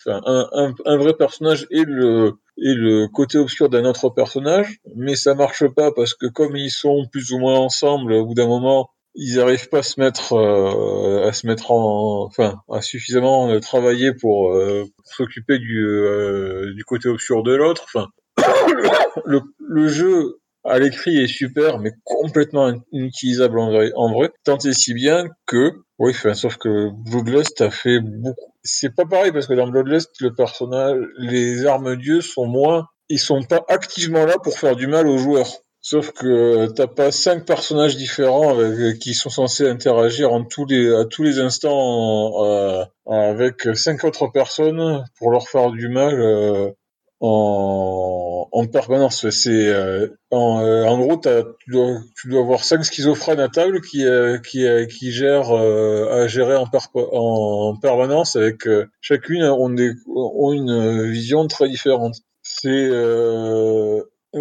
un, 0.08 0.48
un, 0.54 0.74
un 0.86 0.98
vrai 0.98 1.14
personnage 1.14 1.68
et 1.72 1.84
le, 1.84 2.34
et 2.58 2.74
le 2.74 3.08
côté 3.08 3.38
obscur 3.38 3.70
d'un 3.70 3.86
autre 3.86 4.10
personnage, 4.10 4.80
mais 4.96 5.16
ça 5.16 5.36
marche 5.36 5.68
pas 5.68 5.92
parce 5.92 6.14
que 6.14 6.28
comme 6.28 6.56
ils 6.56 6.72
sont 6.72 7.06
plus 7.12 7.32
ou 7.32 7.40
moins 7.40 7.58
ensemble, 7.58 8.14
au 8.14 8.26
bout 8.26 8.34
d'un 8.34 8.48
moment, 8.48 8.90
ils 9.16 9.40
arrivent 9.40 9.70
pas 9.70 9.80
à 9.80 9.84
se 9.84 10.00
mettre 10.00 10.34
euh, 10.34 11.28
à 11.28 11.32
se 11.34 11.48
mettre 11.48 11.72
en 11.72 12.26
enfin 12.26 12.56
à 12.72 12.82
suffisamment 12.82 13.50
euh, 13.50 13.60
travailler 13.60 14.14
pour, 14.14 14.52
euh, 14.52 14.84
s'occuper 15.06 15.58
du 15.58 15.86
euh, 15.86 16.74
du 16.74 16.84
côté 16.84 17.08
obscur 17.10 17.42
de 17.44 17.54
l'autre. 17.56 17.86
Enfin 17.86 18.08
le, 19.26 19.42
le 19.60 19.88
jeu 19.88 20.40
à 20.66 20.80
l'écrit 20.80 21.18
est 21.22 21.28
super 21.28 21.80
mais 21.80 21.92
complètement 22.04 22.68
in- 22.68 22.82
inutilisable 22.92 23.60
en 23.60 23.72
vrai, 23.72 23.92
en 23.96 24.12
vrai 24.12 24.32
tant 24.44 24.58
et 24.58 24.74
si 24.74 24.94
bien 24.94 25.28
que 25.46 25.72
oui 26.00 26.12
enfin, 26.12 26.34
sauf 26.34 26.58
que 26.58 26.90
Bloodlust 27.10 27.62
a 27.62 27.70
fait 27.72 28.00
beaucoup 28.02 28.52
c'est 28.66 28.94
pas 28.94 29.06
pareil 29.06 29.32
parce 29.32 29.48
que 29.48 29.54
dans 29.54 29.68
Bloodlust 29.68 30.20
le 30.20 30.34
personnage 30.34 30.98
les 31.18 31.66
armes 31.66 31.96
dieux 31.96 32.22
sont 32.22 32.46
moins 32.46 32.88
ils 33.10 33.20
sont 33.20 33.44
pas 33.44 33.64
activement 33.68 34.26
là 34.26 34.36
pour 34.44 34.58
faire 34.58 34.76
du 34.76 34.88
mal 34.88 35.08
aux 35.08 35.18
joueurs. 35.18 35.48
Sauf 35.82 36.12
que 36.14 36.26
euh, 36.26 36.68
t'as 36.68 36.88
pas 36.88 37.12
cinq 37.12 37.46
personnages 37.46 37.96
différents 37.96 38.60
euh, 38.60 38.94
qui 38.94 39.14
sont 39.14 39.30
censés 39.30 39.70
interagir 39.70 40.34
en 40.34 40.44
tous 40.44 40.66
les, 40.66 40.92
à 40.92 41.06
tous 41.06 41.22
les 41.22 41.40
instants 41.40 42.44
euh, 42.44 42.84
avec 43.06 43.70
cinq 43.76 44.04
autres 44.04 44.28
personnes 44.30 45.06
pour 45.20 45.30
leur 45.30 45.48
faire 45.48 45.70
du 45.70 45.88
mal 45.88 46.20
euh, 46.20 46.72
en, 47.20 48.48
en 48.52 48.66
permanence. 48.68 49.30
C'est 49.30 49.68
euh, 49.68 50.08
en, 50.32 50.62
euh, 50.64 50.86
en 50.86 50.98
gros, 51.00 51.18
tu 51.18 51.72
dois, 51.72 51.98
tu 52.20 52.30
dois 52.30 52.42
avoir 52.42 52.64
cinq 52.64 52.84
schizophrènes 52.84 53.40
à 53.40 53.50
table 53.50 53.82
qui 53.82 54.06
euh, 54.06 54.38
qui, 54.40 54.66
euh, 54.66 54.86
qui 54.86 55.12
gèrent 55.12 55.52
euh, 55.52 56.24
à 56.24 56.28
gérer 56.28 56.56
en, 56.56 57.76
permanence 57.82 58.36
avec 58.36 58.68
euh, 58.68 58.86
chacune 59.02 59.44
ont, 59.44 59.70
des, 59.70 59.92
ont 60.08 60.54
une 60.54 61.10
vision 61.12 61.48
très 61.48 61.70
différente. 61.70 62.16
C'est 62.42 62.90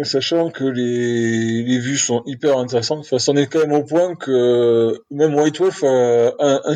Sachant 0.03 0.49
que 0.49 0.65
les, 0.65 1.63
les 1.63 1.79
vues 1.79 1.97
sont 1.97 2.21
hyper 2.25 2.57
intéressantes, 2.57 2.99
enfin, 2.99 3.17
c'en 3.17 3.37
est 3.37 3.47
quand 3.47 3.59
même 3.59 3.71
au 3.71 3.83
point 3.83 4.15
que 4.15 5.01
même 5.09 5.33
White 5.35 5.59
Wolf, 5.59 5.83
a, 5.83 6.33
un 6.65 6.75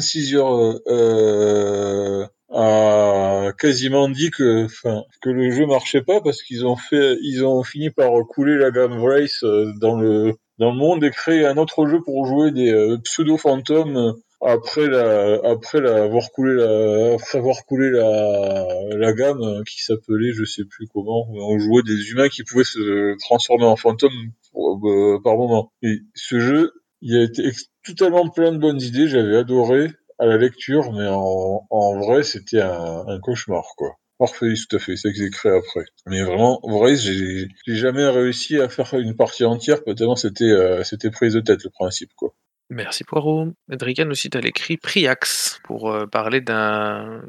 euh, 0.88 2.26
a 2.52 3.52
quasiment 3.58 4.10
dit 4.10 4.32
que, 4.32 4.66
enfin, 4.66 5.04
que 5.22 5.30
le 5.30 5.52
jeu 5.52 5.66
marchait 5.66 6.02
pas 6.02 6.22
parce 6.22 6.41
qu'ils 6.41 6.66
ont 6.66 6.76
fait, 6.76 7.18
ils 7.22 7.45
ont 7.45 7.64
fini 7.64 7.89
par 7.91 8.12
couler 8.28 8.58
la 8.58 8.72
gamme 8.72 9.00
Vrace 9.00 9.43
euh, 9.43 9.72
dans 9.80 10.00
le 10.00 10.34
dans 10.58 10.72
le 10.72 10.78
monde 10.78 11.04
et 11.04 11.12
créer 11.12 11.45
un 11.45 11.58
autre 11.58 11.88
jeu 11.88 12.00
pour 12.04 12.26
jouer 12.26 12.52
des 12.52 12.72
euh, 12.72 12.97
pseudo 13.04 13.38
fantômes 13.38 14.16
après 14.41 14.88
la 14.88 15.39
après 15.43 15.80
la 15.80 16.04
avoir 16.04 16.32
coulé 16.32 16.56
la 16.56 17.14
après 17.14 17.38
avoir 17.38 17.66
coulé 17.66 17.89
la 17.91 18.66
la 18.97 19.14
gamme 19.14 19.41
euh, 19.41 19.64
qui 19.64 19.84
s'appelait 19.84 20.34
je 20.34 20.43
sais 20.43 20.66
plus 20.66 20.88
comment 20.88 21.28
on 21.30 21.60
jouait 21.60 21.84
des 21.84 22.12
humains 22.12 22.30
qui 22.30 22.43
pouvaient 22.43 22.64
se 22.64 23.16
transformer 23.20 23.66
en 23.66 23.76
fantômes 23.76 24.32
par 25.24 25.38
moment. 25.38 25.72
Et 25.84 26.00
ce 26.16 26.39
jeu 26.39 26.72
il 27.02 27.16
a 27.16 27.24
été 27.24 27.52
totalement 27.86 28.28
plein 28.30 28.52
de 28.52 28.58
bonnes 28.58 28.82
idées 28.82 29.08
j'avais 29.08 29.38
adoré 29.38 29.89
à 30.20 30.26
la 30.26 30.38
lecture 30.38 30.91
mais 30.91 31.07
en 31.07 31.99
vrai 31.99 32.24
c'était 32.24 32.61
un, 32.61 33.20
cauchemar 33.22 33.63
quoi 33.78 33.95
Parfait, 34.20 34.53
tout 34.70 34.76
à 34.76 34.80
fait, 34.80 34.97
c'est 34.97 35.13
créé 35.13 35.53
après. 35.53 35.86
Mais 36.05 36.22
vraiment, 36.22 36.59
vrai, 36.61 36.97
j'ai 36.97 37.47
jamais 37.67 38.05
réussi 38.05 38.59
à 38.59 38.67
faire 38.67 38.95
une 38.95 39.15
partie 39.15 39.45
entière, 39.45 39.82
tellement 39.95 40.17
c'était 40.17 40.43
euh, 40.43 40.84
c'était 40.84 41.09
prise 41.09 41.36
de 41.36 41.39
tête 41.39 41.63
le 41.63 41.70
principe, 41.70 42.11
quoi. 42.17 42.36
Merci 42.70 43.05
Poirot. 43.05 43.53
Edrican 43.72 44.09
aussi, 44.09 44.30
t'as 44.30 44.41
l'écrit 44.41 44.76
Priax 44.76 45.59
pour 45.63 45.89
euh, 45.89 46.05
parler 46.05 46.41
d'un 46.41 47.22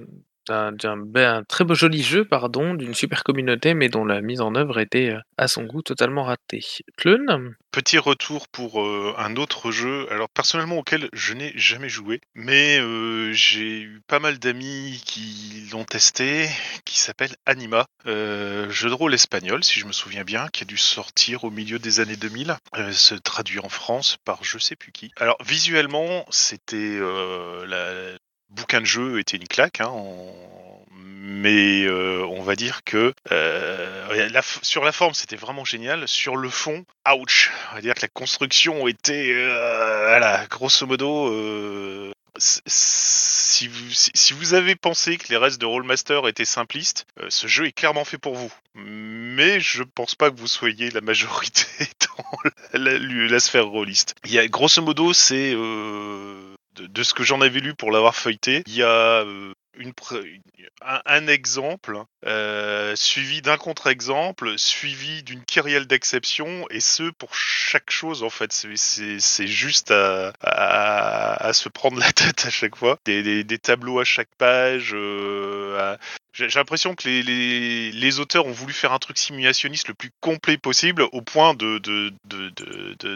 d'un 0.51 0.97
ben, 0.97 1.37
un 1.37 1.45
très 1.45 1.65
beau 1.65 1.75
joli 1.75 2.03
jeu, 2.03 2.25
pardon, 2.25 2.75
d'une 2.75 2.95
super 2.95 3.23
communauté, 3.25 3.75
mais 3.75 3.89
dont 3.89 4.05
la 4.05 4.21
mise 4.21 4.41
en 4.41 4.55
œuvre 4.55 4.81
était 4.81 5.11
euh, 5.11 5.21
à 5.37 5.49
son 5.49 5.65
goût 5.65 5.83
totalement 5.83 6.25
ratée. 6.25 6.65
Clun 6.97 7.55
Petit 7.73 7.99
retour 7.99 8.49
pour 8.49 8.83
euh, 8.83 9.15
un 9.17 9.37
autre 9.37 9.71
jeu, 9.71 10.11
alors 10.11 10.29
personnellement 10.29 10.79
auquel 10.79 11.09
je 11.13 11.35
n'ai 11.35 11.53
jamais 11.55 11.89
joué, 11.89 12.21
mais 12.35 12.81
euh, 12.81 13.33
j'ai 13.33 13.83
eu 13.83 14.01
pas 14.09 14.19
mal 14.19 14.41
d'amis 14.41 15.01
qui 15.07 15.69
l'ont 15.71 15.85
testé, 15.85 16.49
qui 16.85 16.99
s'appelle 16.99 17.37
Anima, 17.47 17.87
jeu 18.05 18.89
de 18.89 18.93
rôle 18.93 19.15
espagnol 19.15 19.63
si 19.63 19.79
je 19.79 19.87
me 19.87 19.93
souviens 19.93 20.25
bien, 20.25 20.49
qui 20.53 20.65
a 20.65 20.67
dû 20.67 20.77
sortir 20.77 21.45
au 21.45 21.51
milieu 21.51 21.79
des 21.79 22.01
années 22.01 22.17
2000, 22.17 22.57
euh, 22.77 22.91
se 22.91 23.15
traduit 23.15 23.61
en 23.61 23.69
France 23.69 24.17
par 24.25 24.43
je 24.43 24.59
sais 24.59 24.75
plus 24.75 24.91
qui. 24.91 25.13
Alors 25.17 25.37
visuellement, 25.47 26.27
c'était 26.31 26.99
la, 26.99 28.19
bouquin 28.51 28.81
de 28.81 28.87
jeu 28.87 29.19
était 29.19 29.37
une 29.37 29.49
claque, 29.49 29.81
hein, 29.81 29.93
mais 31.41 31.85
euh, 31.85 32.25
on 32.27 32.43
va 32.43 32.57
dire 32.57 32.83
que 32.85 33.15
euh, 33.31 34.41
sur 34.63 34.85
la 34.85 34.93
forme 34.93 35.15
c'était 35.15 35.37
vraiment 35.37 35.65
génial, 35.65 36.07
sur 36.09 36.37
le 36.37 36.51
fond, 36.51 36.85
ouch, 37.09 37.51
on 37.71 37.77
va 37.77 37.81
dire 37.81 37.95
que 37.95 38.03
la 38.03 38.09
construction 38.09 38.89
était, 38.89 39.33
euh, 39.33 40.07
voilà, 40.09 40.47
grosso 40.51 40.87
modo, 40.87 41.31
si 42.67 43.69
vous, 43.69 44.55
avez 44.55 44.75
pensé 44.75 45.19
que 45.19 45.29
les 45.29 45.37
restes 45.37 45.61
de 45.61 45.67
Rollmaster 45.67 46.27
étaient 46.27 46.45
simplistes, 46.45 47.07
ce 47.29 47.47
jeu 47.47 47.67
est 47.67 47.73
clairement 47.73 48.05
fait 48.05 48.19
pour 48.19 48.35
vous. 48.35 48.53
Mais 48.75 49.61
je 49.61 49.83
pense 49.83 50.15
pas 50.15 50.31
que 50.31 50.37
vous 50.37 50.47
soyez 50.47 50.91
la 50.91 51.01
majorité 51.01 51.67
dans 52.73 52.79
la, 52.79 53.41
sphère 53.41 53.67
rôliste. 53.67 54.15
Il 54.25 54.33
y 54.33 54.39
a 54.39 54.49
grosso 54.49 54.81
modo, 54.81 55.13
c'est 55.13 55.55
de, 56.77 57.03
ce 57.03 57.15
que 57.15 57.23
j'en 57.23 57.41
avais 57.41 57.61
lu 57.61 57.75
pour 57.75 57.91
l'avoir 57.91 58.15
feuilleté, 58.15 58.63
il 58.67 58.77
y 58.77 58.83
a 58.83 59.23
euh, 59.25 59.53
un, 60.83 61.27
exemple 61.27 62.03
euh, 62.27 62.95
suivi 62.97 63.43
d'un 63.43 63.57
contre-exemple, 63.57 64.59
suivi 64.59 65.23
d'une 65.23 65.45
kyrielle 65.45 65.87
d'exception, 65.87 66.67
et 66.71 66.81
ce 66.81 67.11
pour 67.11 67.35
chaque 67.35 67.91
chose 67.91 68.23
en 68.23 68.31
fait. 68.31 68.53
C'est- 68.53 69.47
juste 69.47 69.91
à, 69.91 70.33
à, 70.43 71.53
se 71.53 71.69
prendre 71.69 71.99
la 71.99 72.13
tête 72.13 72.47
à 72.47 72.51
chaque 72.51 72.77
fois. 72.77 72.99
Des, 73.05 73.45
des, 73.45 73.59
tableaux 73.59 74.01
à 74.01 74.05
chaque 74.05 74.35
page. 74.39 74.93
euh, 74.95 75.97
j'ai 76.33 76.59
l'impression 76.59 76.95
que 76.95 77.09
les, 77.09 77.23
les, 77.23 77.91
les 77.93 78.21
auteurs 78.21 78.47
ont 78.47 78.53
voulu 78.53 78.73
faire 78.73 78.93
un 78.93 78.99
truc 78.99 79.19
simulationniste 79.19 79.89
le 79.89 79.95
plus 79.95 80.11
complet 80.21 80.57
possible 80.57 81.03
au 81.13 81.23
point 81.23 81.55
de, 81.55 81.79
de, 81.79 82.13
de, 82.25 82.51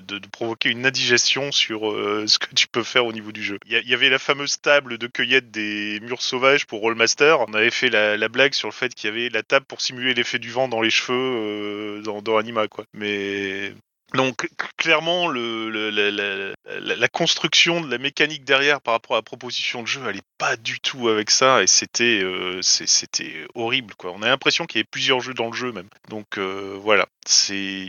de, 0.00 0.18
provoquer 0.32 0.70
une 0.70 0.84
indigestion 0.84 1.52
sur 1.52 1.90
euh, 1.90 2.24
ce 2.26 2.38
que 2.38 2.52
tu 2.54 2.66
peux 2.66 2.82
faire 2.82 3.06
au 3.06 3.12
niveau 3.12 3.32
du 3.32 3.42
jeu. 3.42 3.58
Il 3.66 3.88
y 3.88 3.94
avait 3.94 4.10
la 4.10 4.18
fameuse 4.18 4.60
table 4.60 4.98
de 4.98 5.06
cueillette 5.06 5.50
des 5.50 6.00
murs 6.00 6.22
sauvages 6.22 6.53
pour 6.66 6.80
Rollmaster. 6.80 7.40
On 7.40 7.52
avait 7.54 7.70
fait 7.72 7.90
la, 7.90 8.16
la 8.16 8.28
blague 8.28 8.54
sur 8.54 8.68
le 8.68 8.72
fait 8.72 8.94
qu'il 8.94 9.10
y 9.10 9.12
avait 9.12 9.28
la 9.30 9.42
table 9.42 9.66
pour 9.66 9.80
simuler 9.80 10.14
l'effet 10.14 10.38
du 10.38 10.50
vent 10.50 10.68
dans 10.68 10.80
les 10.80 10.90
cheveux 10.90 11.18
euh, 11.18 12.02
dans, 12.02 12.22
dans 12.22 12.36
Anima. 12.36 12.68
Quoi. 12.68 12.84
Mais 12.94 13.72
donc 14.14 14.48
clairement, 14.76 15.28
la- 15.28 16.52
la 16.96 17.08
construction 17.08 17.80
de 17.80 17.90
la 17.90 17.98
mécanique 17.98 18.44
derrière 18.44 18.80
par 18.80 18.94
rapport 18.94 19.16
à 19.16 19.18
la 19.18 19.22
proposition 19.22 19.82
de 19.82 19.88
jeu, 19.88 20.00
elle 20.08 20.16
est 20.18 20.22
pas 20.44 20.56
du 20.58 20.78
tout 20.78 21.08
avec 21.08 21.30
ça 21.30 21.62
et 21.62 21.66
c'était 21.66 22.20
euh, 22.22 22.60
c'était 22.60 23.46
horrible 23.54 23.94
quoi. 23.94 24.12
On 24.14 24.20
a 24.20 24.26
l'impression 24.26 24.66
qu'il 24.66 24.78
y 24.78 24.80
avait 24.80 24.88
plusieurs 24.90 25.20
jeux 25.20 25.32
dans 25.32 25.46
le 25.46 25.54
jeu 25.54 25.72
même. 25.72 25.88
Donc 26.10 26.36
euh, 26.36 26.76
voilà, 26.82 27.06
c'est 27.26 27.86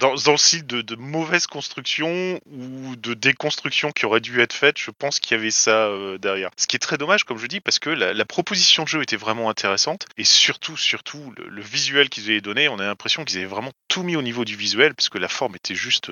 dans, 0.00 0.12
le 0.12 0.36
style 0.38 0.66
de, 0.66 0.96
mauvaise 0.96 1.46
construction 1.46 2.40
ou 2.50 2.96
de 2.96 3.12
déconstruction 3.12 3.92
qui 3.92 4.06
aurait 4.06 4.20
dû 4.20 4.40
être 4.40 4.54
faite. 4.54 4.78
Je 4.78 4.90
pense 4.90 5.20
qu'il 5.20 5.36
y 5.36 5.40
avait 5.40 5.50
ça 5.50 5.88
euh, 5.88 6.16
derrière. 6.16 6.50
Ce 6.56 6.66
qui 6.66 6.76
est 6.76 6.80
très 6.80 6.96
dommage, 6.96 7.24
comme 7.24 7.38
je 7.38 7.46
dis, 7.46 7.60
parce 7.60 7.78
que 7.78 7.90
la, 7.90 8.24
proposition 8.24 8.84
de 8.84 8.88
jeu 8.88 9.02
était 9.02 9.16
vraiment 9.16 9.50
intéressante 9.50 10.06
et 10.16 10.24
surtout 10.24 10.78
surtout 10.78 11.34
le, 11.36 11.60
visuel 11.60 12.08
qu'ils 12.08 12.30
avaient 12.30 12.40
donné, 12.40 12.68
on 12.68 12.78
a 12.78 12.84
l'impression 12.84 13.26
qu'ils 13.26 13.38
avaient 13.38 13.46
vraiment 13.46 13.72
tout 13.88 14.02
mis 14.02 14.16
au 14.16 14.22
niveau 14.22 14.46
du 14.46 14.56
visuel 14.56 14.94
parce 14.94 15.10
que 15.10 15.18
la 15.18 15.28
forme 15.28 15.56
était 15.56 15.74
juste 15.74 16.10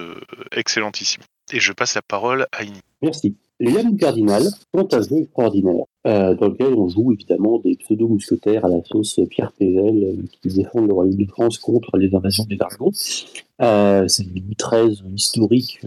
excellentissime. 0.52 1.22
Et 1.50 1.60
je 1.60 1.72
passe 1.72 1.94
la 1.94 2.02
parole 2.02 2.46
à 2.52 2.64
Ini. 2.64 2.80
Merci. 3.00 3.36
Les 3.58 3.72
Lames 3.72 3.96
Cardinales 3.96 4.48
sont 4.74 4.94
un 4.94 5.00
jeu 5.00 5.16
extraordinaire, 5.16 5.84
euh, 6.06 6.34
dans 6.34 6.48
lequel 6.48 6.74
on 6.74 6.88
joue 6.88 7.12
évidemment 7.12 7.58
des 7.58 7.76
pseudo-mousquetaires 7.76 8.66
à 8.66 8.68
la 8.68 8.84
sauce 8.84 9.18
Pierre 9.30 9.52
Pével 9.52 10.04
euh, 10.04 10.22
qui 10.42 10.48
défendent 10.54 10.88
le 10.88 10.92
Royaume 10.92 11.16
de 11.16 11.24
France 11.26 11.56
contre 11.58 11.96
les 11.96 12.14
invasions 12.14 12.44
des 12.44 12.56
dragons. 12.56 12.92
Euh, 13.62 14.06
c'est 14.08 14.24
une 14.24 14.34
Louis 14.34 14.56
XIII 14.60 15.14
historique, 15.14 15.80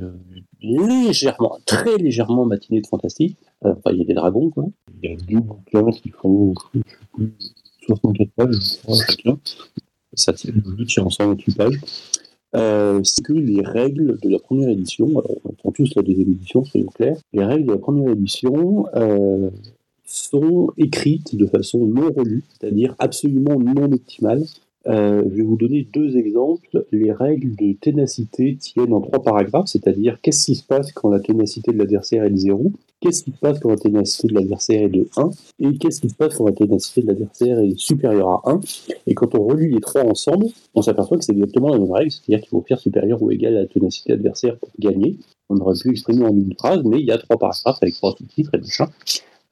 légèrement, 0.59 1.59
très 1.67 1.97
légèrement 1.97 2.45
matinée 2.45 2.81
de 2.81 2.87
fantastique. 2.87 3.37
Enfin, 3.61 3.91
il 3.91 3.99
y 3.99 4.01
a 4.01 4.05
des 4.05 4.15
dragons, 4.15 4.49
quoi. 4.49 4.65
Il 5.03 5.11
y 5.11 5.13
a 5.13 5.17
deux 5.17 5.39
bouquins 5.39 5.91
qui 5.91 6.09
font 6.09 6.55
je 6.73 6.79
sais 6.79 6.85
plus, 7.13 7.33
64 7.85 8.31
pages, 8.31 8.55
je 8.55 8.81
crois, 8.81 8.97
chacun. 9.05 9.37
Ça 10.13 10.33
tient, 10.33 10.51
le 10.53 10.77
jeu 10.77 10.85
tient 10.85 11.03
ensemble 11.03 11.35
28 11.35 11.55
pages. 11.55 11.79
Euh, 12.55 13.01
c'est 13.03 13.23
que 13.23 13.33
les 13.33 13.61
règles 13.61 14.17
de 14.21 14.29
la 14.29 14.39
première 14.39 14.69
édition, 14.69 15.07
alors 15.07 15.37
on 15.45 15.49
attend 15.49 15.71
tous 15.71 15.93
la 15.95 16.01
deuxième 16.01 16.31
édition, 16.31 16.63
soyons 16.63 16.87
clairs, 16.87 17.17
les 17.31 17.45
règles 17.45 17.67
de 17.67 17.73
la 17.73 17.77
première 17.77 18.11
édition 18.11 18.87
euh, 18.95 19.51
sont 20.03 20.71
écrites 20.77 21.35
de 21.35 21.45
façon 21.45 21.85
non 21.85 22.11
relue, 22.11 22.43
c'est-à-dire 22.49 22.95
absolument 22.97 23.59
non 23.59 23.91
optimale. 23.91 24.43
Euh, 24.87 25.23
je 25.29 25.35
vais 25.35 25.43
vous 25.43 25.57
donner 25.57 25.87
deux 25.93 26.15
exemples. 26.17 26.85
Les 26.91 27.11
règles 27.11 27.55
de 27.55 27.73
ténacité 27.73 28.55
tiennent 28.55 28.93
en 28.93 29.01
trois 29.01 29.21
paragraphes, 29.21 29.67
c'est-à-dire 29.67 30.19
qu'est-ce 30.21 30.45
qui 30.45 30.55
se 30.55 30.63
passe 30.63 30.91
quand 30.93 31.09
la 31.09 31.19
ténacité 31.19 31.73
de 31.73 31.77
l'adversaire 31.77 32.23
est 32.23 32.29
de 32.29 32.37
0, 32.37 32.71
qu'est-ce 33.01 33.23
qui 33.23 33.31
se 33.31 33.37
passe 33.37 33.59
quand 33.59 33.69
la 33.69 33.77
ténacité 33.77 34.29
de 34.29 34.35
l'adversaire 34.35 34.83
est 34.83 34.89
de 34.89 35.09
1, 35.17 35.29
et 35.59 35.77
qu'est-ce 35.77 35.99
qui 35.99 36.09
se 36.09 36.15
passe 36.15 36.35
quand 36.35 36.45
la 36.45 36.53
ténacité 36.53 37.01
de 37.01 37.07
l'adversaire 37.07 37.59
est 37.59 37.77
supérieure 37.77 38.29
à 38.29 38.41
1. 38.45 38.61
Et 39.07 39.13
quand 39.15 39.35
on 39.35 39.43
relie 39.43 39.69
les 39.69 39.81
trois 39.81 40.03
ensemble, 40.03 40.45
on 40.73 40.81
s'aperçoit 40.81 41.17
que 41.17 41.25
c'est 41.25 41.33
exactement 41.33 41.69
la 41.69 41.77
même 41.77 41.91
règle, 41.91 42.11
c'est-à-dire 42.11 42.39
qu'il 42.39 42.49
faut 42.49 42.61
faire 42.61 42.79
supérieur 42.79 43.21
ou 43.21 43.31
égal 43.31 43.57
à 43.57 43.61
la 43.61 43.67
ténacité 43.67 44.13
adversaire 44.13 44.57
pour 44.57 44.69
gagner. 44.79 45.17
On 45.49 45.57
aurait 45.57 45.77
pu 45.81 45.89
exprimer 45.89 46.25
en 46.25 46.33
une 46.33 46.53
phrase, 46.57 46.83
mais 46.85 46.99
il 46.99 47.05
y 47.05 47.11
a 47.11 47.17
trois 47.17 47.37
paragraphes 47.37 47.79
avec 47.81 47.95
trois 47.95 48.15
sous-titres 48.17 48.51
et 48.53 48.59
machin. 48.59 48.87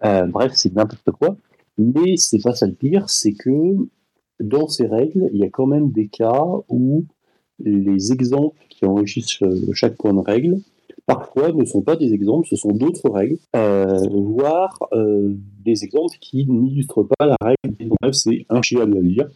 Euh, 0.05 0.25
bref, 0.27 0.51
c'est 0.55 0.73
n'importe 0.73 1.11
quoi. 1.11 1.35
Mais 1.77 2.17
c'est 2.17 2.41
pas 2.41 2.53
ça 2.53 2.65
le 2.65 2.73
pire, 2.73 3.09
c'est 3.09 3.33
que 3.33 3.87
dans 4.39 4.67
ces 4.67 4.87
règles, 4.87 5.29
il 5.33 5.39
y 5.39 5.43
a 5.43 5.49
quand 5.49 5.65
même 5.65 5.91
des 5.91 6.07
cas 6.07 6.43
où 6.69 7.05
les 7.59 8.11
exemples 8.11 8.61
qui 8.69 8.85
enrichissent 8.85 9.41
euh, 9.41 9.73
chaque 9.73 9.95
point 9.95 10.13
de 10.13 10.19
règle, 10.19 10.59
parfois 11.05 11.51
ne 11.51 11.65
sont 11.65 11.81
pas 11.81 11.95
des 11.95 12.13
exemples, 12.13 12.47
ce 12.47 12.55
sont 12.55 12.71
d'autres 12.71 13.09
règles, 13.09 13.37
euh, 13.55 14.07
voire 14.11 14.77
euh, 14.93 15.33
des 15.63 15.83
exemples 15.83 16.17
qui 16.19 16.45
n'illustrent 16.45 17.07
pas 17.17 17.25
la 17.25 17.37
règle. 17.41 17.95
Bref, 18.01 18.13
c'est 18.13 18.45
un 18.49 18.59
à 18.59 18.85
lire. 18.85 19.29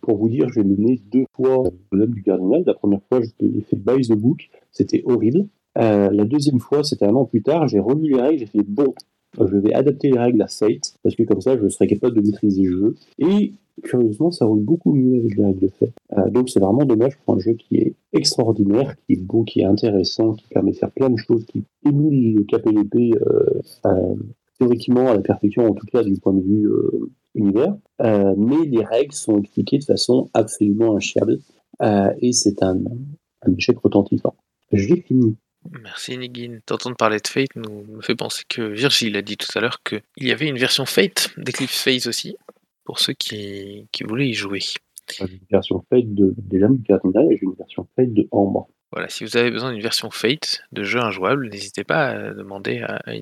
Pour 0.00 0.18
vous 0.18 0.28
dire, 0.28 0.48
j'ai 0.50 0.62
mené 0.62 1.00
deux 1.10 1.26
fois 1.34 1.64
l'homme 1.92 2.14
du 2.14 2.22
cardinal. 2.22 2.62
La 2.66 2.74
première 2.74 3.00
fois, 3.08 3.20
j'ai 3.20 3.60
fait 3.62 3.76
by 3.76 4.06
the 4.06 4.14
book, 4.14 4.48
c'était 4.70 5.02
horrible. 5.04 5.46
La 5.74 6.24
deuxième 6.24 6.60
fois, 6.60 6.84
c'était 6.84 7.06
un 7.06 7.14
an 7.14 7.24
plus 7.24 7.42
tard, 7.42 7.66
j'ai 7.66 7.80
relu 7.80 8.10
les 8.14 8.20
règles, 8.20 8.38
j'ai 8.38 8.46
fait 8.46 8.62
bon, 8.62 8.94
je 9.38 9.56
vais 9.56 9.74
adapter 9.74 10.10
les 10.10 10.18
règles 10.18 10.42
à 10.42 10.48
Fate, 10.48 10.96
parce 11.02 11.14
que 11.14 11.22
comme 11.22 11.40
ça, 11.40 11.56
je 11.56 11.68
serai 11.68 11.86
capable 11.86 12.16
de 12.16 12.26
maîtriser 12.26 12.62
le 12.62 12.70
jeu. 12.70 12.94
Et 13.18 13.52
curieusement, 13.82 14.30
ça 14.30 14.44
roule 14.44 14.60
beaucoup 14.60 14.92
mieux 14.94 15.18
avec 15.18 15.36
les 15.36 15.44
règles 15.44 15.60
de 15.60 15.68
fait. 15.68 15.92
Euh, 16.16 16.30
donc 16.30 16.48
c'est 16.48 16.60
vraiment 16.60 16.84
dommage 16.84 17.16
pour 17.18 17.34
un 17.34 17.38
jeu 17.38 17.54
qui 17.54 17.76
est 17.76 17.94
extraordinaire, 18.12 18.94
qui 19.06 19.14
est 19.14 19.22
beau, 19.22 19.44
qui 19.44 19.60
est 19.60 19.64
intéressant, 19.64 20.34
qui 20.34 20.46
permet 20.48 20.72
de 20.72 20.76
faire 20.76 20.92
plein 20.92 21.10
de 21.10 21.16
choses, 21.16 21.44
qui 21.46 21.64
émule 21.86 22.34
le 22.34 22.44
KPDP 22.44 23.16
euh, 23.20 23.60
euh, 23.86 24.14
théoriquement 24.58 25.08
à 25.08 25.14
la 25.14 25.20
perfection, 25.20 25.66
en 25.66 25.74
tout 25.74 25.86
cas 25.86 26.02
du 26.02 26.14
point 26.14 26.32
de 26.32 26.42
vue 26.42 26.66
euh, 26.66 27.10
univers. 27.34 27.76
Mais 28.00 28.64
les 28.66 28.84
règles 28.84 29.12
sont 29.12 29.38
expliquées 29.38 29.78
de 29.78 29.84
façon 29.84 30.28
absolument 30.34 30.96
inchiable. 30.96 31.40
Et 32.20 32.32
c'est 32.32 32.62
un, 32.62 32.78
un 33.42 33.54
échec 33.56 33.78
retentissant. 33.78 34.34
J'ai 34.72 35.00
fini. 35.00 35.36
Merci 35.70 36.18
Nigin. 36.18 36.58
T'entendre 36.66 36.96
parler 36.96 37.18
de 37.20 37.26
Fate 37.26 37.56
nous 37.56 37.84
me 37.84 38.02
fait 38.02 38.14
penser 38.14 38.42
que 38.48 38.62
Virgile 38.62 39.16
a 39.16 39.22
dit 39.22 39.36
tout 39.36 39.48
à 39.56 39.60
l'heure 39.60 39.82
qu'il 39.82 40.02
y 40.18 40.30
avait 40.30 40.48
une 40.48 40.58
version 40.58 40.84
Fate 40.84 41.30
d'Eclipse 41.36 41.82
Phase 41.82 42.06
aussi, 42.06 42.36
pour 42.84 42.98
ceux 42.98 43.14
qui, 43.14 43.86
qui 43.92 44.04
voulaient 44.04 44.28
y 44.28 44.34
jouer. 44.34 44.60
J'ai 45.10 45.24
une 45.24 45.38
version 45.50 45.84
Fate 45.90 46.14
de, 46.14 46.34
des 46.36 46.58
lames 46.58 46.76
du 46.76 46.82
cardinal 46.82 47.26
et 47.30 47.36
j'ai 47.36 47.44
une 47.44 47.54
version 47.54 47.86
Fate 47.96 48.12
de 48.12 48.26
Ambre. 48.30 48.68
Voilà, 48.92 49.08
si 49.08 49.24
vous 49.24 49.36
avez 49.36 49.50
besoin 49.50 49.72
d'une 49.72 49.82
version 49.82 50.10
Fate 50.10 50.62
de 50.72 50.84
jeu 50.84 51.00
injouable, 51.00 51.48
n'hésitez 51.48 51.84
pas 51.84 52.08
à 52.08 52.30
demander 52.34 52.80
à, 52.80 53.00
à. 53.04 53.12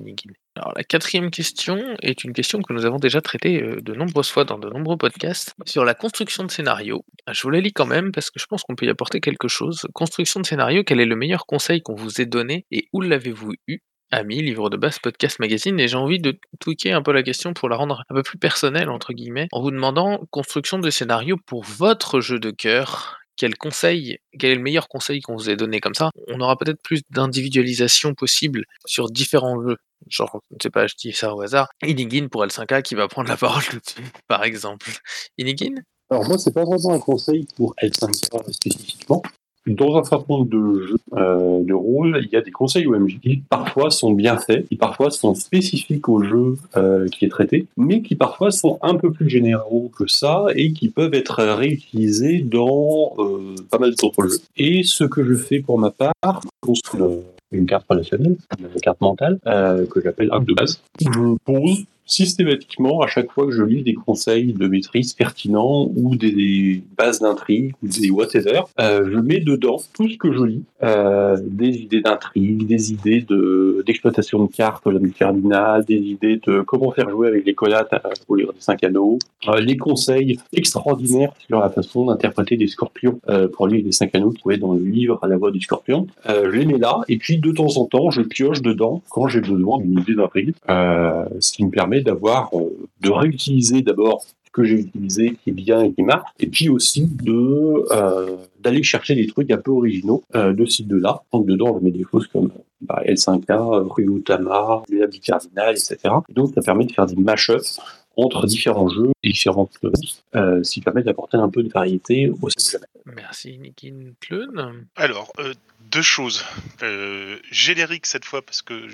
Alors 0.55 0.73
la 0.75 0.83
quatrième 0.83 1.31
question 1.31 1.95
est 2.01 2.23
une 2.23 2.33
question 2.33 2.61
que 2.61 2.73
nous 2.73 2.85
avons 2.85 2.97
déjà 2.97 3.21
traitée 3.21 3.63
euh, 3.63 3.81
de 3.81 3.93
nombreuses 3.93 4.29
fois 4.29 4.45
dans 4.45 4.59
de 4.59 4.69
nombreux 4.69 4.97
podcasts 4.97 5.55
sur 5.65 5.83
la 5.83 5.95
construction 5.95 6.43
de 6.43 6.51
scénario. 6.51 7.03
Je 7.31 7.41
vous 7.41 7.49
la 7.49 7.59
lis 7.59 7.73
quand 7.73 7.87
même 7.87 8.11
parce 8.11 8.29
que 8.29 8.39
je 8.39 8.45
pense 8.45 8.61
qu'on 8.63 8.75
peut 8.75 8.85
y 8.85 8.89
apporter 8.89 9.19
quelque 9.19 9.47
chose. 9.47 9.87
Construction 9.93 10.39
de 10.39 10.45
scénario, 10.45 10.83
quel 10.83 10.99
est 10.99 11.05
le 11.05 11.15
meilleur 11.15 11.47
conseil 11.47 11.81
qu'on 11.81 11.95
vous 11.95 12.21
ait 12.21 12.27
donné 12.27 12.67
et 12.71 12.87
où 12.93 13.01
l'avez-vous 13.01 13.53
eu? 13.67 13.79
Ami, 14.11 14.43
livre 14.43 14.69
de 14.69 14.77
base, 14.77 14.99
podcast, 14.99 15.39
magazine, 15.39 15.79
et 15.79 15.87
j'ai 15.87 15.97
envie 15.97 16.19
de 16.19 16.37
tweaker 16.59 16.95
un 16.95 17.01
peu 17.01 17.13
la 17.13 17.23
question 17.23 17.55
pour 17.55 17.67
la 17.67 17.75
rendre 17.75 18.03
un 18.11 18.13
peu 18.13 18.21
plus 18.21 18.37
personnelle, 18.37 18.91
entre 18.91 19.11
guillemets, 19.11 19.47
en 19.51 19.59
vous 19.59 19.71
demandant 19.71 20.21
construction 20.29 20.77
de 20.77 20.91
scénario 20.91 21.35
pour 21.47 21.63
votre 21.63 22.21
jeu 22.21 22.37
de 22.37 22.51
cœur. 22.51 23.17
Quel 23.37 23.57
conseil, 23.57 24.19
quel 24.37 24.51
est 24.51 24.55
le 24.55 24.61
meilleur 24.61 24.87
conseil 24.87 25.21
qu'on 25.21 25.35
vous 25.35 25.49
ait 25.49 25.55
donné 25.55 25.79
comme 25.79 25.95
ça? 25.95 26.11
On 26.27 26.39
aura 26.41 26.55
peut-être 26.57 26.79
plus 26.83 27.01
d'individualisation 27.09 28.13
possible 28.13 28.65
sur 28.85 29.09
différents 29.09 29.59
jeux. 29.67 29.77
Genre, 30.07 30.39
je 30.51 30.55
ne 30.55 30.59
sais 30.61 30.69
pas, 30.69 30.87
je 30.87 30.95
dis 30.95 31.13
ça 31.13 31.33
au 31.33 31.41
hasard. 31.41 31.69
Inigin 31.85 32.27
pour 32.27 32.45
L5A 32.45 32.81
qui 32.81 32.95
va 32.95 33.07
prendre 33.07 33.29
la 33.29 33.37
parole 33.37 33.63
tout 33.63 33.79
de 33.79 33.85
suite, 33.85 34.13
par 34.27 34.43
exemple. 34.43 34.89
Inigin? 35.37 35.75
Alors 36.09 36.27
moi, 36.27 36.37
c'est 36.37 36.53
pas 36.53 36.63
vraiment 36.63 36.91
un 36.91 36.99
conseil 36.99 37.47
pour 37.55 37.75
L5 37.81 38.51
spécifiquement. 38.51 39.21
Dans 39.65 39.97
un 39.97 40.03
certain 40.03 40.25
nombre 40.33 40.49
de 40.49 40.81
jeux 40.81 40.97
euh, 41.13 41.63
de 41.63 41.73
rôle, 41.73 42.19
il 42.21 42.29
y 42.29 42.35
a 42.35 42.41
des 42.41 42.51
conseils 42.51 42.85
OMJ 42.85 43.19
qui 43.21 43.37
parfois 43.49 43.91
sont 43.91 44.11
bien 44.11 44.37
faits, 44.37 44.67
qui 44.67 44.75
parfois 44.75 45.09
sont 45.09 45.35
spécifiques 45.35 46.09
au 46.09 46.21
jeu 46.21 46.57
euh, 46.75 47.07
qui 47.07 47.23
est 47.23 47.29
traité, 47.29 47.67
mais 47.77 48.01
qui 48.01 48.15
parfois 48.15 48.51
sont 48.51 48.77
un 48.81 48.95
peu 48.95 49.11
plus 49.11 49.29
généraux 49.29 49.89
que 49.97 50.05
ça 50.05 50.47
et 50.53 50.73
qui 50.73 50.89
peuvent 50.89 51.13
être 51.13 51.41
réutilisés 51.41 52.41
dans 52.41 53.13
euh, 53.19 53.55
pas 53.71 53.77
mal 53.77 53.95
d'autres 53.95 54.27
jeux. 54.27 54.39
Et 54.57 54.83
ce 54.83 55.05
que 55.05 55.23
je 55.23 55.35
fais 55.35 55.59
pour 55.59 55.79
ma 55.79 55.91
part, 55.91 56.41
construire 56.59 57.07
une 57.53 57.65
carte 57.65 57.85
relationnelle, 57.89 58.35
une 58.59 58.81
carte 58.81 59.01
mentale, 59.01 59.39
euh, 59.47 59.85
que 59.85 60.01
j'appelle 60.01 60.29
arc 60.31 60.45
de 60.45 60.53
base, 60.53 60.81
je 60.99 61.37
pose 61.45 61.85
systématiquement 62.05 63.01
à 63.01 63.07
chaque 63.07 63.31
fois 63.31 63.45
que 63.45 63.51
je 63.51 63.63
lis 63.63 63.83
des 63.83 63.93
conseils 63.93 64.53
de 64.53 64.67
maîtrise 64.67 65.13
pertinents 65.13 65.89
ou 65.95 66.15
des, 66.15 66.83
bases 66.97 67.19
d'intrigue 67.19 67.73
ou 67.81 67.87
des 67.87 68.09
whatever, 68.09 68.61
euh, 68.79 69.09
je 69.11 69.17
mets 69.19 69.39
dedans 69.39 69.81
tout 69.93 70.07
ce 70.09 70.17
que 70.17 70.31
je 70.31 70.43
lis, 70.43 70.63
euh, 70.83 71.37
des 71.41 71.77
idées 71.77 72.01
d'intrigue, 72.01 72.65
des 72.67 72.91
idées 72.91 73.21
de 73.21 73.83
d'exploitation 73.85 74.43
de 74.43 74.51
cartes, 74.51 74.85
la 74.87 74.99
cardinal, 75.09 75.83
des 75.85 75.95
idées 75.95 76.39
de 76.45 76.61
comment 76.61 76.91
faire 76.91 77.09
jouer 77.09 77.27
avec 77.27 77.45
les 77.45 77.53
collates 77.53 77.93
euh, 77.93 78.09
au 78.27 78.35
livre 78.35 78.53
des 78.53 78.61
cinq 78.61 78.83
anneaux, 78.83 79.19
euh, 79.47 79.59
les 79.59 79.77
conseils 79.77 80.39
extraordinaires 80.53 81.33
sur 81.47 81.59
la 81.59 81.69
façon 81.69 82.05
d'interpréter 82.05 82.57
des 82.57 82.67
scorpions 82.67 83.19
euh, 83.29 83.47
pour 83.47 83.67
le 83.67 83.73
livre 83.73 83.85
des 83.85 83.91
cinq 83.91 84.13
anneaux 84.15 84.33
trouvé 84.33 84.57
dans 84.57 84.73
le 84.73 84.83
livre 84.83 85.19
à 85.21 85.27
la 85.27 85.37
voix 85.37 85.51
du 85.51 85.61
scorpion. 85.61 86.07
Je 86.27 86.49
les 86.49 86.65
mets 86.65 86.77
là 86.77 87.01
et 87.07 87.17
puis 87.17 87.37
de 87.37 87.51
temps 87.51 87.77
en 87.77 87.85
temps 87.85 88.09
je 88.09 88.21
pioche 88.21 88.61
dedans 88.61 89.01
quand 89.09 89.27
j'ai 89.27 89.41
besoin 89.41 89.79
d'une 89.79 89.99
idée 89.99 90.15
d'intrigue, 90.15 90.53
ce 90.67 91.53
qui 91.53 91.65
me 91.65 91.69
permet 91.69 91.92
d'avoir 92.01 92.49
euh, 92.53 92.69
de 93.01 93.09
réutiliser 93.09 93.81
d'abord 93.81 94.23
ce 94.23 94.51
que 94.51 94.63
j'ai 94.63 94.75
utilisé 94.75 95.37
qui 95.43 95.49
est 95.49 95.53
bien 95.53 95.83
et 95.83 95.93
qui 95.93 96.03
marche, 96.03 96.29
et 96.39 96.47
puis 96.47 96.69
aussi 96.69 97.07
de 97.07 97.85
euh, 97.91 98.37
d'aller 98.59 98.83
chercher 98.83 99.15
des 99.15 99.27
trucs 99.27 99.51
un 99.51 99.57
peu 99.57 99.71
originaux 99.71 100.23
euh, 100.35 100.53
de 100.53 100.65
ces 100.65 100.83
deux-là. 100.83 101.23
Donc 101.31 101.45
dedans, 101.45 101.77
je 101.77 101.83
mets 101.83 101.91
des 101.91 102.05
choses 102.09 102.27
comme 102.27 102.51
bah, 102.81 103.01
L5A, 103.05 103.87
Rue 103.89 104.17
Utama, 104.17 104.83
les 104.89 105.01
habits 105.01 105.19
cardinal, 105.19 105.71
etc. 105.71 105.97
Et 106.29 106.33
donc 106.33 106.53
ça 106.53 106.61
permet 106.61 106.85
de 106.85 106.91
faire 106.91 107.05
des 107.05 107.15
mash-ups 107.15 107.79
entre 108.15 108.45
différents 108.45 108.89
jeux 108.89 109.11
et 109.23 109.29
différentes 109.29 109.71
choses, 109.81 110.23
euh, 110.35 110.63
ce 110.63 110.71
qui 110.71 110.81
permet 110.81 111.03
d'apporter 111.03 111.37
un 111.37 111.49
peu 111.49 111.63
de 111.63 111.69
variété 111.69 112.31
au 112.41 112.49
sein 112.49 112.79
Merci 113.05 113.57
Nikin 113.57 114.13
Kleun. 114.21 114.85
Alors, 114.95 115.33
euh, 115.39 115.53
deux 115.91 116.01
choses. 116.01 116.43
Euh, 116.81 117.37
générique 117.51 118.05
cette 118.05 118.25
fois, 118.25 118.41
parce 118.41 118.61
que 118.61 118.87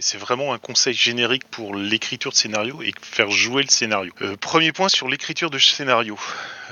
c'est 0.00 0.18
vraiment 0.18 0.54
un 0.54 0.58
conseil 0.58 0.94
générique 0.94 1.44
pour 1.50 1.74
l'écriture 1.74 2.30
de 2.30 2.36
scénario 2.36 2.82
et 2.82 2.92
faire 3.00 3.30
jouer 3.30 3.62
le 3.62 3.68
scénario. 3.68 4.12
Euh, 4.22 4.36
premier 4.36 4.72
point 4.72 4.88
sur 4.88 5.08
l'écriture 5.08 5.50
de 5.50 5.58
scénario. 5.58 6.18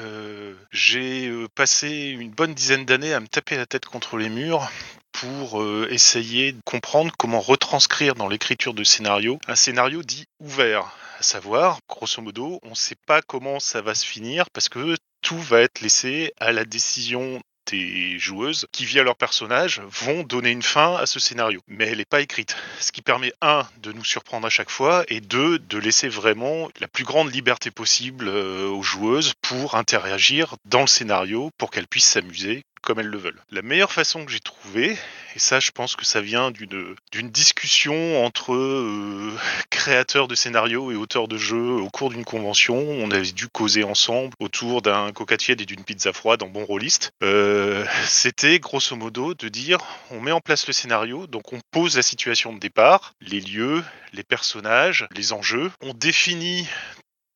Euh, 0.00 0.54
j'ai 0.72 1.28
euh, 1.28 1.48
passé 1.54 2.16
une 2.18 2.30
bonne 2.30 2.54
dizaine 2.54 2.84
d'années 2.84 3.12
à 3.12 3.20
me 3.20 3.26
taper 3.26 3.56
la 3.56 3.66
tête 3.66 3.84
contre 3.84 4.16
les 4.16 4.28
murs 4.28 4.68
pour 5.14 5.62
euh, 5.62 5.86
essayer 5.90 6.52
de 6.52 6.60
comprendre 6.64 7.12
comment 7.16 7.40
retranscrire 7.40 8.14
dans 8.14 8.28
l'écriture 8.28 8.74
de 8.74 8.84
scénario 8.84 9.38
un 9.46 9.54
scénario 9.54 10.02
dit 10.02 10.26
ouvert. 10.40 10.96
À 11.18 11.22
savoir, 11.22 11.78
grosso 11.88 12.20
modo, 12.20 12.58
on 12.64 12.70
ne 12.70 12.74
sait 12.74 12.96
pas 13.06 13.22
comment 13.22 13.60
ça 13.60 13.80
va 13.80 13.94
se 13.94 14.04
finir 14.04 14.50
parce 14.50 14.68
que 14.68 14.96
tout 15.22 15.38
va 15.38 15.60
être 15.60 15.80
laissé 15.80 16.32
à 16.40 16.52
la 16.52 16.64
décision 16.64 17.40
des 17.70 18.18
joueuses 18.18 18.66
qui, 18.72 18.84
via 18.84 19.04
leur 19.04 19.16
personnage, 19.16 19.80
vont 19.88 20.22
donner 20.24 20.50
une 20.50 20.62
fin 20.62 20.96
à 20.96 21.06
ce 21.06 21.18
scénario. 21.18 21.60
Mais 21.68 21.86
elle 21.86 21.98
n'est 21.98 22.04
pas 22.04 22.20
écrite. 22.20 22.56
Ce 22.80 22.92
qui 22.92 23.00
permet, 23.00 23.32
un, 23.40 23.66
de 23.78 23.92
nous 23.92 24.04
surprendre 24.04 24.46
à 24.46 24.50
chaque 24.50 24.68
fois, 24.68 25.04
et 25.08 25.20
deux, 25.20 25.58
de 25.60 25.78
laisser 25.78 26.08
vraiment 26.08 26.68
la 26.80 26.88
plus 26.88 27.04
grande 27.04 27.32
liberté 27.32 27.70
possible 27.70 28.28
euh, 28.28 28.68
aux 28.68 28.82
joueuses 28.82 29.32
pour 29.40 29.76
interagir 29.76 30.56
dans 30.66 30.82
le 30.82 30.86
scénario, 30.86 31.50
pour 31.56 31.70
qu'elles 31.70 31.88
puissent 31.88 32.04
s'amuser 32.04 32.64
comme 32.84 33.00
elles 33.00 33.06
le 33.06 33.18
veulent. 33.18 33.40
La 33.50 33.62
meilleure 33.62 33.92
façon 33.92 34.24
que 34.24 34.30
j'ai 34.30 34.40
trouvée, 34.40 34.96
et 35.34 35.38
ça 35.38 35.58
je 35.60 35.70
pense 35.70 35.96
que 35.96 36.04
ça 36.04 36.20
vient 36.20 36.50
d'une 36.50 37.30
discussion 37.30 38.24
entre 38.24 38.54
euh, 38.54 39.32
créateurs 39.70 40.28
de 40.28 40.34
scénarios 40.34 40.92
et 40.92 40.96
auteurs 40.96 41.28
de 41.28 41.38
jeux 41.38 41.72
au 41.72 41.88
cours 41.90 42.10
d'une 42.10 42.24
convention, 42.24 42.76
on 42.76 43.10
avait 43.10 43.32
dû 43.32 43.48
causer 43.48 43.84
ensemble 43.84 44.34
autour 44.38 44.82
d'un 44.82 45.12
coca 45.12 45.36
tiède 45.36 45.60
et 45.60 45.66
d'une 45.66 45.84
pizza 45.84 46.12
froide 46.12 46.42
en 46.42 46.48
bon 46.48 46.64
rôliste. 46.64 47.10
Euh, 47.22 47.84
C'était 48.06 48.58
grosso 48.58 48.94
modo 48.96 49.34
de 49.34 49.48
dire 49.48 49.78
on 50.10 50.20
met 50.20 50.32
en 50.32 50.40
place 50.40 50.66
le 50.66 50.72
scénario, 50.72 51.26
donc 51.26 51.52
on 51.52 51.60
pose 51.70 51.96
la 51.96 52.02
situation 52.02 52.52
de 52.52 52.58
départ, 52.58 53.14
les 53.20 53.40
lieux, 53.40 53.82
les 54.12 54.22
personnages, 54.22 55.06
les 55.14 55.32
enjeux, 55.32 55.70
on 55.80 55.94
définit 55.94 56.66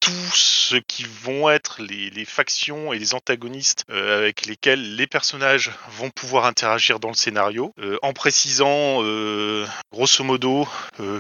tout 0.08 0.36
ce 0.36 0.76
qui 0.76 1.04
vont 1.04 1.50
être 1.50 1.82
les, 1.82 2.24
factions 2.24 2.92
et 2.92 2.98
les 2.98 3.14
antagonistes 3.14 3.84
euh, 3.90 4.18
avec 4.18 4.46
lesquels 4.46 4.96
les 4.96 5.06
personnages 5.06 5.70
vont 5.90 6.08
pouvoir 6.10 6.46
interagir 6.46 6.98
dans 6.98 7.08
le 7.08 7.14
scénario, 7.14 7.74
euh, 7.78 7.98
en 8.02 8.12
précisant 8.12 9.02
euh, 9.02 9.66
grosso 9.92 10.24
modo 10.24 10.66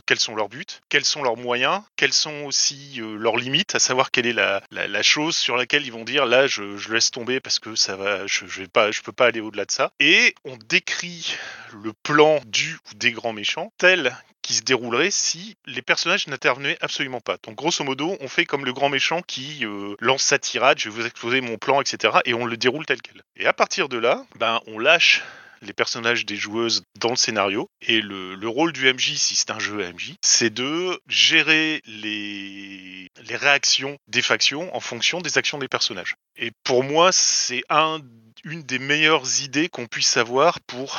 quels 0.06 0.18
sont 0.18 0.34
leurs 0.34 0.48
buts, 0.48 0.64
quels 0.88 1.04
sont 1.04 1.22
leurs 1.22 1.36
moyens, 1.36 1.82
quelles 1.96 2.12
sont 2.12 2.44
aussi 2.44 3.00
leurs 3.00 3.36
limites, 3.36 3.74
à 3.74 3.78
savoir 3.78 4.10
quelle 4.10 4.26
est 4.26 4.32
la, 4.32 5.02
chose 5.02 5.36
sur 5.36 5.56
laquelle 5.56 5.84
ils 5.84 5.92
vont 5.92 6.04
dire 6.04 6.26
là 6.26 6.46
je, 6.46 6.76
je 6.76 6.92
laisse 6.92 7.10
tomber 7.10 7.40
parce 7.40 7.58
que 7.58 7.74
ça 7.74 7.96
va, 7.96 8.26
je, 8.26 8.46
je 8.46 8.62
vais 8.62 8.68
pas, 8.68 8.90
je 8.90 9.02
peux 9.02 9.12
pas 9.12 9.26
aller 9.26 9.40
au-delà 9.40 9.64
de 9.64 9.70
ça. 9.70 9.92
Et 10.00 10.34
on 10.44 10.56
décrit 10.56 11.36
le 11.82 11.92
plan 11.92 12.40
du 12.46 12.78
ou 12.90 12.94
des 12.94 13.12
grands 13.12 13.32
méchants 13.32 13.72
tel 13.78 14.16
qui 14.48 14.54
se 14.54 14.62
déroulerait 14.62 15.10
si 15.10 15.58
les 15.66 15.82
personnages 15.82 16.26
n'intervenaient 16.26 16.78
absolument 16.80 17.20
pas. 17.20 17.36
Donc 17.42 17.54
grosso 17.54 17.84
modo, 17.84 18.16
on 18.18 18.28
fait 18.28 18.46
comme 18.46 18.64
le 18.64 18.72
grand 18.72 18.88
méchant 18.88 19.20
qui 19.20 19.66
euh, 19.66 19.94
lance 20.00 20.22
sa 20.22 20.38
tirade, 20.38 20.78
je 20.78 20.88
vais 20.88 21.02
vous 21.02 21.06
exposer 21.06 21.42
mon 21.42 21.58
plan, 21.58 21.82
etc. 21.82 22.20
Et 22.24 22.32
on 22.32 22.46
le 22.46 22.56
déroule 22.56 22.86
tel 22.86 23.02
quel. 23.02 23.20
Et 23.36 23.44
à 23.44 23.52
partir 23.52 23.90
de 23.90 23.98
là, 23.98 24.24
ben 24.36 24.62
on 24.66 24.78
lâche 24.78 25.22
les 25.60 25.74
personnages 25.74 26.24
des 26.24 26.36
joueuses 26.36 26.82
dans 26.98 27.10
le 27.10 27.16
scénario. 27.16 27.68
Et 27.82 28.00
le, 28.00 28.36
le 28.36 28.48
rôle 28.48 28.72
du 28.72 28.90
MJ, 28.90 29.16
si 29.16 29.36
c'est 29.36 29.50
un 29.50 29.58
jeu 29.58 29.86
MJ, 29.86 30.14
c'est 30.22 30.48
de 30.48 30.98
gérer 31.08 31.82
les, 31.84 33.10
réactions 33.28 33.98
des 34.06 34.22
factions 34.22 34.74
en 34.74 34.80
fonction 34.80 35.20
des 35.20 35.36
actions 35.36 35.58
des 35.58 35.68
personnages. 35.68 36.14
Et 36.38 36.52
pour 36.64 36.84
moi, 36.84 37.12
c'est 37.12 37.64
un, 37.68 38.00
une 38.44 38.62
des 38.62 38.78
meilleures 38.78 39.42
idées 39.42 39.68
qu'on 39.68 39.86
puisse 39.86 40.16
avoir 40.16 40.58
pour 40.60 40.98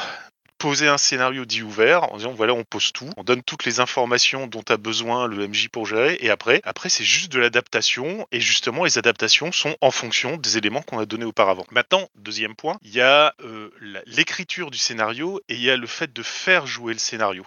poser 0.60 0.88
un 0.88 0.98
scénario 0.98 1.46
dit 1.46 1.64
ouvert 1.64 2.12
en 2.14 2.18
disant 2.18 2.34
voilà 2.34 2.54
on 2.54 2.64
pose 2.64 2.92
tout, 2.92 3.10
on 3.18 3.24
donne 3.24 3.42
toutes 3.42 3.66
les 3.66 3.80
informations 3.80 4.46
dont 4.46 4.64
a 4.70 4.78
besoin 4.78 5.26
le 5.26 5.48
MJ 5.48 5.70
pour 5.70 5.88
gérer 5.88 6.18
et 6.20 6.30
après 6.30 6.62
après 6.66 6.90
c'est 6.90 7.04
juste 7.04 7.32
de 7.32 7.40
l'adaptation 7.40 8.28
et 8.32 8.42
justement 8.42 8.84
les 8.84 8.98
adaptations 8.98 9.52
sont 9.52 9.76
en 9.82 9.92
fonction 9.92 10.38
des 10.38 10.58
éléments 10.58 10.82
qu'on 10.82 11.00
a 11.00 11.06
donnés 11.06 11.26
auparavant. 11.26 11.66
Maintenant 11.72 12.08
deuxième 12.16 12.56
point, 12.56 12.78
il 12.84 12.92
y 12.92 13.02
a 13.02 13.34
euh, 13.44 13.70
l'écriture 14.06 14.70
du 14.70 14.78
scénario 14.78 15.40
et 15.50 15.56
il 15.56 15.62
y 15.62 15.72
a 15.72 15.78
le 15.78 15.88
fait 15.88 16.12
de 16.12 16.24
faire 16.24 16.68
jouer 16.68 16.94
le 16.94 17.00
scénario. 17.00 17.46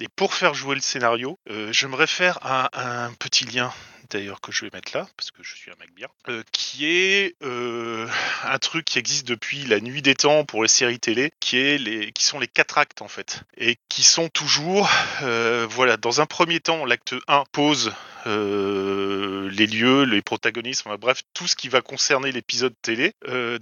Et 0.00 0.08
pour 0.14 0.34
faire 0.34 0.54
jouer 0.54 0.74
le 0.74 0.80
scénario, 0.80 1.38
euh, 1.50 1.72
je 1.72 1.86
me 1.86 1.96
réfère 1.96 2.38
à 2.42 3.06
un 3.06 3.12
petit 3.14 3.44
lien 3.44 3.72
d'ailleurs 4.10 4.40
que 4.40 4.52
je 4.52 4.64
vais 4.64 4.70
mettre 4.72 4.96
là, 4.96 5.06
parce 5.16 5.30
que 5.30 5.42
je 5.42 5.54
suis 5.54 5.70
un 5.70 5.74
mec 5.80 5.94
bien, 5.94 6.08
euh, 6.28 6.42
qui 6.52 6.86
est 6.86 7.34
euh, 7.42 8.06
un 8.44 8.58
truc 8.58 8.84
qui 8.84 8.98
existe 8.98 9.26
depuis 9.26 9.64
la 9.64 9.80
nuit 9.80 10.02
des 10.02 10.14
temps 10.14 10.44
pour 10.44 10.62
les 10.62 10.68
séries 10.68 11.00
télé, 11.00 11.32
qui, 11.40 12.12
sont 12.18 12.38
les 12.38 12.48
quatre 12.48 12.78
actes 12.78 13.02
en 13.02 13.08
fait, 13.08 13.42
et 13.56 13.76
qui 13.88 14.02
sont 14.02 14.28
toujours, 14.28 14.88
euh, 15.22 15.66
voilà, 15.68 15.96
dans 15.96 16.20
un 16.20 16.26
premier 16.26 16.60
temps, 16.60 16.84
l'acte 16.84 17.14
1 17.26 17.44
pose 17.52 17.92
les 18.26 19.66
lieux, 19.66 20.02
les 20.02 20.20
protagonistes, 20.20 20.84
bref, 21.00 21.22
tout 21.32 21.46
ce 21.46 21.56
qui 21.56 21.70
va 21.70 21.80
concerner 21.80 22.30
l'épisode 22.30 22.74
télé. 22.82 23.14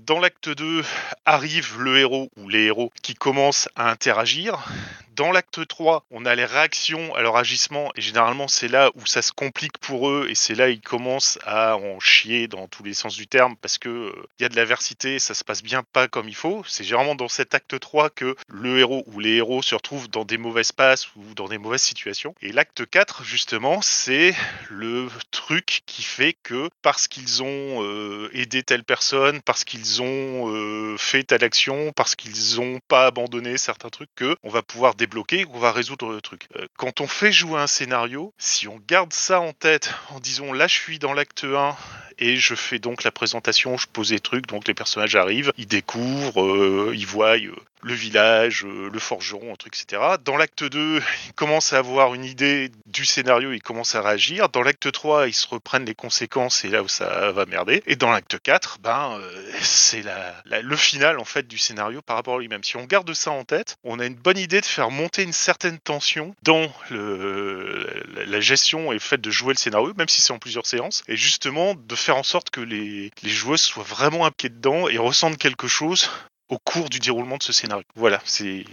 Dans 0.05 0.19
l'acte 0.19 0.49
2 0.49 0.83
arrive 1.25 1.81
le 1.81 1.99
héros 1.99 2.31
ou 2.37 2.49
les 2.49 2.65
héros 2.65 2.91
qui 3.01 3.15
commencent 3.15 3.69
à 3.77 3.91
interagir. 3.93 4.67
Dans 5.17 5.33
l'acte 5.33 5.67
3, 5.67 6.05
on 6.11 6.27
a 6.27 6.35
les 6.35 6.45
réactions 6.45 7.15
à 7.15 7.23
leur 7.23 7.39
agissement 7.39 7.91
et 7.97 8.03
généralement 8.03 8.49
c'est 8.49 8.69
là 8.69 8.91
où 8.97 9.07
ça 9.07 9.23
se 9.23 9.33
complique 9.33 9.79
pour 9.79 10.11
eux 10.11 10.27
et 10.29 10.35
c'est 10.35 10.55
là 10.55 10.69
ils 10.69 10.83
commencent 10.83 11.39
à 11.47 11.79
en 11.79 11.99
chier 12.01 12.49
dans 12.49 12.69
tous 12.69 12.83
les 12.83 12.93
sens 12.93 13.17
du 13.17 13.27
terme 13.27 13.57
parce 13.57 13.79
que 13.79 13.89
euh, 13.89 14.27
il 14.39 14.43
y 14.43 14.45
a 14.45 14.51
de 14.51 14.57
l'aversité, 14.57 15.19
ça 15.19 15.33
se 15.33 15.43
passe 15.43 15.63
bien 15.63 15.83
pas 15.95 16.07
comme 16.07 16.29
il 16.29 16.35
faut. 16.35 16.63
C'est 16.69 16.85
généralement 16.85 17.15
dans 17.15 17.29
cet 17.29 17.55
acte 17.55 17.81
3 17.81 18.11
que 18.11 18.37
le 18.49 18.79
héros 18.79 19.05
ou 19.07 19.19
les 19.19 19.37
héros 19.37 19.63
se 19.63 19.75
retrouvent 19.75 20.11
dans 20.11 20.27
des 20.27 20.37
mauvaises 20.37 20.73
passes 20.73 21.09
ou 21.17 21.23
dans 21.35 21.49
des 21.49 21.57
mauvaises 21.57 21.81
situations. 21.81 22.35
Et 22.43 22.53
l'acte 22.53 22.85
4 22.85 23.25
justement, 23.25 23.81
c'est 23.81 24.35
le 24.69 25.09
truc 25.31 25.81
qui 25.87 26.03
fait 26.03 26.37
que 26.43 26.69
parce 26.83 27.09
qu'ils 27.09 27.43
ont 27.43 27.83
euh, 27.83 28.29
aidé 28.35 28.63
telle 28.63 28.85
personne, 28.85 29.41
parce 29.41 29.65
qu'ils 29.65 30.03
ont 30.03 30.53
euh, 30.53 30.99
fait 30.99 31.23
telle 31.23 31.43
action, 31.43 31.93
parce 31.97 32.15
qu'ils 32.17 32.61
ont 32.61 32.81
pas 32.87 33.07
abandonné 33.07 33.57
certains 33.57 33.89
trucs, 33.89 34.15
que 34.15 34.37
on 34.43 34.51
va 34.51 34.61
pouvoir 34.61 34.95
débloquer, 35.07 35.45
qu'on 35.45 35.59
va 35.59 35.73
résoudre 35.73 36.13
le 36.13 36.21
truc. 36.21 36.49
Euh, 36.57 36.67
quand 36.77 37.01
on 37.01 37.07
fait 37.07 37.33
jouer 37.33 37.61
un 37.61 37.67
scénario, 37.67 38.33
si 38.39 38.67
on 38.67 38.81
garde 38.89 39.13
ça 39.13 39.41
en 39.41 39.53
tête 39.53 39.95
en 40.11 40.21
disant 40.21 40.53
là 40.53 40.67
je 40.67 40.75
suis 40.75 40.99
dans 40.99 41.13
l'acte 41.13 41.45
1 41.45 41.77
et 42.19 42.37
je 42.37 42.55
fais 42.55 42.79
donc 42.79 43.05
la 43.05 43.11
présentation, 43.11 43.77
je 43.77 43.87
pose 43.87 44.09
des 44.09 44.21
trucs, 44.21 44.47
donc 44.47 44.67
les 44.67 44.75
personnages 44.75 45.15
arrivent, 45.17 45.53
ils 45.59 45.67
découvrent, 45.67 46.43
euh, 46.43 46.93
ils 46.95 47.07
voient 47.07 47.37
euh, 47.37 47.55
le 47.83 47.95
village, 47.95 48.65
euh, 48.65 48.91
le 48.93 48.99
forgeron, 48.99 49.53
un 49.53 49.57
truc, 49.57 49.77
etc. 49.81 50.03
Dans 50.25 50.37
l'acte 50.37 50.65
2, 50.65 51.01
ils 51.27 51.33
commencent 51.35 51.73
à 51.73 51.79
avoir 51.79 52.15
une 52.15 52.25
idée 52.25 52.71
du 52.87 53.05
scénario, 53.05 53.53
ils 53.53 53.63
commencent 53.63 53.95
à 53.95 54.03
réagir. 54.03 54.49
Dans 54.49 54.63
l'acte 54.63 54.91
3, 54.91 55.29
ils 55.29 55.35
se 55.35 55.47
reprennent 55.47 55.85
les 55.85 55.95
conséquences 55.95 56.65
et 56.65 56.69
là 56.69 56.83
où 56.83 56.89
ça 56.89 57.33
va 57.33 57.47
merder. 57.47 57.83
Et 57.87 57.97
dans 57.97 58.11
l'acte 58.11 58.39
4, 58.41 58.79
ben, 58.81 59.19
euh, 59.21 59.53
c'est 59.61 60.05
le 60.51 60.77
final 60.77 61.19
en 61.19 61.25
fait 61.25 61.47
du 61.47 61.59
scénario 61.59 62.03
par 62.03 62.17
rapport 62.17 62.37
à 62.37 62.39
lui-même. 62.39 62.65
Si 62.65 62.77
on 62.77 62.85
garde 62.85 63.13
ça 63.15 63.31
en 63.31 63.45
tête, 63.45 63.77
on 63.85 63.99
a 63.99 64.07
une 64.07 64.15
bonne 64.15 64.39
idée 64.39 64.61
de 64.61 64.67
faire 64.67 64.91
monter 64.91 65.23
une 65.23 65.33
certaine 65.33 65.79
tension 65.79 66.35
dans 66.43 66.71
le, 66.91 67.87
la, 68.27 68.41
gestion 68.41 68.93
et 68.93 68.95
le 68.95 69.01
fait 69.01 69.21
de 69.21 69.31
jouer 69.31 69.55
le 69.55 69.59
scénario, 69.59 69.93
même 69.97 70.09
si 70.09 70.21
c'est 70.21 70.33
en 70.33 70.39
plusieurs 70.39 70.67
séances, 70.67 71.03
et 71.09 71.17
justement 71.17 71.75
de 71.75 71.95
faire 71.95 72.17
en 72.17 72.23
sorte 72.23 72.51
que 72.51 72.61
les, 72.61 73.11
les 73.23 73.31
joueuses 73.31 73.63
soient 73.63 73.85
vraiment 73.85 74.27
impliquées 74.27 74.55
dedans 74.55 74.89
et 74.89 74.99
ressentent 74.99 75.39
quelque 75.39 75.69
chose 75.69 76.11
au 76.49 76.59
cours 76.59 76.89
du 76.89 76.99
déroulement 76.99 77.37
de 77.37 77.43
ce 77.43 77.53
scénario. 77.53 77.85
Voilà, 77.97 78.21
c'est 78.25 78.65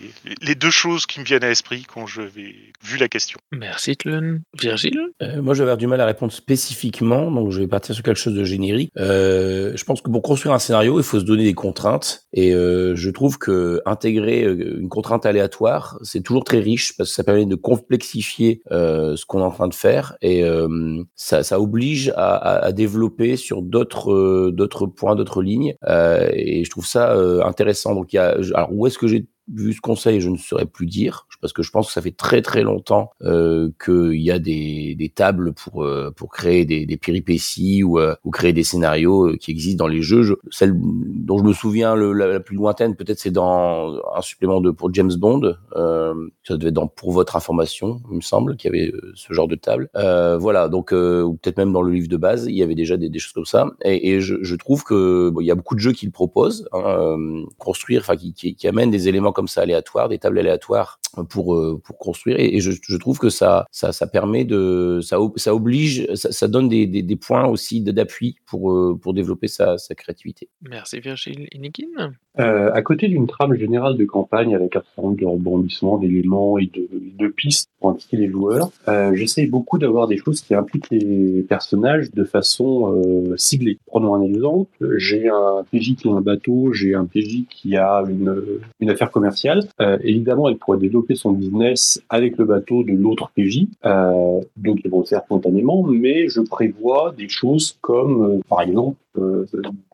les 0.41 0.55
deux 0.55 0.69
choses 0.69 1.05
qui 1.05 1.19
me 1.19 1.26
viennent 1.26 1.43
à 1.43 1.49
l'esprit 1.49 1.86
quand 1.91 2.05
je 2.05 2.21
vais 2.21 2.55
vu 2.84 2.97
la 2.97 3.07
question. 3.07 3.39
Merci 3.51 3.97
Tlun. 3.97 4.39
Virgile? 4.59 4.99
Euh, 5.21 5.41
moi, 5.41 5.53
je 5.53 5.59
vais 5.59 5.63
avoir 5.63 5.78
du 5.78 5.88
mal 5.88 5.99
à 6.01 6.05
répondre 6.05 6.32
spécifiquement, 6.32 7.32
donc 7.32 7.51
je 7.51 7.59
vais 7.59 7.67
partir 7.67 7.95
sur 7.95 8.03
quelque 8.03 8.19
chose 8.19 8.36
de 8.36 8.43
générique. 8.43 8.91
Euh, 8.97 9.74
je 9.76 9.84
pense 9.84 10.01
que 10.01 10.09
pour 10.09 10.21
construire 10.21 10.53
un 10.53 10.59
scénario, 10.59 10.99
il 10.99 11.03
faut 11.03 11.19
se 11.19 11.26
donner 11.26 11.43
des 11.43 11.53
contraintes, 11.53 12.26
et 12.34 12.53
euh, 12.53 12.95
je 12.95 13.09
trouve 13.09 13.38
que 13.38 13.82
intégrer 13.86 14.43
une 14.43 14.89
contrainte 14.89 15.26
aléatoire, 15.26 15.97
c'est 16.03 16.21
toujours 16.21 16.43
très 16.43 16.59
riche 16.59 16.95
parce 16.97 17.09
que 17.09 17.15
ça 17.15 17.24
permet 17.24 17.45
de 17.45 17.55
complexifier 17.55 18.61
euh, 18.71 19.15
ce 19.15 19.26
qu'on 19.26 19.39
est 19.39 19.43
en 19.43 19.51
train 19.51 19.67
de 19.67 19.74
faire, 19.74 20.15
et 20.21 20.43
euh, 20.43 21.01
ça, 21.15 21.43
ça 21.43 21.59
oblige 21.59 22.09
à, 22.15 22.36
à, 22.36 22.65
à 22.65 22.71
développer 22.71 23.36
sur 23.36 23.61
d'autres 23.61 24.11
euh, 24.11 24.51
d'autres 24.51 24.86
points, 24.86 25.15
d'autres 25.15 25.41
lignes, 25.41 25.76
euh, 25.88 26.30
et 26.34 26.63
je 26.63 26.69
trouve 26.69 26.86
ça 26.86 27.13
euh, 27.13 27.41
intéressant. 27.64 27.95
Donc, 27.95 28.14
il 28.14 28.18
y 28.18 28.20
a, 28.20 28.38
alors 28.53 28.72
où 28.72 28.86
est-ce 28.88 28.97
que 28.97 29.07
j'ai 29.07 29.26
vu 29.51 29.74
ce 29.74 29.82
conseil, 29.82 30.22
je 30.22 30.30
ne 30.30 30.38
saurais 30.38 30.66
plus 30.66 30.86
dire, 30.86 31.28
parce 31.44 31.52
que 31.52 31.62
je 31.62 31.72
pense 31.72 31.88
que 31.88 31.94
ça 31.94 32.02
fait 32.02 32.16
très 32.16 32.41
très 32.41 32.64
longtemps 32.64 33.12
euh, 33.24 33.70
qu'il 33.84 34.22
y 34.22 34.32
a 34.32 34.39
des, 34.39 34.96
des 34.96 35.10
tables 35.10 35.52
pour 35.52 35.84
euh, 35.84 36.10
pour 36.16 36.32
créer 36.32 36.64
des, 36.64 36.86
des 36.86 36.96
péripéties 36.96 37.84
ou, 37.84 38.00
euh, 38.00 38.16
ou 38.24 38.32
créer 38.32 38.54
des 38.54 38.64
scénarios 38.64 39.28
euh, 39.28 39.36
qui 39.36 39.52
existent 39.52 39.84
dans 39.84 39.89
les 39.89 40.02
jeux. 40.02 40.24
Je, 40.24 40.36
celle 40.52 40.74
dont 40.74 41.38
je 41.38 41.44
me 41.44 41.52
souviens 41.52 41.96
le, 41.96 42.14
la, 42.14 42.39
plus 42.39 42.56
lointaine, 42.56 42.96
peut-être 42.96 43.20
c'est 43.20 43.30
dans 43.32 44.00
un 44.16 44.22
supplément 44.22 44.62
de 44.62 44.72
pour 44.72 44.94
James 44.94 45.12
Bond. 45.18 45.56
Euh, 45.76 46.14
ça 46.48 46.56
devait 46.56 46.70
être 46.70 46.76
dans 46.76 46.88
pour 46.88 47.12
votre 47.12 47.36
information, 47.36 48.00
il 48.10 48.16
me 48.16 48.22
semble, 48.22 48.56
qu'il 48.56 48.74
y 48.74 48.80
avait 48.80 48.91
euh, 48.94 49.12
ce 49.16 49.34
genre 49.34 49.50
de 49.50 49.56
table. 49.56 49.89
Voilà, 49.94 50.70
donc 50.70 50.94
ou 50.94 51.38
peut-être 51.41 51.58
même 51.58 51.74
dans 51.74 51.82
le 51.82 51.91
livre 51.91 52.08
de 52.08 52.16
base, 52.16 52.46
il 52.48 52.56
y 52.56 52.64
avait 52.64 52.74
déjà 52.74 52.96
des, 52.96 53.10
des 53.10 53.20
choses 53.20 53.34
comme 53.34 53.46
ça. 53.46 53.68
Et, 53.84 54.14
et 54.14 54.22
je, 54.22 54.36
je 54.41 54.56
trouve 54.56 54.86
que 54.86 55.30
bon, 55.30 55.41
il 55.41 55.46
y 55.46 55.52
a 55.52 55.56
beaucoup 55.56 55.76
de 55.76 55.82
jeux 55.82 55.91
qui 55.91 56.06
le 56.06 56.14
proposent, 56.14 56.70
hein, 56.72 57.18
construire, 57.58 58.00
enfin 58.00 58.16
qui, 58.16 58.34
qui 58.34 58.68
amènent 58.68 58.91
des 58.91 59.10
éléments 59.10 59.34
comme 59.34 59.50
ça 59.50 59.60
aléatoires, 59.60 60.08
des 60.08 60.20
tables 60.20 60.39
aléatoires 60.39 61.00
pour 61.30 61.55
euh, 61.55 61.80
pour 61.84 61.97
construire 61.97 62.38
et, 62.39 62.59
je, 62.59 62.72
je, 62.72 62.97
trouve 62.97 63.20
que 63.20 63.30
ça 63.30 63.68
ça 63.72 63.91
ça 63.91 64.07
permet 64.07 64.45
de 64.45 64.99
ça 65.01 65.18
ça 65.36 65.53
oblige 65.53 66.07
ça, 66.16 66.32
ça 66.32 66.47
donne 66.47 66.70
des, 66.70 66.88
des, 66.88 67.03
des, 67.03 67.16
points 67.16 67.45
aussi 67.45 67.82
d'appui 67.82 68.38
pour 68.45 68.72
euh, 68.72 68.97
pour 68.99 69.14
développer 69.14 69.47
sa, 69.47 69.78
sa 69.78 69.93
créativité. 69.95 70.49
Merci 70.61 70.99
Virgile 70.99 71.47
Inikin. 71.51 72.14
Euh, 72.39 72.72
à 72.74 72.82
côté 72.82 73.07
d'une 73.09 73.28
trame 73.28 73.55
générale 73.55 73.95
de 73.95 74.05
campagne 74.05 74.55
avec 74.55 74.76
un 74.76 74.82
certain 74.82 75.03
nombre 75.03 75.20
de 75.20 75.26
rebondissements, 75.26 75.99
d'éléments 75.99 76.57
et 76.57 76.66
de, 76.66 76.89
de, 76.91 77.28
pistes 77.28 77.70
pour 77.84 77.92
indiquer 77.92 78.16
les 78.16 78.30
joueurs, 78.30 78.70
euh, 78.88 79.14
j'essaye 79.14 79.46
beaucoup 79.46 79.78
d'avoir 79.78 80.08
des 80.08 80.16
choses 80.16 80.40
qui 80.40 80.56
impliquent 80.56 80.90
les 80.90 81.42
personnages 81.42 82.10
de 82.12 82.24
façon 82.24 82.96
euh, 82.96 83.36
ciblée. 83.36 83.78
Prenons 83.88 84.16
un 84.16 84.22
exemple. 84.22 84.72
J'ai 84.96 85.28
un 85.28 85.66
PJ 85.70 85.98
qui 85.98 86.08
a 86.08 86.14
un 86.14 86.22
bateau, 86.22 86.72
j'ai 86.72 86.96
un 86.96 87.04
PJ 87.04 87.44
qui 87.50 87.76
a 87.76 88.06
une, 88.08 88.42
une 88.80 88.90
affaire 88.90 89.12
commerciale. 89.12 89.68
Euh, 89.82 89.98
évidemment, 90.02 90.48
il 90.48 90.58
pourrait 90.58 90.78
développer 90.78 91.16
son 91.16 91.34
business 91.34 92.02
avec 92.08 92.38
le 92.38 92.46
bateau 92.46 92.84
de 92.84 92.94
l'autre 92.94 93.32
PJ, 93.36 93.68
euh, 93.86 94.40
donc 94.56 94.80
ils 94.86 94.90
vont 94.90 95.00
le 95.00 95.06
faire 95.06 95.24
spontanément, 95.26 95.84
mais 95.84 96.30
je 96.30 96.40
prévois 96.40 97.14
des 97.18 97.28
choses 97.28 97.78
comme, 97.82 98.40
par 98.48 98.62
exemple, 98.62 98.96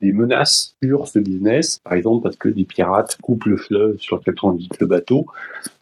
des 0.02 0.14
menaces 0.14 0.76
sur 0.82 1.08
ce 1.08 1.20
business, 1.20 1.80
par 1.84 1.94
exemple 1.94 2.24
parce 2.24 2.38
que 2.38 2.48
des 2.48 2.64
pirates 2.64 3.18
coupent 3.22 3.46
le 3.46 3.58
fleuve 3.58 3.98
sur 3.98 4.18
lequel 4.18 4.36
transite 4.36 4.80
le 4.80 4.88
bateau, 4.88 5.26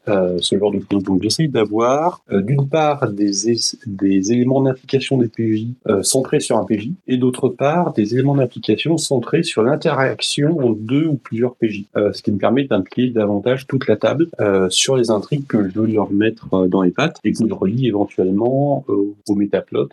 euh, 0.08 0.38
ce 0.39 0.58
genre 0.58 0.72
de 0.72 0.80
choses. 0.91 1.03
Donc 1.03 1.22
j'essaye 1.24 1.47
d'avoir 1.47 2.22
euh, 2.32 2.41
d'une 2.41 2.68
part 2.68 3.12
des, 3.12 3.49
es- 3.51 3.78
des 3.86 4.32
éléments 4.32 4.62
d'implication 4.62 5.18
des 5.18 5.28
PJ 5.28 5.68
euh, 5.88 6.03
centrés 6.03 6.39
sur 6.39 6.58
un 6.58 6.66
PJ 6.66 6.91
et 7.08 7.18
d'autre 7.18 7.49
part 7.49 7.93
des 7.93 8.14
éléments 8.14 8.36
d'implication 8.36 8.97
centrés 8.97 9.43
sur 9.43 9.64
l'interaction 9.64 10.58
entre 10.60 10.80
deux 10.80 11.05
ou 11.05 11.16
plusieurs 11.16 11.55
PJ, 11.55 11.86
euh, 11.95 12.12
ce 12.14 12.22
qui 12.22 12.32
me 12.32 12.38
permet 12.38 12.66
d'impliquer 12.66 13.10
davantage 13.10 13.68
toute 13.68 13.88
la 13.88 13.95
table 13.95 14.28
euh, 14.39 14.70
sur 14.70 14.95
les 14.97 15.10
intrigues 15.12 15.45
que 15.47 15.70
je 15.70 15.80
veux 15.80 15.88
leur 15.88 16.12
mettre 16.12 16.53
euh, 16.53 16.68
dans 16.68 16.82
les 16.82 16.91
pattes 16.91 17.18
et 17.24 17.32
que 17.32 17.47
je 17.47 17.53
relie 17.53 17.88
éventuellement 17.88 18.86
au 18.88 19.36
métaplot 19.36 19.89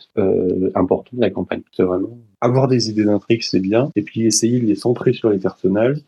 important 0.74 1.10
de 1.16 1.20
la 1.20 1.30
campagne. 1.30 1.60
C'est 1.76 1.82
vraiment 1.82 2.16
avoir 2.40 2.68
des 2.68 2.90
idées 2.90 3.04
d'intrigue, 3.04 3.42
c'est 3.42 3.60
bien, 3.60 3.90
et 3.96 4.02
puis 4.02 4.26
essayer 4.26 4.60
de 4.60 4.66
les 4.66 4.74
centrer 4.74 5.12
sur 5.14 5.30
les 5.30 5.38
personnages 5.38 5.98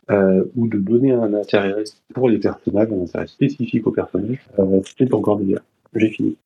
ou 0.55 0.69
de 0.69 0.77
donner 0.79 1.13
un 1.13 1.33
intérêt 1.33 1.85
pour 2.15 2.29
les 2.29 2.39
personnages, 2.39 2.89
un 2.93 3.03
intérêt 3.03 3.27
spécifique 3.27 3.87
aux 3.87 3.91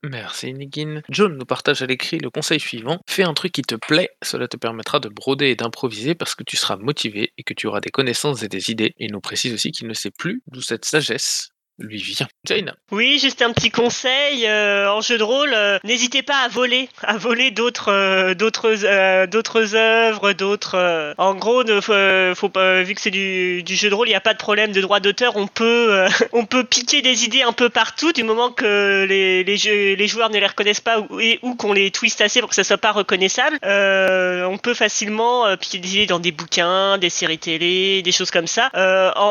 euh. 0.04 0.08
Merci 0.08 0.52
Nigin. 0.52 1.02
John 1.08 1.36
nous 1.36 1.44
partage 1.44 1.82
à 1.82 1.86
l'écrit 1.86 2.18
le 2.18 2.30
conseil 2.30 2.60
suivant. 2.60 2.98
Fais 3.08 3.24
un 3.24 3.34
truc 3.34 3.52
qui 3.52 3.62
te 3.62 3.74
plaît, 3.74 4.10
cela 4.22 4.46
te 4.48 4.56
permettra 4.56 5.00
de 5.00 5.08
broder 5.08 5.46
et 5.46 5.56
d'improviser 5.56 6.14
parce 6.14 6.34
que 6.34 6.44
tu 6.44 6.56
seras 6.56 6.76
motivé 6.76 7.32
et 7.36 7.42
que 7.42 7.54
tu 7.54 7.66
auras 7.66 7.80
des 7.80 7.90
connaissances 7.90 8.42
et 8.42 8.48
des 8.48 8.70
idées. 8.70 8.94
Il 8.98 9.12
nous 9.12 9.20
précise 9.20 9.52
aussi 9.52 9.72
qu'il 9.72 9.88
ne 9.88 9.94
sait 9.94 10.12
plus 10.12 10.42
d'où 10.46 10.60
cette 10.60 10.84
sagesse 10.84 11.50
Oui, 12.92 13.18
juste 13.18 13.40
un 13.42 13.52
petit 13.52 13.70
conseil 13.70 14.46
euh, 14.46 14.90
en 14.90 15.00
jeu 15.00 15.16
de 15.16 15.22
rôle. 15.22 15.52
euh, 15.54 15.78
N'hésitez 15.84 16.22
pas 16.22 16.36
à 16.44 16.48
voler, 16.48 16.88
à 17.02 17.16
voler 17.16 17.50
d'autres, 17.50 17.90
euh, 17.90 18.34
d'autres, 18.34 19.26
d'autres 19.26 19.74
œuvres, 19.74 20.32
d'autres. 20.32 21.14
En 21.16 21.34
gros, 21.34 21.64
ne 21.64 21.80
faut, 21.80 22.48
pas, 22.48 22.82
vu 22.82 22.94
que 22.94 23.00
c'est 23.00 23.10
du, 23.10 23.64
jeu 23.66 23.88
de 23.88 23.94
rôle, 23.94 24.08
il 24.08 24.10
n'y 24.10 24.16
a 24.16 24.20
pas 24.20 24.34
de 24.34 24.38
problème 24.38 24.72
de 24.72 24.80
droit 24.80 25.00
d'auteur. 25.00 25.36
On 25.36 25.46
peut, 25.46 26.04
on 26.32 26.44
peut 26.44 26.64
piquer 26.64 27.02
des 27.02 27.24
idées 27.24 27.42
un 27.42 27.52
peu 27.52 27.70
partout 27.70 28.12
du 28.12 28.24
moment 28.24 28.50
que 28.50 29.06
les, 29.08 30.06
joueurs 30.06 30.30
ne 30.30 30.38
les 30.38 30.46
reconnaissent 30.46 30.80
pas 30.80 31.00
ou, 31.00 31.20
et, 31.20 31.38
ou 31.42 31.54
qu'on 31.54 31.72
les 31.72 31.90
twiste 31.90 32.20
assez 32.20 32.40
pour 32.40 32.50
que 32.50 32.56
ça 32.56 32.64
soit 32.64 32.78
pas 32.78 32.92
reconnaissable. 32.92 33.58
On 33.62 34.58
peut 34.58 34.74
facilement 34.74 35.56
piquer 35.56 35.78
des 35.78 35.94
idées 35.96 36.06
dans 36.06 36.20
des 36.20 36.32
bouquins, 36.32 36.98
des 36.98 37.10
séries 37.10 37.38
télé, 37.38 38.02
des 38.02 38.12
choses 38.12 38.30
comme 38.30 38.46
ça. 38.46 38.70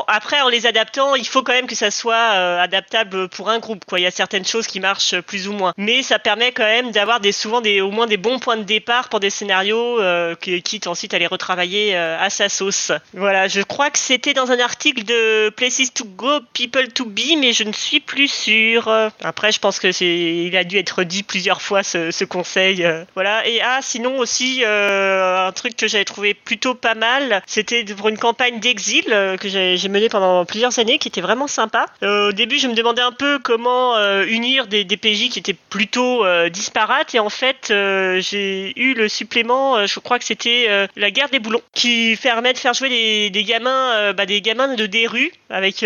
Après, 0.08 0.42
en 0.42 0.50
les 0.50 0.66
adaptant, 0.66 1.16
il 1.16 1.28
faut 1.28 1.44
quand 1.44 1.54
même 1.54 1.68
que 1.68 1.76
ça 1.76 1.92
soit 1.92 2.39
euh, 2.40 2.62
adaptable 2.62 3.30
pour 3.30 3.50
un 3.50 3.60
groupe. 3.60 3.86
Quoi. 3.86 4.00
Il 4.00 4.04
y 4.04 4.08
a 4.08 4.12
certaines 4.12 4.46
choses 4.46 4.68
qui 4.68 4.80
marchent 4.80 5.20
plus 5.22 5.48
ou 5.48 5.54
moins, 5.54 5.74
mais 5.78 6.02
ça 6.04 6.20
permet 6.20 6.52
quand 6.52 6.64
même 6.64 6.92
d'avoir 6.92 7.20
des 7.20 7.32
souvent 7.32 7.62
des 7.62 7.82
au 7.82 7.92
moins 7.92 8.08
des 8.08 8.18
bons 8.18 8.40
points 8.40 8.58
de 8.58 8.64
départ 8.64 9.10
pour 9.10 9.20
des 9.20 9.30
scénarios, 9.30 10.02
euh, 10.02 10.36
qui, 10.36 10.62
quitte 10.62 10.88
ensuite 10.88 11.14
à 11.14 11.20
les 11.20 11.28
retravailler 11.28 11.96
euh, 11.96 12.18
à 12.20 12.30
sa 12.30 12.50
sauce. 12.50 12.92
Voilà, 13.14 13.48
je 13.48 13.62
crois 13.62 13.90
que 13.90 13.98
c'était 13.98 14.34
dans 14.34 14.52
un 14.52 14.60
article 14.60 15.04
de 15.04 15.50
Places 15.50 15.94
to 15.94 16.06
Go, 16.06 16.40
People 16.54 16.88
to 16.90 17.06
Be, 17.06 17.38
mais 17.38 17.54
je 17.54 17.64
ne 17.64 17.74
suis 17.74 18.00
plus 18.00 18.28
sûr. 18.28 18.90
Après, 19.24 19.52
je 19.52 19.60
pense 19.60 19.80
que 19.80 19.92
c'est 19.92 20.08
il 20.08 20.56
a 20.56 20.64
dû 20.64 20.78
être 20.78 21.04
dit 21.04 21.24
plusieurs 21.24 21.62
fois 21.62 21.84
ce, 21.84 22.24
conseil. 22.24 22.84
euh, 22.86 23.04
voilà. 23.16 23.46
Et 23.48 23.62
ah, 23.62 23.80
sinon 23.82 24.18
aussi 24.20 24.64
un 24.66 25.52
truc 25.54 25.76
que 25.76 25.88
j'avais 25.88 26.06
trouvé 26.06 26.34
plutôt 26.34 26.76
pas 26.76 26.96
mal, 26.96 27.42
c'était 27.46 27.84
pour 27.84 28.10
une 28.10 28.18
campagne 28.18 28.60
d'exil 28.60 29.06
que 29.06 29.50
j'ai 29.50 29.90
menée 29.90 30.10
pendant 30.10 30.46
plusieurs 30.46 30.78
années, 30.80 30.98
qui 30.98 31.08
était 31.08 31.22
vraiment 31.22 31.48
sympa. 31.48 31.86
Au 32.30 32.32
début, 32.32 32.60
je 32.60 32.68
me 32.68 32.76
demandais 32.76 33.02
un 33.02 33.12
peu 33.12 33.40
comment 33.40 33.98
euh, 33.98 34.24
unir 34.26 34.68
des, 34.68 34.86
PJ 34.86 35.30
qui 35.30 35.40
étaient 35.40 35.56
plutôt 35.56 36.24
euh, 36.24 36.50
disparates, 36.50 37.16
et 37.16 37.20
en 37.20 37.30
fait, 37.30 37.70
euh, 37.72 38.22
j'ai 38.22 38.80
eu 38.80 38.94
le 38.94 39.10
supplément. 39.10 39.88
je 39.88 40.00
crois 40.00 40.20
que 40.20 40.26
c'était 40.26 40.88
la 40.96 41.12
guerre 41.12 41.30
des 41.30 41.40
boulons, 41.40 41.62
qui 41.74 42.18
permet 42.22 42.54
de 42.54 42.60
faire 42.60 42.74
jouer 42.76 43.30
des, 43.32 43.44
gamins, 43.44 44.14
bah, 44.14 44.28
des 44.28 44.42
gamins 44.42 44.76
de 44.76 44.86
des 44.86 45.08
rues 45.08 45.32
avec 45.50 45.84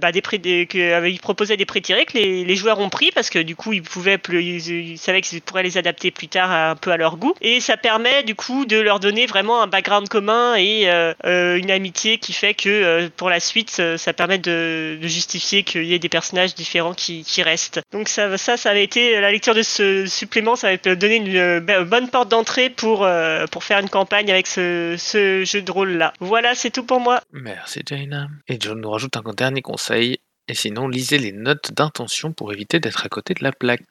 bah, 0.00 0.10
des 0.10 0.22
prêts, 0.22 0.40
ils 0.42 1.20
proposaient 1.20 1.56
des 1.56 1.66
prêts 1.66 1.80
tirés 1.80 2.04
que 2.04 2.18
les, 2.18 2.56
joueurs 2.56 2.80
ont 2.80 2.88
pris 2.88 3.10
parce 3.14 3.30
que 3.30 3.38
du 3.38 3.54
coup, 3.54 3.72
ils 3.72 3.82
pouvaient, 3.82 4.18
ils, 4.30 4.98
savaient 4.98 5.20
qu'ils 5.20 5.42
pourraient 5.42 5.62
les 5.62 5.78
adapter 5.78 6.10
plus 6.10 6.28
tard 6.28 6.50
un 6.50 6.74
peu 6.74 6.90
à 6.90 6.96
leur 6.96 7.16
goût, 7.16 7.34
et 7.40 7.60
ça 7.60 7.76
permet 7.76 8.24
du 8.24 8.34
coup 8.34 8.64
de 8.64 8.78
leur 8.78 8.98
donner 8.98 9.26
vraiment 9.26 9.62
un 9.62 9.68
background 9.68 10.08
commun 10.08 10.56
et 10.56 10.88
une 11.24 11.70
amitié 11.70 12.18
qui 12.18 12.32
fait 12.32 12.54
que 12.54 13.08
pour 13.16 13.30
la 13.30 13.38
suite, 13.38 13.70
ça 13.96 14.12
permet 14.12 14.38
de 14.38 14.98
justifier 15.02 15.62
qu'il 15.66 15.84
y 15.84 15.92
ait 15.92 15.98
des 15.98 16.08
personnages 16.08 16.54
différents 16.54 16.94
qui, 16.94 17.24
restent. 17.42 17.80
Donc 17.92 18.08
ça, 18.08 18.38
ça, 18.38 18.56
ça 18.56 18.70
avait 18.70 18.82
été 18.82 19.20
la 19.20 19.30
lecture 19.30 19.54
de 19.54 19.62
ce 19.62 20.06
supplément, 20.06 20.56
ça 20.56 20.68
avait 20.68 20.96
donné 20.96 21.16
une 21.16 21.36
euh, 21.36 21.84
bonne 21.84 22.08
porte 22.08 22.30
d'entrée 22.30 22.70
pour 22.70 23.04
euh, 23.04 23.46
pour 23.46 23.62
faire 23.62 23.78
une 23.80 23.90
campagne 23.90 24.30
avec 24.30 24.46
ce, 24.46 24.94
ce 24.98 25.44
jeu 25.44 25.60
de 25.60 25.70
rôle 25.70 25.92
là. 25.92 26.14
Voilà, 26.20 26.54
c'est 26.54 26.70
tout 26.70 26.84
pour 26.84 27.00
moi. 27.00 27.20
Merci 27.32 27.82
Jaina. 27.86 28.28
Et 28.48 28.56
John 28.58 28.80
nous 28.80 28.90
rajoute 28.90 29.16
un 29.16 29.22
dernier 29.36 29.60
conseil. 29.60 30.18
Et 30.48 30.54
sinon, 30.54 30.88
lisez 30.88 31.18
les 31.18 31.32
notes 31.32 31.72
d'intention 31.72 32.32
pour 32.32 32.52
éviter 32.52 32.78
d'être 32.78 33.04
à 33.04 33.08
côté 33.08 33.34
de 33.34 33.42
la 33.42 33.52
plaque. 33.52 33.82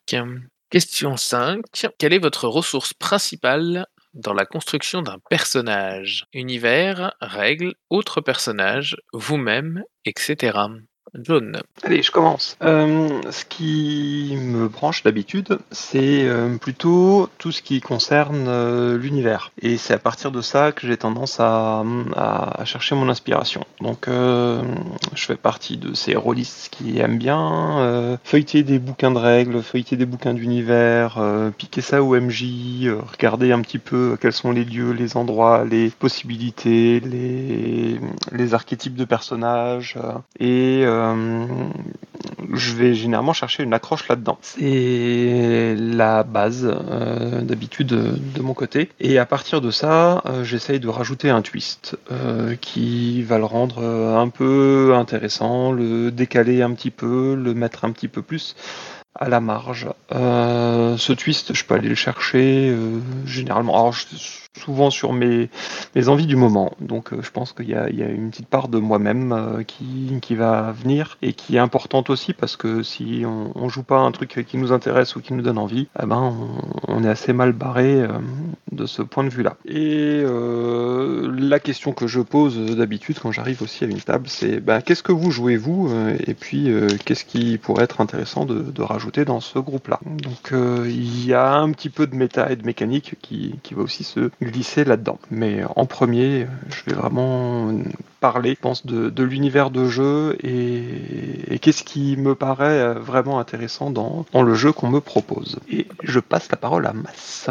Question 0.69 1.17
5. 1.17 1.63
Quelle 1.97 2.13
est 2.13 2.19
votre 2.19 2.47
ressource 2.47 2.93
principale 2.93 3.85
dans 4.13 4.33
la 4.33 4.45
construction 4.45 5.01
d'un 5.01 5.17
personnage? 5.29 6.25
Univers, 6.33 7.13
règles, 7.19 7.75
autres 7.89 8.21
personnages, 8.21 8.95
vous-même, 9.13 9.83
etc. 10.05 10.57
John. 11.19 11.61
Allez, 11.83 12.01
je 12.01 12.11
commence. 12.11 12.57
Euh, 12.61 13.21
ce 13.31 13.45
qui 13.45 14.35
me 14.37 14.67
branche 14.67 15.03
d'habitude, 15.03 15.59
c'est 15.71 16.23
euh, 16.27 16.57
plutôt 16.57 17.29
tout 17.37 17.51
ce 17.51 17.61
qui 17.61 17.79
concerne 17.79 18.45
euh, 18.47 18.97
l'univers. 18.97 19.51
Et 19.61 19.77
c'est 19.77 19.93
à 19.93 19.97
partir 19.99 20.31
de 20.31 20.41
ça 20.41 20.71
que 20.71 20.87
j'ai 20.87 20.97
tendance 20.97 21.39
à, 21.39 21.83
à- 22.15 22.65
chercher 22.65 22.95
mon 22.95 23.07
inspiration. 23.09 23.61
Donc, 23.81 24.07
je 24.07 25.25
fais 25.25 25.35
partie 25.35 25.77
de 25.77 25.93
ces 25.93 26.15
rôlistes 26.15 26.69
qui 26.71 26.99
aiment 26.99 27.17
bien 27.19 28.17
feuilleter 28.23 28.63
des 28.63 28.79
bouquins 28.79 29.11
de 29.11 29.19
règles, 29.19 29.61
feuilleter 29.61 29.95
des 29.97 30.05
bouquins 30.05 30.33
d'univers, 30.33 31.19
piquer 31.57 31.81
ça 31.81 32.01
au 32.01 32.15
MJ, 32.19 32.89
regarder 33.13 33.51
un 33.51 33.61
petit 33.61 33.77
peu 33.77 34.17
quels 34.19 34.33
sont 34.33 34.51
les 34.51 34.65
lieux, 34.65 34.91
les 34.91 35.15
endroits, 35.15 35.63
les 35.65 35.89
possibilités, 35.89 36.99
les, 37.01 37.99
les 38.31 38.53
archétypes 38.55 38.95
de 38.95 39.05
personnages. 39.05 39.97
et 40.39 40.83
je 42.53 42.73
vais 42.73 42.93
généralement 42.93 43.33
chercher 43.33 43.63
une 43.63 43.73
accroche 43.73 44.07
là-dedans. 44.07 44.37
C'est 44.41 45.75
la 45.77 46.23
base 46.23 46.65
euh, 46.65 47.41
d'habitude 47.41 47.87
de, 47.87 48.41
mon 48.41 48.53
côté. 48.53 48.89
Et 48.99 49.17
à 49.17 49.25
partir 49.25 49.61
de 49.61 49.71
ça, 49.71 50.21
euh, 50.25 50.43
j'essaye 50.43 50.79
de 50.79 50.87
rajouter 50.87 51.29
un 51.29 51.41
twist 51.41 51.97
euh, 52.11 52.55
qui 52.59 53.23
va 53.23 53.37
le 53.37 53.45
rendre 53.45 53.79
euh, 53.81 54.17
un 54.17 54.29
peu 54.29 54.93
intéressant, 54.95 55.71
le 55.71 56.11
décaler 56.11 56.61
un 56.61 56.71
petit 56.73 56.91
peu, 56.91 57.35
le 57.35 57.53
mettre 57.53 57.85
un 57.85 57.91
petit 57.91 58.07
peu 58.07 58.21
plus 58.21 58.55
à 59.15 59.29
la 59.29 59.39
marge. 59.39 59.87
Euh, 60.13 60.97
ce 60.97 61.13
twist, 61.13 61.53
je 61.53 61.63
peux 61.63 61.75
aller 61.75 61.89
le 61.89 61.95
chercher 61.95 62.69
euh, 62.69 62.99
généralement. 63.25 63.75
Souvent 64.59 64.89
sur 64.89 65.13
mes, 65.13 65.49
envies 66.07 66.25
du 66.25 66.35
moment. 66.35 66.71
Donc 66.79 67.13
euh, 67.13 67.21
je 67.21 67.31
pense 67.31 67.53
qu'il 67.53 67.69
y 67.69 67.75
a, 67.75 67.87
une 67.89 68.29
petite 68.29 68.47
part 68.47 68.67
de 68.67 68.77
moi-même 68.77 69.31
euh, 69.31 69.63
qui, 69.63 70.35
va 70.35 70.71
venir 70.71 71.17
et 71.21 71.33
qui 71.33 71.55
est 71.55 71.59
importante 71.59 72.09
aussi 72.09 72.33
parce 72.33 72.57
que 72.57 72.83
si 72.83 73.23
on, 73.25 73.51
on 73.55 73.69
joue 73.69 73.83
pas 73.83 73.99
un 73.99 74.11
truc 74.11 74.45
qui 74.47 74.57
nous 74.57 74.71
intéresse 74.71 75.15
ou 75.15 75.21
qui 75.21 75.33
nous 75.33 75.41
donne 75.41 75.57
envie, 75.57 75.87
eh 76.01 76.05
ben 76.05 76.33
on, 76.87 77.03
est 77.03 77.09
assez 77.09 77.31
mal 77.31 77.53
barré 77.53 78.01
euh, 78.01 78.09
de 78.71 78.85
ce 78.85 79.01
point 79.01 79.23
de 79.23 79.29
vue-là. 79.29 79.55
Et 79.65 80.23
la 80.25 81.59
question 81.59 81.93
que 81.93 82.07
je 82.07 82.19
pose 82.21 82.75
d'habitude 82.75 83.19
quand 83.19 83.31
j'arrive 83.31 83.61
aussi 83.61 83.83
à 83.83 83.87
une 83.87 84.01
table, 84.01 84.27
c'est 84.27 84.59
ben, 84.59 84.81
qu'est-ce 84.81 85.03
que 85.03 85.11
vous 85.11 85.31
jouez 85.31 85.57
vous 85.57 85.89
et 86.25 86.33
puis 86.33 86.69
qu'est-ce 87.05 87.25
qui 87.25 87.57
pourrait 87.57 87.83
être 87.83 88.01
intéressant 88.01 88.45
de, 88.45 88.81
rajouter 88.81 89.25
dans 89.25 89.39
ce 89.39 89.59
groupe-là? 89.59 89.99
Donc 90.05 90.51
il 90.51 91.25
y 91.25 91.33
a 91.33 91.53
un 91.55 91.71
petit 91.71 91.89
peu 91.89 92.07
de 92.07 92.15
méta 92.15 92.51
et 92.51 92.55
de 92.55 92.65
mécanique 92.65 93.15
qui 93.21 93.73
va 93.73 93.83
aussi 93.83 94.03
se 94.03 94.29
glisser 94.45 94.83
là-dedans. 94.83 95.19
Mais 95.31 95.63
en 95.75 95.85
premier, 95.85 96.47
je 96.69 96.83
vais 96.85 96.95
vraiment 96.95 97.71
parler, 98.19 98.51
je 98.51 98.59
pense, 98.59 98.85
de, 98.85 99.09
de 99.09 99.23
l'univers 99.23 99.71
de 99.71 99.85
jeu 99.85 100.37
et, 100.43 101.59
qu'est-ce 101.59 101.83
qui 101.83 102.15
me 102.17 102.35
paraît 102.35 102.79
euh, 102.79 102.93
vraiment 102.93 103.39
intéressant 103.39 103.89
dans, 103.89 104.25
dans 104.31 104.43
le 104.43 104.53
jeu 104.53 104.71
qu'on 104.71 104.89
me 104.89 105.01
propose. 105.01 105.57
Et 105.69 105.87
je 106.03 106.19
passe 106.19 106.49
la 106.51 106.57
parole 106.57 106.85
à 106.85 106.93
Mass. 106.93 107.49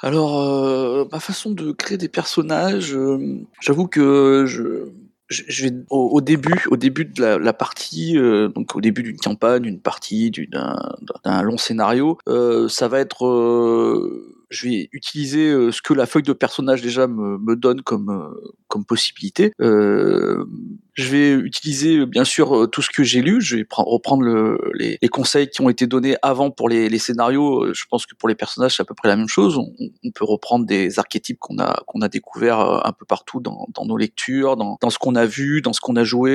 Alors, 0.00 0.40
euh, 0.40 1.08
ma 1.10 1.20
façon 1.20 1.50
de 1.50 1.72
créer 1.72 1.98
des 1.98 2.08
personnages, 2.08 2.94
euh, 2.94 3.40
j'avoue 3.60 3.88
que 3.88 4.44
je, 4.46 4.90
je 5.28 5.64
vais 5.64 5.74
au, 5.90 6.20
début, 6.20 6.64
au 6.70 6.76
début 6.76 7.04
de 7.04 7.22
la, 7.22 7.52
partie, 7.52 8.16
euh, 8.16 8.48
donc 8.48 8.74
au 8.74 8.80
début 8.80 9.02
d'une 9.02 9.18
campagne, 9.18 9.62
d'une 9.62 9.80
partie, 9.80 10.30
d'un 10.50 11.42
long 11.42 11.58
scénario, 11.58 12.18
euh, 12.28 12.68
ça 12.68 12.88
va 12.88 13.00
être 13.00 13.26
euh, 13.26 14.37
je 14.50 14.68
vais 14.68 14.88
utiliser 14.92 15.50
euh, 15.50 15.70
ce 15.70 15.82
que 15.82 15.92
la 15.92 16.06
feuille 16.06 16.22
de 16.22 16.32
personnage 16.32 16.80
déjà 16.80 17.06
me, 17.06 17.38
me 17.38 17.54
donne 17.54 17.82
comme 17.82 18.10
euh, 18.10 18.52
comme 18.66 18.84
possibilité. 18.84 19.52
Euh, 19.60 20.44
je 20.94 21.08
vais 21.10 21.32
utiliser 21.32 22.04
bien 22.06 22.24
sûr 22.24 22.68
tout 22.70 22.82
ce 22.82 22.90
que 22.90 23.02
j'ai 23.02 23.22
lu. 23.22 23.40
Je 23.40 23.56
vais 23.56 23.62
pre- 23.62 23.88
reprendre 23.88 24.22
le, 24.22 24.58
les, 24.74 24.98
les 25.00 25.08
conseils 25.08 25.48
qui 25.48 25.60
ont 25.60 25.68
été 25.68 25.86
donnés 25.86 26.16
avant 26.22 26.50
pour 26.50 26.68
les, 26.68 26.88
les 26.88 26.98
scénarios. 26.98 27.72
Je 27.72 27.84
pense 27.88 28.04
que 28.04 28.14
pour 28.14 28.28
les 28.28 28.34
personnages, 28.34 28.76
c'est 28.76 28.82
à 28.82 28.84
peu 28.84 28.94
près 28.94 29.08
la 29.08 29.16
même 29.16 29.28
chose. 29.28 29.56
On, 29.58 30.10
peut 30.14 30.24
reprendre 30.24 30.66
des 30.66 30.98
archétypes 30.98 31.38
qu'on 31.38 31.58
a 31.58 31.82
qu'on 31.86 32.00
a 32.00 32.08
découverts 32.08 32.58
un 32.84 32.92
peu 32.92 33.04
partout 33.04 33.40
dans, 33.40 33.68
dans 33.74 33.86
nos 33.86 33.96
lectures, 33.96 34.56
dans, 34.56 34.76
dans 34.80 34.90
ce 34.90 34.98
qu'on 34.98 35.14
a 35.14 35.24
vu, 35.24 35.62
dans 35.62 35.72
ce 35.72 35.80
qu'on 35.80 35.96
a 35.96 36.04
joué. 36.04 36.30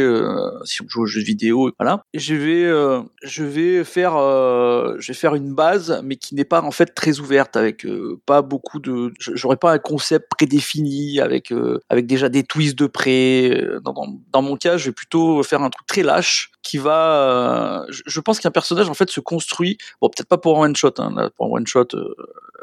si 0.64 0.82
on 0.82 0.88
joue 0.88 1.01
aux 1.01 1.07
jeux 1.07 1.22
vidéo, 1.22 1.72
voilà. 1.78 2.03
Et 2.14 2.20
je 2.20 2.36
vais 2.36 3.03
je 3.24 3.43
vais 3.43 3.84
faire 3.84 4.14
je 4.14 5.07
vais 5.07 5.14
faire 5.14 5.36
une 5.36 5.53
base, 5.53 6.01
mais 6.03 6.16
qui 6.16 6.36
n'est 6.36 6.45
pas 6.45 6.61
en 6.61 6.72
fait 6.72 6.95
très 6.95 7.20
ouverte, 7.20 7.57
avec 7.57 7.86
pas 8.26 8.41
beaucoup 8.41 8.80
de. 8.80 9.14
J'aurais 9.20 9.58
pas 9.58 9.72
un 9.74 9.80
concept 9.80 10.30
prédéfini 10.30 11.20
avec 11.20 11.51
euh, 11.51 11.80
avec 11.89 12.06
déjà 12.08 12.30
des 12.30 12.43
twists 12.43 12.78
de 12.78 12.88
près. 12.88 13.49
Euh, 13.51 13.80
Dans, 13.82 13.93
dans, 13.93 14.08
dans 14.32 14.41
mon 14.41 14.56
cas, 14.56 14.78
je 14.78 14.86
vais 14.86 14.91
plutôt 14.93 15.43
faire 15.43 15.62
un 15.62 15.70
truc 15.70 15.88
très 15.88 16.04
lâche 16.04 16.53
qui 16.64 16.78
va. 16.78 17.84
euh, 17.84 17.86
je, 17.89 18.20
pense 18.20 18.39
qu'un 18.39 18.51
personnage 18.51 18.89
en 18.89 18.93
fait 18.93 19.09
se 19.09 19.20
construit. 19.20 19.78
Bon, 20.01 20.09
peut-être 20.09 20.28
pas 20.28 20.38
pour 20.38 20.57
un 20.57 20.70
one 20.70 20.76
shot. 20.76 20.93
Hein, 20.97 21.30
pour 21.36 21.47
un 21.47 21.59
one 21.59 21.68
shot, 21.68 21.88
euh, 21.93 22.16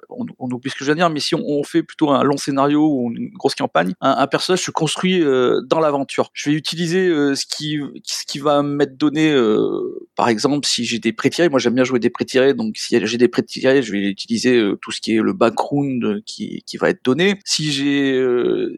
on, 0.08 0.26
on 0.38 0.50
oublie 0.50 0.70
ce 0.70 0.74
que 0.74 0.80
je 0.80 0.86
viens 0.86 0.94
de 0.94 1.00
dire, 1.00 1.10
mais 1.10 1.20
si 1.20 1.34
on, 1.34 1.42
on 1.46 1.62
fait 1.62 1.82
plutôt 1.82 2.10
un 2.10 2.22
long 2.22 2.36
scénario 2.36 2.86
ou 2.86 3.12
une 3.14 3.30
grosse 3.30 3.54
campagne, 3.54 3.92
un, 4.00 4.16
un 4.18 4.26
personnage 4.26 4.62
se 4.64 4.70
construit 4.70 5.22
euh, 5.22 5.60
dans 5.66 5.80
l'aventure. 5.80 6.30
Je 6.32 6.50
vais 6.50 6.56
utiliser 6.56 7.08
euh, 7.08 7.34
ce 7.34 7.46
qui 7.46 7.78
ce 8.04 8.24
qui 8.26 8.38
va 8.38 8.62
m'être 8.62 8.96
donné, 8.96 9.30
euh, 9.32 10.08
par 10.16 10.28
exemple, 10.28 10.66
si 10.66 10.84
j'ai 10.84 10.98
des 10.98 11.12
pré-tirés. 11.12 11.48
Moi, 11.48 11.58
j'aime 11.58 11.74
bien 11.74 11.84
jouer 11.84 11.98
des 11.98 12.10
pré-tirés, 12.10 12.54
donc 12.54 12.76
si 12.76 12.98
j'ai 13.02 13.18
des 13.18 13.28
pré-tirés, 13.28 13.82
je 13.82 13.92
vais 13.92 14.08
utiliser 14.08 14.56
euh, 14.56 14.78
tout 14.80 14.92
ce 14.92 15.00
qui 15.00 15.16
est 15.16 15.20
le 15.20 15.32
background 15.32 16.22
qui 16.24 16.62
qui 16.66 16.76
va 16.76 16.90
être 16.90 17.04
donné. 17.04 17.38
Si 17.44 17.70
j'ai 17.72 18.20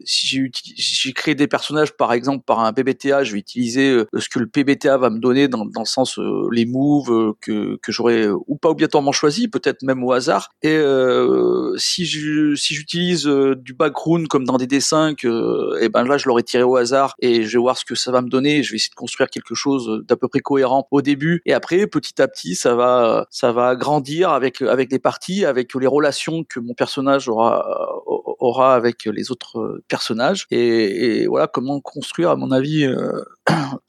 si 0.05 0.49
j'ai 0.75 1.13
créé 1.13 1.35
des 1.35 1.47
personnages, 1.47 1.93
par 1.95 2.13
exemple, 2.13 2.43
par 2.45 2.59
un 2.59 2.73
PBTA, 2.73 3.23
je 3.23 3.33
vais 3.33 3.39
utiliser 3.39 4.03
ce 4.17 4.29
que 4.29 4.39
le 4.39 4.47
PBTA 4.47 4.97
va 4.97 5.09
me 5.13 5.19
donner 5.19 5.47
dans 5.47 5.63
le 5.63 5.85
sens 5.85 6.19
euh, 6.19 6.47
les 6.51 6.65
moves 6.65 7.11
euh, 7.11 7.33
que 7.41 7.77
que 7.81 7.91
j'aurais 7.91 8.27
euh, 8.27 8.37
ou 8.47 8.57
pas 8.57 8.69
obligatoirement 8.69 9.11
choisi, 9.11 9.47
peut-être 9.47 9.83
même 9.83 10.03
au 10.03 10.11
hasard. 10.11 10.49
Et 10.61 10.79
si 11.77 12.05
si 12.05 12.75
j'utilise 12.75 13.27
euh, 13.27 13.55
du 13.55 13.73
background 13.73 14.27
comme 14.27 14.43
dans 14.45 14.57
des 14.57 14.67
dessins, 14.67 15.13
que 15.15 15.81
et 15.81 15.89
ben 15.89 16.03
là 16.03 16.17
je 16.17 16.27
l'aurais 16.27 16.43
tiré 16.43 16.63
au 16.63 16.75
hasard 16.75 17.15
et 17.19 17.43
je 17.43 17.57
vais 17.57 17.61
voir 17.61 17.77
ce 17.77 17.85
que 17.85 17.95
ça 17.95 18.11
va 18.11 18.21
me 18.21 18.29
donner. 18.29 18.63
Je 18.63 18.71
vais 18.71 18.77
essayer 18.77 18.91
de 18.91 18.95
construire 18.95 19.29
quelque 19.29 19.55
chose 19.55 20.03
d'à 20.07 20.15
peu 20.15 20.27
près 20.27 20.39
cohérent 20.39 20.87
au 20.91 21.01
début 21.01 21.41
et 21.45 21.53
après 21.53 21.87
petit 21.87 22.21
à 22.21 22.27
petit 22.27 22.55
ça 22.55 22.75
va 22.75 23.27
ça 23.29 23.51
va 23.51 23.75
grandir 23.75 24.31
avec 24.31 24.61
avec 24.61 24.91
les 24.91 24.99
parties, 24.99 25.45
avec 25.45 25.73
les 25.73 25.87
relations 25.87 26.43
que 26.43 26.59
mon 26.59 26.73
personnage 26.73 27.27
aura 27.29 27.65
aura 28.05 28.75
avec 28.75 29.05
les 29.05 29.31
autres 29.31 29.81
personnages 29.87 30.47
et, 30.51 31.21
et 31.21 31.27
voilà 31.27 31.47
comment 31.47 31.79
construire 31.79 32.29
à 32.29 32.35
mon 32.35 32.51
avis 32.51 32.85
euh, 32.85 33.23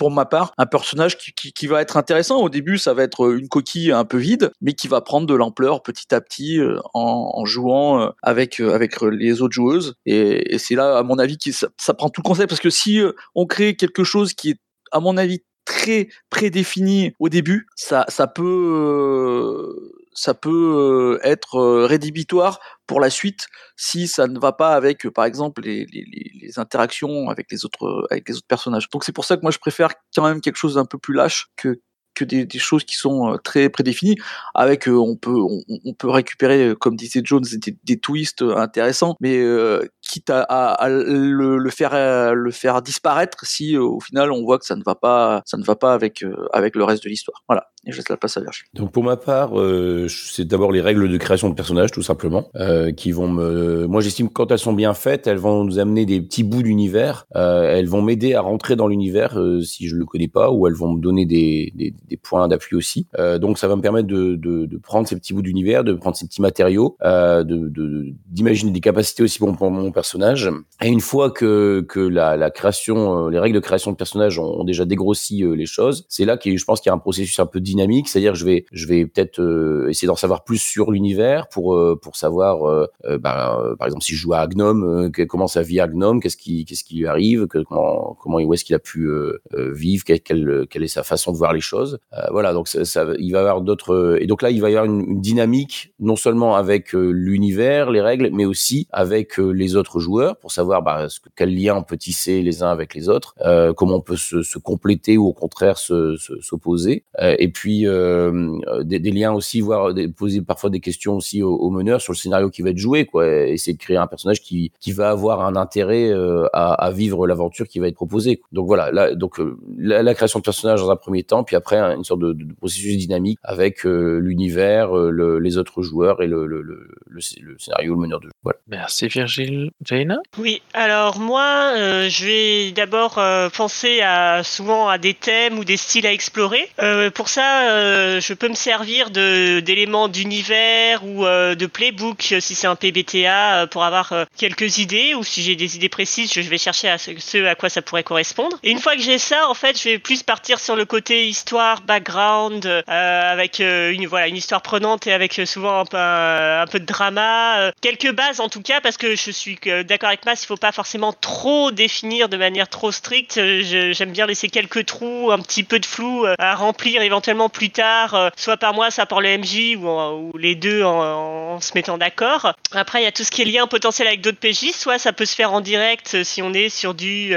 pour 0.04 0.10
ma 0.10 0.26
part, 0.26 0.52
un 0.58 0.66
personnage 0.66 1.16
qui, 1.16 1.54
qui, 1.54 1.66
va 1.66 1.80
être 1.80 1.96
intéressant. 1.96 2.36
Au 2.36 2.50
début, 2.50 2.76
ça 2.76 2.92
va 2.92 3.04
être 3.04 3.34
une 3.34 3.48
coquille 3.48 3.90
un 3.90 4.04
peu 4.04 4.18
vide, 4.18 4.52
mais 4.60 4.74
qui 4.74 4.86
va 4.86 5.00
prendre 5.00 5.26
de 5.26 5.32
l'ampleur 5.34 5.82
petit 5.82 6.14
à 6.14 6.20
petit 6.20 6.60
euh, 6.60 6.78
en, 6.92 7.42
jouant 7.46 8.02
euh, 8.02 8.10
avec 8.22 8.60
euh, 8.60 8.74
avec 8.74 9.00
les 9.00 9.40
autres 9.40 9.54
joueuses. 9.54 9.94
Et, 10.04 10.58
c'est 10.58 10.74
là, 10.74 10.98
à 10.98 11.02
mon 11.02 11.18
avis, 11.18 11.38
qui 11.38 11.54
ça, 11.54 11.94
prend 11.96 12.10
tout 12.10 12.20
le 12.22 12.28
concept 12.28 12.50
parce 12.50 12.60
que 12.60 12.68
si 12.68 13.00
euh, 13.00 13.12
on 13.34 13.46
crée 13.46 13.76
quelque 13.76 14.04
chose 14.04 14.34
qui 14.34 14.50
est, 14.50 14.60
à 14.92 15.00
mon 15.00 15.16
avis, 15.16 15.42
très 15.64 16.08
prédéfini 16.28 17.14
au 17.18 17.30
début, 17.30 17.66
ça 17.74 18.04
ça 18.08 18.26
peut 18.26 18.42
euh, 18.44 20.03
ça 20.14 20.32
peut 20.34 21.18
euh, 21.22 21.28
être 21.28 21.56
euh, 21.56 21.86
rédhibitoire 21.86 22.60
pour 22.86 23.00
la 23.00 23.10
suite 23.10 23.46
si 23.76 24.06
ça 24.08 24.26
ne 24.26 24.38
va 24.38 24.52
pas 24.52 24.74
avec, 24.74 25.04
euh, 25.06 25.10
par 25.10 25.24
exemple, 25.24 25.62
les, 25.62 25.86
les, 25.92 26.04
les- 26.42 26.58
interactions 26.58 27.28
avec 27.30 27.50
les 27.50 27.64
autres 27.64 28.06
avec 28.10 28.28
les 28.28 28.36
autres 28.36 28.46
personnages. 28.46 28.88
Donc 28.90 29.04
c'est 29.04 29.12
pour 29.12 29.24
ça 29.24 29.36
que 29.36 29.42
moi 29.42 29.50
je 29.50 29.58
préfère 29.58 29.90
quand 30.14 30.24
même 30.26 30.40
quelque 30.40 30.56
chose 30.56 30.74
d'un 30.76 30.84
peu 30.84 30.98
plus 30.98 31.14
lâche 31.14 31.48
que 31.56 31.80
que 32.14 32.24
des, 32.24 32.46
des 32.46 32.58
choses 32.60 32.84
qui 32.84 32.94
sont 32.94 33.36
très 33.42 33.68
prédéfinies. 33.68 34.14
Avec, 34.54 34.86
euh, 34.86 34.92
on 34.92 35.16
peut 35.16 35.34
on, 35.36 35.60
on 35.84 35.94
peut 35.94 36.08
récupérer, 36.10 36.74
comme 36.80 36.94
disait 36.96 37.22
Jones, 37.24 37.44
des, 37.54 37.76
des 37.82 37.98
twists 37.98 38.42
intéressants, 38.42 39.16
mais 39.20 39.38
euh, 39.38 39.84
quitte 40.08 40.30
à, 40.30 40.42
à- 40.42 40.72
à 40.74 40.88
le, 40.88 41.56
le 41.58 41.70
faire 41.70 41.94
euh, 41.94 42.32
le 42.34 42.50
faire 42.50 42.82
disparaître 42.82 43.44
si 43.44 43.76
euh, 43.76 43.82
au 43.82 44.00
final 44.00 44.30
on 44.32 44.42
voit 44.42 44.58
que 44.58 44.66
ça 44.66 44.76
ne 44.76 44.82
va 44.84 44.94
pas 44.94 45.42
ça 45.46 45.56
ne 45.56 45.64
va 45.64 45.76
pas 45.76 45.94
avec 45.94 46.22
euh, 46.22 46.34
avec 46.52 46.76
le 46.76 46.84
reste 46.84 47.04
de 47.04 47.08
l'histoire. 47.08 47.42
Voilà. 47.48 47.66
Et 47.86 47.92
je 47.92 47.98
laisse 47.98 48.08
la 48.08 48.16
place 48.16 48.34
à 48.38 48.40
Virgile. 48.40 48.64
Donc 48.72 48.92
pour 48.92 49.04
ma 49.04 49.18
part, 49.18 49.60
euh, 49.60 50.06
c'est 50.08 50.46
d'abord 50.46 50.72
les 50.72 50.80
règles 50.80 51.06
de 51.06 51.16
création 51.18 51.50
de 51.50 51.54
personnages, 51.54 51.90
tout 51.90 52.02
simplement, 52.02 52.48
euh, 52.56 52.92
qui 52.92 53.12
vont 53.12 53.28
me. 53.28 53.86
Moi, 53.86 54.00
j'estime 54.00 54.30
quand 54.30 54.50
elles 54.50 54.58
sont 54.58 54.72
bien 54.72 54.94
faites, 54.94 55.26
elles 55.26 55.36
vont 55.36 55.64
nous 55.64 55.78
amener 55.78 56.06
des 56.06 56.22
petits 56.22 56.44
bouts 56.44 56.62
d'univers. 56.62 57.26
Euh, 57.36 57.64
elles 57.76 57.86
vont 57.86 58.00
m'aider 58.00 58.32
à 58.32 58.40
rentrer 58.40 58.74
dans 58.76 58.88
l'univers 58.88 59.38
si 59.62 59.86
je 59.86 59.96
le 59.96 60.06
connais 60.06 60.28
pas, 60.28 60.50
ou 60.50 60.66
elles 60.66 60.72
vont 60.74 60.94
me 60.94 61.00
donner 61.00 61.26
des, 61.26 61.72
des, 61.74 61.92
des 62.08 62.16
points 62.16 62.48
d'appui 62.48 62.74
aussi. 62.74 63.06
Donc 63.38 63.58
ça 63.58 63.68
va 63.68 63.76
me 63.76 63.82
permettre 63.82 64.08
de, 64.08 64.36
de, 64.36 64.64
de 64.64 64.76
prendre 64.78 65.06
ces 65.06 65.16
petits 65.16 65.34
bouts 65.34 65.42
d'univers, 65.42 65.84
de 65.84 65.92
prendre 65.92 66.16
ces 66.16 66.26
petits 66.26 66.40
matériaux, 66.40 66.96
de 67.02 68.14
d'imaginer 68.30 68.70
des 68.72 68.80
capacités 68.80 69.22
aussi 69.22 69.38
pour 69.38 69.70
mon 69.70 69.92
personnage. 69.94 70.50
Et 70.82 70.88
une 70.88 71.00
fois 71.00 71.30
que 71.30 71.84
que 71.88 72.00
la, 72.00 72.50
création, 72.50 73.26
euh, 73.26 73.30
les 73.30 73.38
règles 73.38 73.54
de 73.54 73.60
création 73.60 73.90
de 73.92 73.96
personnages 73.96 74.38
ont, 74.38 74.64
déjà 74.64 74.84
dégrossi 74.84 75.44
euh, 75.44 75.54
les 75.54 75.66
choses, 75.66 76.04
c'est 76.08 76.24
là 76.24 76.36
que 76.36 76.54
je 76.54 76.64
pense 76.64 76.80
qu'il 76.80 76.90
y 76.90 76.92
a 76.92 76.94
un 76.94 76.98
processus 76.98 77.38
un 77.38 77.46
peu 77.46 77.60
dynamique, 77.60 78.08
c'est-à-dire 78.08 78.34
je 78.34 78.44
vais 78.44 78.66
je 78.72 78.86
vais 78.86 79.06
peut-être 79.06 79.40
euh, 79.40 79.88
essayer 79.88 80.06
d'en 80.06 80.16
savoir 80.16 80.44
plus 80.44 80.58
sur 80.58 80.90
l'univers 80.90 81.48
pour 81.48 81.78
pour 82.02 82.16
savoir 82.16 82.64
euh, 82.68 82.86
par 83.18 83.86
exemple 83.86 84.02
si 84.02 84.14
je 84.14 84.20
joue 84.20 84.34
à 84.34 84.46
que- 84.46 85.24
comment 85.24 85.46
sa 85.46 85.62
vie 85.62 85.80
à 85.80 85.84
Agnum, 85.84 86.20
qu'est-ce 86.20 86.36
qui 86.36 86.64
qu'est-ce 86.64 86.84
qui 86.84 86.96
lui 86.96 87.06
arrive, 87.06 87.46
comment 87.46 88.16
comment 88.20 88.38
où 88.38 88.54
est-ce 88.54 88.64
qu'il 88.64 88.74
a 88.74 88.78
pu 88.78 89.08
vivre, 89.54 90.04
quelle, 90.04 90.66
quelle 90.68 90.82
est 90.82 90.88
sa 90.88 91.02
façon 91.02 91.32
de 91.32 91.36
voir 91.36 91.52
les 91.52 91.60
choses. 91.60 91.98
Voilà, 92.30 92.52
donc 92.52 92.68
ça, 92.68 92.84
ça- 92.84 93.06
il 93.18 93.32
va 93.32 93.38
y 93.38 93.40
avoir 93.40 93.60
d'autres 93.60 94.18
et 94.20 94.26
donc 94.26 94.42
là 94.42 94.50
il 94.50 94.60
va 94.60 94.70
y 94.70 94.76
avoir 94.76 94.86
une, 94.86 95.20
dynamique 95.20 95.92
non 96.00 96.16
seulement 96.16 96.56
avec 96.56 96.92
l'univers, 96.92 97.90
les 97.90 98.00
règles, 98.00 98.30
mais 98.32 98.44
aussi 98.44 98.88
avec 98.92 99.38
les 99.38 99.76
autres 99.76 99.83
joueurs 100.00 100.36
pour 100.36 100.52
savoir 100.52 100.82
bah, 100.82 101.08
ce 101.08 101.20
que, 101.20 101.28
quel 101.36 101.54
lien 101.54 101.74
on 101.76 101.82
peut 101.82 101.96
tisser 101.96 102.42
les 102.42 102.62
uns 102.62 102.70
avec 102.70 102.94
les 102.94 103.08
autres, 103.08 103.34
euh, 103.42 103.72
comment 103.72 103.96
on 103.96 104.00
peut 104.00 104.16
se, 104.16 104.42
se 104.42 104.58
compléter 104.58 105.16
ou 105.18 105.26
au 105.26 105.32
contraire 105.32 105.78
se- 105.78 106.16
se- 106.16 106.40
s'opposer, 106.40 107.04
Euh, 107.20 107.36
et 107.38 107.48
puis 107.48 107.86
euh, 107.86 108.50
des, 108.82 108.98
liens 108.98 109.32
aussi, 109.32 109.60
voir 109.60 109.94
des, 109.94 110.08
poser 110.08 110.42
parfois 110.42 110.70
des 110.70 110.80
questions 110.80 111.14
aussi 111.16 111.42
au, 111.42 111.54
au 111.54 111.70
meneur 111.70 112.00
sur 112.00 112.12
le 112.12 112.18
scénario 112.18 112.50
qui 112.50 112.62
va 112.62 112.70
être 112.70 112.78
joué, 112.78 113.04
quoi, 113.06 113.26
essayer 113.28 113.74
de 113.74 113.78
créer 113.78 113.96
un 113.96 114.06
personnage 114.06 114.40
qui, 114.40 114.72
qui 114.80 114.92
va 114.92 115.10
avoir 115.10 115.40
un 115.44 115.56
intérêt 115.56 116.12
à, 116.52 116.90
vivre 116.90 117.26
l'aventure 117.26 117.66
qui 117.68 117.78
va 117.78 117.88
être 117.88 117.94
proposée. 117.94 118.40
Donc 118.52 118.66
voilà, 118.66 118.90
là, 118.92 119.14
donc 119.14 119.40
la, 119.78 120.14
création 120.14 120.38
de 120.40 120.44
personnage 120.44 120.80
dans 120.80 120.90
un 120.90 120.96
premier 120.96 121.22
temps, 121.22 121.44
puis 121.44 121.56
après 121.56 121.76
une 121.78 122.04
sorte 122.04 122.20
de, 122.20 122.36
processus 122.58 122.96
dynamique 122.96 123.38
avec 123.42 123.84
l'univers, 123.84 124.92
le- 124.94 125.38
les 125.38 125.58
autres 125.58 125.82
joueurs 125.82 126.22
et 126.22 126.26
le, 126.26 126.46
le, 126.46 126.62
le, 126.62 126.88
le, 127.06 127.20
le 127.42 127.58
scénario, 127.58 127.94
le 127.94 128.00
meneur 128.00 128.20
de 128.20 128.26
jeu. 128.26 128.30
Voilà. 128.42 128.58
Merci 128.68 129.08
Virgile. 129.08 129.70
Jaina? 129.82 130.18
Oui, 130.38 130.62
alors 130.72 131.18
moi, 131.18 131.72
euh, 131.76 132.08
je 132.08 132.24
vais 132.24 132.72
d'abord 132.72 133.18
euh, 133.18 133.50
penser 133.50 134.00
à 134.00 134.42
souvent 134.42 134.88
à 134.88 134.98
des 134.98 135.14
thèmes 135.14 135.58
ou 135.58 135.64
des 135.64 135.76
styles 135.76 136.06
à 136.06 136.12
explorer. 136.12 136.70
Euh, 136.80 137.10
pour 137.10 137.28
ça, 137.28 138.20
je 138.20 138.34
peux 138.34 138.48
me 138.48 138.54
servir 138.54 139.10
d'éléments 139.10 140.08
d'univers 140.08 141.04
ou 141.04 141.24
de 141.24 141.66
playbook 141.66 142.34
si 142.40 142.54
c'est 142.54 142.66
un 142.66 142.76
PBTA 142.76 143.66
pour 143.70 143.84
avoir 143.84 144.26
quelques 144.36 144.78
idées 144.78 145.14
ou 145.14 145.24
si 145.24 145.42
j'ai 145.42 145.56
des 145.56 145.76
idées 145.76 145.88
précises, 145.88 146.32
je 146.32 146.40
vais 146.40 146.58
chercher 146.58 146.88
à 146.88 146.98
ce, 146.98 147.44
à 147.44 147.54
quoi 147.54 147.68
ça 147.68 147.82
pourrait 147.82 148.02
correspondre. 148.02 148.58
Et 148.62 148.70
une 148.70 148.78
fois 148.78 148.94
que 148.94 149.02
j'ai 149.02 149.18
ça, 149.18 149.48
en 149.48 149.54
fait, 149.54 149.78
je 149.78 149.88
vais 149.88 149.98
plus 149.98 150.22
partir 150.22 150.60
sur 150.60 150.76
le 150.76 150.84
côté 150.84 151.26
histoire, 151.28 151.82
background, 151.82 152.66
avec 152.86 153.60
une 153.60 154.06
voilà 154.06 154.28
une 154.28 154.36
histoire 154.36 154.62
prenante 154.62 155.06
et 155.06 155.12
avec 155.12 155.34
souvent 155.44 155.80
un 155.80 155.84
peu 155.84 155.96
un, 155.96 156.66
peu 156.66 156.80
de 156.80 156.86
drama, 156.86 157.72
quelques 157.80 158.12
bases 158.12 158.40
en 158.40 158.48
tout 158.48 158.62
cas 158.62 158.80
parce 158.80 158.96
que 158.96 159.16
je 159.16 159.30
suis 159.30 159.56
d'accord 159.84 160.08
avec 160.08 160.24
Mas, 160.24 160.42
il 160.42 160.46
faut 160.46 160.56
pas 160.56 160.72
forcément 160.72 161.12
trop 161.12 161.70
définir 161.70 162.28
de 162.28 162.36
manière 162.36 162.68
trop 162.68 162.92
stricte. 162.92 163.38
Euh, 163.38 163.92
J'aime 163.92 164.12
bien 164.12 164.26
laisser 164.26 164.48
quelques 164.48 164.86
trous, 164.86 165.30
un 165.32 165.38
petit 165.38 165.62
peu 165.62 165.78
de 165.78 165.86
flou 165.86 166.26
euh, 166.26 166.34
à 166.38 166.54
remplir 166.54 167.02
éventuellement 167.02 167.48
plus 167.48 167.70
tard, 167.70 168.14
euh, 168.14 168.28
soit 168.36 168.56
par 168.56 168.74
moi, 168.74 168.90
soit 168.90 169.06
par 169.06 169.20
le 169.20 169.38
MJ 169.38 169.76
ou, 169.76 170.36
les 170.36 170.54
deux 170.54 170.82
en, 170.82 171.60
se 171.60 171.72
mettant 171.74 171.98
d'accord. 171.98 172.52
Après, 172.72 173.00
il 173.00 173.04
y 173.04 173.08
a 173.08 173.12
tout 173.12 173.24
ce 173.24 173.30
qui 173.30 173.42
est 173.42 173.44
lien 173.44 173.66
potentiel 173.66 174.08
avec 174.08 174.20
d'autres 174.20 174.38
PJ, 174.38 174.72
soit 174.72 174.98
ça 174.98 175.12
peut 175.12 175.24
se 175.24 175.34
faire 175.34 175.52
en 175.52 175.60
direct 175.60 176.22
si 176.24 176.42
on 176.42 176.52
est 176.52 176.68
sur 176.68 176.94
du 176.94 177.30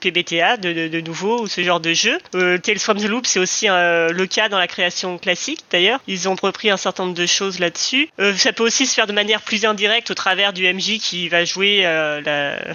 PBTA 0.00 0.56
de, 0.56 1.00
nouveau 1.00 1.42
ou 1.42 1.46
ce 1.46 1.62
genre 1.62 1.80
de 1.80 1.92
jeu. 1.92 2.18
Euh, 2.34 2.58
Tales 2.58 2.78
from 2.78 2.98
the 2.98 3.04
Loop, 3.04 3.26
c'est 3.26 3.38
aussi 3.38 3.66
le 3.68 4.24
cas 4.26 4.48
dans 4.48 4.58
la 4.58 4.66
création 4.66 5.18
classique 5.18 5.60
d'ailleurs. 5.70 6.00
Ils 6.06 6.28
ont 6.28 6.36
repris 6.40 6.70
un 6.70 6.76
certain 6.76 7.04
nombre 7.04 7.16
de 7.16 7.26
choses 7.26 7.58
là-dessus. 7.58 8.08
Ça 8.36 8.52
peut 8.52 8.64
aussi 8.64 8.86
se 8.86 8.94
faire 8.94 9.06
de 9.06 9.12
manière 9.12 9.42
plus 9.42 9.64
indirecte 9.64 10.10
au 10.10 10.14
travers 10.14 10.52
du 10.52 10.72
MJ 10.72 10.98
qui 10.98 11.21
va 11.28 11.44
jouer 11.44 11.86
euh, 11.86 12.20
la, 12.20 12.74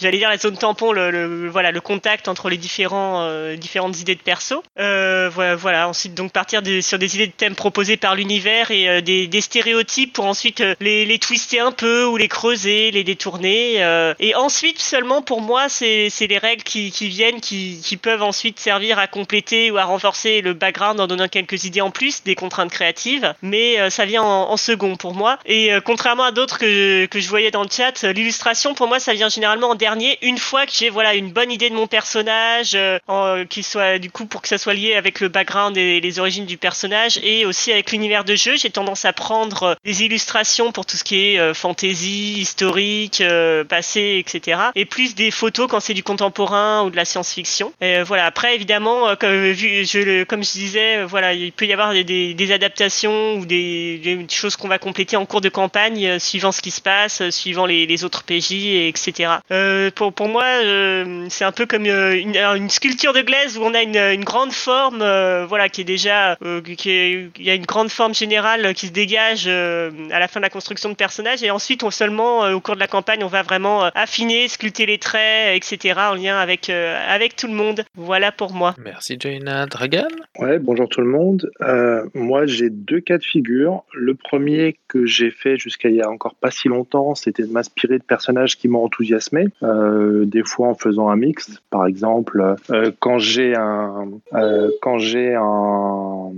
j'allais 0.00 0.18
dire 0.18 0.28
la 0.28 0.38
zone 0.38 0.56
tampon, 0.56 0.92
le, 0.92 1.10
le- 1.10 1.48
voilà, 1.48 1.70
le 1.70 1.80
contact 1.80 2.28
entre 2.28 2.48
les 2.48 2.56
différents, 2.56 3.22
euh, 3.22 3.56
différentes 3.56 3.98
idées 4.00 4.14
de 4.14 4.20
perso. 4.22 4.62
Euh, 4.78 5.28
voilà, 5.32 5.54
voilà, 5.56 5.88
ensuite 5.88 6.14
donc 6.14 6.32
partir 6.32 6.62
sur 6.82 6.98
des 6.98 7.14
idées 7.14 7.26
de 7.28 7.32
thèmes 7.32 7.54
proposées 7.54 7.96
par 7.96 8.14
l'univers 8.14 8.70
et 8.70 8.88
euh, 8.88 9.00
des, 9.00 9.26
des 9.26 9.40
stéréotypes 9.40 10.12
pour 10.12 10.26
ensuite 10.26 10.60
euh, 10.60 10.74
les, 10.80 11.04
les 11.06 11.18
twister 11.18 11.60
un 11.60 11.72
peu 11.72 12.04
ou 12.04 12.16
les 12.16 12.28
creuser, 12.28 12.90
les 12.90 13.04
détourner. 13.04 13.82
euh, 13.82 14.14
et 14.18 14.34
ensuite 14.34 14.80
seulement 14.80 15.22
pour 15.22 15.40
moi, 15.40 15.68
c'est 15.68 16.08
c'est 16.10 16.26
les 16.26 16.38
règles 16.38 16.62
qui, 16.62 16.90
qui 16.90 17.08
viennent, 17.08 17.40
qui, 17.40 17.80
qui 17.82 17.96
peuvent 17.96 18.22
ensuite 18.22 18.58
servir 18.58 18.98
à 18.98 19.06
compléter 19.06 19.70
ou 19.70 19.78
à 19.78 19.84
renforcer 19.84 20.40
le 20.40 20.54
background 20.54 21.00
en 21.00 21.06
donnant 21.06 21.28
quelques 21.28 21.64
idées 21.64 21.80
en 21.80 21.90
plus, 21.90 22.24
des 22.24 22.34
contraintes 22.34 22.70
créatives. 22.70 23.34
Mais 23.42 23.90
ça 23.90 24.04
vient 24.04 24.22
en, 24.22 24.50
en 24.50 24.56
second 24.56 24.96
pour 24.96 25.14
moi. 25.14 25.38
Et 25.46 25.70
contrairement 25.84 26.24
à 26.24 26.32
d'autres 26.32 26.58
que, 26.58 27.06
que 27.06 27.20
je 27.20 27.28
voyais 27.28 27.50
dans 27.50 27.62
le 27.62 27.68
chat, 27.70 28.02
l'illustration 28.04 28.74
pour 28.74 28.88
moi 28.88 28.98
ça 28.98 29.14
vient 29.14 29.28
généralement 29.28 29.68
en 29.70 29.74
dernier 29.84 30.18
une 30.22 30.38
fois 30.38 30.64
que 30.64 30.72
j'ai 30.72 30.88
voilà 30.88 31.14
une 31.14 31.30
bonne 31.30 31.52
idée 31.52 31.68
de 31.68 31.74
mon 31.74 31.86
personnage, 31.86 32.72
euh, 32.74 32.98
en- 33.06 33.44
qu'il 33.44 33.64
soit 33.64 33.98
du 33.98 34.10
coup 34.10 34.24
pour 34.24 34.40
que 34.40 34.48
ça 34.48 34.56
soit 34.56 34.72
lié 34.72 34.94
avec 34.94 35.20
le 35.20 35.28
background 35.28 35.76
et 35.76 36.00
les 36.00 36.18
origines 36.18 36.46
du 36.46 36.56
personnage 36.56 37.18
et 37.22 37.44
aussi 37.44 37.70
avec 37.70 37.92
l'univers 37.92 38.24
de 38.24 38.34
jeu. 38.34 38.56
J'ai 38.56 38.70
tendance 38.70 39.04
à 39.04 39.12
prendre 39.12 39.62
euh, 39.62 39.74
des 39.84 40.02
illustrations 40.04 40.72
pour 40.72 40.86
tout 40.86 40.96
ce 40.96 41.04
qui 41.04 41.16
est 41.16 41.38
euh, 41.38 41.52
fantasy, 41.52 42.40
historique, 42.40 43.20
euh, 43.20 43.62
passé, 43.64 44.22
etc. 44.24 44.70
Et 44.74 44.86
plus 44.86 45.14
des 45.14 45.30
photos 45.30 45.66
quand 45.70 45.80
c'est 45.80 45.92
du 45.92 46.02
contemporain 46.02 46.82
ou 46.84 46.90
de 46.90 46.96
la 46.96 47.04
science-fiction. 47.04 47.72
Euh, 47.82 48.04
voilà. 48.06 48.24
Après 48.24 48.54
évidemment, 48.54 49.08
euh, 49.08 49.14
comme, 49.16 49.52
je, 49.52 50.52
disais, 50.58 50.96
euh, 50.98 51.06
voilà, 51.06 51.34
il 51.34 51.52
peut 51.52 51.66
y 51.66 51.72
avoir 51.74 51.92
des, 51.92 52.52
adaptations 52.52 53.34
ou 53.34 53.44
des, 53.44 54.26
choses 54.30 54.56
qu'on 54.56 54.68
va 54.68 54.78
compléter 54.78 55.16
en 55.16 55.26
cours 55.26 55.42
de 55.42 55.50
campagne 55.50 56.06
euh, 56.06 56.18
suivant 56.18 56.52
ce 56.52 56.62
qui 56.62 56.70
se 56.70 56.80
passe, 56.80 57.20
euh, 57.20 57.30
suivant 57.30 57.66
les, 57.66 58.04
autres 58.04 58.24
PJ, 58.24 58.52
et 58.52 58.88
etc. 58.88 59.34
Euh, 59.50 59.73
pour, 59.94 60.12
pour 60.12 60.28
moi, 60.28 60.44
euh, 60.44 61.26
c'est 61.28 61.44
un 61.44 61.52
peu 61.52 61.66
comme 61.66 61.86
euh, 61.86 62.18
une, 62.18 62.36
une 62.36 62.70
sculpture 62.70 63.12
de 63.12 63.22
glaise 63.22 63.58
où 63.58 63.62
on 63.62 63.74
a 63.74 63.82
une, 63.82 63.96
une 63.96 64.24
grande 64.24 64.52
forme, 64.52 65.02
euh, 65.02 65.46
voilà, 65.46 65.68
qui 65.68 65.82
est 65.82 65.84
déjà, 65.84 66.36
euh, 66.42 66.60
qui 66.60 66.90
est, 66.90 67.28
il 67.38 67.44
y 67.44 67.50
a 67.50 67.54
une 67.54 67.66
grande 67.66 67.90
forme 67.90 68.14
générale 68.14 68.74
qui 68.74 68.88
se 68.88 68.92
dégage 68.92 69.44
euh, 69.46 69.90
à 70.10 70.18
la 70.18 70.28
fin 70.28 70.40
de 70.40 70.44
la 70.44 70.50
construction 70.50 70.88
de 70.88 70.94
personnages, 70.94 71.42
et 71.42 71.50
ensuite, 71.50 71.82
on 71.82 71.90
seulement, 71.90 72.44
euh, 72.44 72.54
au 72.54 72.60
cours 72.60 72.74
de 72.74 72.80
la 72.80 72.88
campagne, 72.88 73.24
on 73.24 73.28
va 73.28 73.42
vraiment 73.42 73.84
euh, 73.84 73.90
affiner, 73.94 74.48
sculpter 74.48 74.86
les 74.86 74.98
traits, 74.98 75.56
etc. 75.56 76.00
en 76.10 76.14
lien 76.14 76.38
avec 76.38 76.70
euh, 76.70 76.98
avec 77.08 77.36
tout 77.36 77.46
le 77.46 77.54
monde. 77.54 77.84
Voilà 77.94 78.32
pour 78.32 78.52
moi. 78.52 78.74
Merci 78.82 79.16
Jaina. 79.18 79.66
Dragan? 79.66 80.08
Ouais, 80.38 80.58
bonjour 80.58 80.88
tout 80.88 81.00
le 81.00 81.06
monde. 81.06 81.50
Euh, 81.60 82.04
moi, 82.14 82.46
j'ai 82.46 82.70
deux 82.70 83.00
cas 83.00 83.18
de 83.18 83.24
figure. 83.24 83.84
Le 83.92 84.14
premier 84.14 84.78
que 84.88 85.06
j'ai 85.06 85.30
fait 85.30 85.56
jusqu'à 85.56 85.88
il 85.88 85.96
y 85.96 86.02
a 86.02 86.10
encore 86.10 86.34
pas 86.34 86.50
si 86.50 86.68
longtemps, 86.68 87.14
c'était 87.14 87.44
de 87.44 87.52
m'inspirer 87.52 87.98
de 87.98 88.04
personnages 88.04 88.56
qui 88.56 88.68
m'ont 88.68 88.84
enthousiasmé, 88.84 89.46
euh, 89.64 90.24
des 90.24 90.42
fois 90.44 90.68
en 90.68 90.74
faisant 90.74 91.08
un 91.08 91.16
mix. 91.16 91.62
Par 91.70 91.86
exemple, 91.86 92.56
euh, 92.70 92.90
quand 93.00 93.18
j'ai 93.18 93.54
un, 93.54 94.08
euh, 94.34 94.70
quand 94.80 94.98
j'ai 94.98 95.34
un, 95.34 96.30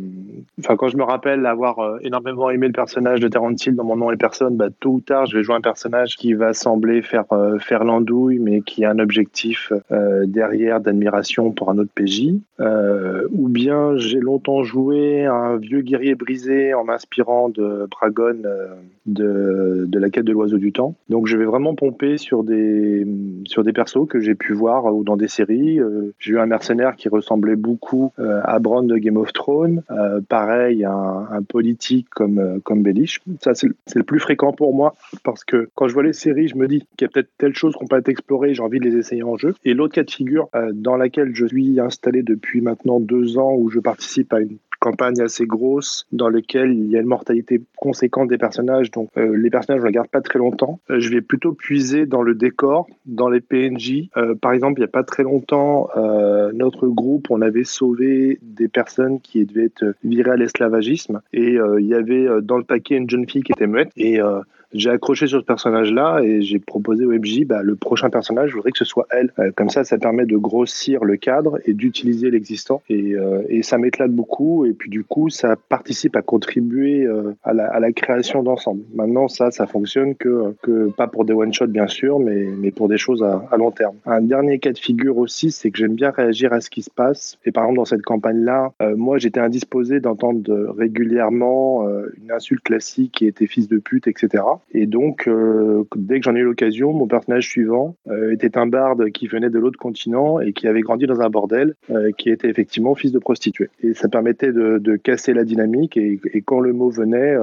enfin 0.59 0.77
quand 0.77 0.89
je 0.89 0.97
me 0.97 1.03
rappelle 1.03 1.45
avoir 1.47 1.99
énormément 2.03 2.51
aimé 2.51 2.67
le 2.67 2.73
personnage 2.73 3.21
de 3.21 3.29
Terence 3.29 3.65
Hill 3.67 3.77
dans 3.77 3.85
mon 3.85 3.97
nom 3.97 4.11
et 4.11 4.17
personne, 4.17 4.57
bah, 4.57 4.69
tôt 4.81 4.93
ou 4.93 5.01
tard, 5.01 5.27
je 5.27 5.37
vais 5.37 5.43
jouer 5.43 5.57
un 5.57 5.61
personnage 5.61 6.17
qui 6.17 6.35
va 6.35 6.53
sembler 6.53 7.03
faire 7.03 7.27
faire 7.61 7.85
l'andouille, 7.85 8.39
mais 8.39 8.61
qui 8.61 8.85
a 8.85 8.91
un 8.91 8.99
objectif 8.99 9.73
derrière 10.25 10.81
d'admiration 10.81 11.51
pour 11.51 11.71
un 11.71 11.79
autre 11.79 11.91
PJ. 11.95 12.35
Ou 12.59 13.49
bien 13.49 13.97
j'ai 13.97 14.21
longtemps 14.21 14.63
joué 14.63 15.27
un 15.27 15.57
vieux 15.57 15.81
guerrier 15.81 16.15
brisé 16.15 16.75
en 16.75 16.85
m'inspirant 16.85 17.49
de 17.49 17.87
Bragon 17.91 18.37
euh, 18.45 18.75
de, 19.07 19.85
de 19.87 19.99
la 20.01 20.11
quête 20.11 20.25
de 20.25 20.33
l'oiseau 20.33 20.59
du 20.59 20.73
temps. 20.73 20.97
Donc 21.09 21.29
je 21.29 21.37
vais 21.37 21.45
vraiment 21.45 21.77
pomper 21.77 22.19
sur 22.19 22.43
des, 22.43 23.07
sur 23.47 23.65
des 23.65 23.73
persos 23.73 24.07
que 24.09 24.21
j'ai 24.21 24.35
pu 24.35 24.53
voir 24.53 24.87
ou 24.95 25.05
dans 25.05 25.17
des 25.17 25.29
séries. 25.29 25.81
Euh, 25.81 26.13
j'ai 26.19 26.33
eu 26.33 26.39
un 26.39 26.47
mercenaire 26.47 26.97
qui 26.97 27.09
ressemblait 27.09 27.57
beaucoup 27.57 28.13
euh, 28.19 28.41
à 28.45 28.59
Bran 28.59 28.83
de 28.83 28.97
Game 28.97 29.17
of 29.17 29.33
Thrones. 29.33 29.83
Euh, 29.91 30.21
pareil, 30.29 30.85
un, 30.85 31.27
un 31.31 31.43
politique 31.43 32.09
comme, 32.11 32.39
euh, 32.39 32.59
comme 32.65 32.83
Bellish. 32.83 33.21
Ça, 33.41 33.55
c'est 33.55 33.69
le- 33.95 34.03
plus 34.05 34.21
fréquent 34.21 34.53
pour 34.53 34.75
moi 34.75 34.95
parce 35.25 35.45
que 35.45 35.69
quand 35.75 35.89
je 35.89 35.95
vois 35.95 36.03
les 36.05 36.13
séries, 36.13 36.49
je 36.49 36.57
me 36.57 36.69
dis 36.69 36.81
qu'il 36.97 37.03
y 37.03 37.05
a 37.05 37.09
peut-être 37.09 37.31
telle 37.39 37.55
chose 37.55 37.75
qu'on 37.75 37.87
peut 37.87 37.99
être 37.99 38.09
explorée, 38.09 38.55
j'ai 38.55 38.63
envie 38.63 38.79
de 38.79 38.85
les 38.85 38.97
essayer 38.97 39.23
en 39.25 39.37
jeu. 39.37 39.55
Et 39.65 39.75
l'autre 39.75 39.95
cas 39.95 40.05
de 40.05 40.11
figure 40.11 40.49
euh, 40.55 40.71
dans 40.73 40.97
laquelle 40.97 41.35
je 41.35 41.47
suis 41.47 41.81
installé 41.81 42.23
depuis 42.23 42.61
maintenant 42.61 43.01
deux 43.01 43.39
ans 43.39 43.55
où 43.57 43.69
je 43.69 43.81
participe 43.81 44.33
à 44.33 44.41
une 44.41 44.59
campagne 44.87 45.21
assez 45.21 45.47
grosse 45.47 46.07
dans 46.13 46.29
laquelle 46.29 46.73
il 46.73 46.89
y 46.89 46.97
a 46.97 47.01
une 47.01 47.09
mortalité 47.09 47.61
conséquente 47.77 48.29
des 48.29 48.39
personnages. 48.39 48.93
Donc 48.93 49.11
euh, 49.17 49.37
les 49.37 49.51
personnages, 49.51 49.83
ne 49.83 49.87
regarde 49.87 50.09
pas 50.09 50.21
très 50.21 50.39
longtemps. 50.39 50.79
Euh, 50.91 51.01
je 51.01 51.11
vais 51.11 51.23
plutôt 51.23 51.53
puiser 51.53 52.07
dans 52.07 52.23
le 52.23 52.37
décor, 52.37 52.87
dans 53.05 53.29
les 53.29 53.41
PNJ. 53.41 54.09
Euh, 54.17 54.37
par 54.37 54.53
exemple, 54.53 54.79
il 54.79 54.83
n'y 54.83 54.89
a 54.89 54.97
pas 55.01 55.03
très 55.03 55.25
longtemps, 55.25 55.89
notre 56.53 56.87
groupe, 56.87 57.31
on 57.31 57.41
avait 57.41 57.65
sauvé 57.65 58.39
des 58.43 58.69
personnes 58.69 59.21
qui 59.21 59.45
devaient 59.45 59.67
être 59.67 59.95
virées 60.05 60.33
à 60.33 60.37
l'esclavagisme. 60.37 61.21
Et 61.33 61.55
il 61.55 61.87
y 61.87 61.95
avait 61.95 62.27
dans 62.43 62.59
le 62.59 62.65
paquet 62.65 62.97
une 62.97 63.09
jeune 63.09 63.29
fille 63.29 63.43
qui 63.43 63.53
était 63.53 63.67
muette. 63.67 63.91
Et 63.97 64.21
j'ai 64.73 64.91
accroché 64.91 65.27
sur 65.27 65.41
ce 65.41 65.45
personnage-là 65.45 66.21
et 66.23 66.43
j'ai 66.43 66.59
proposé 66.59 67.05
au 67.05 67.13
MJ, 67.13 67.45
bah, 67.45 67.63
le 67.63 67.77
prochain 67.77 68.11
personnage, 68.11 68.51
je 68.51 68.57
voudrais 68.57 68.73
que 68.73 68.79
ce 68.79 68.85
soit 68.85 69.07
elle. 69.11 69.33
Euh, 69.39 69.51
comme 69.55 69.69
ça, 69.71 69.85
ça 69.85 69.99
permet 69.99 70.27
de 70.27 70.37
grossir 70.37 71.05
le 71.05 71.17
cadre 71.17 71.59
et 71.65 71.73
d'utiliser 71.75 72.31
l'existant. 72.31 72.83
Et, 72.89 73.15
euh, 73.15 73.43
et 73.49 73.63
ça 73.63 73.79
m'éclate 73.79 74.11
beaucoup. 74.11 74.65
Et 74.67 74.73
puis 74.73 74.91
du 74.91 75.05
coup, 75.05 75.31
ça 75.31 75.57
participe 75.69 76.17
à 76.17 76.23
contribuer 76.23 77.05
euh, 77.05 77.33
à, 77.45 77.53
la, 77.53 77.67
à 77.67 77.81
la 77.81 77.93
création 77.93 78.43
d'ensemble. 78.43 78.83
Maintenant, 78.95 79.29
ça, 79.29 79.51
ça 79.51 79.67
fonctionne 79.67 80.15
que, 80.15 80.55
que 80.63 80.91
pas 80.91 81.07
pour 81.07 81.25
des 81.25 81.33
one-shots, 81.33 81.67
bien 81.69 81.87
sûr, 81.87 82.19
mais, 82.19 82.47
mais 82.59 82.71
pour 82.71 82.89
des 82.89 82.99
choses 82.99 83.23
à, 83.23 83.45
à 83.51 83.57
long 83.57 83.71
terme. 83.71 83.97
Un 84.07 84.21
dernier 84.21 84.59
cas 84.59 84.73
de 84.73 84.79
figure 84.79 85.19
aussi, 85.19 85.51
c'est 85.51 85.71
que 85.71 85.79
j'aime 85.79 85.95
bien 85.95 86.11
réagir 86.11 86.53
à 86.53 86.61
ce 86.61 86.71
qui 86.71 86.83
se 86.83 86.91
passe. 86.91 87.39
Et 87.45 87.53
par 87.53 87.65
exemple, 87.65 87.79
dans 87.79 87.85
cette 87.85 88.03
campagne-là, 88.03 88.73
euh, 88.83 88.95
moi, 88.97 89.19
j'étais 89.19 89.41
indisposé 89.41 90.01
d'entendre 90.01 90.41
de- 90.43 90.67
régulièrement 91.11 91.87
euh, 91.87 92.13
une 92.23 92.33
insulte 92.33 92.63
classique 92.63 93.13
qui 93.13 93.27
était 93.27 93.47
fils 93.47 93.69
de 93.69 93.79
pute, 93.79 94.07
etc. 94.09 94.43
Et 94.73 94.87
donc, 94.87 95.27
euh, 95.29 95.85
dès 95.95 96.19
que 96.19 96.25
j'en 96.25 96.35
ai 96.35 96.41
eu 96.41 96.45
l'occasion, 96.45 96.93
mon 96.93 97.07
personnage 97.07 97.49
suivant 97.49 97.97
euh, 98.09 98.33
était 98.33 98.59
un 98.59 98.67
barde 98.67 99.11
qui 99.11 99.27
venait 99.27 99.49
de 99.49 99.59
l'autre 99.59 99.79
continent 99.79 100.41
et 100.41 100.53
qui 100.53 100.67
avait 100.67 100.81
grandi 100.81 101.07
dans 101.07 101.21
un 101.21 101.31
bordel, 101.31 101.75
euh, 101.91 102.11
qui 102.19 102.31
était 102.31 102.49
effectivement 102.49 102.95
fils 102.95 103.13
de 103.13 103.19
prostituée. 103.19 103.71
Et 103.83 103.95
ça 103.95 104.09
permettait 104.09 104.53
de, 104.53 104.97
casser 104.97 105.35
la 105.35 105.45
dynamique 105.45 105.97
et, 105.97 106.21
quand 106.45 106.61
le 106.61 106.73
mot 106.73 106.91
venait, 106.91 107.37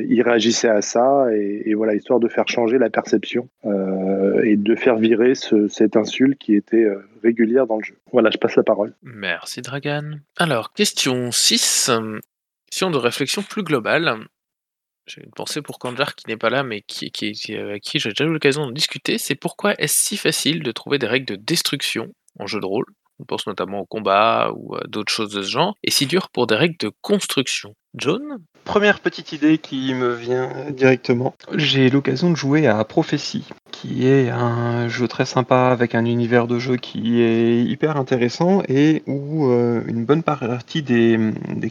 il 0.00 0.22
réagissait 0.22 0.68
à 0.68 0.80
ça 0.80 1.26
et, 1.34 1.74
voilà, 1.74 1.94
histoire 1.94 2.20
de 2.20 2.28
faire 2.28 2.48
changer 2.48 2.78
la 2.78 2.88
perception 2.88 3.48
et 4.44 4.56
de 4.56 4.74
faire 4.74 4.96
virer 4.96 5.34
ce- 5.34 5.66
cette 5.68 5.96
insulte 5.96 6.38
qui 6.38 6.54
était 6.54 6.86
régulière 7.22 7.66
dans 7.66 7.78
le 7.78 7.82
jeu. 7.82 7.94
Voilà, 8.12 8.30
je 8.30 8.38
passe 8.38 8.56
la 8.56 8.62
parole. 8.62 8.92
Merci 9.02 9.60
Dragan. 9.60 10.18
Alors, 10.38 10.72
question 10.72 11.30
6. 11.30 11.90
Question 12.70 12.90
de 12.90 12.96
réflexion 12.98 13.42
plus 13.42 13.62
globale. 13.64 14.14
J'ai 15.10 15.24
une 15.24 15.32
pensée 15.32 15.60
pour 15.60 15.80
Kanjar 15.80 16.14
qui 16.14 16.28
n'est 16.28 16.36
pas 16.36 16.50
là, 16.50 16.62
mais 16.62 16.82
qui, 16.82 17.10
avec 17.56 17.82
qui 17.82 17.98
j'ai 17.98 18.10
déjà 18.10 18.24
eu 18.24 18.32
l'occasion 18.32 18.68
de 18.68 18.72
discuter. 18.72 19.18
C'est 19.18 19.34
pourquoi 19.34 19.74
est-ce 19.74 20.00
si 20.02 20.16
facile 20.16 20.62
de 20.62 20.70
trouver 20.70 20.98
des 20.98 21.08
règles 21.08 21.26
de 21.26 21.34
destruction 21.36 22.14
en 22.38 22.46
jeu 22.46 22.60
de 22.60 22.66
rôle? 22.66 22.86
On 23.20 23.24
pense 23.24 23.46
notamment 23.46 23.80
au 23.80 23.86
combat 23.86 24.50
ou 24.56 24.76
à 24.76 24.80
d'autres 24.88 25.12
choses 25.12 25.32
de 25.34 25.42
ce 25.42 25.50
genre. 25.50 25.76
Et 25.84 25.90
si 25.90 26.06
dur 26.06 26.30
pour 26.30 26.46
des 26.46 26.54
règles 26.54 26.78
de 26.78 26.90
construction 27.02 27.74
John? 27.94 28.38
Première 28.64 29.00
petite 29.00 29.32
idée 29.32 29.58
qui 29.58 29.94
me 29.94 30.14
vient 30.14 30.70
directement. 30.70 31.34
J'ai 31.54 31.90
l'occasion 31.90 32.30
de 32.30 32.36
jouer 32.36 32.68
à 32.68 32.84
Prophétie, 32.84 33.48
qui 33.72 34.06
est 34.06 34.30
un 34.30 34.86
jeu 34.88 35.08
très 35.08 35.24
sympa 35.24 35.70
avec 35.72 35.96
un 35.96 36.04
univers 36.04 36.46
de 36.46 36.58
jeu 36.60 36.76
qui 36.76 37.20
est 37.20 37.64
hyper 37.64 37.96
intéressant 37.96 38.62
et 38.68 39.02
où 39.06 39.50
euh, 39.50 39.82
une 39.88 40.04
bonne 40.04 40.22
partie 40.22 40.82
des, 40.82 41.18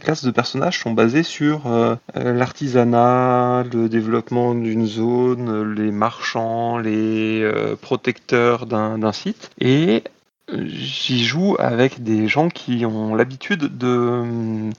classes 0.02 0.24
de 0.24 0.30
personnages 0.30 0.80
sont 0.80 0.92
basées 0.92 1.22
sur 1.22 1.66
euh, 1.68 1.94
euh, 2.16 2.34
l'artisanat, 2.34 3.64
le 3.72 3.88
développement 3.88 4.54
d'une 4.54 4.86
zone, 4.86 5.72
les 5.72 5.92
marchands, 5.92 6.76
les 6.76 7.50
protecteurs 7.80 8.66
d'un 8.66 9.12
site. 9.12 9.50
Et 9.58 10.04
J'y 10.52 11.24
joue 11.24 11.56
avec 11.58 12.02
des 12.02 12.26
gens 12.28 12.48
qui 12.48 12.84
ont 12.86 13.14
l'habitude 13.14 13.76
de, 13.78 14.70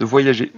voyager. 0.00 0.52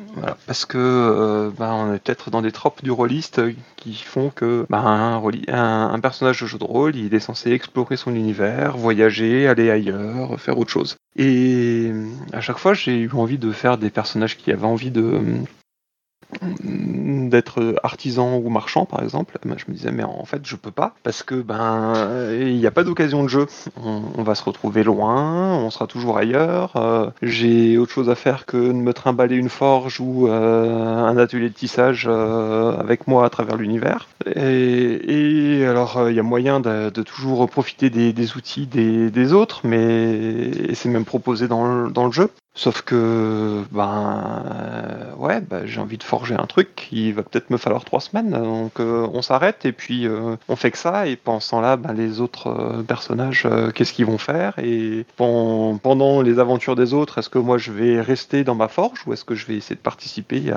Parce 0.47 0.64
que 0.64 0.79
euh, 0.79 1.51
ben, 1.59 1.73
on 1.73 1.95
est 1.95 1.99
peut-être 1.99 2.31
dans 2.31 2.43
des 2.43 2.53
tropes 2.53 2.83
du 2.83 2.91
rôliste 2.91 3.41
qui 3.77 3.95
font 3.95 4.31
que 4.31 4.66
ben, 4.70 4.79
un, 4.79 5.23
un- 5.49 5.93
un 5.93 6.01
personnage 6.01 6.41
de 6.41 6.47
jeu 6.47 6.59
de 6.59 6.64
rôle, 6.64 6.97
il 6.97 7.12
est 7.14 7.20
censé 7.20 7.53
explorer 7.53 7.97
son 7.97 8.14
univers, 8.14 8.77
voyager, 8.77 9.47
aller 9.47 9.70
ailleurs, 9.70 10.41
faire 10.41 10.59
autre 10.59 10.70
chose. 10.70 10.97
Et 11.16 11.93
à 12.33 12.41
chaque 12.41 12.59
fois, 12.59 12.75
j'ai 12.75 12.97
eu 12.99 13.11
envie 13.12 13.39
de 13.39 13.53
faire 13.53 13.79
des 13.79 13.91
personnages 13.91 14.37
qui 14.37 14.51
avaient 14.53 14.64
envie 14.64 14.91
de 14.91 15.20
d'être 16.62 17.76
artisan 17.83 18.37
ou 18.37 18.49
marchand 18.49 18.85
par 18.85 19.03
exemple, 19.03 19.39
ben, 19.45 19.57
je 19.59 19.64
me 19.68 19.76
disais 19.76 19.93
mais 19.93 20.05
en 20.05 20.24
fait 20.24 20.41
je 20.45 20.57
peux 20.57 20.70
pas 20.70 20.95
parce 21.03 21.22
que 21.22 21.35
ben 21.35 21.93
il 22.33 22.57
n'y 22.57 22.66
a 22.66 22.70
pas 22.70 22.85
d'occasion 22.85 23.22
de 23.22 23.28
jeu. 23.28 23.47
On, 23.76 24.22
va 24.22 24.35
se 24.35 24.45
retrouver 24.45 24.85
loin, 24.85 25.57
on 25.57 25.70
sera 25.70 25.87
toujours 25.87 26.16
ailleurs. 26.18 26.76
euh, 26.76 27.11
J'ai 27.22 27.78
autre 27.78 27.93
chose 27.93 28.09
à 28.09 28.14
faire 28.14 28.47
que 28.47 28.57
de 28.57 28.72
me 28.72 28.93
trimballer 28.93 29.37
une 29.37 29.49
forge 29.49 30.01
ou 30.01 30.28
euh, 30.28 31.05
un 31.05 31.16
atelier 31.16 31.49
de 31.49 31.55
tissage 31.55 32.07
euh, 32.09 32.76
avec 32.78 33.07
moi 33.07 33.24
à 33.24 33.30
travers 33.30 33.57
l'univers. 33.57 34.09
Et, 34.37 35.64
alors 35.66 36.09
il 36.09 36.14
y 36.16 36.20
a 36.20 36.22
moyen 36.22 36.61
de, 36.61 36.91
toujours 37.03 37.49
profiter 37.49 37.91
des, 37.91 38.37
outils 38.37 38.66
des, 38.66 39.33
autres, 39.33 39.62
mais 39.64 40.74
c'est 40.74 40.89
même 40.89 41.05
proposé 41.05 41.49
dans 41.49 42.07
le 42.07 42.12
jeu. 42.12 42.30
Sauf 42.55 42.82
que, 42.82 43.64
ben, 43.70 44.44
euh, 44.55 45.14
ouais, 45.16 45.40
ben, 45.40 45.64
j'ai 45.64 45.80
envie 45.80 45.96
de 45.96 46.03
forger 46.03 46.34
un 46.34 46.44
truc. 46.44 46.86
Il 46.92 47.14
va 47.14 47.22
peut-être 47.22 47.48
me 47.48 47.57
falloir 47.57 47.82
trois 47.82 48.00
semaines. 48.00 48.30
Donc, 48.30 48.78
euh, 48.78 49.09
on 49.14 49.22
s'arrête 49.22 49.64
et 49.64 49.72
puis 49.72 50.07
euh, 50.07 50.36
on 50.48 50.57
fait 50.57 50.70
que 50.70 50.76
ça. 50.76 51.07
Et 51.07 51.16
pendant 51.16 51.40
ce 51.40 51.48
temps-là, 51.50 51.78
ben, 51.78 51.94
les 51.94 52.20
autres 52.20 52.84
personnages, 52.86 53.48
qu'est-ce 53.74 53.94
qu'ils 53.94 54.05
vont 54.05 54.18
faire 54.18 54.59
Et 54.59 55.07
pen- 55.16 55.78
pendant 55.82 56.20
les 56.20 56.38
aventures 56.38 56.76
des 56.76 56.92
autres, 56.92 57.16
est-ce 57.18 57.30
que 57.30 57.38
moi 57.38 57.57
je 57.57 57.72
vais 57.72 58.03
rester 58.03 58.44
dans 58.44 58.55
ma 58.55 58.68
forge 58.68 59.00
ou 59.07 59.14
est-ce 59.14 59.24
que 59.24 59.34
je 59.34 59.46
vais 59.46 59.57
essayer 59.57 59.76
de 59.76 59.80
participer 59.80 60.53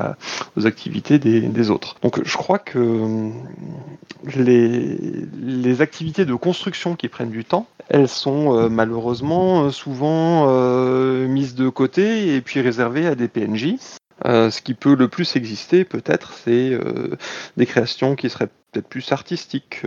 aux 0.57 0.67
activités 0.67 1.17
des, 1.17 1.69
autres? 1.71 1.95
Donc, 2.01 2.21
je 2.25 2.37
crois 2.37 2.59
que 2.59 2.77
hum, 2.77 3.33
les 4.35 5.81
activités 5.81 6.25
de 6.25 6.35
construction 6.35 6.95
qui 6.97 7.07
prennent 7.07 7.29
du 7.29 7.45
temps, 7.45 7.67
elles 7.89 8.07
sont 8.07 8.57
euh, 8.57 8.69
malheureusement 8.69 9.65
euh, 9.65 9.71
souvent 9.71 10.47
euh, 10.49 11.27
mises 11.27 11.55
de 11.55 11.69
côté 11.69 12.35
et 12.35 12.41
puis 12.41 12.61
réservées 12.61 13.07
à 13.07 13.15
des 13.15 13.27
PNJ. 13.27 13.75
Ce 14.23 14.61
qui 14.61 14.73
peut 14.73 14.95
le 14.95 15.09
plus 15.09 15.35
exister, 15.35 15.83
peut-être, 15.83 16.33
c'est 16.33 16.71
des 17.57 17.65
créations 17.65 18.15
qui 18.15 18.29
seraient 18.29 18.47
peut-être 18.71 18.87
plus 18.87 19.11
artistiques, 19.11 19.83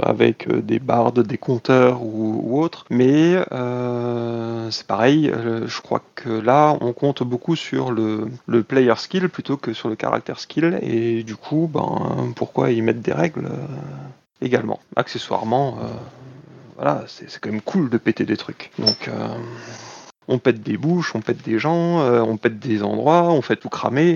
avec 0.00 0.48
des 0.48 0.78
bardes, 0.78 1.26
des 1.26 1.38
conteurs 1.38 2.02
ou, 2.02 2.62
autres. 2.62 2.86
Mais 2.88 3.34
c'est 4.70 4.86
pareil, 4.86 5.30
je 5.66 5.80
crois 5.82 6.02
que 6.14 6.30
là, 6.30 6.78
on 6.80 6.92
compte 6.92 7.24
beaucoup 7.24 7.56
sur 7.56 7.90
le, 7.90 8.30
player 8.62 8.94
skill 8.96 9.28
plutôt 9.28 9.56
que 9.56 9.72
sur 9.72 9.88
le 9.88 9.96
caractère 9.96 10.38
skill. 10.38 10.78
Et 10.80 11.24
du 11.24 11.34
coup, 11.34 11.68
ben, 11.70 12.32
pourquoi 12.36 12.70
y 12.70 12.80
mettre 12.80 13.00
des 13.00 13.12
règles 13.12 13.50
également 14.40 14.78
Accessoirement, 14.94 15.78
voilà, 16.76 17.04
c'est 17.06 17.38
quand 17.40 17.50
même 17.50 17.60
cool 17.60 17.90
de 17.90 17.98
péter 17.98 18.24
des 18.24 18.36
trucs. 18.36 18.70
Donc, 18.78 19.08
euh, 19.08 19.28
on 20.28 20.38
pète 20.38 20.62
des 20.62 20.76
bouches, 20.76 21.14
on 21.14 21.20
pète 21.20 21.42
des 21.42 21.58
gens, 21.58 22.00
euh, 22.00 22.20
on 22.20 22.36
pète 22.36 22.58
des 22.58 22.82
endroits, 22.82 23.24
on 23.24 23.42
fait 23.42 23.56
tout 23.56 23.68
cramer 23.68 24.08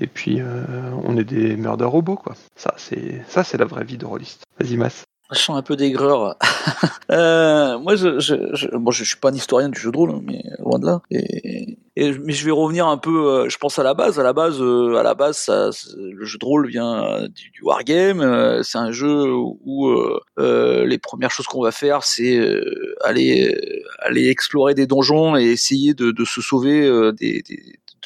et, 0.00 0.06
puis 0.06 0.40
euh, 0.40 0.64
on 1.04 1.16
est 1.16 1.24
des 1.24 1.56
murder 1.56 1.84
robots 1.84 2.16
quoi. 2.16 2.34
Ça 2.56 2.74
c'est 2.76 3.22
ça 3.28 3.44
c'est 3.44 3.58
la 3.58 3.64
vraie 3.64 3.84
vie 3.84 3.98
de 3.98 4.06
rôliste. 4.06 4.44
Vas-y 4.58 4.76
Mas. 4.76 5.04
Je 5.34 5.40
sens 5.40 5.56
un 5.56 5.62
peu 5.62 5.76
d'aigreur. 5.76 6.36
euh, 7.10 7.78
moi, 7.78 7.96
je, 7.96 8.18
je, 8.20 9.04
suis 9.04 9.16
pas 9.16 9.30
un 9.30 9.34
historien 9.34 9.68
du 9.68 9.78
jeu 9.78 9.90
de 9.90 9.96
rôle, 9.96 10.10
hein, 10.10 10.20
mais 10.24 10.42
loin 10.60 10.78
de 10.78 10.86
là. 10.86 11.02
Et, 11.10 11.76
mais 11.96 12.32
je 12.32 12.44
vais 12.44 12.50
revenir 12.50 12.86
un 12.86 12.98
peu. 12.98 13.26
euh, 13.28 13.48
je 13.48 13.56
pense 13.58 13.78
à 13.78 13.82
la 13.82 13.94
base. 13.94 14.18
À 14.18 14.22
la 14.22 14.32
base, 14.32 14.60
euh, 14.60 14.96
à 14.96 15.02
la 15.02 15.14
base, 15.14 15.36
ça, 15.36 15.70
le 15.96 16.24
jeu 16.24 16.38
de 16.38 16.44
rôle 16.44 16.68
vient 16.68 17.28
du, 17.28 17.50
du 17.50 17.62
wargame. 17.62 18.20
euh, 18.20 18.62
c'est 18.62 18.78
un 18.78 18.92
jeu 18.92 19.30
où 19.32 19.88
euh, 19.88 20.20
euh, 20.38 20.86
les 20.86 20.98
premières 20.98 21.30
choses 21.30 21.46
qu'on 21.46 21.62
va 21.62 21.72
faire, 21.72 22.02
c'est 22.04 22.36
euh, 22.36 22.94
aller 23.02 23.54
euh, 23.54 23.82
aller 24.00 24.28
explorer 24.28 24.74
des 24.74 24.86
donjons 24.86 25.36
et 25.36 25.44
essayer 25.44 25.94
de, 25.94 26.12
se 26.24 26.40
sauver 26.40 26.86
euh, 26.86 27.12
des 27.12 27.42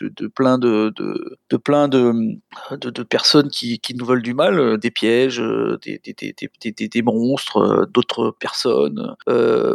de, 0.01 0.27
plein 0.29 0.59
de, 0.59 0.93
de, 0.97 1.57
plein 1.57 1.89
de, 1.89 2.13
de, 2.73 3.03
personnes 3.03 3.49
qui, 3.49 3.79
qui 3.79 3.95
nous 3.95 4.05
veulent 4.05 4.23
du 4.23 4.35
mal, 4.35 4.59
euh, 4.59 4.77
des 4.77 4.91
pièges, 4.91 5.41
euh, 5.41 5.79
des, 5.83 6.01
des, 6.05 6.89
des, 6.89 7.03
monstres, 7.03 7.59
euh, 7.59 7.87
d'autres 7.87 8.35
personnes, 8.39 9.15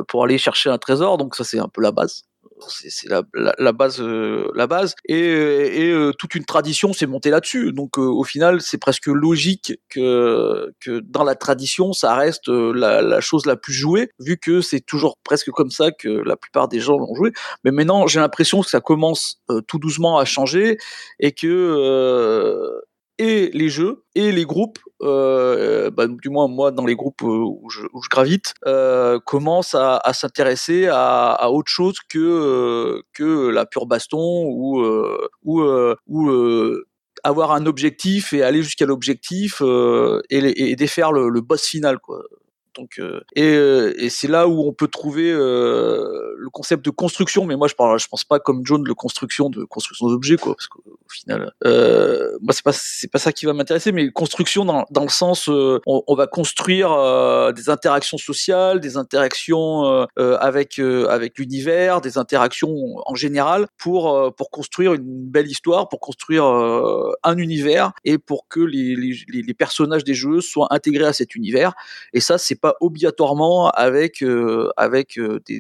pour 0.08 0.24
aller 0.24 0.38
chercher 0.38 0.70
un 0.70 0.78
trésor. 0.78 1.18
Donc 1.18 1.36
ça 1.36 1.44
c'est 1.44 1.60
un 1.60 1.68
peu 1.68 1.82
la 1.82 1.92
base. 1.92 2.24
C'est 2.70 3.10
la, 3.10 3.72
base, 3.72 4.02
euh, 4.02 4.50
la 4.56 4.68
base, 4.68 4.96
et, 5.06 5.18
et 5.18 5.92
euh, 5.92 6.12
toute 6.18 6.36
une 6.36 6.46
tradition 6.46 6.94
s'est 6.94 7.06
montée 7.06 7.30
là-dessus. 7.30 7.74
Donc 7.74 7.98
euh, 7.98 8.02
au 8.02 8.24
final, 8.24 8.62
c'est 8.62 8.78
presque 8.78 9.08
logique 9.08 9.74
que 9.90 10.72
que 10.80 11.00
dans 11.00 11.24
la 11.24 11.36
tradition, 11.36 11.94
ça 11.94 12.16
reste 12.16 12.50
euh, 12.50 12.74
la, 12.74 13.22
chose 13.22 13.46
la 13.46 13.56
plus 13.56 13.74
jouée, 13.74 14.10
vu 14.20 14.38
que 14.38 14.62
c'est 14.62 14.82
toujours 14.82 15.18
presque 15.24 15.50
comme 15.52 15.72
ça 15.72 15.92
que 15.92 16.10
la 16.10 16.36
plupart 16.36 16.68
des 16.68 16.80
gens 16.80 16.98
l'ont 16.98 17.16
joué. 17.16 17.32
Mais 17.64 17.72
maintenant, 17.72 18.08
j'ai 18.08 18.20
l'impression 18.20 18.62
que 18.62 18.70
ça 18.70 18.82
commence 18.82 19.42
euh, 19.50 19.62
tout 19.62 19.80
doucement 19.80 20.18
à 20.18 20.26
changer 20.26 20.78
et 21.20 21.32
que 21.32 21.48
euh, 21.48 22.82
et 23.20 23.50
les 23.54 23.70
jeux 23.70 24.04
et 24.16 24.32
les 24.32 24.46
groupes, 24.46 24.80
euh, 25.02 25.92
bah, 25.92 26.08
du 26.08 26.30
moins 26.30 26.48
moi 26.48 26.72
dans 26.72 26.86
les 26.86 26.96
groupes 26.96 27.22
euh, 27.24 27.28
où 27.28 27.70
je, 27.70 27.82
où 27.94 28.02
je 28.02 28.10
gravite, 28.10 28.54
euh, 28.66 29.20
commencent 29.20 29.76
à, 29.76 29.98
à 29.98 30.14
s'intéresser 30.14 30.88
à, 30.88 31.32
à 31.32 31.50
autre 31.50 31.70
chose 31.72 31.96
que 32.10 32.20
euh, 32.20 33.02
que 33.14 33.50
la 33.50 33.66
pure 33.66 33.86
baston 33.86 34.46
ou 34.46 34.82
euh, 34.82 35.28
ou 35.44 35.62
euh, 35.62 35.96
ou 36.08 36.32
avoir 37.24 37.52
un 37.52 37.66
objectif 37.66 38.34
et 38.34 38.44
aller 38.44 38.64
jusqu'à 38.64 38.86
l'objectif 38.86 39.62
et, 39.62 40.72
et 40.72 40.76
défaire 40.76 41.12
le, 41.12 41.30
le 41.30 41.42
boss 41.42 41.64
final 41.66 42.00
quoi. 42.00 42.22
Donc, 42.76 43.00
et, 43.36 43.54
et 43.54 44.10
c'est 44.10 44.28
là 44.28 44.48
où 44.48 44.68
on 44.68 44.74
peut 44.74 44.88
trouver 44.88 45.32
le 45.32 46.50
concept 46.52 46.84
de 46.84 46.90
construction, 46.90 47.46
mais 47.46 47.56
moi 47.56 47.68
je 47.68 47.76
parle, 47.76 48.00
je 48.00 48.08
pense 48.08 48.24
pas 48.24 48.40
comme 48.40 48.62
John 48.66 48.84
de 48.84 48.94
construction 48.94 49.50
de 49.50 49.64
construction 49.64 50.08
d'objets 50.08 50.38
quoi, 50.38 50.56
qu'au 51.04 51.10
final, 51.10 51.54
euh, 51.66 52.32
moi 52.42 52.54
c'est 52.54 52.64
pas 52.64 52.74
c'est 52.74 53.12
pas 53.12 53.20
ça 53.20 53.32
qui 53.32 53.46
va 53.46 53.54
m'intéresser, 53.54 53.92
mais 53.92 54.12
construction 54.12 54.66
dans, 54.66 54.86
dans 54.90 55.04
le 55.04 55.10
sens 55.10 55.50
euh, 55.50 55.80
on, 55.86 56.16
va 56.16 56.28
construire 56.28 56.92
euh, 56.92 57.52
des 57.52 57.70
interactions 57.70 58.18
sociales, 58.18 58.80
des 58.80 58.98
interactions 58.98 59.86
euh, 59.86 60.06
euh, 60.20 60.38
avec 60.40 60.80
avec 60.80 61.38
l'univers, 61.38 62.02
des 62.02 62.18
interactions 62.18 62.74
en 63.06 63.16
général 63.16 63.68
pour 63.78 64.34
pour 64.36 64.50
construire 64.50 64.94
une 64.94 65.30
belle 65.30 65.48
histoire, 65.48 65.90
pour 65.90 66.00
construire 66.00 66.46
un 66.46 67.38
univers 67.38 67.92
et 68.06 68.18
pour 68.18 68.48
que 68.48 68.60
les, 68.60 69.54
personnages 69.58 70.04
des 70.04 70.14
jeux 70.14 70.42
soient 70.42 70.68
intégrés 70.72 71.06
à 71.06 71.14
cet 71.14 71.36
univers. 71.36 71.74
Et 72.14 72.20
ça, 72.20 72.38
c'est 72.38 72.60
pas 72.60 72.76
obligatoirement 72.82 73.70
avec 73.70 74.24
avec 74.78 75.20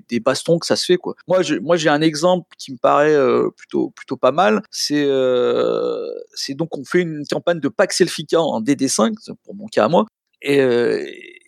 des, 0.09 0.19
bastons 0.19 0.59
que 0.59 0.65
ça 0.65 0.75
se 0.75 0.85
fait 0.85 0.97
quoi. 0.97 1.15
Moi, 1.27 1.41
moi, 1.61 1.75
j'ai 1.75 1.89
un 1.89 2.01
exemple 2.01 2.47
qui 2.57 2.71
me 2.71 2.77
paraît 2.77 3.17
plutôt 3.55 3.91
plutôt 3.91 4.17
pas 4.17 4.31
mal. 4.31 4.63
C'est 4.71 5.05
c'est 6.33 6.53
donc 6.53 6.77
on 6.77 6.83
fait 6.83 7.01
une 7.01 7.23
campagne 7.29 7.59
de 7.59 7.69
Pax 7.69 8.01
Elfica 8.01 8.41
en 8.41 8.61
DD5 8.61 9.13
c'est 9.19 9.33
pour 9.43 9.55
mon 9.55 9.67
cas 9.67 9.85
à 9.85 9.87
moi. 9.89 10.05
Et, 10.43 10.59
euh, 10.59 11.05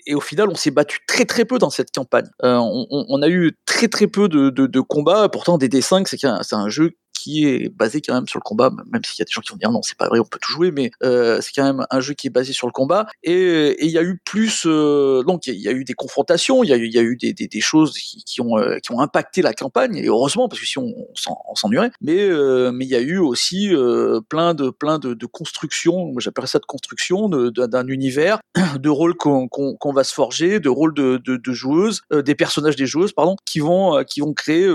et 0.07 0.15
au 0.15 0.21
final, 0.21 0.49
on 0.49 0.55
s'est 0.55 0.71
battu 0.71 0.99
très 1.07 1.25
très 1.25 1.45
peu 1.45 1.57
dans 1.57 1.69
cette 1.69 1.91
campagne. 1.91 2.27
Euh, 2.43 2.57
on, 2.61 3.21
a 3.21 3.27
eu 3.27 3.57
très 3.65 3.87
très 3.87 4.07
peu 4.07 4.29
de, 4.29 4.79
combats. 4.79 5.29
Pourtant, 5.29 5.57
DD5, 5.57 6.05
c'est 6.07 6.17
c'est 6.17 6.55
un 6.55 6.69
jeu 6.69 6.91
qui 7.15 7.47
est 7.47 7.69
basé 7.69 8.01
quand 8.01 8.13
même 8.13 8.27
sur 8.27 8.39
le 8.39 8.43
combat, 8.43 8.69
même 8.91 9.03
s'il 9.03 9.19
y 9.19 9.21
a 9.21 9.25
des 9.25 9.31
gens 9.31 9.41
qui 9.41 9.51
vont 9.51 9.57
dire 9.57 9.71
non, 9.71 9.81
c'est 9.81 9.97
pas 9.97 10.07
vrai, 10.07 10.19
on 10.19 10.23
peut 10.25 10.39
tout 10.41 10.51
jouer, 10.51 10.71
mais 10.71 10.91
euh, 11.03 11.39
c'est 11.41 11.51
quand 11.55 11.63
même 11.63 11.85
un 11.89 11.99
jeu 11.99 12.13
qui 12.13 12.27
est 12.27 12.29
basé 12.29 12.53
sur 12.53 12.67
le 12.67 12.71
combat. 12.71 13.07
Et 13.23 13.83
il 13.83 13.89
y 13.91 13.97
a 13.97 14.03
eu 14.03 14.19
plus, 14.23 14.63
euh, 14.65 15.23
donc 15.23 15.47
il 15.47 15.55
y, 15.55 15.67
a- 15.67 15.71
eu 15.71 15.83
des 15.83 15.93
confrontations, 15.93 16.63
il 16.63 16.67
y 16.67 16.69
y 16.71 16.97
a 16.99 17.01
eu 17.01 17.15
des, 17.17 17.33
des, 17.33 17.61
choses 17.61 17.93
qui, 17.97 18.23
qui 18.23 18.41
ont 18.41 18.57
euh, 18.57 18.77
qui 18.79 18.91
ont 18.91 18.99
impacté 18.99 19.41
la 19.41 19.53
campagne, 19.53 19.95
et 19.97 20.07
heureusement 20.07 20.47
parce 20.47 20.59
que 20.61 20.67
si 20.67 20.77
on, 20.77 20.83
on 20.85 21.15
s'en- 21.15 21.41
on 21.49 21.55
s'ennuierait. 21.55 21.91
Mais 22.01 22.19
euh, 22.21 22.71
mais 22.71 22.85
il 22.85 22.89
y 22.91 22.95
a 22.95 23.01
eu 23.01 23.17
aussi 23.17 23.73
euh, 23.73 24.21
plein 24.29 24.53
de 24.53 24.69
plein 24.69 24.99
de, 24.99 25.13
de 25.13 25.25
constructions, 25.25 26.13
j'appellerais 26.19 26.47
ça 26.47 26.59
de 26.59 26.65
construction 26.65 27.29
d'un 27.29 27.87
univers, 27.87 28.39
de 28.79 28.89
rôles 28.89 29.15
qu'on 29.15 29.47
qu'on 29.47 29.75
qu'on 29.75 29.93
va 29.93 30.03
se 30.03 30.13
forger, 30.13 30.59
de 30.59 30.69
rôles 30.69 30.93
de, 30.93 31.17
de, 31.25 31.37
de 31.37 31.51
joueuses, 31.53 32.01
euh, 32.13 32.21
des 32.21 32.35
personnages 32.35 32.75
des 32.75 32.85
joueuses, 32.85 33.13
pardon, 33.13 33.35
qui 33.45 33.59
vont 33.59 34.03
qui 34.03 34.19
vont 34.21 34.33
créer 34.33 34.65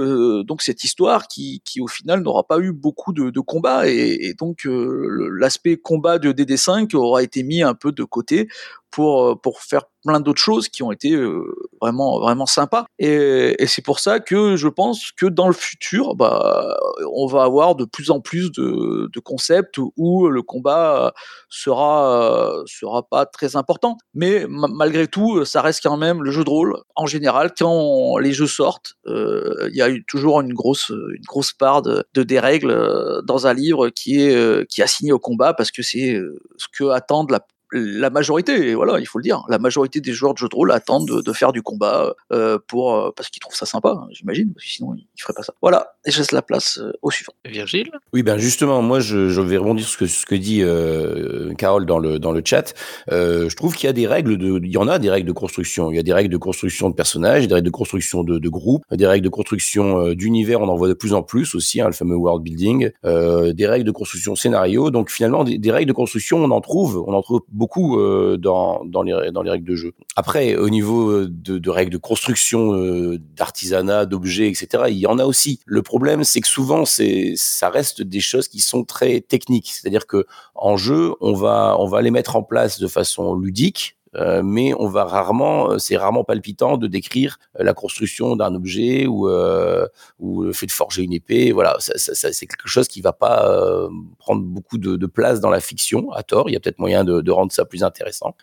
donc 0.44 0.62
cette 0.62 0.84
histoire 0.84 1.28
qui 1.28 1.60
qui 1.64 1.80
au 1.80 1.86
final 1.86 2.22
pas 2.48 2.58
eu 2.58 2.72
beaucoup 2.72 3.12
de, 3.12 3.40
combats 3.40 3.88
et, 3.88 4.34
donc 4.38 4.66
euh, 4.66 5.30
l'aspect 5.38 5.76
combat 5.76 6.18
de 6.18 6.32
DD5 6.32 6.94
aura 6.96 7.22
été 7.22 7.42
mis 7.42 7.62
un 7.62 7.74
peu 7.74 7.92
de 7.92 8.04
côté 8.04 8.48
pour 8.90 9.22
euh, 9.24 9.34
pour 9.34 9.60
faire 9.62 9.84
plein 10.04 10.20
d'autres 10.20 10.40
choses 10.40 10.68
qui 10.68 10.82
ont 10.82 10.92
été 10.92 11.12
euh, 11.12 11.44
vraiment 11.80 12.20
vraiment 12.20 12.46
sympas. 12.46 12.86
Et, 12.98 13.56
c'est 13.66 13.84
pour 13.84 14.00
ça 14.00 14.18
que 14.20 14.56
je 14.56 14.68
pense 14.68 15.12
que 15.12 15.26
dans 15.26 15.46
le 15.46 15.54
futur 15.54 16.16
bah 16.16 16.76
on 17.12 17.26
va 17.26 17.44
avoir 17.44 17.76
de 17.76 17.84
plus 17.84 18.10
en 18.10 18.20
plus 18.20 18.50
de, 18.50 19.08
concepts 19.20 19.78
où 19.96 20.28
le 20.28 20.42
combat 20.42 21.12
sera 21.48 22.62
sera 22.66 23.02
pas 23.02 23.26
très 23.26 23.54
important. 23.54 23.96
Mais 24.14 24.46
ma- 24.48 24.68
malgré 24.68 25.06
tout 25.06 25.44
ça 25.44 25.62
reste 25.62 25.82
quand 25.82 25.96
même 25.96 26.22
le 26.22 26.30
jeu 26.30 26.42
de 26.44 26.50
rôle. 26.50 26.76
En 26.96 27.06
général 27.06 27.52
quand 27.56 28.18
les 28.18 28.32
jeux 28.32 28.46
sortent 28.46 28.94
euh, 29.06 29.68
il 29.70 29.76
y 29.76 29.82
a 29.82 29.88
toujours 30.08 30.40
une 30.40 30.54
grosse 30.54 30.88
une 30.88 31.24
grosse 31.26 31.52
part 31.52 31.82
de, 31.82 32.04
de 32.14 32.22
des 32.22 32.40
règles 32.40 32.70
euh, 32.70 33.22
dans 33.22 33.46
un 33.46 33.54
livre 33.54 33.88
qui 33.90 34.20
est 34.20 34.66
qui 34.68 34.80
est 34.80 34.84
assigné 34.84 35.12
au 35.12 35.18
combat 35.18 35.54
parce 35.54 35.70
que 35.70 35.82
c'est 35.82 36.18
ce 36.56 36.66
que 36.72 36.88
attendent 36.90 37.30
la 37.30 37.40
la 37.72 38.10
majorité, 38.10 38.74
voilà, 38.74 38.98
il 39.00 39.06
faut 39.06 39.18
le 39.18 39.24
dire, 39.24 39.42
la 39.48 39.58
majorité 39.58 40.00
des 40.00 40.12
joueurs 40.12 40.34
de 40.34 40.38
jeux 40.38 40.48
de 40.48 40.54
rôle 40.54 40.72
attendent 40.72 41.08
de, 41.08 41.20
de 41.20 41.32
faire 41.32 41.52
du 41.52 41.62
combat 41.62 42.14
euh, 42.32 42.58
pour 42.68 42.94
euh, 42.94 43.10
parce 43.16 43.28
qu'ils 43.28 43.40
trouvent 43.40 43.56
ça 43.56 43.66
sympa, 43.66 43.90
hein, 43.90 44.08
j'imagine, 44.10 44.52
parce 44.52 44.64
que 44.64 44.70
sinon 44.72 44.94
ils 44.94 45.22
feraient 45.22 45.34
pas 45.34 45.42
ça. 45.42 45.54
Voilà, 45.62 45.94
et 46.04 46.10
je 46.10 46.18
laisse 46.18 46.32
la 46.32 46.42
place 46.42 46.78
euh, 46.78 46.92
au 47.02 47.10
suivant. 47.10 47.32
Virgile? 47.44 47.90
Oui, 48.12 48.22
ben 48.22 48.38
justement, 48.38 48.82
moi 48.82 49.00
je, 49.00 49.28
je 49.28 49.40
vais 49.40 49.56
rebondir 49.56 49.84
sur 49.84 49.94
ce 49.94 49.98
que, 49.98 50.06
ce 50.06 50.26
que 50.26 50.34
dit 50.34 50.62
euh, 50.62 51.52
Carole 51.54 51.86
dans 51.86 51.98
le, 51.98 52.18
dans 52.18 52.32
le 52.32 52.42
chat. 52.44 52.74
Euh, 53.10 53.48
je 53.48 53.56
trouve 53.56 53.74
qu'il 53.74 53.86
y 53.86 53.90
a 53.90 53.92
des 53.92 54.06
règles, 54.06 54.36
de, 54.38 54.60
il 54.62 54.70
y 54.70 54.78
en 54.78 54.88
a 54.88 54.98
des 54.98 55.10
règles 55.10 55.28
de 55.28 55.32
construction. 55.32 55.90
Il 55.90 55.96
y 55.96 55.98
a 55.98 56.02
des 56.02 56.12
règles 56.12 56.32
de 56.32 56.38
construction 56.38 56.90
de 56.90 56.94
personnages, 56.94 57.46
des 57.46 57.54
règles 57.54 57.66
de 57.66 57.70
construction 57.70 58.24
de, 58.24 58.38
de 58.38 58.48
groupes, 58.48 58.82
des 58.90 59.06
règles 59.06 59.24
de 59.24 59.30
construction 59.30 59.98
euh, 59.98 60.14
d'univers, 60.14 60.60
on 60.60 60.68
en 60.68 60.76
voit 60.76 60.88
de 60.88 60.94
plus 60.94 61.14
en 61.14 61.22
plus 61.22 61.54
aussi, 61.54 61.80
hein, 61.80 61.86
le 61.86 61.92
fameux 61.92 62.16
world 62.16 62.42
building, 62.42 62.90
euh, 63.04 63.52
des 63.52 63.66
règles 63.66 63.84
de 63.84 63.90
construction 63.90 64.34
scénario. 64.36 64.90
Donc 64.90 65.10
finalement, 65.10 65.44
des, 65.44 65.58
des 65.58 65.70
règles 65.70 65.88
de 65.88 65.92
construction, 65.92 66.38
on 66.38 66.50
en 66.50 66.60
trouve, 66.60 67.02
on 67.06 67.12
en 67.12 67.22
trouve 67.22 67.40
beaucoup 67.60 68.00
euh, 68.00 68.38
dans, 68.38 68.82
dans, 68.86 69.02
les, 69.02 69.30
dans 69.32 69.42
les 69.42 69.50
règles 69.50 69.68
de 69.68 69.76
jeu. 69.76 69.92
Après, 70.16 70.56
au 70.56 70.70
niveau 70.70 71.26
de, 71.26 71.58
de 71.58 71.70
règles 71.70 71.92
de 71.92 71.98
construction, 71.98 72.72
euh, 72.74 73.18
d'artisanat, 73.36 74.06
d'objets, 74.06 74.48
etc., 74.48 74.84
il 74.88 74.96
y 74.96 75.06
en 75.06 75.18
a 75.18 75.26
aussi. 75.26 75.60
Le 75.66 75.82
problème, 75.82 76.24
c'est 76.24 76.40
que 76.40 76.48
souvent, 76.48 76.84
ça 76.86 77.68
reste 77.68 78.00
des 78.00 78.20
choses 78.20 78.48
qui 78.48 78.60
sont 78.60 78.84
très 78.84 79.20
techniques. 79.20 79.70
C'est-à-dire 79.72 80.06
que 80.06 80.24
en 80.54 80.78
jeu, 80.78 81.12
on 81.20 81.34
va, 81.34 81.76
on 81.78 81.86
va 81.86 82.00
les 82.00 82.10
mettre 82.10 82.34
en 82.34 82.42
place 82.42 82.80
de 82.80 82.88
façon 82.88 83.34
ludique, 83.34 83.98
euh, 84.16 84.42
mais 84.44 84.74
on 84.78 84.88
va 84.88 85.04
rarement, 85.04 85.72
euh, 85.72 85.78
c'est 85.78 85.96
rarement 85.96 86.24
palpitant 86.24 86.76
de 86.76 86.86
décrire 86.86 87.38
euh, 87.58 87.64
la 87.64 87.74
construction 87.74 88.36
d'un 88.36 88.54
objet 88.54 89.06
ou, 89.06 89.28
euh, 89.28 89.86
ou 90.18 90.42
le 90.42 90.52
fait 90.52 90.66
de 90.66 90.72
forger 90.72 91.02
une 91.02 91.12
épée. 91.12 91.52
Voilà, 91.52 91.76
ça, 91.78 91.96
ça, 91.96 92.14
ça, 92.14 92.32
c'est 92.32 92.46
quelque 92.46 92.68
chose 92.68 92.88
qui 92.88 93.00
va 93.00 93.12
pas 93.12 93.48
euh, 93.48 93.88
prendre 94.18 94.42
beaucoup 94.42 94.78
de, 94.78 94.96
de, 94.96 95.06
place 95.06 95.40
dans 95.40 95.50
la 95.50 95.60
fiction, 95.60 96.10
à 96.12 96.22
tort. 96.22 96.48
Il 96.48 96.52
y 96.52 96.56
a 96.56 96.60
peut-être 96.60 96.78
moyen 96.78 97.04
de, 97.04 97.20
de, 97.20 97.30
rendre 97.30 97.52
ça 97.52 97.64
plus 97.64 97.82
intéressant. 97.82 98.34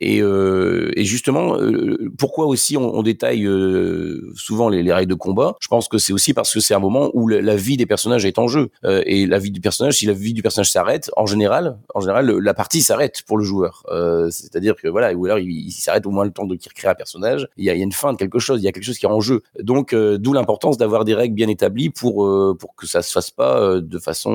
Et, 0.00 0.18
et, 0.18 1.04
justement, 1.04 1.58
pourquoi 2.18 2.46
aussi 2.46 2.76
on, 2.76 2.94
on 2.94 3.02
détaille 3.02 3.46
souvent 4.34 4.68
les, 4.68 4.82
les, 4.82 4.92
règles 4.92 5.10
de 5.10 5.14
combat? 5.14 5.54
Je 5.60 5.68
pense 5.68 5.88
que 5.88 5.98
c'est 5.98 6.12
aussi 6.12 6.32
parce 6.32 6.52
que 6.52 6.60
c'est 6.60 6.74
un 6.74 6.78
moment 6.78 7.10
où 7.12 7.28
la, 7.28 7.42
la, 7.42 7.56
vie 7.56 7.76
des 7.76 7.86
personnages 7.86 8.24
est 8.24 8.38
en 8.38 8.48
jeu. 8.48 8.70
et 8.84 9.26
la 9.26 9.38
vie 9.38 9.50
du 9.50 9.60
personnage, 9.60 9.94
si 9.98 10.06
la 10.06 10.14
vie 10.14 10.32
du 10.32 10.42
personnage 10.42 10.70
s'arrête, 10.70 11.10
en 11.16 11.26
général, 11.26 11.78
en 11.94 12.00
général, 12.00 12.30
la 12.30 12.54
partie 12.54 12.80
s'arrête 12.80 13.22
pour 13.26 13.36
le 13.36 13.44
joueur. 13.44 13.84
C'est-à-dire 14.50 14.74
que 14.76 14.88
voilà, 14.88 15.12
ou 15.14 15.26
alors 15.26 15.38
il, 15.38 15.70
s'arrête 15.70 16.06
au 16.06 16.10
moins 16.10 16.24
le 16.24 16.32
temps 16.32 16.46
de 16.46 16.56
créer 16.56 16.90
un 16.90 16.94
personnage. 16.94 17.48
Il 17.56 17.64
y, 17.64 17.70
a, 17.70 17.74
une 17.74 17.92
fin 17.92 18.12
de 18.12 18.18
quelque 18.18 18.38
chose, 18.38 18.60
il 18.60 18.64
y 18.64 18.68
a 18.68 18.72
quelque 18.72 18.84
chose 18.84 18.98
qui 18.98 19.06
est 19.06 19.10
en 19.10 19.20
jeu. 19.20 19.42
Donc 19.60 19.92
euh, 19.92 20.18
d'où 20.18 20.32
l'importance 20.32 20.76
d'avoir 20.76 21.04
des 21.04 21.14
règles 21.14 21.34
bien 21.34 21.48
établies 21.48 21.90
pour 21.90 22.26
euh, 22.26 22.56
pour 22.58 22.74
que 22.74 22.86
ça 22.86 23.02
se 23.02 23.12
fasse 23.12 23.30
pas 23.30 23.60
euh, 23.60 23.80
de 23.80 23.98
façon 23.98 24.30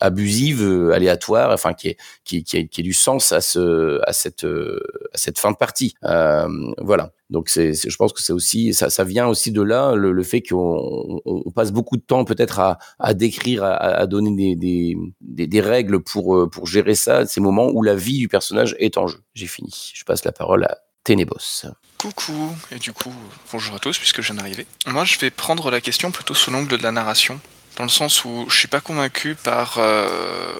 abusive, 0.00 0.90
aléatoire, 0.92 1.50
enfin 1.50 1.72
qui 1.72 1.88
est 1.88 1.96
qui, 2.24 2.44
qui, 2.44 2.58
ait, 2.58 2.66
qui 2.68 2.80
ait 2.80 2.84
du 2.84 2.92
sens 2.92 3.32
à 3.32 3.40
ce 3.40 4.00
à 4.06 4.12
cette 4.12 4.44
à 4.44 5.16
cette 5.16 5.38
fin 5.38 5.50
de 5.50 5.56
partie. 5.56 5.94
voilà. 6.02 7.12
Donc 7.30 7.48
c'est, 7.48 7.72
je 7.72 7.96
pense 7.96 8.12
que 8.12 8.20
c'est 8.20 8.32
aussi 8.32 8.74
ça, 8.74 8.90
ça 8.90 9.02
vient 9.02 9.26
aussi 9.26 9.50
de 9.50 9.62
là 9.62 9.94
le, 9.94 10.22
fait 10.22 10.42
qu'on 10.42 11.20
on 11.24 11.50
passe 11.50 11.72
beaucoup 11.72 11.96
de 11.96 12.02
temps 12.02 12.24
peut-être 12.24 12.60
à, 12.60 12.78
à 12.98 13.14
décrire, 13.14 13.64
à, 13.64 14.06
donner 14.06 14.54
des, 14.56 14.96
des, 15.20 15.60
règles 15.60 16.02
pour 16.02 16.48
pour 16.50 16.66
gérer 16.66 16.94
ça, 16.94 17.26
ces 17.26 17.40
moments 17.40 17.70
où 17.70 17.82
la 17.82 17.94
vie 17.94 18.18
du 18.18 18.28
personnage 18.28 18.76
est 18.78 18.98
en 18.98 19.06
jeu. 19.06 19.20
J'ai 19.34 19.46
fini. 19.46 19.92
Je 19.94 20.04
passe 20.04 20.24
la 20.24 20.32
parole 20.32 20.64
à 20.64 20.78
Ténébos. 21.02 21.66
Coucou, 21.98 22.54
et 22.70 22.78
du 22.78 22.92
coup, 22.92 23.12
bonjour 23.52 23.74
à 23.74 23.78
tous 23.78 23.98
puisque 23.98 24.20
je 24.20 24.26
viens 24.26 24.36
d'arriver. 24.36 24.66
Moi 24.86 25.04
je 25.04 25.18
vais 25.18 25.30
prendre 25.30 25.70
la 25.70 25.80
question 25.80 26.10
plutôt 26.10 26.34
sous 26.34 26.50
l'angle 26.50 26.76
de 26.76 26.82
la 26.82 26.92
narration, 26.92 27.40
dans 27.78 27.84
le 27.84 27.90
sens 27.90 28.24
où 28.26 28.44
je 28.48 28.56
suis 28.56 28.68
pas 28.68 28.80
convaincu 28.80 29.34
par 29.34 29.76
euh, 29.78 30.54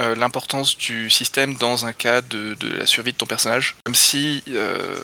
euh, 0.00 0.14
l'importance 0.14 0.76
du 0.76 1.10
système 1.10 1.54
dans 1.54 1.86
un 1.86 1.92
cas 1.92 2.20
de, 2.20 2.54
de, 2.54 2.68
la 2.68 2.86
survie 2.86 3.12
de 3.12 3.16
ton 3.16 3.26
personnage, 3.26 3.76
comme 3.84 3.94
si, 3.94 4.42
euh, 4.48 4.96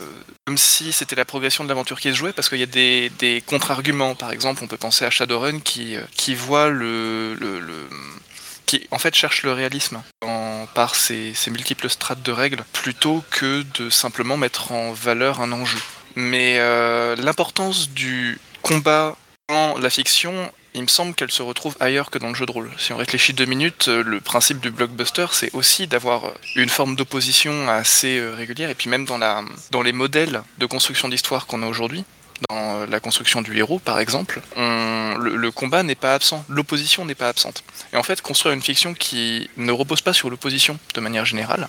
comme 0.47 0.59
si 0.59 0.93
c'était 0.93 1.17
la 1.17 1.25
progression 1.25 1.65
de 1.65 1.69
l'aventure 1.69 2.01
qui 2.01 2.11
se 2.11 2.15
jouait, 2.15 2.33
parce 2.33 2.49
qu'il 2.49 2.59
y 2.59 2.63
a 2.63 2.67
des, 2.67 3.11
des 3.19 3.43
contre-arguments. 3.45 4.15
Par 4.15 4.31
exemple, 4.33 4.63
on 4.63 4.67
peut 4.67 4.77
penser 4.77 5.05
à 5.05 5.11
Shadowrun 5.11 5.61
qui, 5.61 5.97
qui 6.17 6.35
voit 6.35 6.69
le, 6.69 7.35
le, 7.35 7.61
qui 8.67 8.87
en 8.91 8.99
fait 8.99 9.15
cherche 9.15 9.43
le 9.43 9.53
réalisme 9.53 10.03
en, 10.23 10.67
par 10.75 10.95
ses, 10.95 11.35
ses, 11.35 11.51
multiples 11.51 11.91
strates 11.91 12.23
de 12.23 12.33
règles 12.33 12.65
plutôt 12.73 13.25
que 13.31 13.65
de 13.79 13.91
simplement 13.91 14.37
mettre 14.37 14.73
en 14.73 14.93
valeur 14.93 15.41
un 15.41 15.53
enjeu. 15.53 15.81
Mais 16.17 16.59
euh, 16.59 17.17
l'importance 17.17 17.91
du 17.91 18.39
combat 18.63 19.17
dans 19.49 19.77
la 19.79 19.91
fiction 19.91 20.51
il 20.75 20.83
me 20.83 20.89
semble 20.89 21.15
qu'elle 21.15 21.31
se 21.31 21.43
retrouve 21.43 21.77
ailleurs 21.81 22.11
que 22.11 22.19
dans 22.19 22.29
le 22.29 22.35
jeu 22.35 22.47
de 22.47 22.53
rôle. 22.53 22.71
Si 22.79 22.93
on 22.93 22.97
réfléchit 22.97 23.33
deux 23.33 23.45
minutes, 23.45 23.87
le 23.87 24.21
principe 24.21 24.61
du 24.61 24.71
blockbuster, 24.71 25.27
c'est 25.33 25.55
aussi 25.55 25.87
d'avoir 25.87 26.33
une 26.57 26.69
forme 26.69 26.97
d'opposition 26.97 27.69
assez 27.69 28.21
régulière, 28.21 28.71
et 28.71 28.75
puis 28.75 28.91
même 28.91 29.05
dans, 29.05 29.83
les 29.83 29.93
modèles 29.93 30.43
de 30.59 30.67
construction 30.67 31.09
d'histoire 31.09 31.47
qu'on 31.47 31.63
a 31.63 31.67
aujourd'hui, 31.67 32.05
dans 32.51 32.87
la 32.87 33.01
construction 33.01 33.41
du 33.43 33.57
héros 33.57 33.79
par 33.79 34.01
exemple, 34.01 34.43
le, 34.57 35.51
combat 35.51 35.85
n'est 35.85 35.95
pas 35.95 36.15
absent, 36.15 36.45
l'opposition 36.49 37.05
n'est 37.05 37.15
pas 37.15 37.29
absente. 37.29 37.63
Et 37.93 37.97
en 37.97 38.03
fait, 38.03 38.21
construire 38.21 38.53
une 38.55 38.63
fiction 38.63 38.95
qui 38.95 39.49
ne 39.57 39.71
repose 39.71 40.03
pas 40.03 40.13
sur 40.13 40.29
l'opposition 40.29 40.79
de 40.95 41.01
manière 41.01 41.25
générale, 41.25 41.69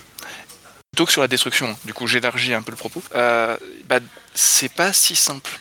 plutôt 0.90 1.06
que 1.06 1.12
sur 1.12 1.22
la 1.22 1.28
destruction, 1.28 1.76
du 1.84 1.94
coup 1.94 2.06
j'élargis 2.08 2.54
un 2.54 2.62
peu 2.62 2.72
le 2.72 2.76
propos, 2.76 3.02
euh, 3.14 3.56
bah, 3.88 4.00
c'est 4.34 4.72
pas 4.72 4.92
si 4.92 5.14
simple. 5.14 5.60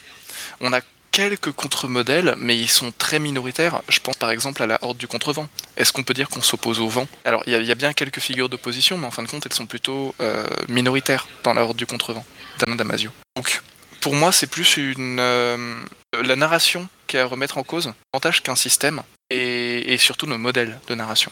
On 0.62 0.74
a 0.74 0.82
quelques 1.16 1.54
contre-modèles, 1.54 2.36
mais 2.38 2.58
ils 2.58 2.68
sont 2.68 2.92
très 2.92 3.20
minoritaires. 3.20 3.82
Je 3.88 4.02
pense 4.02 4.18
par 4.18 4.32
exemple 4.32 4.62
à 4.62 4.68
la 4.68 4.78
Horde 4.82 4.98
du 4.98 5.08
Contrevent. 5.08 5.48
Est-ce 5.78 5.94
qu'on 5.94 6.04
peut 6.04 6.14
dire 6.14 6.28
qu'on 6.28 6.42
s'oppose 6.42 6.82
au 6.82 6.90
vent? 6.90 7.08
Alors, 7.24 7.42
il 7.48 7.54
y, 7.54 7.66
y, 7.66 7.72
a 7.72 7.76
bien 7.76 7.94
quelques 7.94 8.20
figures 8.20 8.50
d'opposition, 8.50 8.98
mais 8.98 9.08
en 9.08 9.12
fin 9.12 9.24
de 9.24 9.30
compte, 9.30 9.46
elles 9.46 9.54
sont 9.54 9.66
plutôt 9.66 10.14
euh, 10.20 10.46
minoritaires 10.68 11.26
dans 11.44 11.54
la 11.54 11.64
Horde 11.64 11.78
du 11.78 11.86
Contrevent, 11.86 12.26
d'Alain 12.60 12.76
Damasio. 12.76 13.12
Donc, 13.38 13.62
pour 14.02 14.14
moi, 14.14 14.34
c'est 14.34 14.48
plus 14.48 14.76
une 14.76 15.20
euh, 15.22 15.78
la 16.22 16.36
narration 16.36 16.90
qui 17.08 17.16
est 17.16 17.22
à 17.22 17.26
remettre 17.26 17.58
en 17.58 17.64
cause, 17.64 17.94
davantage 18.12 18.44
qu'un 18.44 18.58
système, 18.58 19.02
et, 19.30 19.94
et, 19.94 19.98
surtout 19.98 20.28
nos 20.28 20.38
modèles 20.38 20.78
de 20.90 20.96
narration. 20.96 21.32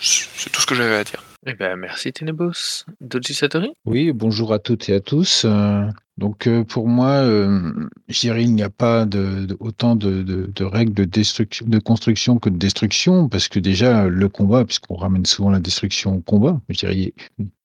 C'est 0.00 0.50
tout 0.50 0.62
ce 0.62 0.66
que 0.66 0.74
j'avais 0.74 0.96
à 0.96 1.04
dire. 1.04 1.22
Eh 1.46 1.52
ben, 1.52 1.76
merci 1.76 2.14
Ténébos. 2.14 2.86
Doji 3.02 3.34
Satori? 3.34 3.72
Oui, 3.84 4.12
bonjour 4.12 4.54
à 4.54 4.58
toutes 4.58 4.88
et 4.88 4.94
à 4.94 5.00
tous. 5.00 5.44
Euh, 5.44 5.84
donc 6.18 6.46
euh, 6.46 6.64
pour 6.64 6.88
moi, 6.88 7.08
euh, 7.08 7.88
je 8.08 8.20
dirais 8.20 8.42
il 8.42 8.54
n'y 8.54 8.62
a 8.62 8.70
pas 8.70 9.04
de, 9.04 9.54
autant 9.60 9.96
de, 9.96 10.22
de, 10.22 10.50
de, 10.54 10.64
règles 10.64 10.94
de, 10.94 11.04
destruction, 11.04 11.66
de 11.68 11.78
construction 11.78 12.38
que 12.38 12.48
de 12.48 12.56
destruction, 12.56 13.28
parce 13.28 13.48
que 13.48 13.58
déjà 13.58 14.06
le 14.08 14.28
combat, 14.30 14.64
puisqu'on 14.64 14.96
ramène 14.96 15.26
souvent 15.26 15.50
la 15.50 15.60
destruction 15.60 16.16
au 16.16 16.20
combat, 16.20 16.58
je 16.70 16.78
dirais, 16.78 17.12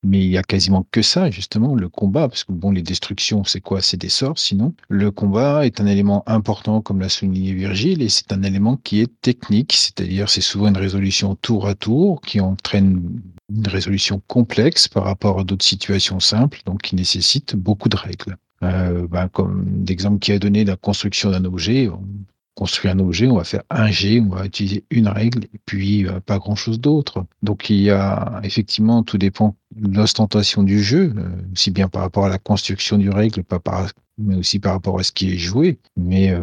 mais 0.03 0.19
il 0.19 0.29
y 0.29 0.37
a 0.37 0.43
quasiment 0.43 0.85
que 0.91 1.01
ça 1.01 1.31
justement, 1.31 1.75
le 1.75 1.87
combat, 1.87 2.27
parce 2.27 2.43
que 2.43 2.51
bon, 2.51 2.71
les 2.71 2.81
destructions, 2.81 3.45
c'est 3.45 3.61
quoi? 3.61 3.81
C'est 3.81 3.97
des 3.97 4.09
sorts, 4.09 4.37
sinon. 4.37 4.73
Le 4.89 5.11
combat 5.11 5.65
est 5.65 5.79
un 5.79 5.85
élément 5.85 6.23
important, 6.27 6.81
comme 6.81 6.99
l'a 6.99 7.09
souligné 7.09 7.53
Virgile, 7.53 8.01
et 8.01 8.09
c'est 8.09 8.33
un 8.33 8.43
élément 8.43 8.75
qui 8.75 8.99
est 8.99 9.21
technique, 9.21 9.73
c'est-à-dire 9.73 10.29
c'est 10.29 10.41
souvent 10.41 10.67
une 10.67 10.77
résolution 10.77 11.35
tour 11.35 11.67
à 11.67 11.75
tour 11.75 12.19
qui 12.21 12.41
entraîne 12.41 13.21
une 13.55 13.67
résolution 13.67 14.21
complexe 14.27 14.87
par 14.87 15.03
rapport 15.03 15.39
à 15.39 15.43
d'autres 15.43 15.65
situations 15.65 16.19
simples, 16.19 16.59
donc 16.65 16.81
qui 16.81 16.95
nécessite 16.95 17.55
beaucoup 17.55 17.89
de 17.89 17.97
règles. 17.97 18.37
Euh, 18.63 19.07
ben, 19.07 19.27
comme 19.27 19.83
l'exemple 19.87 20.19
qui 20.19 20.31
a 20.31 20.39
donné 20.39 20.63
la 20.63 20.75
construction 20.75 21.31
d'un 21.31 21.45
objet, 21.45 21.89
on 21.89 22.03
construit 22.53 22.91
un 22.91 22.99
objet, 22.99 23.27
on 23.27 23.37
va 23.37 23.43
faire 23.43 23.63
un 23.71 23.89
G, 23.89 24.21
on 24.21 24.35
va 24.35 24.45
utiliser 24.45 24.83
une 24.91 25.07
règle 25.07 25.45
et 25.45 25.59
puis 25.65 26.05
euh, 26.05 26.19
pas 26.19 26.37
grand-chose 26.37 26.79
d'autre. 26.79 27.25
Donc 27.41 27.69
il 27.69 27.81
y 27.81 27.89
a 27.89 28.39
effectivement, 28.43 29.01
tout 29.01 29.17
dépend 29.17 29.55
de 29.75 29.97
l'ostentation 29.97 30.61
du 30.61 30.83
jeu, 30.83 31.13
euh, 31.17 31.23
aussi 31.53 31.71
bien 31.71 31.87
par 31.87 32.03
rapport 32.03 32.25
à 32.25 32.29
la 32.29 32.37
construction 32.37 32.97
du 32.97 33.09
règle, 33.09 33.43
pas 33.43 33.59
par, 33.59 33.89
mais 34.19 34.35
aussi 34.35 34.59
par 34.59 34.73
rapport 34.73 34.99
à 34.99 35.03
ce 35.03 35.11
qui 35.11 35.33
est 35.33 35.37
joué. 35.37 35.79
Mais 35.97 36.35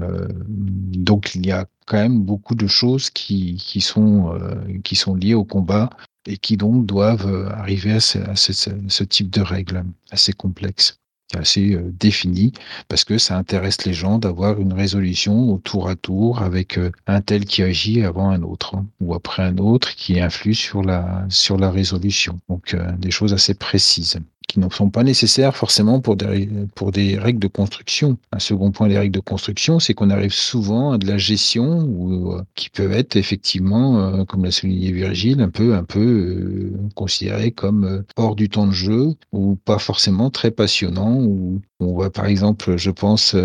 donc 0.49 1.37
il 1.37 1.47
y 1.47 1.53
a 1.53 1.67
quand 1.87 1.99
même 1.99 2.21
beaucoup 2.21 2.57
de 2.57 2.67
choses 2.67 3.11
qui, 3.11 3.55
qui, 3.55 3.81
sont, 3.81 4.37
qui 4.83 4.97
sont 4.97 5.15
liées 5.15 5.35
au 5.35 5.45
combat 5.45 5.91
et 6.29 6.37
qui 6.37 6.57
donc 6.57 6.87
doivent 6.87 7.53
arriver 7.57 7.93
à 7.93 8.01
ce, 8.01 9.05
type 9.05 9.31
de 9.31 9.41
règles 9.41 9.85
assez 10.11 10.33
complexes 10.33 10.99
assez 11.35 11.75
euh, 11.75 11.93
défini 11.99 12.53
parce 12.89 13.05
que 13.05 13.19
ça 13.19 13.37
intéresse 13.37 13.85
les 13.85 13.93
gens 13.93 14.19
d'avoir 14.19 14.61
une 14.61 14.73
résolution 14.73 15.53
au 15.53 15.59
tour 15.59 15.89
à 15.89 15.97
tour 15.97 16.43
avec 16.43 16.79
euh, 16.79 16.91
un 17.07 17.21
tel 17.21 17.45
qui 17.45 17.63
agit 17.63 18.03
avant 18.03 18.31
un 18.31 18.43
autre 18.43 18.77
hein, 18.77 18.87
ou 19.01 19.15
après 19.15 19.43
un 19.43 19.59
autre 19.59 19.95
qui 19.95 20.21
influe 20.21 20.55
sur 20.55 20.83
la 20.83 21.27
sur 21.29 21.59
la 21.59 21.71
résolution. 21.71 22.41
Donc 22.49 22.75
euh, 22.75 22.93
des 22.99 23.11
choses 23.11 23.35
assez 23.35 23.55
précises 23.55 24.19
qui 24.49 24.59
ne 24.59 24.69
sont 24.71 24.91
pas 24.91 25.05
nécessaires 25.05 25.55
forcément 25.55 26.01
pour 26.01 26.17
des, 26.17 26.49
pour 26.75 26.91
des 26.91 27.19
règles 27.19 27.39
de 27.39 27.49
construction. 27.49 28.17
Un 28.33 28.39
second 28.39 28.73
point 28.73 28.89
des 28.89 28.99
règles 28.99 29.15
de 29.15 29.21
construction, 29.21 29.79
c'est 29.79 29.95
qu'on 29.95 30.11
arrive 30.11 30.33
souvent 30.33 30.93
à 30.93 30.99
de 30.99 31.07
la 31.07 31.19
gestion 31.19 31.83
ou 31.83 32.33
euh, 32.33 32.43
qui 32.55 32.71
peut 32.71 32.91
être 32.91 33.17
effectivement, 33.17 34.01
euh, 34.01 34.25
comme 34.25 34.45
l'a 34.45 34.51
souligné 34.51 34.91
Virgile, 34.91 35.43
un 35.43 35.51
peu, 35.51 35.75
un 35.75 35.85
peu 35.85 36.01
euh, 36.01 36.73
considéré 36.95 37.53
comme 37.53 38.05
hors 38.17 38.35
du 38.35 38.49
temps 38.49 38.67
de 38.67 38.73
jeu 38.73 39.15
ou 39.33 39.57
pas 39.57 39.79
forcément 39.79 40.31
très 40.31 40.51
passionnant 40.51 41.21
ou 41.21 41.61
on 41.81 41.93
voit 41.93 42.11
par 42.11 42.27
exemple, 42.27 42.77
je 42.77 42.91
pense, 42.91 43.37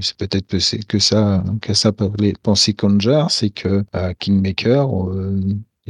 c'est 0.00 0.16
peut-être 0.16 0.46
que 0.46 0.58
que 0.86 0.98
ça, 0.98 1.44
que 1.62 1.72
ça 1.72 1.92
peut 1.92 2.10
penser 2.42 2.74
Conjar, 2.74 3.30
c'est 3.30 3.50
que 3.50 3.84
à 3.92 4.12
Kingmaker, 4.12 4.90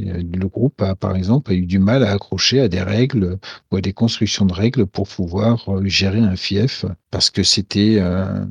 le 0.03 0.47
groupe 0.47 0.81
a, 0.81 0.95
par 0.95 1.15
exemple, 1.15 1.51
a 1.51 1.55
eu 1.55 1.65
du 1.65 1.79
mal 1.79 2.03
à 2.03 2.11
accrocher 2.11 2.59
à 2.61 2.67
des 2.67 2.81
règles 2.81 3.37
ou 3.71 3.77
à 3.77 3.81
des 3.81 3.93
constructions 3.93 4.45
de 4.45 4.53
règles 4.53 4.85
pour 4.85 5.07
pouvoir 5.07 5.67
euh, 5.69 5.85
gérer 5.87 6.19
un 6.19 6.35
fief 6.35 6.85
parce 7.11 7.29
que 7.29 7.43
c'était 7.43 7.97
euh, 7.99 8.45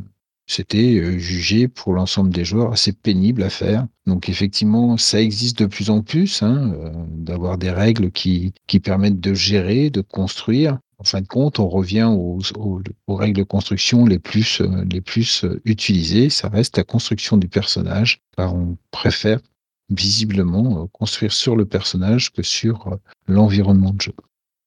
c'était 0.47 0.97
euh, 0.99 1.19
jugé 1.19 1.69
pour 1.69 1.93
l'ensemble 1.93 2.31
des 2.31 2.45
joueurs 2.45 2.73
assez 2.73 2.93
pénible 2.93 3.43
à 3.43 3.51
faire. 3.51 3.87
Donc 4.07 4.29
effectivement, 4.29 4.97
ça 4.97 5.21
existe 5.21 5.59
de 5.61 5.67
plus 5.67 5.91
en 5.91 6.03
plus, 6.03 6.43
hein, 6.43 6.73
euh, 6.75 6.91
d'avoir 7.11 7.59
des 7.59 7.71
règles 7.71 8.11
qui, 8.11 8.55
qui 8.67 8.81
permettent 8.81 9.21
de 9.21 9.35
gérer, 9.35 9.91
de 9.91 10.01
construire. 10.01 10.79
En 11.01 11.05
fin 11.05 11.21
de 11.21 11.27
compte, 11.29 11.59
on 11.61 11.69
revient 11.69 12.09
aux, 12.11 12.41
aux- 12.57 13.15
règles 13.15 13.37
de 13.39 13.43
construction 13.45 14.05
les 14.07 14.19
plus, 14.19 14.61
euh, 14.63 14.85
les 14.91 15.01
plus 15.01 15.45
euh, 15.45 15.61
utilisées. 15.65 16.31
Ça 16.31 16.49
reste 16.49 16.77
la 16.79 16.85
construction 16.85 17.37
du 17.37 17.49
personnage. 17.49 18.21
On 18.39 18.77
préfère 18.91 19.41
visiblement 19.91 20.83
euh, 20.83 20.87
construire 20.93 21.33
sur 21.33 21.57
le 21.57 21.65
personnage 21.65 22.33
que 22.33 22.43
sur 22.43 22.89
euh, 22.89 22.97
l'environnement 23.27 23.93
de 23.93 24.01
jeu. 24.01 24.13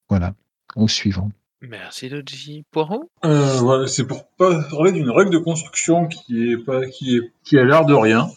Voilà. 0.09 0.33
Au 0.75 0.87
suivant. 0.87 1.29
Merci 1.61 2.09
Logi. 2.09 2.63
Poireau 2.71 3.09
Euh, 3.25 3.57
voilà, 3.59 3.87
c'est 3.87 4.05
pour 4.07 4.25
pas 4.37 4.63
parler 4.69 4.91
d'une 4.93 5.09
règle 5.11 5.31
de 5.31 5.37
construction 5.37 6.07
qui 6.07 6.51
est 6.51 6.57
pas 6.57 6.85
qui 6.87 7.17
est 7.17 7.21
qui 7.43 7.57
a 7.59 7.63
l'air 7.63 7.85
de 7.85 7.93
rien 7.93 8.29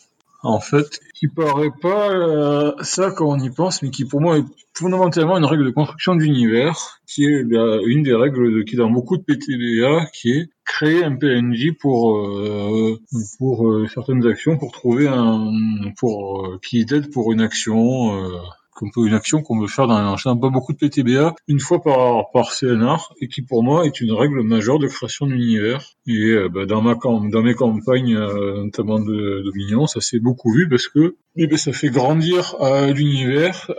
en 0.43 0.61
fait, 0.61 1.01
qui 1.15 1.27
paraît 1.29 1.71
pas 1.81 2.11
euh, 2.11 2.73
ça 2.83 3.11
quand 3.13 3.27
on 3.31 3.39
y 3.39 3.49
pense, 3.49 3.81
mais 3.81 3.89
qui 3.91 4.05
pour 4.05 4.21
moi 4.21 4.37
est 4.37 4.45
fondamentalement 4.75 5.39
une 5.39 5.47
règle 5.47 5.65
de 5.65 5.71
construction 5.71 6.17
d'univers, 6.17 7.01
qui 7.07 7.25
est 7.25 7.45
la- 7.49 7.81
une 7.87 8.03
des 8.03 8.15
règles 8.15 8.53
de- 8.59 8.63
qui 8.63 8.75
est 8.75 8.79
dans 8.79 8.91
beaucoup 8.91 9.17
de 9.17 9.23
PTBA, 9.23 10.05
qui 10.13 10.33
est 10.33 10.51
créer 10.65 11.05
un 11.05 11.17
PNJ 11.17 11.73
pour 11.79 12.19
euh, 12.19 12.99
pour 13.39 13.69
euh, 13.69 13.87
certaines 13.93 14.27
actions, 14.27 14.59
pour 14.59 14.73
trouver 14.73 15.09
un 15.09 15.53
pour 15.99 16.47
euh, 16.47 16.61
qui 16.63 16.85
t'aide 16.87 17.11
pour 17.13 17.33
une 17.33 17.41
action. 17.41 18.19
Euh, 18.19 18.39
qu'on 18.75 18.91
peut, 18.91 19.07
une 19.07 19.15
action 19.15 19.41
qu'on 19.41 19.61
veut 19.61 19.69
faire 19.69 19.87
dans 19.87 20.17
un 20.27 20.37
pas 20.37 20.49
beaucoup 20.49 20.73
de 20.73 20.79
PTBA 20.79 21.37
une 21.47 21.61
fois 21.61 21.81
par, 21.81 22.33
par 22.33 22.53
CNR 22.53 23.15
et 23.21 23.29
qui 23.29 23.43
pour 23.43 23.63
moi 23.63 23.87
est 23.87 24.01
une 24.01 24.11
règle 24.11 24.43
majeure 24.43 24.81
de 24.81 24.89
création 24.89 25.29
d'univers. 25.29 25.93
Et 26.09 26.31
euh, 26.31 26.49
bah, 26.49 26.67
dans, 26.67 26.83
ma, 26.83 26.97
dans 26.97 27.43
mes 27.43 27.55
campagnes, 27.55 28.17
euh, 28.17 28.65
notamment 28.65 28.99
de 28.99 29.43
Dominion, 29.45 29.87
ça 29.87 30.01
s'est 30.01 30.19
beaucoup 30.19 30.53
vu 30.53 30.69
parce 30.69 30.89
que 30.89 31.15
eh 31.37 31.47
ben, 31.47 31.57
ça 31.57 31.73
fait 31.73 31.91
grandir 31.91 32.57
l'univers 32.93 33.71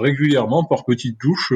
régulièrement 0.00 0.62
par 0.62 0.84
petites 0.84 1.18
touches 1.18 1.52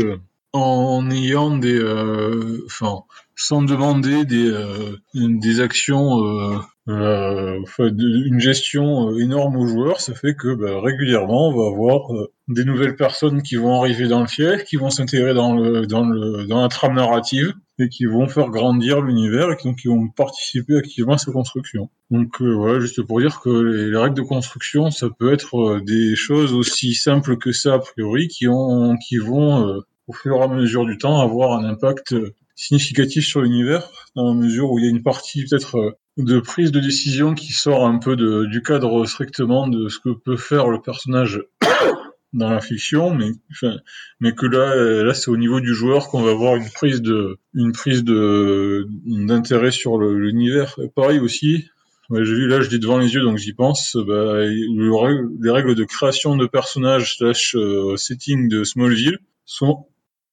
en 0.52 1.10
ayant 1.10 1.56
des... 1.56 1.78
euh, 1.78 2.62
Enfin, 2.66 3.00
sans 3.36 3.62
demander 3.62 4.24
des, 4.24 4.48
euh, 4.48 4.96
des 5.14 5.60
actions... 5.60 6.24
Euh, 6.24 6.58
euh, 6.88 7.58
une 7.80 8.38
gestion 8.38 9.16
énorme 9.18 9.56
aux 9.56 9.66
joueurs, 9.66 10.00
ça 10.00 10.14
fait 10.14 10.36
que 10.36 10.54
bah, 10.54 10.80
régulièrement 10.80 11.48
on 11.48 11.56
va 11.56 11.66
avoir 11.66 12.12
des 12.46 12.64
nouvelles 12.64 12.94
personnes 12.94 13.42
qui 13.42 13.56
vont 13.56 13.80
arriver 13.80 14.06
dans 14.06 14.20
le 14.20 14.28
fief, 14.28 14.62
qui 14.62 14.76
vont 14.76 14.90
s'intégrer 14.90 15.34
dans 15.34 15.52
le 15.52 15.84
dans 15.84 16.04
le 16.04 16.46
dans 16.46 16.62
la 16.62 16.68
trame 16.68 16.94
narrative 16.94 17.54
et 17.80 17.88
qui 17.88 18.04
vont 18.04 18.28
faire 18.28 18.50
grandir 18.50 19.00
l'univers 19.00 19.50
et 19.50 19.56
qui, 19.56 19.88
vont 19.88 20.08
participer 20.10 20.76
activement 20.76 21.14
à 21.14 21.18
sa 21.18 21.32
construction. 21.32 21.90
Donc 22.12 22.40
voilà, 22.40 22.78
juste 22.78 23.02
pour 23.02 23.18
dire 23.18 23.40
que 23.40 23.50
les, 23.50 23.90
les 23.90 23.98
règles 23.98 24.14
de 24.14 24.22
construction, 24.22 24.92
ça 24.92 25.08
peut 25.10 25.32
être 25.32 25.80
des 25.84 26.14
choses 26.14 26.52
aussi 26.52 26.94
simples 26.94 27.36
que 27.36 27.50
ça 27.50 27.74
a 27.74 27.78
priori, 27.80 28.28
qui 28.28 28.46
ont 28.46 28.96
qui 28.96 29.16
vont 29.16 29.82
au 30.08 30.12
fur 30.12 30.36
et 30.36 30.42
à 30.42 30.48
mesure 30.48 30.86
du 30.86 30.98
temps 30.98 31.20
avoir 31.20 31.58
un 31.58 31.64
impact 31.64 32.12
euh, 32.12 32.34
significatif 32.54 33.26
sur 33.26 33.42
l'univers, 33.42 33.90
dans 34.14 34.28
la 34.28 34.34
mesure 34.34 34.70
où 34.70 34.78
il 34.78 34.84
y 34.84 34.88
a 34.88 34.90
une 34.90 35.02
partie 35.02 35.44
peut-être 35.44 35.76
euh, 35.76 35.90
de 36.16 36.40
prise 36.40 36.72
de 36.72 36.80
décision 36.80 37.34
qui 37.34 37.52
sort 37.52 37.86
un 37.86 37.98
peu 37.98 38.16
de, 38.16 38.46
du 38.46 38.62
cadre 38.62 39.04
strictement 39.04 39.68
de 39.68 39.88
ce 39.88 39.98
que 39.98 40.10
peut 40.10 40.36
faire 40.36 40.68
le 40.68 40.80
personnage 40.80 41.42
dans 42.32 42.50
la 42.50 42.60
fiction, 42.60 43.12
mais 43.12 43.30
enfin, 43.50 43.76
mais 44.20 44.32
que 44.32 44.46
là, 44.46 44.74
euh, 44.74 45.04
là 45.04 45.12
c'est 45.12 45.30
au 45.30 45.36
niveau 45.36 45.60
du 45.60 45.74
joueur 45.74 46.08
qu'on 46.08 46.22
va 46.22 46.30
avoir 46.30 46.56
une 46.56 46.70
prise 46.70 47.02
de, 47.02 47.38
une 47.54 47.72
prise 47.72 48.04
de 48.04 48.88
d'intérêt 49.04 49.70
sur 49.70 49.98
l'univers. 49.98 50.78
Pareil 50.94 51.18
aussi. 51.18 51.66
j'ai 52.10 52.34
vu 52.34 52.46
là, 52.46 52.60
je 52.60 52.70
l'ai 52.70 52.78
devant 52.78 52.98
les 52.98 53.12
yeux, 53.12 53.22
donc 53.22 53.38
j'y 53.38 53.52
pense. 53.52 53.96
Bah, 53.96 54.40
les 54.40 55.50
règles 55.50 55.74
de 55.74 55.84
création 55.84 56.36
de 56.36 56.46
personnages 56.46 57.16
slash 57.16 57.56
setting 57.96 58.48
de 58.48 58.64
Smallville 58.64 59.18
sont 59.44 59.86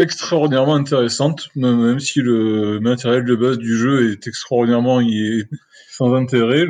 extraordinairement 0.03 0.75
intéressantes, 0.75 1.49
même 1.55 1.99
si 1.99 2.21
le 2.21 2.79
matériel 2.79 3.25
de 3.25 3.35
base 3.35 3.57
du 3.57 3.75
jeu 3.75 4.11
est 4.11 4.27
extraordinairement 4.27 5.01
sans 5.89 6.13
intérêt. 6.13 6.65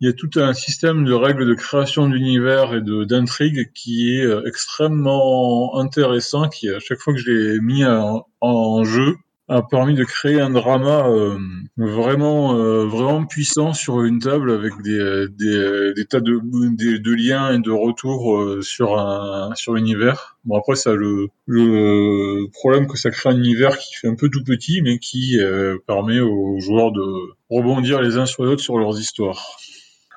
Il 0.00 0.06
y 0.06 0.08
a 0.08 0.12
tout 0.12 0.30
un 0.36 0.52
système 0.52 1.04
de 1.04 1.12
règles 1.12 1.46
de 1.46 1.54
création 1.54 2.08
d'univers 2.08 2.74
et 2.74 2.80
d'intrigue 3.06 3.70
qui 3.72 4.16
est 4.16 4.24
euh, 4.24 4.42
extrêmement 4.46 5.78
intéressant, 5.78 6.48
qui 6.48 6.68
à 6.68 6.80
chaque 6.80 6.98
fois 6.98 7.14
que 7.14 7.20
je 7.20 7.30
l'ai 7.30 7.60
mis 7.60 7.84
en 7.84 8.84
jeu 8.84 9.14
a 9.48 9.62
permis 9.62 9.94
de 9.94 10.04
créer 10.04 10.40
un 10.40 10.50
drama 10.50 11.08
euh, 11.08 11.36
vraiment 11.76 12.54
euh, 12.54 12.86
vraiment 12.86 13.24
puissant 13.26 13.72
sur 13.74 14.02
une 14.02 14.20
table 14.20 14.50
avec 14.50 14.72
des 14.82 14.98
euh, 14.98 15.94
tas 16.08 16.20
de, 16.20 17.14
liens 17.14 17.52
et 17.52 17.58
de 17.58 17.70
retours 17.70 18.62
sur 18.62 18.98
un 18.98 19.54
sur 19.54 19.74
l'univers. 19.74 20.38
Bon 20.44 20.58
après 20.58 20.76
ça 20.76 20.94
le 20.94 21.28
le 21.46 22.46
problème 22.52 22.86
que 22.86 22.96
ça 22.96 23.10
crée 23.10 23.30
un 23.30 23.36
univers 23.36 23.76
qui 23.78 23.94
fait 23.94 24.08
un 24.08 24.14
peu 24.14 24.28
tout 24.28 24.44
petit 24.44 24.80
mais 24.82 24.98
qui 24.98 25.38
permet 25.86 26.20
aux 26.20 26.58
joueurs 26.60 26.92
de 26.92 27.02
rebondir 27.50 28.00
les 28.00 28.18
uns 28.18 28.26
sur 28.26 28.44
les 28.44 28.50
autres 28.50 28.62
sur 28.62 28.78
leurs 28.78 28.98
histoires. 28.98 29.56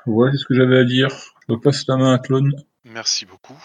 Voilà 0.06 0.34
ce 0.38 0.46
que 0.46 0.54
j'avais 0.54 0.78
à 0.78 0.84
dire. 0.84 1.10
Je 1.50 1.56
passe 1.56 1.86
la 1.88 1.98
main 1.98 2.14
à 2.14 2.20
Clone. 2.20 2.52
Merci 2.86 3.26
beaucoup. 3.26 3.58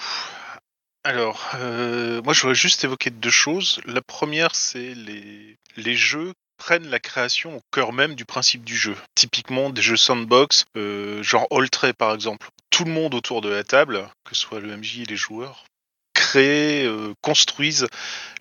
Alors, 1.10 1.50
euh, 1.56 2.22
moi 2.22 2.34
je 2.34 2.42
voudrais 2.42 2.54
juste 2.54 2.84
évoquer 2.84 3.10
deux 3.10 3.30
choses. 3.30 3.80
La 3.84 4.00
première, 4.00 4.54
c'est 4.54 4.94
les, 4.94 5.56
les 5.76 5.96
jeux 5.96 6.34
prennent 6.56 6.86
la 6.86 7.00
création 7.00 7.56
au 7.56 7.60
cœur 7.72 7.92
même 7.92 8.14
du 8.14 8.24
principe 8.24 8.62
du 8.62 8.76
jeu. 8.76 8.94
Typiquement 9.16 9.70
des 9.70 9.82
jeux 9.82 9.96
sandbox, 9.96 10.66
euh, 10.76 11.20
genre 11.24 11.48
Alltray 11.50 11.94
par 11.94 12.14
exemple. 12.14 12.46
Tout 12.70 12.84
le 12.84 12.92
monde 12.92 13.16
autour 13.16 13.40
de 13.40 13.48
la 13.48 13.64
table, 13.64 14.08
que 14.22 14.36
ce 14.36 14.42
soit 14.42 14.60
le 14.60 14.76
MJ 14.76 15.00
et 15.00 15.04
les 15.04 15.16
joueurs, 15.16 15.64
créent, 16.14 16.86
euh, 16.86 17.12
construisent 17.22 17.88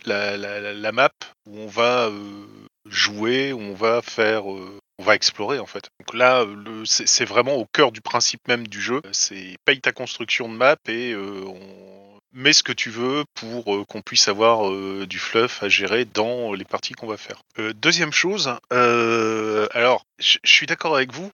la, 0.05 0.37
la, 0.37 0.91
map 0.91 1.09
où 1.47 1.57
on 1.57 1.67
va 1.67 2.05
euh, 2.05 2.45
jouer, 2.85 3.51
où 3.51 3.61
on 3.61 3.73
va 3.73 4.03
faire, 4.03 4.45
on 4.45 5.03
va 5.03 5.15
explorer 5.15 5.57
en 5.57 5.65
fait. 5.65 5.89
Donc 5.99 6.13
là, 6.13 6.45
c'est 6.85 7.25
vraiment 7.25 7.55
au 7.55 7.65
cœur 7.65 7.91
du 7.91 8.01
principe 8.01 8.47
même 8.47 8.67
du 8.67 8.79
jeu. 8.79 9.01
C'est 9.11 9.55
paye 9.65 9.81
ta 9.81 9.91
construction 9.91 10.47
de 10.47 10.53
map 10.53 10.75
et 10.87 11.15
on 11.15 11.98
met 12.33 12.53
ce 12.53 12.63
que 12.63 12.71
tu 12.71 12.89
veux 12.89 13.23
pour 13.33 13.75
euh, 13.75 13.85
qu'on 13.85 14.01
puisse 14.01 14.27
avoir 14.27 14.69
euh, 14.69 15.05
du 15.07 15.19
fluff 15.19 15.63
à 15.63 15.69
gérer 15.69 16.05
dans 16.05 16.53
les 16.53 16.65
parties 16.65 16.93
qu'on 16.93 17.07
va 17.07 17.17
faire. 17.17 17.41
Euh, 17.57 17.73
deuxième 17.73 18.11
chose, 18.11 18.53
alors 18.69 20.05
je 20.19 20.37
suis 20.43 20.65
d'accord 20.65 20.95
avec 20.95 21.13
vous. 21.13 21.31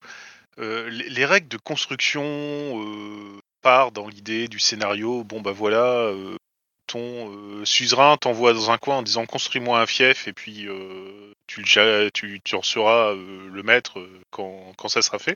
les, 0.58 1.10
les 1.10 1.26
règles 1.26 1.48
de 1.48 1.58
construction 1.58 3.42
partent 3.62 3.96
dans 3.96 4.08
l'idée 4.08 4.48
du 4.48 4.60
scénario. 4.60 5.24
Bon 5.24 5.42
bah 5.42 5.52
voilà, 5.52 6.12
ton 6.88 7.66
suzerain 7.66 8.18
t'envoie 8.18 8.54
dans 8.54 8.72
un 8.72 8.78
coin 8.78 8.98
en 8.98 9.04
disant 9.04 9.26
construis-moi 9.26 9.80
un 9.80 9.86
fief 9.86 10.28
et 10.28 10.34
puis 10.34 10.68
tu, 11.48 11.62
le 11.62 12.10
tu, 12.12 12.42
tu 12.44 12.56
en 12.56 12.62
seras 12.62 13.14
le 13.14 13.64
maître 13.64 14.08
quand, 14.30 14.88
ça 14.88 15.02
sera 15.02 15.20
fait. 15.20 15.36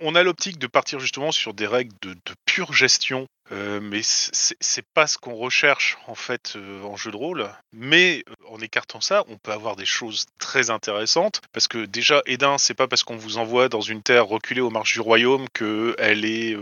On, 0.00 0.14
a 0.14 0.22
l'optique 0.22 0.58
de 0.58 0.66
partir 0.66 1.00
justement 1.00 1.32
sur 1.32 1.54
des 1.54 1.66
règles 1.66 1.94
de 2.02 2.14
pure 2.44 2.72
gestion, 2.72 3.26
mais 3.52 4.00
c'est 4.02 4.86
pas 4.94 5.06
ce 5.06 5.18
qu'on 5.18 5.34
recherche 5.34 5.98
en 6.06 6.14
fait 6.14 6.56
en 6.84 6.96
jeu 6.96 7.10
de 7.10 7.16
rôle. 7.16 7.48
Mais 7.72 8.24
en 8.48 8.58
écartant 8.60 9.00
ça, 9.00 9.24
on 9.28 9.36
peut 9.36 9.52
avoir 9.52 9.76
des 9.76 9.86
choses 9.86 10.26
très 10.38 10.70
intéressantes 10.70 11.40
parce 11.52 11.68
que 11.68 11.84
déjà, 11.84 12.22
Edin, 12.26 12.58
c'est 12.58 12.74
pas 12.74 12.88
parce 12.88 13.02
qu'on 13.02 13.16
vous 13.16 13.38
envoie 13.38 13.68
dans 13.68 13.80
une 13.80 14.02
terre 14.02 14.26
reculée 14.26 14.60
aux 14.60 14.70
marges 14.70 14.94
du 14.94 15.00
royaume 15.00 15.46
que 15.52 15.94
elle 15.98 16.24
est 16.24 16.56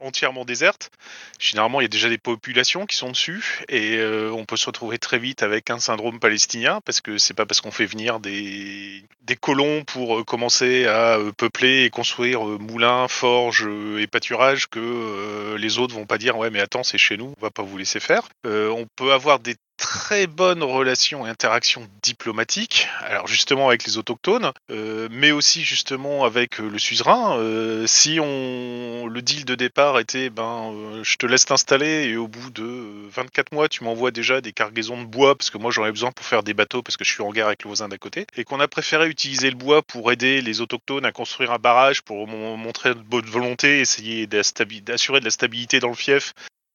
entièrement 0.00 0.44
déserte. 0.44 0.90
Généralement, 1.38 1.80
il 1.80 1.84
y 1.84 1.86
a 1.86 1.88
déjà 1.88 2.08
des 2.08 2.18
populations 2.18 2.86
qui 2.86 2.96
sont 2.96 3.10
dessus 3.10 3.64
et 3.68 3.96
euh, 3.96 4.30
on 4.32 4.44
peut 4.44 4.56
se 4.56 4.66
retrouver 4.66 4.98
très 4.98 5.18
vite 5.18 5.42
avec 5.42 5.70
un 5.70 5.78
syndrome 5.78 6.18
palestinien 6.18 6.80
parce 6.84 7.00
que 7.00 7.18
c'est 7.18 7.34
pas 7.34 7.46
parce 7.46 7.60
qu'on 7.60 7.70
fait 7.70 7.86
venir 7.86 8.20
des, 8.20 9.04
colons 9.40 9.84
pour 9.84 10.18
euh, 10.18 10.24
commencer 10.24 10.86
à 10.86 11.18
euh, 11.18 11.32
peupler 11.32 11.84
et 11.84 11.90
construire 11.90 12.42
moulins, 12.44 13.08
forges 13.08 13.68
et 13.98 14.06
pâturages 14.06 14.68
que 14.68 15.56
les 15.56 15.78
autres 15.78 15.94
vont 15.94 16.06
pas 16.06 16.18
dire 16.18 16.36
ouais 16.36 16.50
mais 16.50 16.60
attends 16.60 16.82
c'est 16.82 16.98
chez 16.98 17.16
nous, 17.16 17.34
on 17.36 17.42
va 17.42 17.50
pas 17.50 17.62
vous 17.62 17.78
laisser 17.78 18.00
faire. 18.00 18.28
On 18.44 18.86
peut 18.96 19.12
avoir 19.12 19.38
des 19.38 19.56
très 19.76 20.26
bonnes 20.26 20.62
relations 20.62 21.26
et 21.26 21.30
interactions 21.30 21.86
diplomatiques, 22.02 22.88
alors 23.02 23.26
justement 23.26 23.68
avec 23.68 23.84
les 23.86 23.98
autochtones, 23.98 24.50
euh, 24.70 25.08
mais 25.10 25.32
aussi 25.32 25.62
justement 25.64 26.24
avec 26.24 26.60
euh, 26.60 26.68
le 26.68 26.78
suzerain. 26.78 27.38
Euh, 27.38 27.86
si 27.86 28.18
on 28.20 29.06
le 29.06 29.22
deal 29.22 29.44
de 29.44 29.54
départ 29.54 29.98
était 29.98 30.30
ben 30.30 30.72
je 31.02 31.16
te 31.16 31.26
laisse 31.26 31.44
t'installer 31.44 32.04
et 32.08 32.16
au 32.16 32.26
bout 32.28 32.50
de 32.50 32.62
euh, 32.64 33.08
24 33.10 33.52
mois 33.52 33.68
tu 33.68 33.84
m'envoies 33.84 34.10
déjà 34.10 34.40
des 34.40 34.52
cargaisons 34.52 35.00
de 35.00 35.06
bois 35.06 35.36
parce 35.36 35.50
que 35.50 35.58
moi 35.58 35.70
j'en 35.70 35.86
ai 35.86 35.90
besoin 35.92 36.10
pour 36.10 36.24
faire 36.24 36.42
des 36.42 36.54
bateaux 36.54 36.82
parce 36.82 36.96
que 36.96 37.04
je 37.04 37.12
suis 37.12 37.22
en 37.22 37.30
guerre 37.30 37.46
avec 37.46 37.62
le 37.64 37.68
voisin 37.68 37.88
d'à 37.88 37.98
côté 37.98 38.26
et 38.36 38.44
qu'on 38.44 38.60
a 38.60 38.68
préféré 38.68 39.08
utiliser 39.08 39.50
le 39.50 39.56
bois 39.56 39.82
pour 39.82 40.10
aider 40.10 40.40
les 40.40 40.60
autochtones 40.60 41.04
à 41.04 41.12
construire 41.12 41.52
un 41.52 41.58
barrage 41.58 42.02
pour 42.02 42.26
mon- 42.26 42.56
montrer 42.56 42.94
de 42.94 43.00
bonne 43.00 43.26
volonté, 43.26 43.80
essayer 43.80 44.26
d'assurer 44.26 45.20
de 45.20 45.24
la 45.24 45.30
stabilité 45.30 45.80
dans 45.80 45.88
le 45.88 45.94
fief 45.94 46.32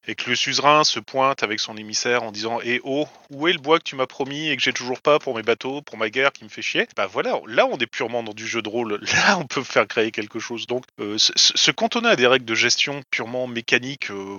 et 0.07 0.15
que 0.15 0.29
le 0.29 0.35
suzerain 0.35 0.83
se 0.83 0.99
pointe 0.99 1.43
avec 1.43 1.59
son 1.59 1.77
émissaire 1.77 2.23
en 2.23 2.31
disant 2.31 2.59
Eh 2.63 2.81
oh, 2.83 3.07
où 3.29 3.47
est 3.47 3.53
le 3.53 3.59
bois 3.59 3.79
que 3.79 3.83
tu 3.83 3.95
m'as 3.95 4.07
promis 4.07 4.49
et 4.49 4.57
que 4.57 4.63
j'ai 4.63 4.73
toujours 4.73 5.01
pas 5.01 5.19
pour 5.19 5.35
mes 5.35 5.43
bateaux, 5.43 5.81
pour 5.81 5.97
ma 5.97 6.09
guerre 6.09 6.31
qui 6.31 6.43
me 6.43 6.49
fait 6.49 6.61
chier? 6.61 6.87
Bah 6.95 7.07
voilà, 7.07 7.39
là 7.47 7.65
on 7.65 7.77
est 7.77 7.87
purement 7.87 8.23
dans 8.23 8.33
du 8.33 8.47
jeu 8.47 8.61
de 8.61 8.69
rôle, 8.69 8.99
là 9.13 9.37
on 9.37 9.45
peut 9.45 9.63
faire 9.63 9.87
créer 9.87 10.11
quelque 10.11 10.39
chose. 10.39 10.67
Donc 10.67 10.83
euh, 10.99 11.17
se, 11.17 11.71
cantonner 11.71 12.09
à 12.09 12.15
des 12.15 12.27
règles 12.27 12.45
de 12.45 12.55
gestion 12.55 13.01
purement 13.11 13.47
mécaniques, 13.47 14.11
euh, 14.11 14.37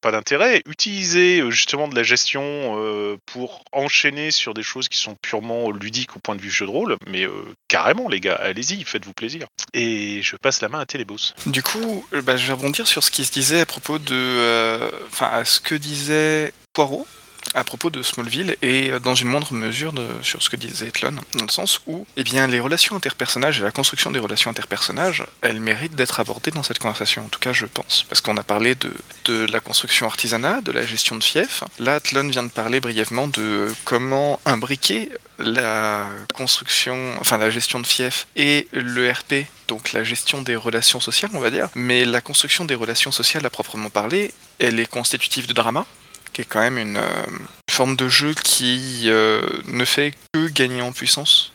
pas 0.00 0.10
d'intérêt. 0.10 0.62
Utiliser 0.66 1.40
euh, 1.40 1.50
justement 1.50 1.88
de 1.88 1.94
la 1.94 2.02
gestion 2.02 2.42
euh, 2.44 3.16
pour 3.26 3.64
enchaîner 3.72 4.30
sur 4.30 4.54
des 4.54 4.62
choses 4.62 4.88
qui 4.88 4.98
sont 4.98 5.16
purement 5.20 5.70
ludiques 5.70 6.16
au 6.16 6.18
point 6.18 6.36
de 6.36 6.40
vue 6.40 6.50
jeu 6.50 6.66
de 6.66 6.70
rôle, 6.70 6.96
mais 7.06 7.26
carrément 7.68 8.08
les 8.08 8.20
gars, 8.20 8.34
allez-y, 8.34 8.84
faites-vous 8.84 9.12
plaisir. 9.12 9.46
Et 9.72 10.22
je 10.22 10.36
passe 10.36 10.60
la 10.60 10.68
main 10.68 10.80
à 10.80 10.86
Téléboss. 10.86 11.34
Du 11.46 11.62
coup, 11.62 12.04
bah, 12.24 12.36
je 12.36 12.46
vais 12.46 12.52
rebondir 12.52 12.86
sur 12.86 13.02
ce 13.02 13.10
qui 13.10 13.24
se 13.24 13.32
disait 13.32 13.60
à 13.60 13.66
propos 13.66 13.98
de. 13.98 14.90
Enfin, 15.06 15.28
à 15.32 15.44
ce 15.44 15.60
que 15.60 15.74
disait 15.74 16.52
Poirot 16.72 17.06
à 17.54 17.64
propos 17.64 17.90
de 17.90 18.02
Smallville 18.02 18.56
et 18.62 18.90
euh, 18.90 18.98
dans 18.98 19.14
une 19.14 19.28
moindre 19.28 19.52
mesure 19.52 19.92
sur 20.22 20.42
ce 20.42 20.50
que 20.50 20.56
disait 20.56 20.88
Etlon, 20.88 21.14
dans 21.34 21.44
le 21.44 21.50
sens 21.50 21.80
où 21.86 22.06
eh 22.16 22.24
bien, 22.24 22.46
les 22.46 22.60
relations 22.60 22.96
interpersonnages 22.96 23.60
et 23.60 23.62
la 23.62 23.70
construction 23.70 24.10
des 24.10 24.18
relations 24.18 24.50
interpersonnages, 24.50 25.24
elles 25.42 25.60
méritent 25.60 25.94
d'être 25.94 26.20
abordées 26.20 26.50
dans 26.50 26.62
cette 26.62 26.78
conversation, 26.78 27.24
en 27.24 27.28
tout 27.28 27.40
cas 27.40 27.52
je 27.52 27.66
pense. 27.66 28.04
Parce 28.08 28.20
qu'on 28.20 28.36
a 28.36 28.42
parlé 28.42 28.74
de, 28.74 29.46
la 29.46 29.60
construction 29.60 30.06
artisanat, 30.06 30.60
de 30.60 30.72
la 30.72 30.86
gestion 30.86 31.16
de 31.16 31.24
fief. 31.24 31.64
Là, 31.78 31.96
Etlon 31.96 32.28
vient 32.28 32.42
de 32.42 32.48
parler 32.48 32.80
brièvement 32.80 33.28
de 33.28 33.72
comment 33.84 34.40
imbriquer 34.44 35.10
la 35.38 36.06
construction, 36.34 37.14
enfin 37.20 37.38
la 37.38 37.50
gestion 37.50 37.80
de 37.80 37.86
fief 37.86 38.26
et 38.36 38.68
le 38.72 39.10
RP, 39.10 39.46
donc 39.68 39.92
la 39.92 40.04
gestion 40.04 40.42
des 40.42 40.56
relations 40.56 41.00
sociales, 41.00 41.30
on 41.34 41.40
va 41.40 41.50
dire. 41.50 41.68
Mais 41.74 42.04
la 42.04 42.20
construction 42.20 42.64
des 42.64 42.74
relations 42.74 43.12
sociales 43.12 43.44
à 43.44 43.50
proprement 43.50 43.90
parler, 43.90 44.32
elle 44.58 44.78
est 44.78 44.86
constitutive 44.86 45.46
de 45.46 45.52
drama, 45.52 45.86
qui 46.34 46.42
est 46.42 46.44
quand 46.44 46.60
même 46.60 46.76
une 46.76 46.98
euh, 46.98 47.26
forme 47.70 47.96
de 47.96 48.08
jeu 48.08 48.34
qui 48.34 49.04
euh, 49.06 49.40
ne 49.66 49.86
fait 49.86 50.12
que 50.34 50.48
gagner 50.48 50.82
en 50.82 50.92
puissance. 50.92 51.52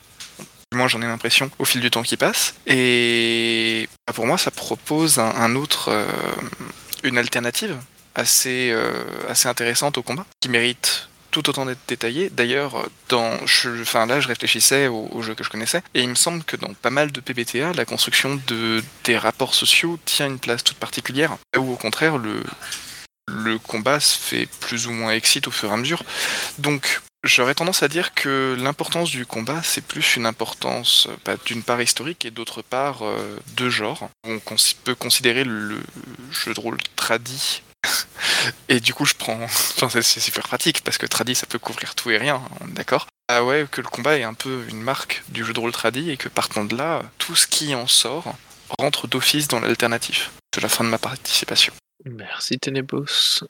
Moi, 0.73 0.87
j'en 0.87 1.01
ai 1.01 1.05
l'impression 1.05 1.51
au 1.59 1.65
fil 1.65 1.81
du 1.81 1.91
temps 1.91 2.03
qui 2.03 2.17
passe. 2.17 2.55
Et 2.65 3.87
bah, 4.07 4.13
pour 4.13 4.25
moi, 4.25 4.37
ça 4.37 4.51
propose 4.51 5.19
un, 5.19 5.55
autre, 5.55 5.89
euh, 5.89 6.05
une 7.03 7.17
alternative 7.17 7.77
assez, 8.15 8.75
assez 9.29 9.47
intéressante 9.47 9.97
au 9.97 10.03
combat, 10.03 10.25
qui 10.41 10.49
mérite 10.49 11.09
tout 11.31 11.49
autant 11.49 11.65
d'être 11.65 11.79
détaillée. 11.87 12.29
D'ailleurs, 12.29 12.87
dans, 13.07 13.37
enfin 13.81 14.05
là, 14.05 14.19
je 14.19 14.27
réfléchissais 14.27 14.87
aux, 14.87 15.07
aux 15.11 15.21
jeux 15.21 15.35
que 15.35 15.43
je 15.43 15.49
connaissais, 15.49 15.81
et 15.93 16.01
il 16.01 16.09
me 16.09 16.15
semble 16.15 16.43
que 16.43 16.55
dans 16.55 16.73
pas 16.73 16.89
mal 16.89 17.11
de 17.11 17.21
PBTA, 17.21 17.73
la 17.73 17.85
construction 17.85 18.39
de, 18.47 18.83
des 19.05 19.17
rapports 19.17 19.55
sociaux 19.55 19.99
tient 20.05 20.27
une 20.27 20.39
place 20.39 20.63
toute 20.63 20.77
particulière, 20.77 21.37
ou 21.57 21.71
au 21.73 21.75
contraire, 21.77 22.17
le, 22.17 22.43
le 23.29 23.59
combat 23.59 23.99
se 23.99 24.17
fait 24.17 24.47
plus 24.59 24.87
ou 24.87 24.91
moins 24.91 25.11
excite 25.11 25.47
au 25.47 25.51
fur 25.51 25.69
et 25.69 25.73
à 25.73 25.77
mesure. 25.77 26.03
Donc, 26.57 27.01
j'aurais 27.23 27.55
tendance 27.55 27.83
à 27.83 27.87
dire 27.87 28.13
que 28.13 28.55
l'importance 28.59 29.11
du 29.11 29.25
combat, 29.25 29.61
c'est 29.63 29.83
plus 29.83 30.15
une 30.15 30.25
importance 30.25 31.07
euh, 31.09 31.15
bah, 31.25 31.35
d'une 31.45 31.63
part 31.63 31.81
historique 31.81 32.25
et 32.25 32.31
d'autre 32.31 32.61
part 32.61 33.03
euh, 33.03 33.37
de 33.55 33.69
genre. 33.69 34.09
On 34.23 34.39
peut 34.83 34.95
considérer 34.95 35.43
le 35.43 35.79
jeu 36.31 36.53
de 36.53 36.59
rôle 36.59 36.77
tradi. 36.95 37.61
et 38.69 38.79
du 38.79 38.93
coup, 38.93 39.05
je 39.05 39.15
prends. 39.15 39.39
Enfin, 39.81 40.01
c'est 40.01 40.19
super 40.19 40.43
pratique 40.43 40.83
parce 40.83 40.97
que 40.97 41.05
tradi, 41.05 41.35
ça 41.35 41.45
peut 41.45 41.59
couvrir 41.59 41.95
tout 41.95 42.09
et 42.11 42.17
rien, 42.17 42.41
on 42.61 42.67
est 42.67 42.73
d'accord. 42.73 43.07
Ah 43.31 43.43
ouais, 43.43 43.67
que 43.69 43.81
le 43.81 43.87
combat 43.87 44.17
est 44.17 44.23
un 44.23 44.33
peu 44.33 44.65
une 44.69 44.81
marque 44.81 45.23
du 45.29 45.45
jeu 45.45 45.53
de 45.53 45.59
rôle 45.59 45.71
tradi 45.71 46.09
et 46.09 46.17
que 46.17 46.29
partant 46.29 46.65
de 46.65 46.75
là, 46.75 47.03
tout 47.19 47.35
ce 47.35 47.45
qui 47.45 47.75
en 47.75 47.85
sort 47.85 48.35
rentre 48.79 49.07
d'office 49.07 49.47
dans 49.47 49.59
l'alternatif. 49.59 50.31
C'est 50.53 50.61
la 50.61 50.69
fin 50.69 50.83
de 50.83 50.89
ma 50.89 50.97
participation. 50.97 51.73
Merci 52.05 52.59
Ténébos. 52.59 53.43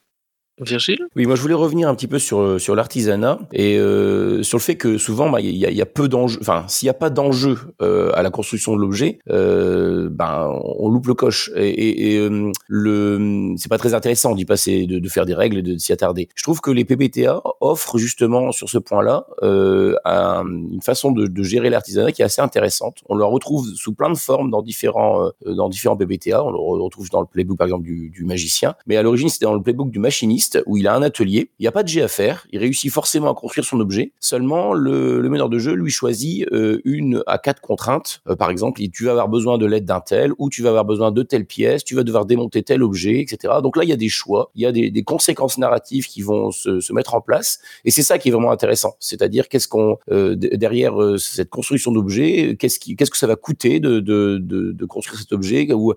Virgile? 0.59 0.99
Oui, 1.15 1.25
moi 1.25 1.35
je 1.35 1.41
voulais 1.41 1.53
revenir 1.53 1.87
un 1.89 1.95
petit 1.95 2.07
peu 2.07 2.19
sur 2.19 2.59
sur 2.59 2.75
l'artisanat 2.75 3.39
et 3.53 3.77
euh, 3.77 4.43
sur 4.43 4.57
le 4.57 4.63
fait 4.63 4.75
que 4.75 4.97
souvent 4.97 5.29
bah, 5.29 5.41
il 5.41 5.55
y, 5.55 5.81
a, 5.81 5.85
peu 5.85 6.07
d'enjeux. 6.07 6.39
Enfin, 6.41 6.63
s'il 6.67 6.85
n'y 6.85 6.91
a 6.91 6.93
pas 6.93 7.09
d'enjeu 7.09 7.57
euh, 7.81 8.11
à 8.15 8.23
la 8.23 8.29
construction 8.31 8.75
de 8.75 8.81
l'objet, 8.81 9.19
euh, 9.29 10.09
ben 10.11 10.49
on 10.77 10.89
loupe 10.89 11.07
le 11.07 11.13
coche. 11.13 11.51
Et, 11.55 11.69
et, 11.69 12.13
et 12.15 12.17
euh, 12.19 12.51
le 12.67 13.53
c'est 13.57 13.69
pas 13.69 13.77
très 13.77 13.93
intéressant 13.93 14.35
d'y 14.35 14.45
passer, 14.45 14.85
de, 14.85 14.99
de 14.99 15.09
faire 15.09 15.25
des 15.25 15.33
règles 15.33 15.57
et 15.59 15.61
de 15.61 15.77
s'y 15.77 15.93
attarder. 15.93 16.29
Je 16.35 16.43
trouve 16.43 16.61
que 16.61 16.71
les 16.71 16.85
PBTA 16.85 17.41
offrent 17.61 17.97
justement 17.97 18.51
sur 18.51 18.69
ce 18.69 18.77
point-là 18.77 19.25
euh, 19.43 19.95
un- 20.05 20.45
une 20.45 20.81
façon 20.81 21.11
de, 21.11 21.27
de 21.27 21.43
gérer 21.43 21.69
l'artisanat 21.69 22.11
qui 22.11 22.21
est 22.21 22.25
assez 22.25 22.41
intéressante. 22.41 22.97
On 23.09 23.15
le 23.15 23.25
retrouve 23.25 23.67
sous 23.75 23.93
plein 23.93 24.09
de 24.11 24.17
formes 24.17 24.49
dans 24.51 24.61
différents 24.61 25.25
euh, 25.45 25.53
dans 25.53 25.69
différents 25.69 25.97
PBTA. 25.97 26.43
On 26.43 26.75
le 26.75 26.83
retrouve 26.83 27.09
dans 27.09 27.21
le 27.21 27.27
playbook 27.27 27.57
par 27.57 27.67
exemple 27.67 27.83
du 27.85 28.23
magicien, 28.25 28.75
mais 28.87 28.95
à 28.97 29.03
l'origine 29.03 29.29
c'était 29.29 29.45
dans 29.45 29.53
le 29.53 29.61
playbook 29.61 29.89
du 29.91 29.99
machiniste 29.99 30.48
où 30.65 30.77
il 30.77 30.87
a 30.87 30.95
un 30.95 31.01
atelier. 31.01 31.49
Il 31.59 31.63
n'y 31.63 31.67
a 31.67 31.71
pas 31.71 31.83
de 31.83 31.87
jet 31.87 32.01
à 32.01 32.07
faire. 32.07 32.45
Il 32.51 32.59
réussit 32.59 32.91
forcément 32.91 33.31
à 33.31 33.35
construire 33.35 33.65
son 33.65 33.79
objet. 33.79 34.11
Seulement 34.19 34.73
le, 34.73 35.21
meneur 35.29 35.49
de 35.49 35.59
jeu 35.59 35.73
lui 35.73 35.91
choisit 35.91 36.45
euh, 36.51 36.81
une 36.85 37.23
à 37.27 37.37
quatre 37.37 37.61
contraintes. 37.61 38.21
Euh, 38.27 38.35
par 38.35 38.49
exemple, 38.49 38.81
tu 38.91 39.05
vas 39.05 39.11
avoir 39.11 39.29
besoin 39.29 39.57
de 39.57 39.65
l'aide 39.65 39.85
d'un 39.85 40.01
tel 40.01 40.31
ou 40.37 40.49
tu 40.49 40.61
vas 40.61 40.69
avoir 40.69 40.85
besoin 40.85 41.11
de 41.11 41.23
telle 41.23 41.45
pièce. 41.45 41.83
Tu 41.83 41.95
vas 41.95 42.03
devoir 42.03 42.25
démonter 42.25 42.63
tel 42.63 42.83
objet, 42.83 43.21
etc. 43.21 43.53
Donc 43.61 43.77
là 43.77 43.83
il 43.83 43.89
y 43.89 43.93
a 43.93 43.97
des 43.97 44.09
choix. 44.09 44.51
Il 44.55 44.61
y 44.61 44.65
a 44.65 44.71
des, 44.71 45.03
conséquences 45.03 45.57
narratives 45.57 46.07
qui 46.07 46.21
vont 46.21 46.51
se, 46.51 46.93
mettre 46.93 47.15
en 47.15 47.21
place. 47.21 47.59
Et 47.85 47.91
c'est 47.91 48.03
ça 48.03 48.17
qui 48.17 48.29
est 48.29 48.31
vraiment 48.31 48.51
intéressant. 48.51 48.95
C'est-à-dire 48.99 49.47
qu'est-ce 49.47 49.67
qu'on 49.67 49.97
euh, 50.11 50.35
derrière 50.35 50.95
cette 51.17 51.49
construction 51.49 51.91
d'objet, 51.91 52.55
qu'est-ce 52.59 52.79
qui, 52.79 52.95
qu'est-ce 52.95 53.11
que 53.11 53.17
ça 53.17 53.27
va 53.27 53.35
coûter 53.35 53.79
de, 53.79 53.99
de, 53.99 54.85
construire 54.85 55.19
cet 55.19 55.31
objet 55.31 55.71
ou 55.73 55.93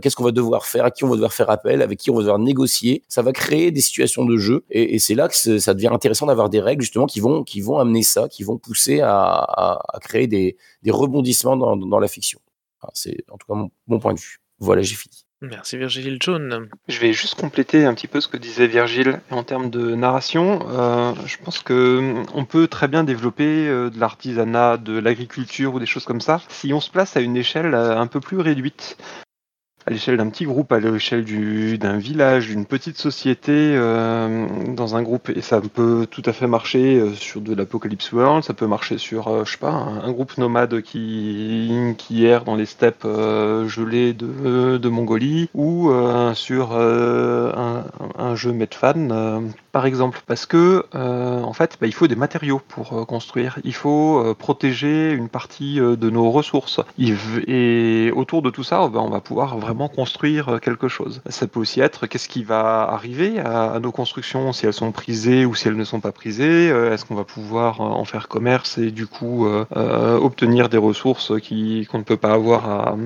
qu'est-ce 0.00 0.16
qu'on 0.16 0.24
va 0.24 0.32
devoir 0.32 0.66
faire, 0.66 0.84
à 0.84 0.90
qui 0.90 1.04
on 1.04 1.08
va 1.08 1.14
devoir 1.14 1.32
faire 1.32 1.50
appel, 1.50 1.82
avec 1.82 1.98
qui 1.98 2.10
on 2.10 2.14
va 2.14 2.20
devoir 2.20 2.38
négocier? 2.38 3.02
Ça 3.08 3.22
va 3.22 3.32
créer 3.32 3.71
des 3.72 3.80
situations 3.80 4.24
de 4.24 4.36
jeu 4.36 4.64
et, 4.70 4.94
et 4.94 4.98
c'est 4.98 5.14
là 5.14 5.28
que 5.28 5.58
ça 5.58 5.74
devient 5.74 5.90
intéressant 5.92 6.26
d'avoir 6.26 6.50
des 6.50 6.60
règles 6.60 6.82
justement 6.82 7.06
qui 7.06 7.20
vont 7.20 7.44
qui 7.44 7.60
vont 7.60 7.78
amener 7.78 8.02
ça, 8.02 8.28
qui 8.28 8.44
vont 8.44 8.58
pousser 8.58 9.00
à, 9.00 9.12
à, 9.12 9.78
à 9.94 9.98
créer 10.00 10.26
des, 10.26 10.56
des 10.82 10.90
rebondissements 10.90 11.56
dans, 11.56 11.76
dans 11.76 11.98
la 11.98 12.08
fiction. 12.08 12.40
Enfin, 12.80 12.90
c'est 12.94 13.24
en 13.30 13.36
tout 13.38 13.46
cas 13.46 13.54
mon, 13.54 13.70
mon 13.86 13.98
point 13.98 14.14
de 14.14 14.20
vue. 14.20 14.38
Voilà, 14.58 14.82
j'ai 14.82 14.94
fini. 14.94 15.24
Merci 15.44 15.76
Virgile 15.76 16.18
Jaune. 16.22 16.68
Je 16.86 17.00
vais 17.00 17.12
juste 17.12 17.34
compléter 17.34 17.84
un 17.84 17.94
petit 17.94 18.06
peu 18.06 18.20
ce 18.20 18.28
que 18.28 18.36
disait 18.36 18.68
Virgile 18.68 19.20
en 19.32 19.42
termes 19.42 19.70
de 19.70 19.96
narration. 19.96 20.60
Euh, 20.68 21.14
je 21.26 21.36
pense 21.44 21.58
que 21.58 21.98
hum, 21.98 22.26
on 22.32 22.44
peut 22.44 22.68
très 22.68 22.86
bien 22.86 23.02
développer 23.02 23.66
euh, 23.66 23.90
de 23.90 23.98
l'artisanat, 23.98 24.76
de 24.76 24.96
l'agriculture 24.96 25.74
ou 25.74 25.80
des 25.80 25.86
choses 25.86 26.04
comme 26.04 26.20
ça 26.20 26.40
si 26.48 26.72
on 26.72 26.80
se 26.80 26.90
place 26.90 27.16
à 27.16 27.20
une 27.20 27.36
échelle 27.36 27.74
euh, 27.74 27.98
un 27.98 28.06
peu 28.06 28.20
plus 28.20 28.38
réduite. 28.38 28.96
À 29.84 29.90
l'échelle 29.90 30.16
d'un 30.16 30.28
petit 30.28 30.44
groupe, 30.44 30.70
à 30.70 30.78
l'échelle 30.78 31.24
du- 31.24 31.76
d'un 31.76 31.96
village, 31.96 32.46
d'une 32.46 32.66
petite 32.66 32.98
société, 32.98 33.50
euh, 33.52 34.46
dans 34.68 34.94
un 34.94 35.02
groupe, 35.02 35.28
et 35.30 35.40
ça 35.40 35.60
peut 35.60 36.06
tout 36.08 36.22
à 36.24 36.32
fait 36.32 36.46
marcher 36.46 37.00
euh, 37.00 37.14
sur 37.14 37.40
de 37.40 37.52
l'Apocalypse 37.52 38.12
World, 38.12 38.44
ça 38.44 38.54
peut 38.54 38.68
marcher 38.68 38.96
sur, 38.98 39.26
euh, 39.26 39.44
je 39.44 39.52
sais 39.52 39.58
pas, 39.58 39.72
un, 39.72 40.12
groupe 40.12 40.38
nomade 40.38 40.82
qui, 40.82 41.72
qui 41.98 42.24
erre 42.24 42.44
dans 42.44 42.54
les 42.54 42.66
steppes 42.66 43.04
euh, 43.04 43.66
gelées 43.66 44.12
de, 44.12 44.78
de 44.78 44.88
Mongolie, 44.88 45.48
ou 45.54 45.90
sur 46.34 46.72
un, 46.76 48.34
jeu 48.36 48.52
Medfan, 48.52 49.42
par 49.72 49.86
exemple, 49.86 50.20
parce 50.26 50.46
que 50.46 50.84
en 50.94 51.52
fait, 51.52 51.78
bah, 51.80 51.86
il 51.86 51.94
faut 51.94 52.06
des 52.06 52.16
matériaux 52.16 52.60
pour 52.68 53.06
construire. 53.06 53.58
Il 53.64 53.74
faut 53.74 54.34
protéger 54.38 55.12
une 55.12 55.28
partie 55.28 55.76
de 55.76 56.10
nos 56.10 56.30
ressources. 56.30 56.80
Et 56.98 58.12
autour 58.14 58.42
de 58.42 58.50
tout 58.50 58.64
ça, 58.64 58.88
bah, 58.88 59.00
on 59.02 59.10
va 59.10 59.20
pouvoir 59.20 59.58
vraiment 59.58 59.71
construire 59.88 60.48
euh, 60.48 60.58
quelque 60.58 60.88
chose. 60.88 61.22
Ça 61.26 61.46
peut 61.46 61.60
aussi 61.60 61.80
être 61.80 62.06
qu'est-ce 62.06 62.28
qui 62.28 62.44
va 62.44 62.82
arriver 62.82 63.38
à, 63.40 63.78
nos 63.80 63.92
constructions, 63.92 64.52
si 64.52 64.66
elles 64.66 64.72
sont 64.72 64.92
prisées 64.92 65.44
ou 65.44 65.54
si 65.54 65.68
elles 65.68 65.76
ne 65.76 65.84
sont 65.84 66.00
pas 66.00 66.12
prisées. 66.12 66.70
Euh, 66.70 66.92
Est-ce 66.92 67.04
qu'on 67.04 67.14
va 67.14 67.24
pouvoir 67.24 67.80
euh, 67.80 67.84
en 67.84 68.04
faire 68.04 68.28
commerce 68.28 68.78
et 68.78 68.90
du 68.90 69.06
coup 69.06 69.46
obtenir 69.72 70.68
des 70.68 70.78
ressources 70.78 71.28
qu'on 71.28 71.98
ne 71.98 72.02
peut 72.02 72.16
pas 72.16 72.32
avoir 72.32 72.96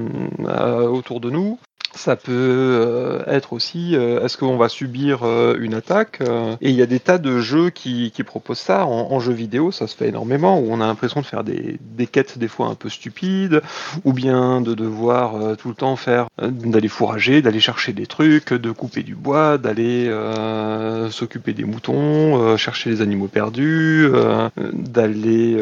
autour 0.93 1.21
de 1.21 1.31
nous? 1.31 1.59
Ça 1.97 2.17
peut 2.17 2.33
euh, 2.33 3.23
être 3.27 3.53
aussi, 3.53 3.97
euh, 3.97 4.25
est-ce 4.25 4.37
qu'on 4.37 4.57
va 4.57 4.69
subir 4.69 5.21
euh, 5.23 5.57
une 5.59 5.75
attaque 5.75 6.21
Et 6.61 6.71
il 6.71 6.77
y 6.77 6.83
a 6.83 6.87
des 6.87 7.01
tas 7.01 7.19
de 7.19 7.41
jeux 7.41 7.71
qui, 7.71 8.13
proposent 8.25 8.59
ça. 8.59 8.87
En, 8.87 9.13
en 9.13 9.21
jeu 9.21 9.33
vidéo, 9.33 9.71
ça 9.71 9.87
se 9.87 9.97
fait 9.97 10.09
énormément, 10.09 10.59
où 10.59 10.67
on 10.71 10.81
a 10.81 10.87
l'impression 10.87 11.21
de 11.21 11.27
faire 11.27 11.45
des, 11.45 11.79
quêtes 12.07 12.39
des 12.39 12.49
fois 12.49 12.67
un 12.67 12.75
peu 12.75 12.89
stupides, 12.89 13.63
ou 14.05 14.13
bien 14.13 14.61
de 14.61 14.75
devoir 14.75 15.57
tout 15.57 15.69
le 15.69 15.75
temps 15.75 15.97
faire, 15.97 16.27
d'aller 16.43 16.89
fourrager, 16.89 17.43
d'aller 17.43 17.61
chercher 17.61 17.93
des 17.93 18.07
trucs, 18.07 18.53
de 18.53 18.71
couper 18.71 19.03
du 19.03 19.15
bois, 19.15 19.59
d'aller 19.59 20.11
s'occuper 21.11 21.53
des 21.53 21.65
moutons, 21.65 22.57
chercher 22.57 22.91
les 22.91 23.01
animaux 23.01 23.29
perdus, 23.29 24.09
d'aller, 24.73 25.57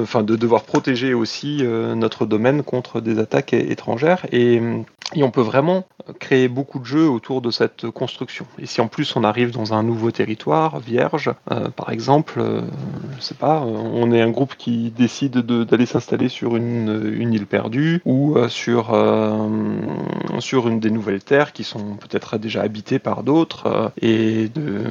enfin 0.00 0.22
de 0.22 0.36
devoir 0.36 0.62
protéger 0.62 1.12
aussi 1.12 1.62
notre 1.62 2.24
domaine 2.26 2.62
contre 2.62 3.00
des 3.00 3.18
attaques 3.18 3.52
étrangères. 3.52 4.26
Et, 4.32 4.60
et 5.14 5.22
on 5.22 5.30
peut 5.30 5.43
vraiment 5.44 5.84
créer 6.18 6.48
beaucoup 6.48 6.78
de 6.78 6.84
jeux 6.84 7.08
autour 7.08 7.40
de 7.40 7.50
cette 7.50 7.90
construction. 7.90 8.46
Et 8.58 8.66
si 8.66 8.80
en 8.80 8.88
plus 8.88 9.16
on 9.16 9.24
arrive 9.24 9.50
dans 9.50 9.74
un 9.74 9.82
nouveau 9.82 10.10
territoire 10.10 10.78
vierge, 10.80 11.32
euh, 11.50 11.68
par 11.70 11.90
exemple, 11.90 12.34
euh, 12.38 12.62
je 13.16 13.22
sais 13.22 13.34
pas, 13.34 13.62
euh, 13.62 13.66
on 13.66 14.12
est 14.12 14.20
un 14.20 14.30
groupe 14.30 14.54
qui 14.56 14.90
décide 14.90 15.38
de- 15.38 15.64
d'aller 15.64 15.86
s'installer 15.86 16.28
sur 16.28 16.56
une, 16.56 17.32
île 17.32 17.46
perdue 17.46 18.00
ou 18.04 18.36
euh, 18.36 18.48
sur 18.48 18.94
sur 20.38 20.68
une 20.68 20.80
des 20.80 20.90
nouvelles 20.90 21.22
terres 21.22 21.52
qui 21.52 21.64
sont 21.64 21.96
peut-être 21.96 22.38
déjà 22.38 22.62
habitées 22.62 22.98
par 22.98 23.22
d'autres 23.22 23.92
et 24.00 24.48
de 24.48 24.82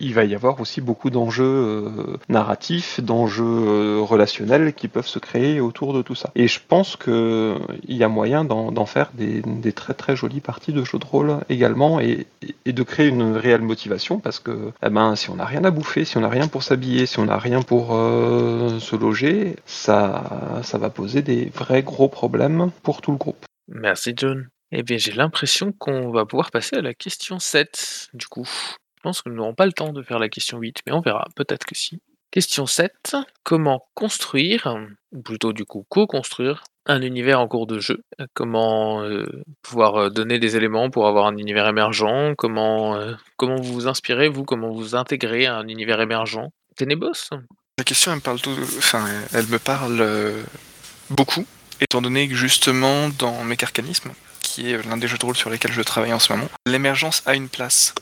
il 0.00 0.14
va 0.14 0.24
y 0.24 0.34
avoir 0.34 0.60
aussi 0.60 0.80
beaucoup 0.80 1.10
d'enjeux 1.10 1.44
euh, 1.44 2.16
narratifs, 2.28 3.00
d'enjeux 3.00 3.44
euh, 3.44 4.00
relationnels 4.00 4.74
qui 4.74 4.88
peuvent 4.88 5.06
se 5.06 5.18
créer 5.18 5.60
autour 5.60 5.94
de 5.94 6.02
tout 6.02 6.14
ça. 6.14 6.30
Et 6.34 6.48
je 6.48 6.60
pense 6.66 6.96
que 6.96 7.56
il 7.86 7.96
y 7.96 8.04
a 8.04 8.08
moyen 8.08 8.44
d'en 8.44 8.86
faire 8.86 9.10
des, 9.14 9.42
très 9.72 9.94
très 9.94 10.16
jolies 10.16 10.40
parties 10.40 10.72
de 10.72 10.84
jeux 10.84 10.98
de 10.98 11.04
rôle 11.04 11.38
également 11.48 12.00
et, 12.00 12.26
de 12.66 12.82
créer 12.82 13.08
une 13.08 13.36
réelle 13.36 13.62
motivation 13.62 14.18
parce 14.18 14.40
que 14.40 14.72
eh 14.84 14.90
ben, 14.90 15.16
si 15.16 15.30
on 15.30 15.36
n'a 15.36 15.44
rien 15.44 15.64
à 15.64 15.70
bouffer, 15.70 16.04
si 16.04 16.16
on 16.16 16.20
n'a 16.20 16.28
rien 16.28 16.48
pour 16.48 16.62
s'habiller, 16.62 17.06
si 17.06 17.18
on 17.18 17.26
n'a 17.26 17.38
rien 17.38 17.62
pour 17.62 17.94
euh, 17.94 18.78
se 18.80 18.96
loger, 18.96 19.56
ça, 19.64 20.60
ça 20.62 20.78
va 20.78 20.90
poser 20.90 21.22
des 21.22 21.50
vrais 21.54 21.82
gros 21.82 22.08
problèmes 22.08 22.70
pour 22.82 23.00
tout 23.00 23.12
le 23.12 23.16
groupe. 23.16 23.44
Merci 23.68 24.12
John. 24.16 24.48
Eh 24.72 24.82
bien, 24.82 24.98
j'ai 24.98 25.12
l'impression 25.12 25.72
qu'on 25.72 26.10
va 26.10 26.26
pouvoir 26.26 26.50
passer 26.50 26.76
à 26.76 26.82
la 26.82 26.94
question 26.94 27.38
7, 27.38 28.08
du 28.12 28.26
coup. 28.26 28.48
Pense 29.04 29.20
que 29.20 29.28
nous 29.28 29.36
n'aurons 29.36 29.52
pas 29.54 29.66
le 29.66 29.72
temps 29.74 29.92
de 29.92 30.02
faire 30.02 30.18
la 30.18 30.30
question 30.30 30.56
8, 30.58 30.78
mais 30.86 30.92
on 30.94 31.02
verra, 31.02 31.26
peut-être 31.36 31.66
que 31.66 31.74
si. 31.74 32.00
Question 32.30 32.64
7. 32.64 33.14
Comment 33.42 33.86
construire, 33.92 34.78
ou 35.12 35.20
plutôt 35.20 35.52
du 35.52 35.66
coup 35.66 35.84
co-construire, 35.90 36.64
un 36.86 37.02
univers 37.02 37.38
en 37.38 37.46
cours 37.46 37.66
de 37.66 37.80
jeu? 37.80 38.00
Comment 38.32 39.02
euh, 39.02 39.26
pouvoir 39.60 39.96
euh, 39.96 40.08
donner 40.08 40.38
des 40.38 40.56
éléments 40.56 40.88
pour 40.88 41.06
avoir 41.06 41.26
un 41.26 41.36
univers 41.36 41.68
émergent? 41.68 42.34
Comment, 42.38 42.96
euh, 42.96 43.12
comment 43.36 43.56
vous 43.56 43.74
vous 43.74 43.88
inspirez, 43.88 44.28
vous? 44.30 44.44
Comment 44.44 44.70
vous 44.72 44.94
intégrez 44.96 45.44
à 45.44 45.56
un 45.56 45.68
univers 45.68 46.00
émergent? 46.00 46.48
Ténébos 46.74 47.28
La 47.76 47.84
question, 47.84 48.10
elle 48.12 48.16
me 48.16 48.22
parle, 48.22 48.40
tout- 48.40 48.56
enfin, 48.78 49.04
elle 49.34 49.46
me 49.48 49.58
parle 49.58 50.02
beaucoup, 51.10 51.44
étant 51.82 52.00
donné 52.00 52.26
que 52.26 52.34
justement 52.34 53.10
dans 53.10 53.44
Mécarcanisme, 53.44 54.12
qui 54.40 54.70
est 54.70 54.82
l'un 54.86 54.96
des 54.96 55.08
jeux 55.08 55.18
de 55.18 55.26
rôle 55.26 55.36
sur 55.36 55.50
lesquels 55.50 55.72
je 55.72 55.82
travaille 55.82 56.14
en 56.14 56.18
ce 56.18 56.32
moment, 56.32 56.48
l'émergence 56.66 57.22
a 57.26 57.34
une 57.34 57.50
place. 57.50 57.94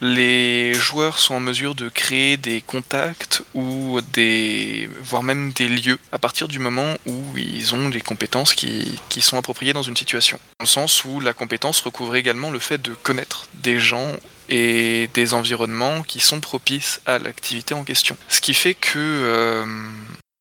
Les 0.00 0.74
joueurs 0.74 1.18
sont 1.18 1.34
en 1.34 1.40
mesure 1.40 1.74
de 1.74 1.88
créer 1.88 2.36
des 2.36 2.60
contacts 2.60 3.42
ou 3.54 4.00
des, 4.12 4.90
voire 5.00 5.22
même 5.22 5.52
des 5.52 5.68
lieux 5.68 5.98
à 6.12 6.18
partir 6.18 6.48
du 6.48 6.58
moment 6.58 6.96
où 7.06 7.22
ils 7.36 7.74
ont 7.74 7.88
les 7.88 8.00
compétences 8.02 8.54
qui, 8.54 8.98
sont 9.20 9.38
appropriées 9.38 9.72
dans 9.72 9.82
une 9.82 9.96
situation. 9.96 10.38
Dans 10.58 10.64
le 10.64 10.68
sens 10.68 11.04
où 11.04 11.20
la 11.20 11.32
compétence 11.32 11.80
recouvre 11.80 12.16
également 12.16 12.50
le 12.50 12.58
fait 12.58 12.80
de 12.80 12.92
connaître 12.92 13.48
des 13.54 13.80
gens 13.80 14.12
et 14.48 15.08
des 15.14 15.34
environnements 15.34 16.02
qui 16.02 16.20
sont 16.20 16.40
propices 16.40 17.00
à 17.06 17.18
l'activité 17.18 17.74
en 17.74 17.82
question. 17.82 18.16
Ce 18.28 18.40
qui 18.40 18.54
fait 18.54 18.74
que 18.74 18.98
euh, 18.98 19.64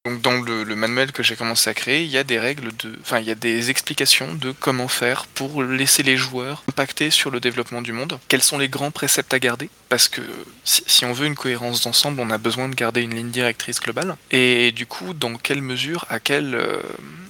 donc 0.05 0.21
dans 0.21 0.39
le, 0.39 0.75
manuel 0.75 1.11
que 1.11 1.23
j'ai 1.23 1.35
commencé 1.35 1.67
à 1.69 1.73
créer, 1.73 2.03
il 2.03 2.11
y 2.11 2.17
a 2.17 2.23
des 2.23 2.37
règles 2.37 2.69
de, 2.77 2.95
enfin 3.01 3.19
il 3.19 3.25
y 3.25 3.31
a 3.31 3.35
des 3.35 3.71
explications 3.71 4.35
de 4.35 4.51
comment 4.51 4.87
faire 4.87 5.25
pour 5.25 5.63
laisser 5.63 6.03
les 6.03 6.15
joueurs 6.15 6.63
impacter 6.69 7.09
sur 7.09 7.31
le 7.31 7.39
développement 7.39 7.81
du 7.81 7.91
monde. 7.91 8.19
Quels 8.27 8.43
sont 8.43 8.59
les 8.59 8.69
grands 8.69 8.91
préceptes 8.91 9.33
à 9.33 9.39
garder? 9.39 9.69
Parce 9.89 10.07
que 10.07 10.21
si, 10.63 11.05
on 11.05 11.13
veut 11.13 11.25
une 11.25 11.35
cohérence 11.35 11.81
d'ensemble, 11.81 12.19
on 12.19 12.29
a 12.29 12.37
besoin 12.37 12.69
de 12.69 12.75
garder 12.75 13.01
une 13.01 13.15
ligne 13.15 13.31
directrice 13.31 13.79
globale. 13.79 14.15
Et 14.29 14.71
du 14.71 14.85
coup, 14.85 15.13
dans 15.13 15.35
quelle 15.37 15.61
mesure, 15.61 16.05
à 16.09 16.19
quel 16.19 16.53
euh, 16.53 16.81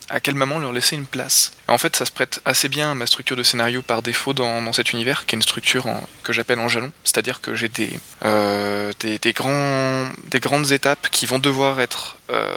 à 0.09 0.19
quel 0.19 0.35
moment 0.35 0.59
leur 0.59 0.71
laisser 0.71 0.95
une 0.95 1.05
place. 1.05 1.51
En 1.67 1.77
fait, 1.77 1.95
ça 1.95 2.05
se 2.05 2.11
prête 2.11 2.41
assez 2.45 2.69
bien 2.69 2.91
à 2.91 2.95
ma 2.95 3.07
structure 3.07 3.35
de 3.35 3.43
scénario 3.43 3.81
par 3.81 4.01
défaut 4.01 4.33
dans, 4.33 4.73
cet 4.73 4.93
univers, 4.93 5.25
qui 5.25 5.35
est 5.35 5.37
une 5.37 5.41
structure 5.41 5.87
que 6.23 6.33
j'appelle 6.33 6.59
en 6.59 6.67
jalon. 6.67 6.91
C'est-à-dire 7.03 7.41
que 7.41 7.55
j'ai 7.55 7.69
des, 7.69 7.99
euh, 8.23 8.91
des, 8.99 9.33
grandes 9.33 10.71
étapes 10.71 11.09
qui 11.09 11.25
vont 11.25 11.39
devoir 11.39 11.79
être, 11.79 12.17
euh, 12.29 12.55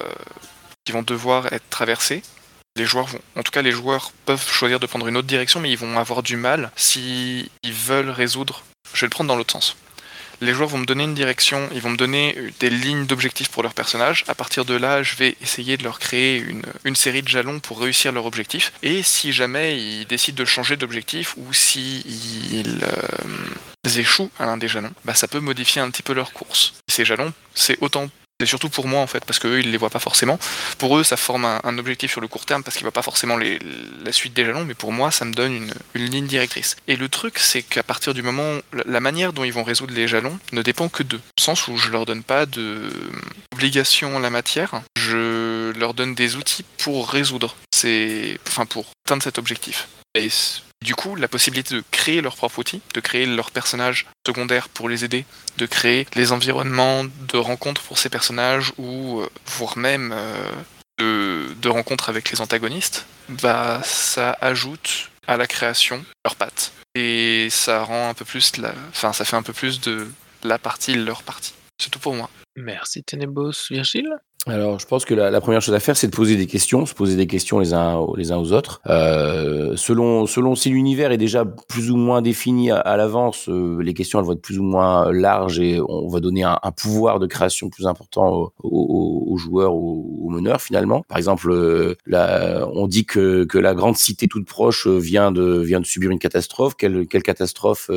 qui 0.85 0.93
vont 0.93 1.03
devoir 1.03 1.53
être 1.53 1.69
traversées. 1.71 2.23
Les 2.77 2.85
joueurs 2.85 3.07
vont, 3.07 3.21
en 3.37 3.43
tout 3.43 3.51
cas, 3.51 3.63
les 3.63 3.73
joueurs 3.73 4.13
peuvent 4.25 4.47
choisir 4.49 4.79
de 4.79 4.87
prendre 4.87 5.09
une 5.09 5.17
autre 5.17 5.27
direction, 5.27 5.61
mais 5.61 5.71
ils 5.71 5.79
vont 5.79 5.99
avoir 5.99 6.23
du 6.23 6.37
mal 6.37 6.71
si 6.77 7.51
ils 7.63 7.73
veulent 7.73 8.11
résoudre. 8.11 8.63
Je 8.95 9.01
vais 9.01 9.07
le 9.07 9.11
prendre 9.11 9.29
dans 9.29 9.37
l'autre 9.37 9.53
sens. 9.53 9.77
Les 10.41 10.53
joueurs 10.53 10.69
vont 10.69 10.79
me 10.79 10.87
donner 10.87 11.05
une 11.05 11.15
direction, 11.15 11.69
ils 11.75 11.81
vont 11.81 11.91
me 11.91 11.97
donner 11.97 12.37
des 12.61 12.71
lignes 12.71 13.07
d'objectifs 13.07 13.49
pour 13.49 13.63
leur 13.63 13.75
personnage. 13.75 14.25
À 14.29 14.35
partir 14.35 14.65
de 14.65 14.75
là, 14.75 15.03
je 15.03 15.17
vais 15.17 15.37
essayer 15.41 15.77
de 15.77 15.85
leur 15.85 15.99
créer 15.99 16.39
une, 16.39 16.63
une 16.85 16.97
série 16.97 17.23
de 17.23 17.29
jalons 17.29 17.61
pour 17.61 17.81
réussir 17.81 18.13
leur 18.13 18.27
objectif. 18.27 18.73
Et 18.83 19.03
si 19.03 19.33
jamais 19.33 19.79
ils 19.79 20.07
décident 20.07 20.39
de 20.39 20.45
changer 20.45 20.77
d'objectif 20.77 21.35
ou 21.37 21.53
si 21.53 22.01
ils 22.53 22.81
euh, 22.83 23.99
échouent 23.99 24.31
à 24.39 24.47
l'un 24.47 24.57
des 24.57 24.69
jalons, 24.69 24.93
bah 25.05 25.15
ça 25.15 25.29
peut 25.29 25.41
modifier 25.41 25.83
un 25.83 25.91
petit 25.91 26.03
peu 26.03 26.13
leur 26.13 26.33
course. 26.33 26.75
Ces 26.89 27.05
jalons, 27.05 27.33
c'est 27.55 27.79
autant 27.81 28.09
c'est 28.41 28.47
surtout 28.47 28.69
pour 28.69 28.87
moi 28.87 29.01
en 29.01 29.07
fait, 29.07 29.25
parce 29.25 29.39
qu'eux 29.39 29.59
ils 29.59 29.71
les 29.71 29.79
voient 29.79 29.91
pas 29.91 29.99
forcément. 29.99 30.39
Pour 30.79 30.97
eux, 30.97 31.03
ça 31.03 31.17
forme 31.17 31.45
un, 31.45 31.79
objectif 31.79 32.13
sur 32.13 32.21
le 32.21 32.29
court 32.29 32.47
terme 32.47 32.63
parce 32.63 32.77
qu'ils 32.77 32.85
voient 32.85 32.93
pas 32.93 33.03
forcément 33.03 33.37
la 33.37 34.13
suite 34.13 34.33
des 34.33 34.45
jalons, 34.45 34.65
mais 34.65 34.75
pour 34.75 34.93
moi, 34.93 35.11
ça 35.11 35.25
me 35.25 35.33
donne 35.33 35.53
une, 35.53 35.73
ligne 35.95 36.27
directrice. 36.27 36.77
Et 36.87 36.97
le 36.97 37.09
truc, 37.09 37.39
c'est 37.39 37.63
qu'à 37.63 37.83
partir 37.83 38.15
du 38.15 38.23
moment, 38.23 38.59
la, 38.87 39.01
manière 39.01 39.33
dont 39.33 39.45
ils 39.45 39.53
vont 39.53 39.65
résoudre 39.65 39.93
les 39.93 40.07
jalons 40.07 40.39
ne 40.53 40.63
dépend 40.63 40.89
que 40.89 41.03
d'eux. 41.03 41.21
Au 41.39 41.43
sens 41.43 41.69
où 41.69 41.77
je 41.77 41.91
leur 41.91 42.07
donne 42.07 42.23
pas 42.23 42.47
de 42.47 42.91
obligation 43.53 44.17
en 44.17 44.19
la 44.21 44.31
matière, 44.31 44.83
je 44.97 45.73
leur 45.79 45.95
donne 45.95 46.15
des 46.15 46.37
outils 46.37 46.65
pour 46.79 47.11
résoudre, 47.11 47.57
c'est, 47.75 48.39
enfin 48.47 48.67
pour 48.67 48.87
atteindre 49.05 49.23
cet 49.23 49.39
objectif. 49.39 49.89
Et 50.15 50.29
du 50.85 50.95
coup, 50.95 51.17
la 51.17 51.29
possibilité 51.29 51.75
de 51.75 51.83
créer 51.91 52.21
leur 52.21 52.37
propre 52.37 52.61
outil, 52.61 52.81
de 52.95 53.01
créer 53.01 53.27
leur 53.27 53.51
personnage 53.51 54.07
secondaire 54.27 54.69
pour 54.69 54.89
les 54.89 55.05
aider, 55.05 55.25
de 55.57 55.67
créer 55.67 56.07
les 56.15 56.33
environnements 56.33 57.05
de 57.05 57.37
rencontres 57.37 57.83
pour 57.83 57.99
ces 57.99 58.09
personnages 58.09 58.73
ou 58.79 59.21
euh, 59.21 59.29
voire 59.47 59.77
même 59.77 60.13
euh, 60.13 61.55
de, 61.55 61.69
rencontres 61.69 62.09
avec 62.09 62.31
les 62.31 62.41
antagonistes, 62.41 63.07
bah 63.29 63.81
ça 63.85 64.37
ajoute 64.41 65.11
à 65.27 65.37
la 65.37 65.47
création 65.47 66.05
leurs 66.25 66.37
pattes 66.37 66.73
et 66.95 67.49
ça 67.51 67.83
rend 67.83 68.09
un 68.09 68.15
peu 68.15 68.25
plus 68.25 68.57
la, 68.57 68.73
enfin 68.91 69.13
ça 69.13 69.25
fait 69.25 69.37
un 69.37 69.43
peu 69.43 69.53
plus 69.53 69.81
de 69.81 70.09
la 70.43 70.59
partie 70.59 70.95
leur 70.95 71.23
partie. 71.23 71.55
C'est 71.81 71.91
tout 71.91 71.99
pour 71.99 72.15
moi. 72.15 72.31
Merci 72.57 73.03
Ténébos. 73.05 73.69
Virgile 73.71 74.19
Alors, 74.49 74.79
je 74.79 74.87
pense 74.87 75.05
que 75.05 75.15
la, 75.15 75.41
première 75.41 75.61
chose 75.61 75.75
à 75.75 75.81
faire, 75.81 75.97
c'est 75.97 76.07
de 76.07 76.15
poser 76.15 76.37
des 76.37 76.47
questions, 76.47 76.87
se 76.87 76.95
poser 76.95 77.17
des 77.17 77.27
questions 77.27 77.59
les 77.59 77.75
uns, 77.75 78.07
les 78.17 78.33
uns 78.33 78.39
aux 78.39 78.53
autres. 78.53 78.81
Euh, 78.87 79.75
selon, 79.77 80.27
selon 80.27 80.55
si 80.55 80.71
l'univers 80.71 81.13
est 81.13 81.19
déjà 81.19 81.45
plus 81.45 81.91
ou 81.91 81.97
moins 81.97 82.23
défini 82.23 82.71
à, 82.71 82.97
l'avance, 82.97 83.49
euh, 83.49 83.81
les 83.83 83.95
questions 83.95 84.19
elles 84.19 84.25
vont 84.25 84.33
être 84.33 84.43
plus 84.43 84.59
ou 84.59 84.63
moins 84.63 85.13
larges 85.13 85.61
et 85.61 85.81
on 85.87 86.09
va 86.09 86.21
donner 86.21 86.45
un, 86.45 86.59
pouvoir 86.77 87.19
de 87.19 87.27
création 87.27 87.69
plus 87.69 87.87
important 87.87 88.53
aux, 88.63 89.37
joueurs, 89.37 89.75
aux, 89.75 90.29
meneurs 90.31 90.61
finalement. 90.61 91.05
Par 91.09 91.19
exemple, 91.19 91.51
euh, 91.51 91.95
on 92.75 92.87
dit 92.87 93.05
que, 93.05 93.45
que 93.45 93.59
la 93.59 93.75
grande 93.75 93.97
cité 93.97 94.29
toute 94.29 94.47
proche 94.47 94.87
vient 94.87 95.33
de, 95.33 95.61
vient 95.61 95.81
de 95.81 95.87
subir 95.87 96.11
une 96.11 96.19
catastrophe. 96.19 96.75
Quelle, 96.77 97.07
quelle 97.07 97.23
catastrophe 97.23 97.91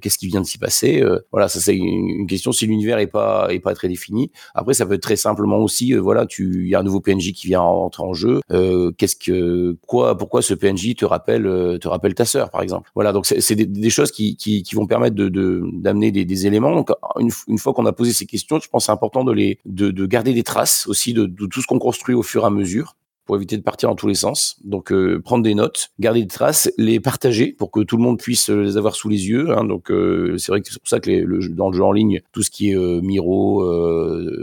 Qu'est-ce 0.00 0.18
qui 0.18 0.26
vient 0.26 0.40
de 0.40 0.46
s'y 0.46 0.58
passer 0.58 1.04
Voilà, 1.32 1.48
ça 1.48 1.60
c'est 1.60 1.76
une, 1.76 2.08
une 2.08 2.26
question. 2.26 2.52
Si 2.52 2.66
l'univers 2.66 2.98
est 2.98 3.06
pas, 3.06 3.48
est 3.50 3.60
pas 3.60 3.74
très 3.74 3.88
défini, 3.88 4.30
après, 4.54 4.74
ça 4.74 4.86
peut 4.86 4.94
être 4.94 5.02
très 5.02 5.16
simplement 5.16 5.58
aussi, 5.58 5.81
euh, 5.90 5.98
voilà, 5.98 6.26
tu, 6.26 6.62
il 6.62 6.68
y 6.68 6.74
a 6.74 6.80
un 6.80 6.82
nouveau 6.82 7.00
PNJ 7.00 7.32
qui 7.32 7.48
vient 7.48 7.60
entrer 7.60 8.02
en 8.02 8.14
jeu. 8.14 8.40
Euh, 8.50 8.92
qu'est-ce 8.96 9.16
que, 9.16 9.76
quoi, 9.86 10.16
pourquoi 10.16 10.42
ce 10.42 10.54
PNJ 10.54 10.94
te 10.94 11.04
rappelle, 11.04 11.46
euh, 11.46 11.78
te 11.78 11.88
rappelle 11.88 12.14
ta 12.14 12.24
sœur, 12.24 12.50
par 12.50 12.62
exemple? 12.62 12.90
Voilà, 12.94 13.12
donc 13.12 13.26
c'est 13.26 13.54
des, 13.54 13.90
choses 13.90 14.12
qui, 14.12 14.64
vont 14.74 14.86
permettre 14.86 15.16
de 15.16 15.28
d'amener 15.72 16.12
des, 16.12 16.46
éléments. 16.46 16.74
Donc 16.74 16.90
une, 17.18 17.30
une 17.48 17.58
fois 17.58 17.72
qu'on 17.72 17.86
a 17.86 17.92
posé 17.92 18.12
ces 18.12 18.26
questions, 18.26 18.58
je 18.60 18.68
pense 18.68 18.86
c'est 18.86 18.92
important 18.92 19.24
de 19.24 19.32
les, 19.32 19.58
de, 19.64 19.90
de 19.90 20.06
garder 20.06 20.32
des 20.32 20.42
traces 20.42 20.86
aussi 20.86 21.12
de 21.12 21.26
tout 21.26 21.60
ce 21.60 21.66
qu'on 21.66 21.78
construit 21.78 22.14
au 22.14 22.22
fur 22.22 22.42
et 22.42 22.46
à 22.46 22.50
mesure 22.50 22.96
pour 23.24 23.36
éviter 23.36 23.56
de 23.56 23.62
partir 23.62 23.88
dans 23.88 23.94
tous 23.94 24.08
les 24.08 24.14
sens. 24.14 24.56
Donc 24.64 24.92
euh, 24.92 25.20
prendre 25.22 25.44
des 25.44 25.54
notes, 25.54 25.90
garder 25.98 26.22
des 26.22 26.26
traces, 26.28 26.70
les 26.78 27.00
partager 27.00 27.52
pour 27.52 27.70
que 27.70 27.80
tout 27.80 27.96
le 27.96 28.02
monde 28.02 28.18
puisse 28.18 28.50
euh, 28.50 28.62
les 28.62 28.76
avoir 28.76 28.94
sous 28.96 29.08
les 29.08 29.28
yeux. 29.28 29.50
hein. 29.50 29.64
Donc 29.64 29.90
euh, 29.90 30.36
c'est 30.38 30.50
vrai 30.52 30.60
que 30.60 30.68
c'est 30.70 30.78
pour 30.78 30.88
ça 30.88 31.00
que 31.00 31.48
dans 31.48 31.70
le 31.70 31.76
jeu 31.76 31.84
en 31.84 31.92
ligne, 31.92 32.20
tout 32.32 32.42
ce 32.42 32.50
qui 32.50 32.70
est 32.70 32.76
Miro, 33.02 33.64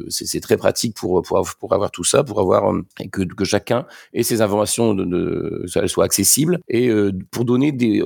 c'est 0.10 0.40
très 0.40 0.58
pratique 0.58 0.96
pour, 0.96 1.22
pour, 1.22 1.38
avoir- 1.74 1.92
tout 1.92 2.04
ça, 2.04 2.24
pour 2.24 2.40
avoir 2.40 2.74
que, 3.12 3.24
que 3.24 3.46
chacun 3.46 3.86
ait 4.14 4.24
ses 4.24 4.42
informations, 4.42 4.94
de, 4.94 5.66
soient 5.88 6.06
accessibles 6.06 6.60
et 6.68 6.90
pour 7.32 7.46
donner 7.46 7.72
des, 7.72 8.02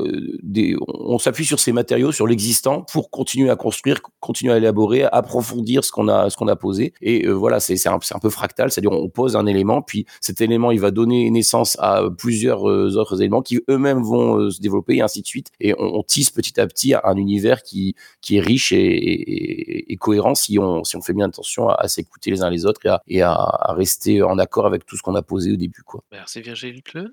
on 0.87 1.19
s'appuie 1.19 1.45
sur 1.45 1.59
ces 1.59 1.71
matériaux, 1.71 2.11
sur 2.11 2.27
l'existant 2.27 2.81
pour 2.91 3.09
continuer 3.09 3.49
à 3.49 3.55
construire, 3.55 3.99
continuer 4.19 4.53
à 4.53 4.57
élaborer, 4.57 5.03
à 5.03 5.09
approfondir 5.09 5.83
ce 5.83 5.91
qu'on 5.91 6.07
a 6.07 6.29
ce 6.29 6.37
qu'on 6.37 6.47
a 6.47 6.55
posé. 6.55 6.93
Et 7.01 7.27
voilà, 7.27 7.59
c'est 7.59 7.87
un, 7.87 7.95
un 8.11 8.19
peu 8.19 8.29
fractal, 8.29 8.71
c'est-à-dire 8.71 8.91
on 8.91 9.09
pose 9.09 9.35
un 9.35 9.45
élément, 9.45 9.81
puis 9.81 10.05
cet 10.21 10.41
élément 10.41 10.62
élément, 10.63 10.71
il 10.71 10.79
va 10.79 10.91
donner 10.91 11.29
naissance 11.29 11.77
à 11.79 12.03
plusieurs 12.17 12.69
euh, 12.69 12.95
autres 12.95 13.21
éléments 13.21 13.41
qui 13.41 13.61
eux-mêmes 13.69 14.01
vont 14.01 14.37
euh, 14.37 14.49
se 14.49 14.61
développer 14.61 14.95
et 14.95 15.01
ainsi 15.01 15.21
de 15.21 15.27
suite. 15.27 15.51
Et 15.59 15.73
on, 15.77 15.99
on, 15.99 16.03
tisse 16.03 16.31
petit 16.31 16.59
à 16.59 16.67
petit 16.67 16.93
un 17.01 17.15
univers 17.15 17.63
qui, 17.63 17.95
qui 18.21 18.37
est 18.37 18.41
riche 18.41 18.71
et, 18.71 18.77
et, 18.77 19.93
et 19.93 19.97
cohérent 19.97 20.35
si 20.35 20.59
on, 20.59 20.83
si 20.83 20.95
on 20.95 21.01
fait 21.01 21.13
bien 21.13 21.27
attention 21.27 21.69
à, 21.69 21.75
à 21.75 21.87
s'écouter 21.87 22.31
les 22.31 22.41
uns 22.41 22.49
les 22.49 22.65
autres 22.65 22.81
et, 22.85 22.89
à, 22.89 23.01
et 23.07 23.21
à, 23.21 23.31
à, 23.31 23.73
rester 23.73 24.21
en 24.21 24.37
accord 24.37 24.65
avec 24.65 24.85
tout 24.85 24.97
ce 24.97 25.01
qu'on 25.01 25.15
a 25.15 25.21
posé 25.21 25.53
au 25.53 25.55
début. 25.55 25.83
Quoi. 25.83 26.03
Merci 26.11 26.41
Virgile 26.41 26.81
Kleun. 26.83 27.11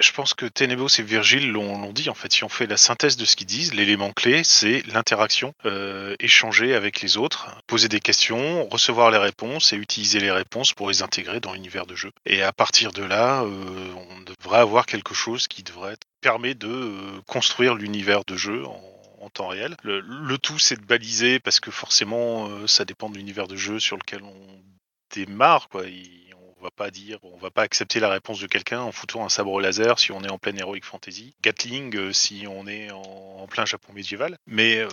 Je 0.00 0.12
pense 0.12 0.32
que 0.32 0.46
Tenebos 0.46 0.88
et 0.98 1.02
Virgile 1.02 1.50
l'ont 1.50 1.92
dit. 1.92 2.08
En 2.08 2.14
fait, 2.14 2.32
si 2.32 2.44
on 2.44 2.48
fait 2.48 2.66
la 2.66 2.76
synthèse 2.76 3.16
de 3.16 3.24
ce 3.24 3.36
qu'ils 3.36 3.46
disent, 3.46 3.74
l'élément 3.74 4.12
clé, 4.12 4.42
c'est 4.44 4.82
l'interaction, 4.86 5.52
euh, 5.66 6.14
échanger 6.20 6.74
avec 6.74 7.02
les 7.02 7.16
autres, 7.16 7.50
poser 7.66 7.88
des 7.88 8.00
questions, 8.00 8.66
recevoir 8.68 9.10
les 9.10 9.18
réponses 9.18 9.72
et 9.72 9.76
utiliser 9.76 10.20
les 10.20 10.30
réponses 10.30 10.72
pour 10.72 10.88
les 10.88 11.02
intégrer 11.02 11.40
dans 11.40 11.52
l'univers 11.52 11.86
de 11.86 11.94
jeu. 11.94 12.10
Et 12.24 12.42
à 12.42 12.52
partir 12.52 12.83
de 12.92 13.02
là, 13.02 13.42
euh, 13.42 13.92
on 14.10 14.20
devrait 14.20 14.58
avoir 14.58 14.86
quelque 14.86 15.14
chose 15.14 15.48
qui 15.48 15.62
devrait 15.62 15.96
permettre 16.20 16.60
de 16.60 16.68
euh, 16.68 17.20
construire 17.26 17.74
l'univers 17.74 18.24
de 18.24 18.36
jeu 18.36 18.64
en, 18.66 18.80
temps 19.32 19.48
réel. 19.48 19.74
Le, 19.82 20.36
tout, 20.36 20.58
c'est 20.58 20.78
de 20.78 20.84
baliser 20.84 21.40
parce 21.40 21.58
que 21.58 21.70
forcément, 21.70 22.46
euh, 22.46 22.66
ça 22.66 22.84
dépend 22.84 23.08
de 23.08 23.16
l'univers 23.16 23.48
de 23.48 23.56
jeu 23.56 23.80
sur 23.80 23.96
lequel 23.96 24.22
on 24.22 24.62
démarre. 25.14 25.70
Quoi. 25.70 25.86
Il, 25.86 26.34
on 26.60 26.62
va 26.62 26.70
pas 26.70 26.90
dire, 26.90 27.18
on 27.22 27.38
va 27.38 27.50
pas 27.50 27.62
accepter 27.62 28.00
la 28.00 28.10
réponse 28.10 28.38
de 28.38 28.46
quelqu'un 28.46 28.80
en 28.80 28.92
foutant 28.92 29.24
un 29.24 29.30
sabre 29.30 29.60
laser 29.60 29.98
si 29.98 30.12
on 30.12 30.22
est 30.22 30.30
en 30.30 30.38
pleine 30.38 30.58
heroic 30.58 30.82
fantasy, 30.82 31.34
Gatling 31.42 32.12
si 32.12 32.44
on 32.46 32.66
est 32.66 32.90
en, 32.90 33.46
plein 33.48 33.64
Japon 33.64 33.92
médiéval. 33.92 34.36
Mais 34.46 34.86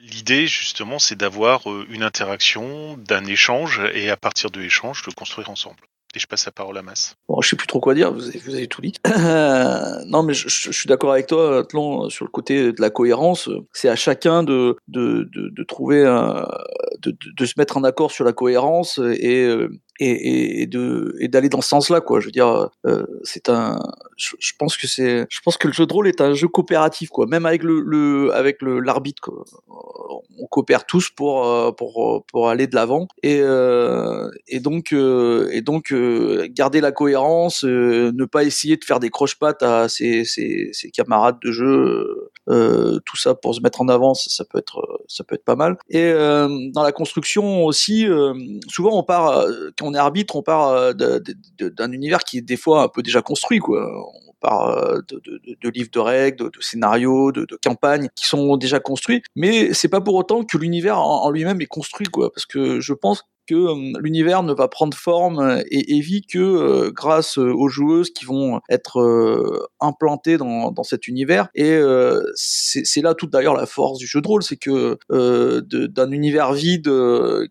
l'idée 0.00 0.46
justement, 0.46 0.98
c'est 0.98 1.16
d'avoir 1.16 1.66
une 1.88 2.02
interaction, 2.02 2.96
d'un 2.96 3.24
échange 3.26 3.80
et 3.94 4.10
à 4.10 4.16
partir 4.16 4.50
de 4.50 4.60
l'échange, 4.60 5.02
de 5.02 5.10
construire 5.12 5.50
ensemble. 5.50 5.80
Et 6.14 6.18
je 6.18 6.26
passe 6.26 6.46
la 6.46 6.52
parole 6.52 6.78
à 6.78 6.82
Mass. 6.82 7.16
Bon, 7.28 7.40
je 7.42 7.50
sais 7.50 7.56
plus 7.56 7.66
trop 7.66 7.80
quoi 7.80 7.94
dire, 7.94 8.12
vous 8.12 8.28
avez, 8.54 8.66
tout 8.66 8.80
dit. 8.80 8.94
Euh, 9.18 10.04
non, 10.06 10.22
mais 10.22 10.32
je, 10.32 10.48
suis 10.48 10.88
d'accord 10.88 11.12
avec 11.12 11.26
toi, 11.26 11.64
Tlon, 11.68 12.08
sur 12.08 12.24
le 12.24 12.30
côté 12.30 12.72
de 12.72 12.80
la 12.80 12.88
cohérence. 12.88 13.50
C'est 13.72 13.88
à 13.88 13.96
chacun 13.96 14.42
de, 14.42 14.76
de, 14.86 15.28
de, 15.32 15.64
trouver, 15.64 16.02
de, 17.02 17.16
de, 17.36 17.44
se 17.44 17.54
mettre 17.58 17.76
en 17.76 17.84
accord 17.84 18.10
sur 18.10 18.24
la 18.24 18.32
cohérence 18.32 18.98
et, 18.98 19.46
et, 19.98 20.62
et 20.62 20.66
de 20.66 21.16
et 21.20 21.28
d'aller 21.28 21.48
dans 21.48 21.60
ce 21.60 21.68
sens-là, 21.68 22.00
quoi. 22.00 22.20
Je 22.20 22.26
veux 22.26 22.32
dire, 22.32 22.70
euh, 22.86 23.04
c'est 23.24 23.48
un. 23.48 23.78
Je, 24.16 24.36
je, 24.38 24.52
pense 24.58 24.76
que 24.76 24.86
c'est. 24.86 25.26
Je 25.28 25.40
pense 25.44 25.56
que 25.56 25.68
le 25.68 25.72
jeu 25.72 25.86
de 25.86 25.92
rôle 25.92 26.08
est 26.08 26.20
un 26.20 26.34
jeu 26.34 26.48
coopératif, 26.48 27.10
quoi. 27.10 27.26
Même 27.26 27.46
avec 27.46 27.62
le, 27.62 27.80
le 27.80 28.32
avec 28.34 28.62
le 28.62 28.80
l'arbitre. 28.80 29.30
On 30.40 30.46
coopère 30.46 30.86
tous 30.86 31.10
pour 31.10 31.74
pour 31.76 32.24
pour 32.30 32.48
aller 32.48 32.66
de 32.66 32.74
l'avant 32.74 33.08
et 33.22 33.40
euh, 33.42 34.30
et 34.46 34.60
donc 34.60 34.92
euh, 34.92 35.48
et 35.52 35.62
donc 35.62 35.92
garder 36.50 36.80
la 36.80 36.92
cohérence, 36.92 37.64
euh, 37.64 38.12
ne 38.14 38.24
pas 38.24 38.44
essayer 38.44 38.76
de 38.76 38.84
faire 38.84 39.00
des 39.00 39.10
croche-pattes 39.10 39.62
à 39.62 39.88
ses, 39.88 40.24
ses, 40.24 40.70
ses, 40.72 40.90
camarades 40.90 41.38
de 41.42 41.52
jeu, 41.52 41.66
euh, 41.66 42.27
tout 42.48 43.16
ça 43.16 43.34
pour 43.34 43.54
se 43.54 43.60
mettre 43.60 43.80
en 43.80 43.88
avant, 43.88 44.14
ça, 44.14 44.44
peut 44.44 44.58
être 44.58 45.02
ça 45.08 45.24
peut 45.24 45.34
être 45.34 45.44
pas 45.44 45.56
mal. 45.56 45.76
Et 45.88 46.02
euh, 46.02 46.48
dans 46.72 46.82
la 46.82 46.92
construction 46.92 47.64
aussi, 47.64 48.06
souvent 48.68 48.98
on 48.98 49.02
part 49.02 49.44
quand 49.78 49.86
on 49.86 49.94
est 49.94 49.98
arbitre, 49.98 50.36
on 50.36 50.42
part 50.42 50.94
d'un 50.94 51.92
univers 51.92 52.20
qui 52.20 52.38
est 52.38 52.42
des 52.42 52.56
fois 52.56 52.82
un 52.82 52.88
peu 52.88 53.02
déjà 53.02 53.22
construit, 53.22 53.58
quoi. 53.58 53.88
On 54.14 54.32
part 54.40 55.02
de, 55.08 55.68
livres 55.68 55.90
de 55.92 55.98
règles, 55.98 56.44
de, 56.44 56.44
de 56.44 56.60
scénarios, 56.60 57.32
de, 57.32 57.46
campagnes 57.62 58.08
qui 58.14 58.26
sont 58.26 58.56
déjà 58.56 58.78
construits, 58.78 59.22
mais 59.34 59.74
c'est 59.74 59.88
pas 59.88 60.00
pour 60.00 60.14
autant 60.14 60.44
que 60.44 60.56
l'univers 60.56 60.98
en, 60.98 61.24
en 61.24 61.30
lui-même 61.30 61.60
est 61.60 61.66
construit, 61.66 62.06
quoi. 62.06 62.32
Parce 62.32 62.46
que 62.46 62.80
je 62.80 62.92
pense 62.92 63.24
que 63.48 63.54
euh, 63.54 63.92
l'univers 64.00 64.42
ne 64.42 64.52
va 64.52 64.68
prendre 64.68 64.96
forme 64.96 65.62
et, 65.70 65.96
et 65.96 66.00
vit 66.00 66.22
que 66.22 66.38
euh, 66.38 66.90
grâce 66.92 67.38
aux 67.38 67.68
joueuses 67.68 68.10
qui 68.10 68.24
vont 68.24 68.60
être 68.68 69.00
euh, 69.00 69.66
implantées 69.80 70.36
dans, 70.36 70.70
dans, 70.70 70.82
cet 70.82 71.08
univers. 71.08 71.48
Et 71.54 71.78
c'est 72.34 73.02
là 73.02 73.14
toute 73.14 73.30
d'ailleurs 73.30 73.54
la 73.54 73.66
force 73.66 73.98
du 73.98 74.06
jeu 74.06 74.20
de 74.20 74.28
rôle, 74.28 74.42
c'est 74.42 74.56
que 74.56 74.98
d'un 75.10 76.10
univers 76.10 76.52
vide 76.52 76.90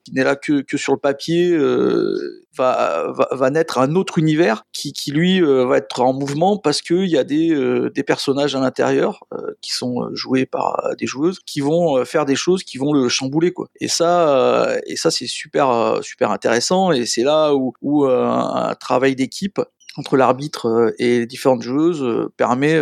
qui 0.04 0.14
n'est 0.14 0.24
là 0.24 0.36
que, 0.36 0.62
que 0.62 0.78
sur 0.78 0.94
le 0.94 1.00
papier 1.00 1.58
va, 2.58 3.12
va, 3.12 3.28
va, 3.32 3.50
naître 3.50 3.78
un 3.78 3.96
autre 3.96 4.18
univers 4.18 4.64
qui, 4.74 4.94
qui 4.94 5.12
lui 5.12 5.42
euh, 5.42 5.66
va 5.66 5.78
être 5.78 6.02
en 6.02 6.14
mouvement 6.14 6.58
parce 6.58 6.82
qu'il 6.82 7.06
y 7.06 7.18
a 7.18 7.24
des, 7.24 7.52
euh, 7.52 7.90
des 7.90 8.04
personnages 8.04 8.56
à 8.56 8.60
l'intérieur 8.60 9.24
euh, 9.34 9.54
qui 9.62 9.72
sont 9.72 10.10
joués 10.14 10.46
par 10.46 10.96
des 10.98 11.06
joueuses 11.06 11.40
qui 11.46 11.62
vont 11.62 12.04
faire 12.06 12.26
des 12.26 12.36
choses 12.36 12.64
qui 12.64 12.78
vont 12.78 12.94
le 12.94 13.10
chambouler 13.10 13.52
quoi. 13.52 13.68
Et 13.80 13.88
ça, 13.88 14.78
et 14.86 14.96
ça 14.96 15.12
c'est 15.12 15.28
super 15.28 16.00
super 16.02 16.32
intéressant 16.32 16.92
et 16.92 17.06
c'est 17.06 17.24
là 17.24 17.54
où, 17.54 17.74
où 17.82 18.06
un 18.06 18.76
travail 18.76 19.16
d'équipe 19.16 19.62
entre 19.98 20.16
l'arbitre 20.16 20.94
et 21.00 21.20
les 21.20 21.26
différentes 21.26 21.62
joueuses 21.62 22.30
permet 22.38 22.80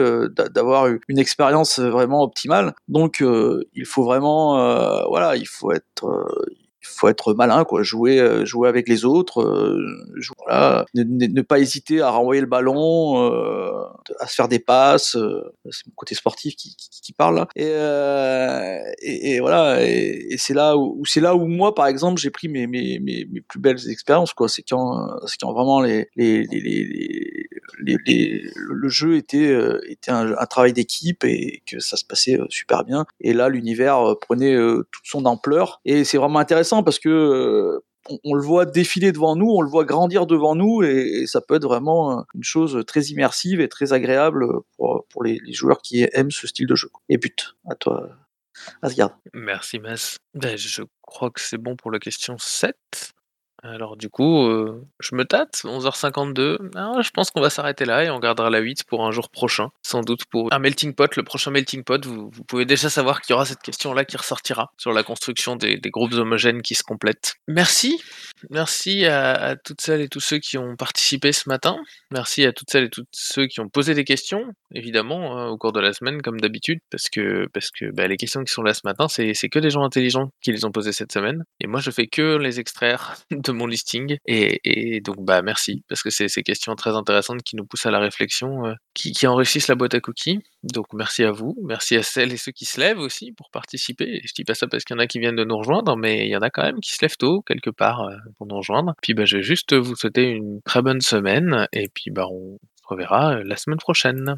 d'avoir 0.53 0.88
une 1.07 1.19
expérience 1.19 1.80
vraiment 1.80 2.23
optimale. 2.23 2.73
Donc 2.88 3.23
il 3.73 3.85
faut 3.85 4.03
vraiment 4.03 5.07
voilà, 5.10 5.35
il 5.35 5.47
faut 5.47 5.72
être 5.72 6.06
faut 6.86 7.07
être 7.07 7.34
malin, 7.34 7.64
quoi. 7.64 7.84
Jouer, 7.84 8.20
euh, 8.20 8.45
jouer 8.45 8.70
avec 8.70 8.88
les 8.88 9.06
autres, 9.06 9.41
euh, 9.41 9.80
jouer, 10.16 10.36
voilà. 10.45 10.86
ne, 10.94 11.41
pas 11.41 11.60
hésiter 11.60 12.02
à 12.02 12.10
renvoyer 12.10 12.41
le 12.41 12.48
ballon, 12.48 13.24
euh, 13.24 13.72
à 14.20 14.28
se 14.28 14.36
faire 14.36 14.48
des 14.48 14.60
passes. 14.60 15.16
Euh, 15.16 15.53
c'est 15.72 15.88
mon 15.88 15.94
côté 15.95 16.16
sportif 16.16 16.56
qui, 16.56 16.76
qui, 16.76 16.90
qui 17.02 17.14
parle 17.14 17.36
là. 17.36 17.48
Et, 17.56 17.66
euh, 17.66 18.80
et, 19.02 19.36
et, 19.36 19.40
voilà. 19.40 19.84
Et, 19.84 20.28
et 20.30 20.38
c'est 20.38 20.53
là 20.53 20.78
où, 20.78 21.03
c'est 21.06 21.22
là 21.22 21.36
où 21.36 21.45
moi, 21.48 21.76
par 21.76 21.88
exemple, 21.88 22.20
j'ai 22.20 22.30
pris 22.30 22.48
mes, 22.48 22.68
mes, 22.68 22.99
mes, 22.99 23.26
mes, 23.32 23.41
plus 23.41 23.60
belles 23.60 23.90
expériences, 23.90 24.34
quoi. 24.34 24.48
C'est 24.48 24.64
quand, 24.64 25.07
c'est 25.28 25.40
quand 25.40 25.53
vraiment 25.53 25.82
les, 25.82 26.10
les, 26.16 26.44
les, 26.44 26.60
les 26.62 27.44
le 27.77 28.89
jeu 28.89 29.15
était, 29.15 29.47
euh, 29.47 29.79
un, 30.07 30.45
travail 30.45 30.73
d'équipe 30.73 31.23
et 31.23 31.61
que 31.65 31.79
ça 31.79 31.97
se 31.97 32.05
passait 32.05 32.39
super 32.49 32.83
bien. 32.83 33.05
Et 33.19 33.33
là, 33.33 33.49
l'univers 33.49 34.15
prenait 34.21 34.55
toute 34.91 35.05
son 35.05 35.25
ampleur. 35.25 35.81
Et 35.85 36.03
c'est 36.03 36.17
vraiment 36.17 36.39
intéressant 36.39 36.83
parce 36.83 36.99
que 36.99 37.81
on, 38.23 38.33
le 38.35 38.41
voit 38.41 38.65
défiler 38.65 39.11
devant 39.11 39.35
nous, 39.35 39.49
on 39.49 39.61
le 39.61 39.69
voit 39.69 39.83
grandir 39.83 40.25
devant 40.27 40.55
nous, 40.55 40.83
et, 40.83 41.25
ça 41.27 41.41
peut 41.41 41.55
être 41.55 41.67
vraiment 41.67 42.25
une 42.35 42.43
chose 42.43 42.83
très 42.85 43.01
immersive 43.05 43.61
et 43.61 43.67
très 43.67 43.93
agréable 43.93 44.47
pour, 44.77 45.23
les, 45.23 45.39
joueurs 45.53 45.81
qui 45.81 46.07
aiment 46.13 46.31
ce 46.31 46.47
style 46.47 46.67
de 46.67 46.75
jeu. 46.75 46.89
Et 47.09 47.17
but, 47.17 47.55
à 47.69 47.75
toi, 47.75 48.09
Asgard. 48.81 49.17
Merci, 49.33 49.79
Mas. 49.79 50.17
Ben, 50.33 50.57
je 50.57 50.83
crois 51.01 51.31
que 51.31 51.41
c'est 51.41 51.57
bon 51.57 51.75
pour 51.75 51.91
la 51.91 51.99
question 51.99 52.37
7. 52.37 52.75
Alors 53.73 53.97
du 53.97 54.09
coup, 54.09 54.45
euh, 54.45 54.85
je 54.99 55.15
me 55.15 55.25
tâte, 55.25 55.61
11h52. 55.63 56.69
Ah, 56.75 57.01
je 57.01 57.09
pense 57.09 57.31
qu'on 57.31 57.41
va 57.41 57.49
s'arrêter 57.49 57.85
là 57.85 58.03
et 58.03 58.09
on 58.11 58.19
gardera 58.19 58.49
la 58.49 58.59
8 58.59 58.83
pour 58.83 59.05
un 59.05 59.11
jour 59.11 59.29
prochain. 59.29 59.69
Sans 59.81 60.01
doute 60.01 60.25
pour 60.25 60.53
un 60.53 60.59
melting 60.59 60.93
pot, 60.93 61.15
le 61.15 61.23
prochain 61.23 61.49
melting 61.49 61.83
pot, 61.83 62.05
vous, 62.05 62.29
pouvez 62.47 62.65
déjà 62.65 62.89
savoir 62.89 63.21
qu'il 63.21 63.33
y 63.33 63.35
aura 63.35 63.45
cette 63.45 63.61
question-là 63.61 64.05
qui 64.05 64.17
ressortira 64.17 64.71
sur 64.77 64.91
la 64.91 65.03
construction 65.03 65.55
des, 65.55 65.79
groupes 65.85 66.13
homogènes 66.13 66.61
qui 66.61 66.75
se 66.75 66.83
complètent. 66.83 67.35
Merci, 67.47 68.01
merci 68.49 69.05
à, 69.05 69.33
à, 69.33 69.55
toutes 69.55 69.81
celles 69.81 70.01
et 70.01 70.09
tous 70.09 70.19
ceux 70.19 70.39
qui 70.39 70.57
ont 70.57 70.75
participé 70.75 71.31
ce 71.31 71.49
matin. 71.49 71.77
Merci 72.11 72.45
à 72.45 72.53
toutes 72.53 72.69
celles 72.69 72.85
et 72.85 72.89
tous 72.89 73.05
ceux 73.11 73.47
qui 73.47 73.61
ont 73.61 73.69
posé 73.69 73.93
des 73.93 74.03
questions, 74.03 74.43
évidemment, 74.73 75.37
hein, 75.37 75.47
au 75.47 75.57
cours 75.57 75.71
de 75.71 75.79
la 75.79 75.93
semaine, 75.93 76.21
comme 76.21 76.39
d'habitude, 76.39 76.79
parce 76.91 77.09
que, 77.09 77.47
parce 77.53 77.71
que 77.71 77.91
bah, 77.91 78.07
les 78.07 78.17
questions 78.17 78.43
qui 78.43 78.53
sont 78.53 78.63
là 78.63 78.73
ce 78.73 78.81
matin, 78.83 79.07
c'est 79.07 79.49
que 79.49 79.59
des 79.59 79.69
gens 79.69 79.83
intelligents 79.83 80.31
qui 80.41 80.51
les 80.51 80.65
ont 80.65 80.71
posées 80.71 80.91
cette 80.91 81.11
semaine. 81.11 81.43
Et 81.59 81.67
moi, 81.67 81.79
je 81.79 81.91
fais 81.91 82.07
que 82.07 82.37
les 82.37 82.59
extraire 82.59 83.15
de 83.31 83.55
mon 83.56 83.68
listing. 83.68 84.18
Et, 84.26 85.02
donc, 85.02 85.18
bah, 85.19 85.41
merci, 85.41 85.84
parce 85.90 86.03
que 86.03 86.10
c'est 86.10 86.27
ces 86.27 86.44
questions 86.44 86.76
très 86.76 86.91
intéressantes 86.91 87.41
qui 87.44 87.56
nous 87.56 87.65
poussent 87.65 87.86
à 87.86 87.91
la 87.91 87.99
réflexion, 87.99 88.65
euh, 88.65 88.73
qui, 88.94 89.14
enrichissent 89.26 89.68
la 89.68 89.76
boîte 89.76 89.95
à 89.95 89.99
cookies. 89.99 90.40
Donc, 90.64 90.86
merci 90.94 91.23
à 91.23 91.32
vous. 91.32 91.56
Merci 91.64 91.95
à 91.95 92.03
celles 92.03 92.32
et 92.34 92.38
ceux 92.38 92.52
qui 92.52 92.65
se 92.65 92.80
lèvent 92.80 92.99
aussi 92.99 93.32
pour 93.32 93.49
participer. 93.49 94.22
Je 94.23 94.34
dis 94.34 94.44
pas 94.44 94.53
ça 94.53 94.68
parce 94.68 94.84
qu'il 94.84 94.95
y 94.95 94.99
en 94.99 95.02
a 95.02 95.07
qui 95.07 95.19
viennent 95.19 95.36
de 95.36 95.44
nous 95.44 95.57
rejoindre, 95.57 95.98
mais 95.98 96.27
il 96.27 96.30
y 96.30 96.36
en 96.36 96.41
a 96.41 96.49
quand 96.49 96.64
même 96.64 96.80
qui 96.80 96.94
se 96.94 97.02
lèvent 97.02 97.18
tôt, 97.18 97.41
quelque 97.41 97.72
part, 97.72 98.02
euh, 98.02 98.15
pour 98.38 98.48
nous 98.48 98.57
rejoindre. 98.57 98.94
Puis, 99.02 99.14
bah, 99.14 99.26
je 99.26 99.38
vais 99.38 99.44
juste 99.44 99.73
vous 99.73 99.95
souhaiter 99.95 100.30
une 100.30 100.61
très 100.64 100.82
bonne 100.82 101.02
semaine. 101.02 101.68
Et 101.73 101.88
puis, 101.94 102.11
bah, 102.11 102.27
on 102.30 102.57
se 102.76 102.88
reverra 102.88 103.38
euh, 103.38 103.44
la 103.44 103.56
semaine 103.57 103.80
prochaine. 103.80 104.36